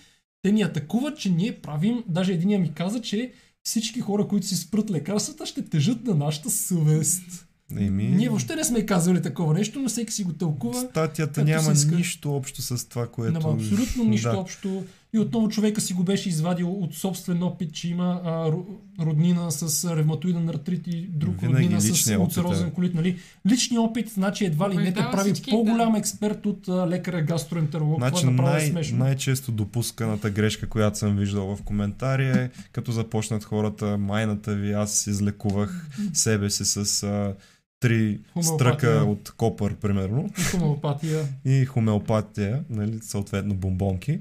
те 0.42 0.52
ни 0.52 0.62
атакуват, 0.62 1.18
че 1.18 1.30
ние 1.30 1.56
правим, 1.56 2.04
даже 2.08 2.32
единия 2.32 2.58
ми 2.58 2.74
каза, 2.74 3.00
че 3.00 3.32
всички 3.70 4.00
хора, 4.00 4.28
които 4.28 4.46
си 4.46 4.56
спрат 4.56 4.90
лекарствата, 4.90 5.46
ще 5.46 5.62
тежат 5.62 6.04
на 6.04 6.14
нашата 6.14 6.50
съвест. 6.50 7.46
Еми, 7.78 8.04
Ние 8.04 8.28
въобще 8.28 8.56
не 8.56 8.64
сме 8.64 8.86
казали 8.86 9.22
такова 9.22 9.54
нещо, 9.54 9.80
но 9.80 9.88
всеки 9.88 10.12
си 10.12 10.24
го 10.24 10.32
тълкува. 10.32 10.80
статията 10.80 11.44
няма 11.44 11.74
нищо 11.96 12.36
общо 12.36 12.62
с 12.62 12.88
това, 12.88 13.06
което... 13.06 13.32
Няма 13.32 13.54
абсолютно 13.54 14.04
нищо 14.04 14.30
да. 14.30 14.36
общо. 14.38 14.84
И 15.12 15.18
отново 15.18 15.48
човека 15.48 15.80
си 15.80 15.94
го 15.94 16.02
беше 16.04 16.28
извадил 16.28 16.72
от 16.72 16.94
собствен 16.94 17.42
опит, 17.42 17.72
че 17.72 17.88
има 17.88 18.20
а, 18.24 18.28
ро- 18.30 18.64
роднина 19.00 19.50
с 19.50 19.96
ревматоиден 19.96 20.48
артрит 20.48 20.86
и 20.86 21.02
друг 21.02 21.40
Винаги 21.40 21.56
роднина 21.56 21.80
с 21.80 22.06
е. 22.08 22.16
улцерозен 22.16 22.70
колит. 22.70 22.94
Нали? 22.94 23.18
Личният 23.46 23.82
опит, 23.82 24.08
значи 24.08 24.44
едва 24.44 24.70
ли 24.70 24.76
не 24.76 24.92
те 24.94 25.00
прави 25.02 25.32
всички, 25.32 25.50
по-голям 25.50 25.94
експерт 25.94 26.46
от 26.46 26.68
а, 26.68 26.88
лекаря 26.88 27.22
гастроентеролог. 27.22 27.98
Значи 27.98 28.16
Това 28.16 28.30
направо 28.30 28.48
е 28.48 28.52
най- 28.52 28.66
смешно. 28.66 28.98
най-често 28.98 29.52
допусканата 29.52 30.30
грешка, 30.30 30.68
която 30.68 30.98
съм 30.98 31.16
виждал 31.16 31.56
в 31.56 31.62
коментари 31.62 32.28
е, 32.28 32.50
като 32.72 32.92
започнат 32.92 33.44
хората, 33.44 33.98
майната 33.98 34.54
ви, 34.54 34.72
аз 34.72 35.06
излекувах 35.06 35.88
себе 36.12 36.50
си 36.50 36.64
с 36.64 37.02
а, 37.02 37.34
три 37.80 38.18
стръка 38.42 39.04
от 39.06 39.30
копър, 39.30 39.74
примерно, 39.74 40.30
И 40.38 40.42
хомеопатия. 40.42 41.24
и 41.44 41.64
хомеопатия, 41.64 42.64
нали, 42.70 42.98
съответно 43.02 43.54
бомбонки. 43.54 44.20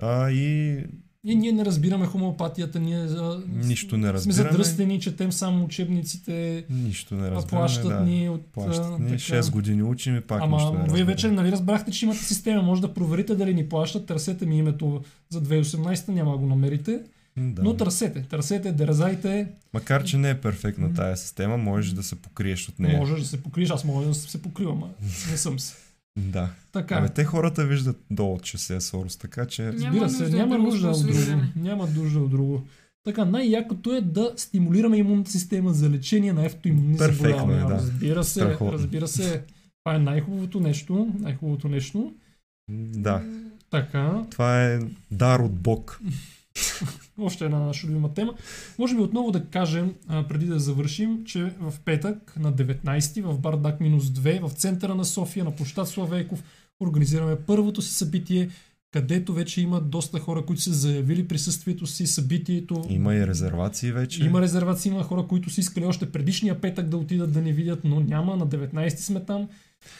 А, 0.00 0.30
и 0.30 0.76
И 1.24 1.34
ние 1.36 1.52
не 1.52 1.64
разбираме 1.64 2.06
хомеопатията, 2.06 2.80
ние 2.80 2.98
а, 2.98 3.42
Нищо 3.48 3.96
не 3.96 4.02
сме 4.02 4.12
разбираме. 4.12 4.50
задръстени, 4.50 5.00
четем 5.00 5.32
само 5.32 5.64
учебниците, 5.64 6.64
нищо 6.70 7.14
не 7.14 7.30
разбираме. 7.30 7.46
плащат 7.48 7.88
да. 7.88 8.00
ни 8.00 8.28
от... 8.28 8.46
Плащат 8.46 8.98
ни. 9.00 9.08
така. 9.08 9.18
6 9.18 9.50
години 9.50 9.82
учим 9.82 10.16
и 10.16 10.20
пак 10.20 10.42
нищо 10.42 10.72
не 10.72 10.78
Ама 10.78 10.92
вие 10.92 11.04
вече 11.04 11.30
нали 11.30 11.52
разбрахте, 11.52 11.90
че 11.90 12.04
имате 12.04 12.20
система, 12.20 12.62
може 12.62 12.80
да 12.80 12.94
проверите 12.94 13.34
дали 13.34 13.54
ни 13.54 13.68
плащат, 13.68 14.06
търсете 14.06 14.46
ми 14.46 14.58
името 14.58 15.00
за 15.28 15.42
2018, 15.42 16.08
няма 16.08 16.32
да 16.32 16.38
го 16.38 16.46
намерите, 16.46 17.00
Да. 17.36 17.62
но 17.62 17.76
търсете, 17.76 18.22
търсете, 18.22 18.72
дерзайте, 18.72 19.46
Макар, 19.74 20.04
че 20.04 20.16
не 20.16 20.30
е 20.30 20.40
перфектна 20.40 20.94
тая 20.94 21.16
система, 21.16 21.56
можеш 21.56 21.92
да 21.92 22.02
се 22.02 22.16
покриеш 22.16 22.68
от 22.68 22.78
нея. 22.78 22.98
можеш 22.98 23.20
да 23.20 23.26
се 23.26 23.42
покриеш, 23.42 23.70
аз 23.70 23.84
мога 23.84 24.06
да 24.06 24.14
се 24.14 24.42
покривам, 24.42 24.82
а 24.82 24.86
не 25.30 25.36
съм 25.36 25.58
се. 25.58 25.74
Да. 26.20 26.50
Така, 26.72 26.94
Абе, 26.94 27.08
те 27.08 27.24
хората 27.24 27.66
виждат 27.66 28.00
долу, 28.10 28.38
че 28.38 28.58
се 28.58 28.76
е 28.76 28.80
Сорос, 28.80 29.16
така 29.16 29.46
че... 29.46 29.72
Разбира 29.72 30.10
се, 30.10 30.28
няма 30.28 30.54
друго 30.54 30.66
нужда 30.70 30.88
от 30.88 31.06
друго. 31.06 31.42
Няма 31.56 31.86
нужда 31.86 32.20
от 32.20 32.30
друго. 32.30 32.62
Така, 33.04 33.24
най-якото 33.24 33.94
е 33.96 34.00
да 34.00 34.32
стимулираме 34.36 34.96
имунната 34.96 35.30
система 35.30 35.72
за 35.72 35.90
лечение 35.90 36.32
на 36.32 36.46
автоимунни 36.46 36.98
Перфектно 36.98 37.28
е, 37.28 37.30
заболявания. 37.30 37.66
да. 37.66 37.74
Разбира 37.74 38.24
се, 38.24 38.30
Страхотно. 38.40 38.72
разбира 38.72 39.08
се. 39.08 39.42
Това 39.84 39.96
е 39.96 39.98
най-хубавото 39.98 40.60
нещо. 40.60 41.08
Най-хубавото 41.20 41.68
нещо. 41.68 42.12
Да. 42.70 43.22
Така, 43.70 44.24
Това 44.30 44.64
е 44.64 44.80
дар 45.10 45.40
от 45.40 45.52
Бог. 45.54 46.00
още 47.24 47.44
една 47.44 47.58
наша 47.58 47.86
любима 47.86 48.14
тема. 48.14 48.34
Може 48.78 48.94
би 48.94 49.00
отново 49.00 49.30
да 49.30 49.44
кажем, 49.44 49.94
а, 50.08 50.28
преди 50.28 50.46
да 50.46 50.58
завършим, 50.58 51.24
че 51.24 51.52
в 51.60 51.74
петък 51.84 52.36
на 52.38 52.52
19 52.52 53.22
в 53.22 53.38
Бардак 53.38 53.80
минус 53.80 54.04
2 54.04 54.48
в 54.48 54.52
центъра 54.52 54.94
на 54.94 55.04
София 55.04 55.44
на 55.44 55.56
площад 55.56 55.88
Славейков 55.88 56.42
организираме 56.80 57.36
първото 57.36 57.82
си 57.82 57.94
събитие, 57.94 58.48
където 58.92 59.34
вече 59.34 59.60
има 59.60 59.80
доста 59.80 60.18
хора, 60.18 60.46
които 60.46 60.62
са 60.62 60.72
заявили 60.72 61.28
присъствието 61.28 61.86
си, 61.86 62.06
събитието. 62.06 62.84
Има 62.88 63.14
и 63.14 63.26
резервации 63.26 63.92
вече. 63.92 64.24
Има 64.24 64.40
резервации, 64.40 64.90
има 64.90 65.02
хора, 65.02 65.26
които 65.28 65.50
са 65.50 65.60
искали 65.60 65.84
още 65.84 66.12
предишния 66.12 66.60
петък 66.60 66.88
да 66.88 66.96
отидат 66.96 67.32
да 67.32 67.42
ни 67.42 67.52
видят, 67.52 67.80
но 67.84 68.00
няма. 68.00 68.36
На 68.36 68.46
19 68.46 68.98
сме 68.98 69.24
там. 69.24 69.48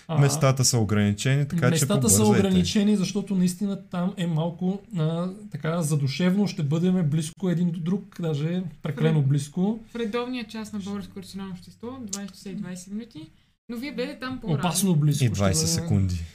А, 0.09 0.19
Местата 0.19 0.65
са 0.65 0.78
ограничени, 0.78 1.48
така 1.48 1.66
че 1.66 1.70
Местата 1.70 2.11
са 2.11 2.24
ограничени, 2.24 2.97
защото 2.97 3.35
наистина 3.35 3.82
там 3.90 4.15
е 4.16 4.27
малко 4.27 4.81
а, 4.98 5.28
така 5.51 5.82
задушевно. 5.82 6.47
Ще 6.47 6.62
бъдем 6.62 7.11
близко 7.11 7.51
един 7.51 7.70
до 7.70 7.81
друг, 7.81 8.16
даже 8.20 8.62
прекалено 8.82 9.23
близко. 9.23 9.81
В 9.93 9.97
редовния 9.97 10.44
час 10.47 10.73
на 10.73 10.78
Българско 10.78 11.19
национално 11.19 11.52
общество, 11.52 11.86
20 11.86 12.32
часа 12.32 12.51
и 12.51 12.57
20 12.57 12.93
минути. 12.93 13.31
Но 13.69 13.77
вие 13.77 13.93
бъдете 13.93 14.19
там 14.20 14.40
по-рано. 14.40 14.59
Опасно 14.59 14.97
близко. 14.97 15.24
И 15.24 15.27
ще 15.27 15.36
20 15.36 15.43
бъде. 15.43 15.55
секунди. 15.55 16.24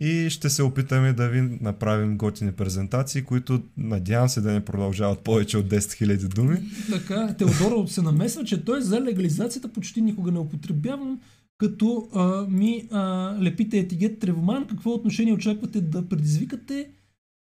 И 0.00 0.30
ще 0.30 0.50
се 0.50 0.62
опитаме 0.62 1.12
да 1.12 1.28
ви 1.28 1.40
направим 1.60 2.16
готини 2.16 2.52
презентации, 2.52 3.22
които 3.22 3.62
надявам 3.76 4.28
се 4.28 4.40
да 4.40 4.52
не 4.52 4.64
продължават 4.64 5.18
повече 5.18 5.58
от 5.58 5.66
10 5.66 5.78
000 5.78 6.34
думи. 6.34 6.58
Така, 6.90 7.34
Теодоро 7.38 7.88
се 7.88 8.02
намесва, 8.02 8.44
че 8.44 8.64
той 8.64 8.82
за 8.82 9.00
легализацията 9.00 9.68
почти 9.68 10.00
никога 10.02 10.32
не 10.32 10.38
употребявам, 10.38 11.20
като 11.62 12.08
а, 12.14 12.46
ми 12.50 12.88
а, 12.90 13.34
лепите 13.42 13.78
етикет 13.78 14.18
Тревоман. 14.18 14.66
Какво 14.66 14.90
отношение 14.90 15.32
очаквате 15.32 15.80
да 15.80 16.08
предизвикате? 16.08 16.88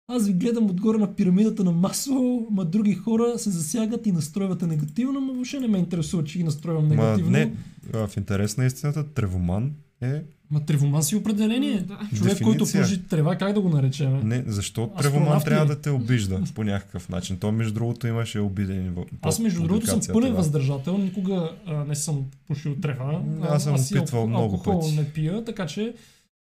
Аз 0.07 0.27
ви 0.27 0.33
гледам 0.33 0.65
отгоре 0.65 0.97
на 0.97 1.15
пирамидата 1.15 1.63
на 1.63 1.71
Маслоу, 1.71 2.47
ма 2.51 2.65
други 2.65 2.93
хора 2.93 3.39
се 3.39 3.49
засягат 3.49 4.07
и 4.07 4.11
настройвате 4.11 4.67
негативно, 4.67 5.21
но 5.21 5.33
въобще 5.33 5.59
не 5.59 5.67
ме 5.67 5.77
интересува, 5.77 6.23
че 6.23 6.37
ги 6.37 6.43
настройвам 6.43 6.87
Ма 6.87 6.95
негативно. 6.95 7.31
не, 7.31 7.53
а, 7.93 8.07
в 8.07 8.17
интерес 8.17 8.57
на 8.57 8.65
истината, 8.65 9.13
тревоман 9.13 9.71
е... 10.01 10.21
Ма 10.51 10.65
тревоман 10.65 11.03
си 11.03 11.15
определение. 11.15 11.81
Да. 11.81 11.99
Човек, 12.15 12.33
който 12.43 12.65
Дефиниция. 12.65 12.81
пържи 12.81 13.03
трева, 13.03 13.35
как 13.35 13.53
да 13.53 13.61
го 13.61 13.69
наречем? 13.69 14.19
Не, 14.23 14.43
защо 14.47 14.83
Астронавт 14.83 15.01
тревоман 15.01 15.41
трябва 15.41 15.65
да 15.65 15.81
те 15.81 15.89
обижда 15.89 16.41
по 16.55 16.63
някакъв 16.63 17.09
начин? 17.09 17.37
То, 17.37 17.51
между 17.51 17.73
другото, 17.73 18.07
имаше 18.07 18.39
обидени 18.39 18.89
в 18.89 19.05
Аз 19.21 19.39
между 19.39 19.63
другото 19.63 19.87
съм 19.87 20.01
пълен 20.13 20.31
да. 20.31 20.37
въздържател, 20.37 20.97
никога 20.97 21.51
а, 21.65 21.85
не 21.85 21.95
съм 21.95 22.25
пушил 22.47 22.75
трева. 22.75 23.21
Аз 23.41 23.63
съм 23.63 23.75
опитвал 23.75 24.23
алко- 24.23 24.29
много 24.29 24.63
пъти. 24.63 24.95
не 24.95 25.09
пия, 25.09 25.43
така 25.43 25.65
че 25.65 25.93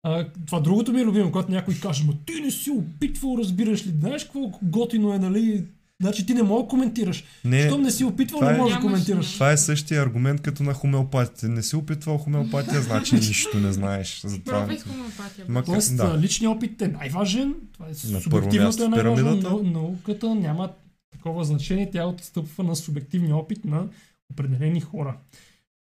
а, 0.03 0.27
това 0.47 0.61
другото 0.61 0.93
ми 0.93 1.01
е 1.01 1.05
любимо, 1.05 1.33
когато 1.33 1.51
някой 1.53 1.75
каже, 1.75 2.05
ма 2.05 2.13
ти 2.27 2.41
не 2.41 2.51
си 2.51 2.71
опитвал, 2.71 3.37
разбираш 3.39 3.87
ли, 3.87 3.91
знаеш 3.91 4.25
какво 4.25 4.41
готино 4.63 5.13
е, 5.15 5.19
нали? 5.19 5.65
Значи 6.01 6.27
ти 6.27 6.35
не 6.35 6.43
мога 6.43 6.63
да 6.63 6.69
коментираш. 6.69 7.25
Не, 7.45 7.67
Щом 7.67 7.83
не 7.83 7.91
си 7.91 8.05
опитвал, 8.05 8.41
не 8.41 8.55
е- 8.55 8.57
можеш 8.59 8.77
да 8.77 8.81
коментираш. 8.81 9.33
това 9.35 9.53
е 9.53 9.57
същия 9.57 10.03
аргумент 10.03 10.41
като 10.41 10.63
на 10.63 10.75
хомеопатите. 10.75 11.49
Не 11.49 11.63
си 11.63 11.77
опитвал 11.77 12.19
хомеопатия, 12.19 12.81
значи 12.83 13.15
нищо 13.15 13.59
не 13.61 13.73
знаеш. 13.73 14.21
Затова... 14.25 14.59
Пробвай 14.59 14.79
с 14.79 14.83
хомеопатия. 14.83 15.47
Ма- 15.47 15.65
Тоест, 15.65 15.97
да. 15.97 16.19
личният 16.19 16.57
опит 16.57 16.83
е 16.83 16.89
най-важен, 16.89 17.55
това 17.73 17.89
е 17.89 17.95
субективното 17.95 18.65
място 18.65 18.83
е 18.83 18.89
но 18.89 19.63
науката 19.63 20.35
няма 20.35 20.71
такова 21.13 21.45
значение, 21.45 21.91
тя 21.91 22.07
отстъпва 22.07 22.65
на 22.65 22.77
субективния 22.77 23.37
опит 23.37 23.65
на 23.65 23.85
определени 24.33 24.81
хора. 24.81 25.17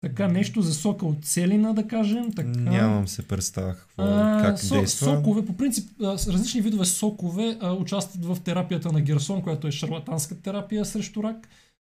Така, 0.01 0.27
нещо 0.27 0.61
за 0.61 0.73
сока 0.73 1.05
от 1.05 1.25
целина, 1.25 1.73
да 1.73 1.87
кажем. 1.87 2.33
Така. 2.33 2.49
Нямам 2.49 3.07
се 3.07 3.27
представа 3.27 3.73
какво, 3.73 4.03
А, 4.03 4.41
как 4.43 4.57
со- 4.57 4.79
действа. 4.79 5.05
Сокове, 5.07 5.45
по 5.45 5.53
принцип, 5.53 5.89
различни 6.01 6.61
видове 6.61 6.85
сокове 6.85 7.57
а, 7.61 7.73
участват 7.73 8.25
в 8.25 8.37
терапията 8.39 8.91
на 8.91 9.01
Герсон, 9.01 9.41
която 9.41 9.67
е 9.67 9.71
шарлатанска 9.71 10.41
терапия 10.41 10.85
срещу 10.85 11.23
рак. 11.23 11.47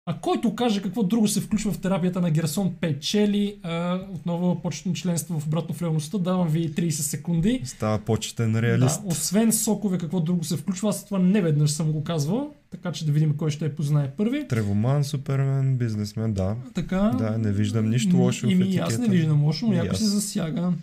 А 0.09 0.13
който 0.13 0.55
каже 0.55 0.81
какво 0.81 1.03
друго 1.03 1.27
се 1.27 1.41
включва 1.41 1.71
в 1.71 1.77
терапията 1.77 2.21
на 2.21 2.31
Герсон, 2.31 2.73
печели. 2.73 3.55
А, 3.63 3.99
отново 4.09 4.61
почетно 4.61 4.93
членство 4.93 5.39
в 5.39 5.47
обратно 5.47 5.75
в 5.75 5.81
реалността. 5.81 6.17
Давам 6.17 6.47
ви 6.47 6.73
30 6.73 6.89
секунди. 6.89 7.61
Става 7.63 7.99
почетен 7.99 8.59
реалист. 8.59 9.01
Да, 9.01 9.07
освен 9.07 9.51
сокове, 9.53 9.97
какво 9.97 10.19
друго 10.19 10.43
се 10.43 10.57
включва, 10.57 10.89
аз 10.89 11.05
това 11.05 11.19
не 11.19 11.41
веднъж 11.41 11.71
съм 11.71 11.91
го 11.91 12.03
казвал, 12.03 12.53
така 12.69 12.91
че 12.91 13.05
да 13.05 13.11
видим 13.11 13.37
кой 13.37 13.51
ще 13.51 13.65
я 13.65 13.75
познае 13.75 14.11
първи. 14.11 14.47
Тревоман, 14.47 15.03
супермен, 15.03 15.77
бизнесмен, 15.77 16.33
да. 16.33 16.55
Така, 16.73 16.97
Да, 17.17 17.37
не 17.37 17.51
виждам 17.51 17.89
нищо 17.89 18.17
лошо 18.17 18.47
в 18.47 18.51
и 18.51 18.55
ми, 18.55 18.63
етикета. 18.63 18.83
аз 18.83 18.97
не 18.97 19.07
виждам 19.07 19.43
лошо, 19.43 19.65
но 19.67 19.73
И 19.73 19.75
някой 19.75 19.91
аз. 19.91 19.97
се 19.97 20.05
засяга. 20.05 20.73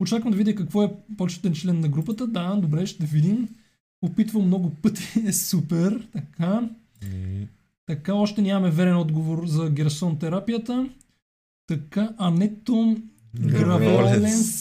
Очаквам 0.00 0.30
да 0.30 0.36
видя 0.36 0.54
какво 0.54 0.82
е 0.82 0.92
почетен 1.18 1.52
член 1.52 1.80
на 1.80 1.88
групата. 1.88 2.26
Да, 2.26 2.54
добре, 2.54 2.86
ще 2.86 3.06
видим. 3.06 3.48
Опитвам 4.02 4.46
много 4.46 4.70
пъти, 4.70 5.02
е 5.26 5.32
супер. 5.50 6.06
Така, 6.12 6.68
И... 7.04 7.46
така 7.90 8.14
още 8.14 8.42
нямаме 8.42 8.70
верен 8.70 8.96
отговор 8.96 9.46
за 9.46 9.70
Герсон 9.70 10.18
терапията. 10.18 10.88
Така, 11.66 12.10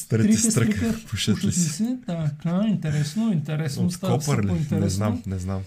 трите 0.09 0.37
стръка. 0.37 0.51
стрика, 0.51 0.95
Пушат 1.09 1.43
ли 1.43 1.51
се? 1.51 1.97
Така, 2.05 2.65
интересно, 2.67 3.33
интересно. 3.33 3.85
От 3.85 3.93
става 3.93 4.19
копър 4.19 4.39
ли? 4.39 4.45
Не 4.45 4.47
по-интересно. 4.47 4.89
знам, 4.89 5.23
не 5.27 5.39
знам. 5.39 5.61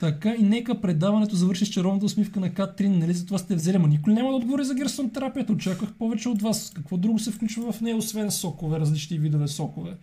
Така 0.00 0.34
и 0.34 0.42
нека 0.42 0.80
предаването 0.80 1.36
завърши 1.36 1.66
с 1.66 1.68
чаровната 1.68 2.06
усмивка 2.06 2.40
на 2.40 2.54
Катрин, 2.54 2.98
нали 2.98 3.14
за 3.14 3.26
това 3.26 3.38
сте 3.38 3.54
взели, 3.54 3.78
ма 3.78 3.88
никой 3.88 4.12
няма 4.12 4.30
да 4.30 4.36
отговори 4.36 4.64
за 4.64 4.74
Герсон 4.74 5.10
терапията, 5.10 5.52
очаквах 5.52 5.92
повече 5.92 6.28
от 6.28 6.42
вас. 6.42 6.72
Какво 6.74 6.96
друго 6.96 7.18
се 7.18 7.30
включва 7.30 7.72
в 7.72 7.80
нея, 7.80 7.96
освен 7.96 8.30
сокове, 8.30 8.80
различни 8.80 9.18
видове 9.18 9.48
сокове? 9.48 9.96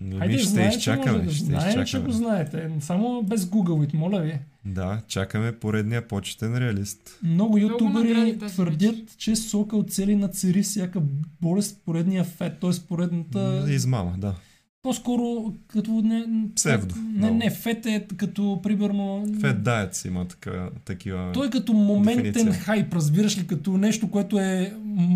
Ми 0.00 0.38
ще 0.38 0.48
знаете, 0.48 0.76
изчакаме, 0.76 1.12
може 1.12 1.28
да 1.28 1.34
ще 1.34 1.44
знае, 1.44 1.70
че 1.70 1.76
го 1.76 1.82
изчакаме. 1.82 2.12
знаете. 2.12 2.70
Само 2.80 3.22
без 3.22 3.44
Google 3.44 3.86
it, 3.86 3.94
моля 3.94 4.20
ви. 4.20 4.38
Да, 4.64 5.00
чакаме 5.08 5.52
поредния 5.52 6.08
почетен 6.08 6.58
реалист. 6.58 7.18
Много 7.22 7.58
ютубери 7.58 8.38
твърдят, 8.48 8.80
вечер. 8.96 9.16
че 9.18 9.36
сока 9.36 9.76
оцели 9.76 10.16
на 10.16 10.28
цари 10.28 10.62
всяка 10.62 11.00
болест, 11.42 11.80
поредния 11.84 12.24
фет, 12.24 12.60
т.е. 12.60 12.70
поредната... 12.88 13.66
Измама, 13.68 14.14
да. 14.18 14.34
По-скоро 14.82 15.54
като 15.66 15.90
не... 15.90 16.24
Псевдо, 16.56 16.94
Не, 17.14 17.30
не, 17.30 17.50
фет 17.50 17.86
е 17.86 18.06
като 18.16 18.60
примерно... 18.62 19.26
Фед 19.40 19.58
Diets 19.62 20.08
има 20.08 20.28
така, 20.28 20.70
такива... 20.84 21.30
Той 21.34 21.46
е 21.46 21.50
като 21.50 21.72
моментен 21.72 22.32
Дефиниция. 22.32 22.62
хайп, 22.62 22.94
разбираш 22.94 23.38
ли, 23.38 23.46
като 23.46 23.76
нещо, 23.78 24.10
което 24.10 24.38
е 24.38 24.74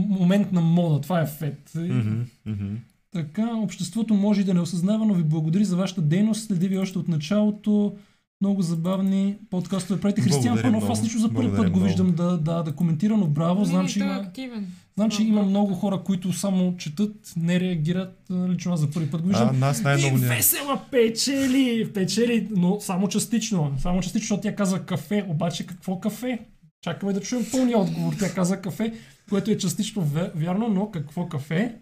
момент 0.08 0.52
на 0.52 0.60
мода. 0.60 1.00
Това 1.00 1.20
е 1.20 1.26
фет. 1.26 1.70
Мгм, 1.74 2.20
мгм. 2.46 2.74
Така, 3.14 3.56
обществото 3.56 4.14
може 4.14 4.40
и 4.40 4.44
да 4.44 4.54
не 4.54 4.60
осъзнава, 4.60 5.06
но 5.06 5.14
ви 5.14 5.22
благодари 5.22 5.64
за 5.64 5.76
вашата 5.76 6.02
дейност. 6.02 6.46
Следи 6.46 6.68
ви 6.68 6.78
още 6.78 6.98
от 6.98 7.08
началото. 7.08 7.94
Много 8.40 8.62
забавни 8.62 9.36
подкастове 9.50 10.00
правите. 10.00 10.20
Християн 10.20 10.62
Панов, 10.62 10.90
аз 10.90 11.04
лично 11.04 11.20
за 11.20 11.34
първи 11.34 11.56
път 11.56 11.70
го 11.70 11.80
виждам 11.80 12.12
да, 12.12 12.38
да, 12.38 12.62
да 12.62 12.72
коментира, 12.72 13.16
но 13.16 13.26
браво. 13.26 13.64
Знам, 13.64 13.88
че 13.88 14.00
е 14.00 14.02
има, 14.02 14.62
знам, 14.96 15.10
че 15.10 15.22
има 15.22 15.42
много 15.42 15.74
хора, 15.74 16.02
които 16.04 16.32
само 16.32 16.76
четат, 16.76 17.32
не 17.36 17.60
реагират. 17.60 18.22
Лично 18.48 18.72
аз 18.72 18.80
за 18.80 18.90
първи 18.90 19.10
път 19.10 19.22
го 19.22 19.28
виждам. 19.28 19.48
А, 19.48 19.52
нас 19.52 19.80
И 19.80 19.82
най-много 19.82 20.18
не... 20.18 20.28
весела 20.28 20.80
печели, 20.90 21.92
печели, 21.94 22.48
но 22.50 22.80
само 22.80 23.08
частично. 23.08 23.72
Само 23.78 24.00
частично, 24.00 24.20
защото 24.20 24.42
тя 24.42 24.56
каза 24.56 24.78
кафе, 24.78 25.26
обаче 25.28 25.66
какво 25.66 26.00
кафе? 26.00 26.38
Чакаме 26.80 27.12
да 27.12 27.20
чуем 27.20 27.46
пълния 27.52 27.78
отговор. 27.78 28.14
Тя 28.18 28.34
каза 28.34 28.60
кафе, 28.60 28.92
което 29.28 29.50
е 29.50 29.58
частично 29.58 30.02
вярно, 30.34 30.68
но 30.68 30.90
какво 30.90 31.28
кафе? 31.28 31.74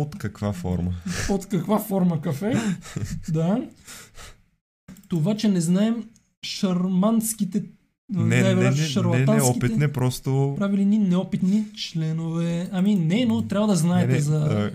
Под 0.00 0.16
каква 0.16 0.52
форма? 0.52 0.94
От 1.30 1.46
каква 1.46 1.78
форма 1.78 2.20
кафе? 2.20 2.56
да. 3.28 3.62
Това, 5.08 5.36
че 5.36 5.48
не 5.48 5.60
знаем 5.60 6.04
шарманските, 6.42 7.64
Не, 8.08 8.42
не, 8.42 8.42
не, 8.42 8.54
не, 8.54 8.70
не, 8.70 8.76
шарлатанските 8.76 9.66
опит, 9.66 9.76
не, 9.76 9.92
просто... 9.92 10.54
правили 10.56 10.84
ни 10.84 10.98
неопитни 10.98 11.64
членове. 11.74 12.68
Ами 12.72 12.94
не, 12.94 13.26
но 13.26 13.42
трябва 13.42 13.66
да 13.66 13.76
знаете 13.76 14.08
Не, 14.08 14.14
не, 14.14 14.20
за... 14.20 14.72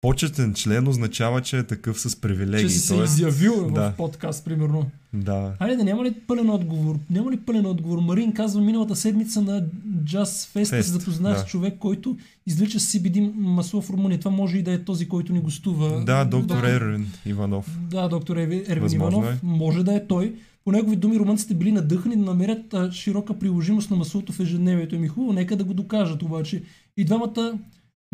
Почетен 0.00 0.54
член 0.54 0.88
означава, 0.88 1.40
че 1.40 1.58
е 1.58 1.62
такъв 1.62 2.00
с 2.00 2.16
привилегии. 2.16 2.68
че 2.68 2.74
си 2.74 2.78
се 2.78 2.94
Тоест, 2.94 3.12
изявил 3.12 3.70
да. 3.70 3.90
в 3.90 3.96
подкаст, 3.96 4.44
примерно. 4.44 4.86
Да. 5.12 5.52
Хайде 5.58 5.76
да 5.76 5.84
няма 5.84 6.04
ли 6.04 6.12
пълен 6.26 6.50
отговор? 6.50 6.98
Няма 7.10 7.32
ли 7.32 7.36
пълен 7.36 7.66
отговор? 7.66 7.98
Марин 7.98 8.32
казва 8.32 8.60
миналата 8.62 8.96
седмица 8.96 9.42
на 9.42 9.62
Jazz 10.04 10.24
Fest 10.24 10.64
се 10.64 10.76
Фест, 10.76 10.92
запознах 10.92 11.32
да. 11.34 11.38
с 11.40 11.46
човек, 11.46 11.74
който 11.78 12.16
извлича 12.46 12.78
CBD 12.78 13.32
масло 13.34 13.82
в 13.82 13.90
Румъния. 13.90 14.18
Това 14.18 14.30
може 14.30 14.58
и 14.58 14.62
да 14.62 14.72
е 14.72 14.78
този, 14.78 15.08
който 15.08 15.32
ни 15.32 15.40
гостува. 15.40 16.04
Да, 16.04 16.24
доктор 16.24 16.60
Да. 16.60 16.70
Ервин 16.70 17.06
Иванов. 17.26 17.78
Да, 17.80 18.08
доктор 18.08 18.36
Ервин 18.36 18.64
Възможно 18.80 19.18
Иванов. 19.18 19.34
е. 19.34 19.38
Може 19.42 19.84
да 19.84 19.94
е 19.94 20.06
той. 20.06 20.34
По 20.64 20.72
негови 20.72 20.96
думи, 20.96 21.18
румънците 21.18 21.54
били 21.54 21.72
надъхани 21.72 22.16
да 22.16 22.24
намерят 22.24 22.74
а, 22.74 22.92
широка 22.92 23.38
приложимост 23.38 23.90
на 23.90 23.96
маслото 23.96 24.32
в 24.32 24.40
ежедневието 24.40 24.94
им. 24.94 25.04
И 25.04 25.08
хубаво, 25.08 25.32
нека 25.32 25.56
да 25.56 25.64
го 25.64 25.74
докажат 25.74 26.22
обаче. 26.22 26.62
И 26.96 27.04
двамата 27.04 27.58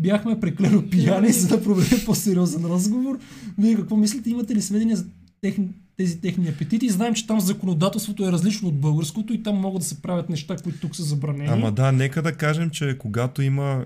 бяхме 0.01 0.39
преклено 0.39 0.89
пияни, 0.89 1.31
за 1.31 1.47
да 1.47 1.63
проведем 1.63 1.99
по-сериозен 2.05 2.65
разговор. 2.65 3.19
Вие 3.57 3.75
какво 3.75 3.95
мислите? 3.95 4.29
Имате 4.29 4.55
ли 4.55 4.61
сведения 4.61 4.97
за 4.97 5.05
техни, 5.41 5.67
тези 5.97 6.21
техни 6.21 6.49
апетити? 6.49 6.89
Знаем, 6.89 7.13
че 7.13 7.27
там 7.27 7.39
законодателството 7.39 8.27
е 8.27 8.31
различно 8.31 8.67
от 8.67 8.79
българското 8.79 9.33
и 9.33 9.43
там 9.43 9.55
могат 9.55 9.79
да 9.79 9.85
се 9.85 10.01
правят 10.01 10.29
неща, 10.29 10.55
които 10.63 10.79
тук 10.79 10.95
са 10.95 11.03
забранени. 11.03 11.49
Ама 11.49 11.71
да, 11.71 11.91
нека 11.91 12.21
да 12.21 12.33
кажем, 12.33 12.69
че 12.69 12.97
когато 12.97 13.41
има 13.41 13.85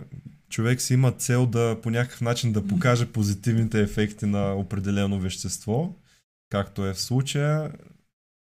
човек 0.49 0.81
си 0.81 0.93
има 0.93 1.11
цел 1.11 1.45
да 1.45 1.77
по 1.83 1.89
някакъв 1.89 2.21
начин 2.21 2.51
да 2.51 2.67
покаже 2.67 3.05
позитивните 3.05 3.81
ефекти 3.81 4.25
на 4.25 4.53
определено 4.53 5.19
вещество, 5.19 5.95
както 6.49 6.85
е 6.85 6.93
в 6.93 7.01
случая, 7.01 7.71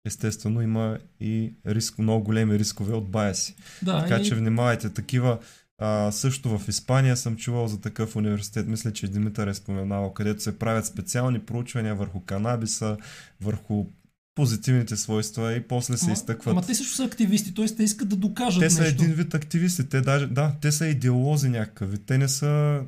естествено 0.06 0.62
има 0.62 0.98
и 1.20 1.52
риск, 1.66 1.98
много 1.98 2.24
големи 2.24 2.58
рискове 2.58 2.94
от 2.94 3.10
баяси. 3.10 3.54
да, 3.82 4.02
Така 4.02 4.16
и... 4.16 4.24
че 4.24 4.34
внимавайте, 4.34 4.90
такива 4.90 5.38
а, 5.82 6.12
също 6.12 6.58
в 6.58 6.68
Испания 6.68 7.16
съм 7.16 7.36
чувал 7.36 7.68
за 7.68 7.80
такъв 7.80 8.16
университет, 8.16 8.68
мисля, 8.68 8.92
че 8.92 9.08
Димитър 9.08 9.46
е 9.46 9.54
споменавал, 9.54 10.12
където 10.12 10.42
се 10.42 10.58
правят 10.58 10.86
специални 10.86 11.38
проучвания 11.38 11.94
върху 11.94 12.20
канабиса, 12.20 12.96
върху 13.40 13.86
позитивните 14.34 14.96
свойства 14.96 15.54
и 15.54 15.60
после 15.60 15.96
се 15.96 16.04
Ама- 16.04 16.12
изтъкват. 16.12 16.52
Ама 16.52 16.62
те 16.62 16.74
също 16.74 16.94
са 16.94 17.04
активисти, 17.04 17.54
т.е. 17.54 17.66
те 17.66 17.82
искат 17.82 18.08
да 18.08 18.16
докажат 18.16 18.60
Те 18.60 18.70
са 18.70 18.82
нещо. 18.82 19.02
един 19.02 19.14
вид 19.14 19.34
активисти. 19.34 19.88
Те 19.88 20.00
даже, 20.00 20.26
да, 20.26 20.54
те 20.60 20.72
са 20.72 20.86
идеолози 20.86 21.48
някакви. 21.48 21.98
Те 21.98 22.18
не 22.18 22.28
са 22.28 22.80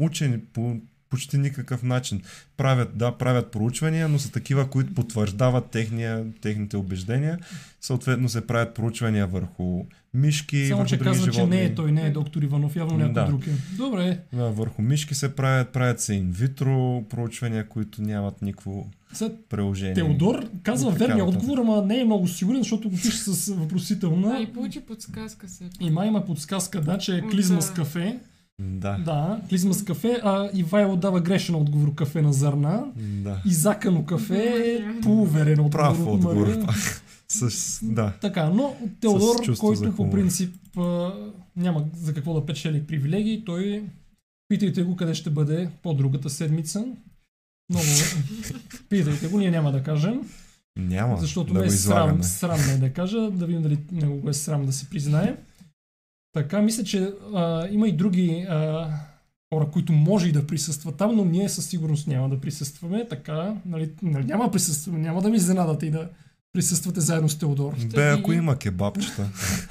учени 0.00 0.40
по 0.40 0.76
почти 1.10 1.38
никакъв 1.38 1.82
начин. 1.82 2.22
Правят, 2.56 2.98
да, 2.98 3.12
правят 3.12 3.50
проучвания, 3.52 4.08
но 4.08 4.18
са 4.18 4.32
такива, 4.32 4.70
които 4.70 4.94
потвърждават 4.94 5.70
техния, 5.70 6.24
техните 6.42 6.76
убеждения. 6.76 7.38
Съответно 7.80 8.28
се 8.28 8.46
правят 8.46 8.74
проучвания 8.74 9.26
върху 9.26 9.84
мишки, 10.16 10.66
Само, 10.66 10.78
върху 10.78 10.88
че 10.88 10.96
други 10.96 11.10
казва, 11.10 11.24
че 11.24 11.32
животни. 11.32 11.56
не 11.56 11.64
е 11.64 11.74
той, 11.74 11.92
не 11.92 12.02
е 12.02 12.10
доктор 12.10 12.42
Иванов, 12.42 12.76
явно 12.76 12.98
някой 12.98 13.12
Да. 13.14 13.24
друг 13.24 13.46
е. 13.46 13.50
Добре, 13.72 14.18
Да, 14.32 14.44
върху 14.44 14.82
мишки 14.82 15.14
се 15.14 15.28
правят, 15.30 15.68
правят 15.68 16.00
се 16.00 16.14
инвитро 16.14 17.02
проучвания, 17.02 17.68
които 17.68 18.02
нямат 18.02 18.42
никакво 18.42 18.86
сега 19.12 19.30
приложение. 19.48 19.94
Теодор 19.94 20.48
казва 20.62 20.90
И 20.90 20.94
верния 20.94 21.24
отговор, 21.24 21.58
ама 21.58 21.82
не 21.82 22.00
е 22.00 22.04
много 22.04 22.28
сигурен, 22.28 22.58
защото 22.58 22.88
го 22.90 22.96
пише 22.96 23.10
с 23.12 23.48
А, 23.48 23.54
въпросителна. 23.54 24.40
и 24.40 24.46
получи 24.46 24.80
подсказка 24.80 25.48
се. 25.48 25.64
Има, 25.80 26.06
има 26.06 26.24
подсказка, 26.24 26.80
да, 26.80 26.98
че 26.98 27.16
е 27.16 27.22
клизма 27.22 27.58
а, 27.58 27.62
с 27.62 27.70
кафе. 27.70 28.18
Да. 28.60 28.96
Да, 28.98 29.40
клизма 29.48 29.72
с 29.72 29.84
кафе, 29.84 30.20
а 30.24 30.48
Ивайло 30.54 30.96
дава 30.96 31.20
грешен 31.20 31.54
отговор 31.54 31.94
кафе 31.94 32.22
на 32.22 32.32
зърна. 32.32 32.84
да. 32.96 33.42
Изакано 33.46 34.04
кафе 34.04 34.54
е 34.56 35.00
полуверен 35.00 35.60
отговор. 35.60 35.70
Прав 35.72 36.00
от 36.00 36.06
отговор. 36.06 36.46
Мария. 36.46 36.66
С, 37.38 37.80
да. 37.82 38.12
Така, 38.20 38.50
но 38.50 38.76
Теодор, 39.00 39.58
който 39.58 39.96
по 39.96 40.10
принцип 40.10 40.54
а, 40.78 41.12
няма 41.56 41.84
за 41.94 42.14
какво 42.14 42.34
да 42.34 42.46
печели 42.46 42.86
привилегии, 42.86 43.44
той 43.44 43.84
питайте 44.48 44.82
го 44.82 44.96
къде 44.96 45.14
ще 45.14 45.30
бъде 45.30 45.70
по-другата 45.82 46.30
седмица. 46.30 46.86
Много. 47.70 47.86
питайте 48.88 49.28
го, 49.28 49.38
ние 49.38 49.50
няма 49.50 49.72
да 49.72 49.82
кажем, 49.82 50.20
Няма 50.78 51.16
защото 51.16 51.54
да 51.54 51.60
ме 51.60 51.66
е 51.66 51.70
срам, 51.70 52.22
срам 52.22 52.60
не 52.66 52.78
да 52.78 52.92
кажа, 52.92 53.30
да 53.30 53.46
видим 53.46 53.62
дали 53.62 53.78
него 53.92 54.16
го 54.16 54.28
е 54.28 54.34
срам 54.34 54.66
да 54.66 54.72
се 54.72 54.90
признае. 54.90 55.36
Така, 56.32 56.62
мисля, 56.62 56.84
че 56.84 57.12
а, 57.34 57.68
има 57.68 57.88
и 57.88 57.96
други 57.96 58.46
а, 58.48 58.90
хора, 59.54 59.70
които 59.72 59.92
може 59.92 60.28
и 60.28 60.32
да 60.32 60.46
присъстват 60.46 60.96
там, 60.96 61.16
но 61.16 61.24
ние 61.24 61.48
със 61.48 61.66
сигурност 61.66 62.06
няма 62.06 62.28
да 62.28 62.40
присъстваме. 62.40 63.08
Така, 63.08 63.56
нали, 63.66 63.90
нали, 64.02 64.24
няма 64.24 64.44
да 64.44 64.50
присъстваме, 64.50 64.98
няма 64.98 65.22
да 65.22 65.30
ми 65.30 65.36
изненадате 65.36 65.86
и 65.86 65.90
да 65.90 66.08
присъствате 66.56 67.00
заедно 67.00 67.28
с 67.28 67.38
Теодор. 67.38 67.74
Бе, 67.94 68.10
ако 68.10 68.32
има 68.32 68.56
кебабчета. 68.56 69.28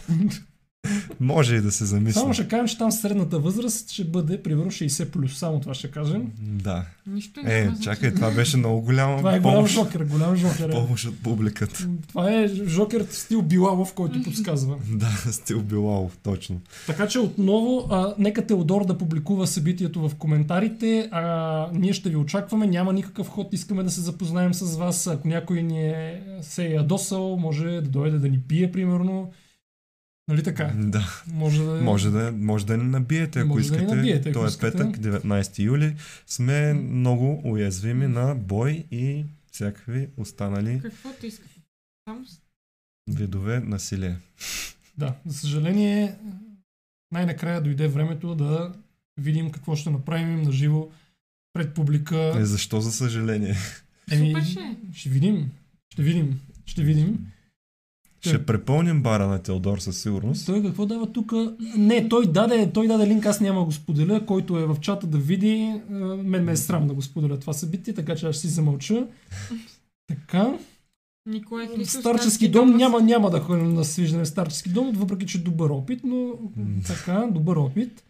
Може 1.20 1.56
и 1.56 1.62
да 1.62 1.72
се 1.72 1.86
замисля. 1.86 2.20
Само 2.20 2.34
ще 2.34 2.48
кажем, 2.48 2.68
че 2.68 2.78
там 2.78 2.91
средната 2.91 3.40
възраст 3.40 3.91
ще 3.91 4.03
бъде 4.03 4.44
примерно 4.44 4.72
60 4.72 5.06
плюс. 5.06 5.38
Само 5.38 5.60
това 5.60 5.74
ще 5.74 5.91
кажем. 5.91 6.32
Да. 6.40 6.86
Нищо 7.07 7.40
Е, 7.45 7.64
няма 7.64 7.80
чакай, 7.80 8.14
това 8.14 8.32
беше 8.32 8.57
много 8.57 8.82
голяма 8.82 9.18
Това 9.18 9.36
е 9.36 9.40
голям 9.40 9.56
помощ, 9.56 9.74
жокер, 9.74 10.03
голям 10.03 10.36
жокер. 10.36 10.70
е. 10.70 10.72
помощ 10.72 11.06
от 11.06 11.20
публиката. 11.24 11.88
Това 12.07 12.32
е 12.32 12.48
жокер 12.48 13.06
стил 13.10 13.41
Билалов, 13.41 13.94
който 13.94 14.24
подсказва. 14.24 14.76
Да, 14.91 15.07
Стил 15.32 15.62
Билалов, 15.62 16.18
точно. 16.24 16.60
Така 16.88 17.07
че 17.07 17.20
отново, 17.20 17.88
а, 17.91 18.14
нека 18.18 18.48
Теодор 18.48 18.86
да 18.86 18.98
публикува 18.98 19.48
събитието 19.48 20.10
в 20.10 20.16
коментарите. 20.16 21.10
А, 21.12 21.68
ние 21.74 21.94
ще 21.94 22.10
ви 22.10 22.16
очакваме, 22.16 22.68
няма 22.68 22.94
никакъв 22.94 23.28
ход, 23.28 23.53
искаме 23.53 23.84
да 23.84 23.91
се 23.91 24.02
запознаем 24.02 24.53
с 24.53 24.78
вас. 24.78 25.07
Ако 25.07 25.28
някой 25.28 25.64
ни 25.64 25.88
е 25.88 26.22
се 26.41 26.66
е 26.66 26.70
ядосал, 26.70 27.38
може 27.38 27.66
да 27.66 27.82
дойде 27.82 28.18
да 28.18 28.30
ни 28.30 28.40
пие, 28.40 28.72
примерно. 28.72 29.32
Нали 30.27 30.43
така? 30.43 30.73
Да. 30.76 31.23
Може 31.27 31.64
да, 31.64 31.81
Може 31.81 32.10
да, 32.10 32.31
може 32.31 32.65
да 32.65 32.77
ни 32.77 32.84
набиете, 32.84 33.39
ако 33.39 33.47
Може 33.47 33.69
да 33.69 33.76
искате. 33.76 33.95
набиете, 33.95 34.30
ако 34.30 34.39
То 34.39 34.45
е 34.45 34.47
искате. 34.47 34.77
петък, 34.77 34.97
19 34.97 35.60
юли. 35.60 35.95
Сме 36.27 36.73
много 36.73 37.41
уязвими 37.43 38.07
на 38.07 38.35
бой 38.35 38.85
и 38.91 39.26
всякакви 39.52 40.10
останали 40.18 40.80
Каквото 40.81 41.26
искате. 41.26 41.56
С- 42.26 42.39
видове 43.10 43.60
насилие. 43.60 44.15
Да, 44.97 45.15
за 45.26 45.38
съжаление, 45.39 46.15
най-накрая 47.11 47.61
дойде 47.61 47.88
времето 47.88 48.35
да 48.35 48.73
видим 49.18 49.52
какво 49.52 49.76
ще 49.76 49.89
направим 49.89 50.41
на 50.41 50.52
живо 50.52 50.89
пред 51.53 51.73
публика. 51.73 52.34
Е, 52.38 52.45
защо 52.45 52.81
за 52.81 52.91
съжаление? 52.91 53.56
Ще 54.07 54.15
е. 54.15 54.34
ще 54.93 55.10
видим. 55.10 55.52
Ще 55.89 56.03
видим. 56.03 56.39
Ще 56.65 56.84
видим. 56.84 57.31
Ще 58.30 58.45
препълним 58.45 59.02
бара 59.02 59.27
на 59.27 59.39
Теодор 59.39 59.77
със 59.77 60.02
сигурност. 60.02 60.45
Той 60.45 60.64
какво 60.64 60.85
дава 60.85 61.11
тук? 61.11 61.34
Не, 61.77 62.10
той 62.10 62.31
даде, 62.31 62.72
той 62.73 62.88
даде 62.88 63.07
линк, 63.07 63.26
аз 63.26 63.41
няма 63.41 63.60
да 63.60 63.65
го 63.65 63.72
споделя, 63.72 64.26
който 64.26 64.57
е 64.60 64.65
в 64.65 64.77
чата 64.81 65.07
да 65.07 65.18
види. 65.18 65.81
А, 65.91 65.93
Мен 66.23 66.43
ме 66.43 66.52
е 66.52 66.57
срам 66.57 66.88
да 66.88 66.93
го 66.93 67.02
споделя 67.02 67.39
това 67.39 67.53
събитие, 67.53 67.93
така 67.93 68.15
че 68.15 68.27
аз 68.27 68.35
ще 68.35 68.47
си 68.47 68.53
замълча. 68.53 69.07
Така. 70.07 70.57
Никой 71.30 71.68
В 71.68 71.76
Христос. 71.76 71.99
старчески 71.99 72.49
дом 72.49 72.77
няма, 72.77 73.02
няма 73.02 73.30
да 73.30 73.39
ходим 73.39 73.73
на 73.73 73.85
свиждане 73.85 74.23
в 74.23 74.27
старчески 74.27 74.69
дом, 74.69 74.91
въпреки 74.95 75.26
че 75.26 75.43
добър 75.43 75.69
опит, 75.69 75.99
но 76.03 76.30
така, 76.88 77.27
добър 77.31 77.56
опит. 77.56 78.03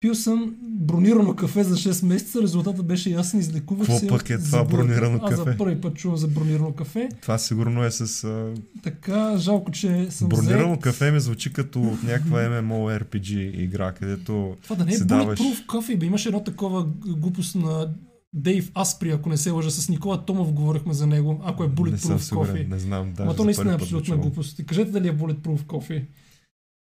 Пил 0.00 0.14
съм 0.14 0.54
бронирано 0.62 1.36
кафе 1.36 1.64
за 1.64 1.76
6 1.76 2.06
месеца, 2.06 2.42
резултатът 2.42 2.86
беше 2.86 3.10
ясен, 3.10 3.40
излекувах 3.40 3.86
Какво 3.86 3.98
се. 3.98 4.06
пък 4.08 4.30
е 4.30 4.38
това 4.38 4.64
бронирано 4.64 5.20
Аз 5.22 5.30
за 5.30 5.44
кафе? 5.44 5.58
първи 5.58 5.80
път 5.80 5.94
чувам 5.94 6.16
за 6.16 6.28
бронирано 6.28 6.72
кафе. 6.72 7.08
Това 7.22 7.38
сигурно 7.38 7.84
е 7.84 7.90
с... 7.90 8.24
А... 8.24 8.54
Така, 8.82 9.36
жалко, 9.36 9.70
че 9.70 10.06
съм 10.10 10.28
Бронирано 10.28 10.66
зает. 10.66 10.80
кафе 10.80 11.10
ми 11.10 11.20
звучи 11.20 11.52
като 11.52 11.80
от 11.82 12.02
някаква 12.02 12.38
MMORPG 12.40 13.30
игра, 13.54 13.92
където 13.92 14.56
Това 14.62 14.76
да 14.76 14.84
не 14.84 14.92
е 14.92 14.96
даваш- 14.96 15.38
Bulletproof 15.38 15.66
Coffee, 15.66 15.96
бе. 15.96 16.06
Имаше 16.06 16.28
едно 16.28 16.42
такова 16.42 16.86
глупост 17.06 17.54
на 17.54 17.90
Дейв 18.34 18.70
Аспри, 18.76 19.10
ако 19.10 19.28
не 19.28 19.36
се 19.36 19.50
лъжа, 19.50 19.70
с 19.70 19.88
Никола 19.88 20.24
Томов 20.24 20.52
говорихме 20.52 20.94
за 20.94 21.06
него, 21.06 21.40
ако 21.44 21.64
е 21.64 21.68
не 21.68 21.72
Bulletproof 21.72 22.16
сигурен, 22.18 22.54
Coffee. 22.56 22.68
не 22.68 22.78
знам. 22.78 23.04
Даже 23.06 23.22
Ама 23.22 23.32
то 23.32 23.36
за 23.36 23.44
наистина 23.44 23.72
е 23.72 23.74
абсолютна 23.74 24.16
глупост. 24.16 24.66
Кажете 24.66 24.90
дали 24.90 25.08
е 25.08 25.14
Bulletproof 25.14 25.62
Coffee. 25.62 26.04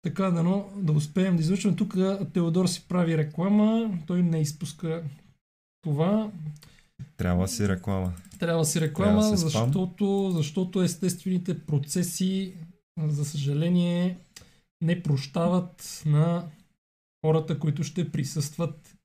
Така, 0.02 0.30
дано 0.30 0.70
да 0.76 0.92
успеем 0.92 1.36
да 1.36 1.42
излъчваме. 1.42 1.76
Тук 1.76 1.94
Теодор 2.32 2.66
си 2.66 2.84
прави 2.88 3.18
реклама. 3.18 3.98
Той 4.06 4.22
не 4.22 4.40
изпуска 4.40 5.04
това. 5.82 6.30
Трябва 7.16 7.44
да 7.44 7.48
си 7.48 7.68
реклама. 7.68 8.12
Трябва 8.38 8.62
да 8.62 8.66
си 8.66 8.80
реклама, 8.80 9.12
Трябва 9.12 9.30
да 9.30 9.36
си 9.36 9.44
защото, 9.44 10.30
защото 10.30 10.82
естествените 10.82 11.58
процеси, 11.66 12.54
за 13.06 13.24
съжаление, 13.24 14.18
не 14.80 15.02
прощават 15.02 16.02
на 16.06 16.48
хората, 17.24 17.58
които 17.58 17.82
ще 17.82 18.10
присъстват 18.10 18.97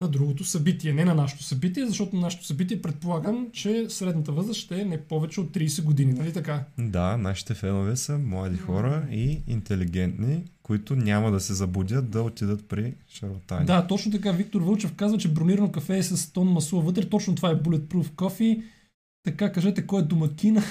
на 0.00 0.08
другото 0.08 0.44
събитие. 0.44 0.92
Не 0.92 1.04
на 1.04 1.14
нашето 1.14 1.42
събитие, 1.42 1.86
защото 1.86 2.16
на 2.16 2.22
нашето 2.22 2.46
събитие 2.46 2.82
предполагам, 2.82 3.48
че 3.52 3.86
средната 3.90 4.32
възраст 4.32 4.60
ще 4.60 4.80
е 4.80 4.84
не 4.84 5.00
повече 5.00 5.40
от 5.40 5.54
30 5.54 5.82
години. 5.82 6.12
Нали 6.12 6.32
така? 6.32 6.64
Да, 6.78 7.16
нашите 7.16 7.54
фенове 7.54 7.96
са 7.96 8.18
млади 8.18 8.56
хора 8.56 9.08
и 9.10 9.42
интелигентни, 9.46 10.44
които 10.62 10.96
няма 10.96 11.30
да 11.30 11.40
се 11.40 11.54
забудят 11.54 12.10
да 12.10 12.22
отидат 12.22 12.68
при 12.68 12.94
шарлатани. 13.08 13.66
Да, 13.66 13.86
точно 13.86 14.12
така. 14.12 14.32
Виктор 14.32 14.60
Вълчев 14.60 14.94
казва, 14.94 15.18
че 15.18 15.32
бронирано 15.32 15.72
кафе 15.72 15.98
е 15.98 16.02
с 16.02 16.32
тон 16.32 16.48
масло 16.48 16.82
вътре. 16.82 17.08
Точно 17.08 17.34
това 17.34 17.50
е 17.50 17.56
Bulletproof 17.56 18.08
Coffee. 18.08 18.62
Така, 19.24 19.52
кажете 19.52 19.86
кой 19.86 20.00
е 20.02 20.04
домакина. 20.04 20.62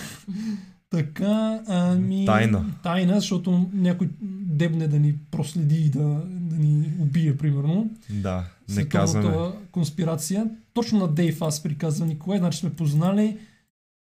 Така, 0.97 1.61
ами... 1.67 2.25
Тайна. 2.25 2.65
Тайна, 2.83 3.15
защото 3.15 3.69
някой 3.73 4.09
дебне 4.41 4.87
да 4.87 4.99
ни 4.99 5.15
проследи 5.31 5.75
и 5.75 5.89
да, 5.89 6.23
да 6.25 6.55
ни 6.55 6.91
убие, 6.99 7.37
примерно. 7.37 7.89
Да, 8.09 8.45
не 8.75 8.85
казваме. 8.85 9.51
конспирация. 9.71 10.49
Точно 10.73 10.99
на 10.99 11.07
Дейв 11.07 11.41
аз 11.41 11.63
приказва 11.63 12.05
Николай. 12.05 12.39
Значи 12.39 12.59
сме 12.59 12.73
познали 12.73 13.37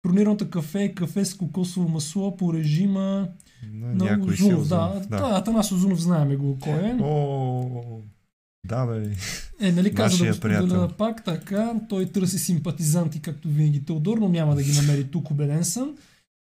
бронираното 0.02 0.50
кафе 0.50 0.82
е 0.82 0.94
кафе 0.94 1.24
с 1.24 1.34
кокосово 1.34 1.88
масло 1.88 2.36
по 2.36 2.54
режима 2.54 3.28
На 3.72 3.94
на 3.94 4.04
някой 4.04 4.36
си 4.36 4.42
Озунов. 4.42 4.68
Да, 4.68 4.88
Озунов, 4.88 5.08
да. 5.08 5.38
Атанас 5.38 5.72
Озунов 5.72 6.00
знаеме 6.00 6.36
го 6.36 6.58
кой 6.58 6.72
е. 6.72 6.98
О, 7.02 8.00
да, 8.66 8.86
бе. 8.86 9.10
Е, 9.60 9.72
нали 9.72 9.94
каза 9.94 10.24
да 10.24 10.30
го 10.30 10.34
споделя 10.34 10.88
пак 10.98 11.24
така. 11.24 11.74
Той 11.88 12.06
търси 12.06 12.38
симпатизанти, 12.38 13.20
както 13.20 13.48
винаги 13.48 13.84
Теодор, 13.84 14.18
но 14.18 14.28
няма 14.28 14.54
да 14.54 14.62
ги 14.62 14.72
намери 14.72 15.04
тук, 15.04 15.30
убеден 15.30 15.64
съм. 15.64 15.96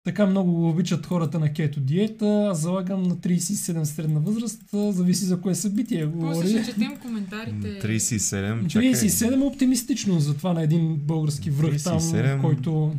Така 0.04 0.26
много 0.26 0.52
го 0.52 0.68
обичат 0.68 1.06
хората 1.06 1.38
на 1.38 1.52
кето 1.52 1.80
диета. 1.80 2.48
Аз 2.50 2.60
залагам 2.60 3.02
на 3.02 3.16
37 3.16 3.84
средна 3.84 4.20
възраст. 4.20 4.62
Зависи 4.72 5.24
за 5.24 5.40
кое 5.40 5.54
събитие 5.54 6.06
После 6.06 6.16
говори. 6.18 6.48
ще 6.48 6.64
четем 6.64 6.96
коментарите. 7.02 7.80
37, 7.88 8.66
чакай. 8.66 8.92
37 8.92 9.40
е 9.40 9.44
оптимистично 9.44 10.20
за 10.20 10.36
това 10.36 10.52
на 10.52 10.62
един 10.62 10.96
български 10.96 11.50
връх 11.50 11.82
там, 11.82 12.00
37. 12.00 12.40
който 12.40 12.92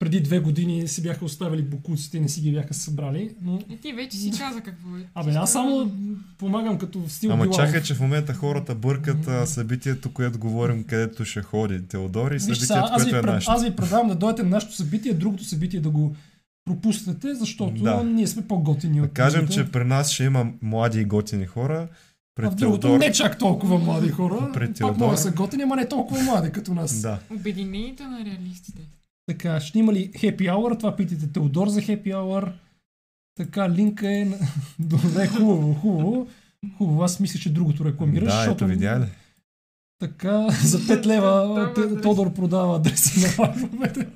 преди 0.00 0.20
две 0.20 0.38
години 0.38 0.88
си 0.88 1.02
бяха 1.02 1.24
оставили 1.24 1.62
букуците 1.62 2.16
и 2.16 2.20
не 2.20 2.28
си 2.28 2.40
ги 2.40 2.52
бяха 2.52 2.74
събрали. 2.74 3.30
Но, 3.42 3.58
И 3.70 3.76
ти 3.76 3.92
вече 3.92 4.16
си 4.16 4.30
каза 4.30 4.60
какво 4.60 4.88
е. 4.90 5.00
абе, 5.14 5.30
аз 5.32 5.52
само 5.52 5.92
помагам 6.38 6.78
като 6.78 7.00
в 7.00 7.12
стил 7.12 7.32
Ама 7.32 7.50
чакай, 7.50 7.82
че 7.82 7.94
в 7.94 8.00
момента 8.00 8.34
хората 8.34 8.74
бъркат 8.74 9.28
а, 9.28 9.46
събитието, 9.46 10.12
което 10.12 10.38
говорим, 10.38 10.84
където 10.84 11.24
ще 11.24 11.42
ходи 11.42 11.82
Теодор 11.82 12.32
и 12.32 12.40
събитието, 12.40 12.74
ви, 12.74 12.94
което 12.96 13.08
е 13.08 13.12
пред, 13.12 13.24
нашето. 13.26 13.52
аз 13.52 13.64
ви 13.64 13.70
предавам 13.70 14.08
да 14.08 14.14
дойдете 14.14 14.42
на 14.42 14.48
нашето 14.48 14.74
събитие, 14.74 15.14
другото 15.14 15.44
събитие 15.44 15.80
да 15.80 15.90
го 15.90 16.16
пропуснете, 16.64 17.34
защото 17.34 17.82
Да. 17.82 18.02
ние 18.04 18.26
сме 18.26 18.42
по-готини 18.42 18.98
Да 18.98 19.04
от 19.04 19.12
кажем, 19.12 19.40
другите. 19.40 19.54
че 19.56 19.72
при 19.72 19.84
нас 19.84 20.10
ще 20.10 20.24
има 20.24 20.46
млади 20.62 21.00
и 21.00 21.04
готини 21.04 21.46
хора. 21.46 21.88
а 21.90 21.94
Пред 22.34 22.52
в 22.52 22.54
другото 22.54 22.80
Теодор... 22.80 22.98
не 22.98 23.12
чак 23.12 23.38
толкова 23.38 23.78
млади 23.78 24.08
хора. 24.08 24.50
Пред 24.54 24.68
Пак 24.68 24.76
Теодор. 24.76 24.96
могат 24.96 25.14
да 25.14 25.22
са 25.22 25.30
готини, 25.30 25.62
ама 25.62 25.76
не 25.76 25.88
толкова 25.88 26.22
млади 26.22 26.50
като 26.50 26.74
нас. 26.74 27.00
Да. 27.02 27.18
Обединението 27.30 28.02
на 28.02 28.18
реалистите. 28.18 28.82
Така, 29.30 29.60
ще 29.60 29.78
има 29.78 29.92
ли 29.92 30.10
Happy 30.10 30.40
Hour? 30.40 30.78
Това 30.78 30.96
питате 30.96 31.32
Теодор 31.32 31.68
за 31.68 31.80
Happy 31.80 32.06
Hour. 32.06 32.52
Така, 33.36 33.70
линка 33.70 34.12
е... 34.12 34.24
на- 34.24 34.38
Добре, 34.78 35.26
хубаво, 35.26 35.74
хубаво. 35.74 36.28
Хубаво, 36.78 37.02
аз 37.02 37.20
мисля, 37.20 37.40
че 37.40 37.52
другото 37.52 37.84
рекламираш. 37.84 38.28
Да, 38.28 38.36
защото 38.36 38.64
ето 38.64 38.66
видя 38.66 39.00
ли? 39.00 39.06
Така, 40.00 40.48
за 40.64 40.78
5 40.78 41.06
лева 41.06 41.62
адрес. 41.78 42.02
Тодор 42.02 42.32
продава 42.32 42.76
адреса 42.76 43.20
на 43.20 43.44
лайфовете. 43.44 44.06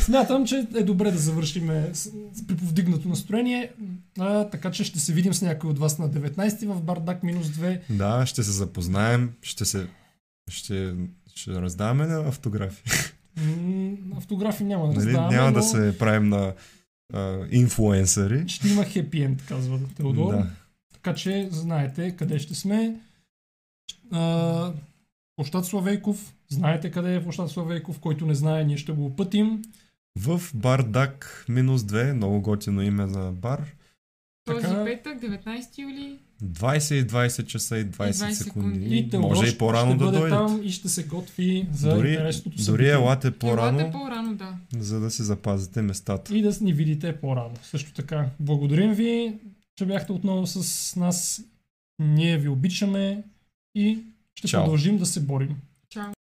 Смятам, 0.00 0.46
че 0.46 0.66
е 0.74 0.82
добре 0.82 1.10
да 1.10 1.18
завършим 1.18 1.66
при 2.46 2.56
повдигнато 2.56 3.08
настроение. 3.08 3.72
А, 4.18 4.44
така 4.44 4.70
че 4.70 4.84
ще 4.84 5.00
се 5.00 5.12
видим 5.12 5.34
с 5.34 5.42
някой 5.42 5.70
от 5.70 5.78
вас 5.78 5.98
на 5.98 6.10
19 6.10 6.66
в 6.66 6.82
Бардак 6.82 7.22
минус 7.22 7.46
2. 7.46 7.80
Да, 7.90 8.26
ще 8.26 8.42
се 8.42 8.52
запознаем, 8.52 9.30
ще 9.42 9.64
се... 9.64 9.86
Ще, 10.50 10.94
ще 11.38 11.52
раздаваме 11.52 12.06
ли 12.06 12.28
автографи. 12.28 12.82
Автографи 14.16 14.64
няма 14.64 14.84
да 14.84 14.92
Нали? 14.92 15.06
раздаваме, 15.06 15.36
Няма 15.36 15.46
но 15.46 15.52
да 15.52 15.62
се 15.62 15.98
правим 15.98 16.28
на 16.28 16.54
а, 17.14 17.46
инфлуенсъри. 17.50 18.48
ще 18.48 18.68
има 18.68 18.84
хепи 18.84 19.22
енд, 19.22 19.44
казва 19.44 19.80
Теодор. 19.96 20.32
Да. 20.32 20.50
Така 20.92 21.14
че 21.14 21.48
знаете 21.50 22.10
къде 22.12 22.38
ще 22.38 22.54
сме. 22.54 23.00
А, 24.12 24.72
Площад 25.36 25.66
Славейков. 25.66 26.34
Знаете 26.48 26.90
къде 26.90 27.14
е 27.14 27.22
Площад 27.22 27.50
Славейков. 27.50 27.98
Който 27.98 28.26
не 28.26 28.34
знае, 28.34 28.64
ние 28.64 28.76
ще 28.76 28.92
го 28.92 29.06
опътим. 29.06 29.62
В 30.16 30.42
Бардак 30.54 31.44
минус 31.48 31.82
2, 31.82 32.12
много 32.12 32.40
готино 32.40 32.82
име 32.82 33.06
за 33.06 33.32
бар. 33.32 33.64
Този 34.44 34.62
Така. 34.62 34.84
петък, 34.84 35.20
19 35.20 35.78
юли. 35.78 36.18
20 36.44 36.94
и 36.94 37.06
20 37.06 37.46
часа 37.46 37.78
и 37.78 37.86
20, 37.86 38.10
20 38.10 38.30
секунди. 38.30 39.08
И 39.12 39.16
Може 39.18 39.44
и 39.44 39.48
ще 39.48 39.58
по-рано 39.58 39.96
да 39.96 40.04
дойдете. 40.04 40.30
там 40.30 40.60
и 40.64 40.70
ще 40.72 40.88
се 40.88 41.04
готви 41.04 41.68
за 41.72 41.94
Дори, 41.94 42.10
интересното 42.10 42.50
дори 42.50 42.62
събитие. 42.62 42.92
елате 42.92 43.30
По-рано. 43.30 43.78
по-рано, 43.78 43.92
по-рано, 43.92 44.34
да. 44.34 44.54
за 44.78 45.00
да 45.00 45.10
си 45.10 45.22
запазите 45.22 45.82
местата. 45.82 46.36
И 46.36 46.42
да 46.42 46.52
ни 46.60 46.72
видите 46.72 47.16
по-рано. 47.16 47.54
Също 47.62 47.92
така, 47.92 48.26
благодарим 48.40 48.94
ви, 48.94 49.34
че 49.76 49.86
бяхте 49.86 50.12
отново 50.12 50.46
с 50.46 50.96
нас. 50.96 51.42
Ние 51.98 52.38
ви 52.38 52.48
обичаме 52.48 53.22
и 53.74 53.98
ще 54.34 54.48
Чао. 54.48 54.62
продължим 54.62 54.98
да 54.98 55.06
се 55.06 55.20
борим. 55.20 55.56
Чао. 55.90 56.12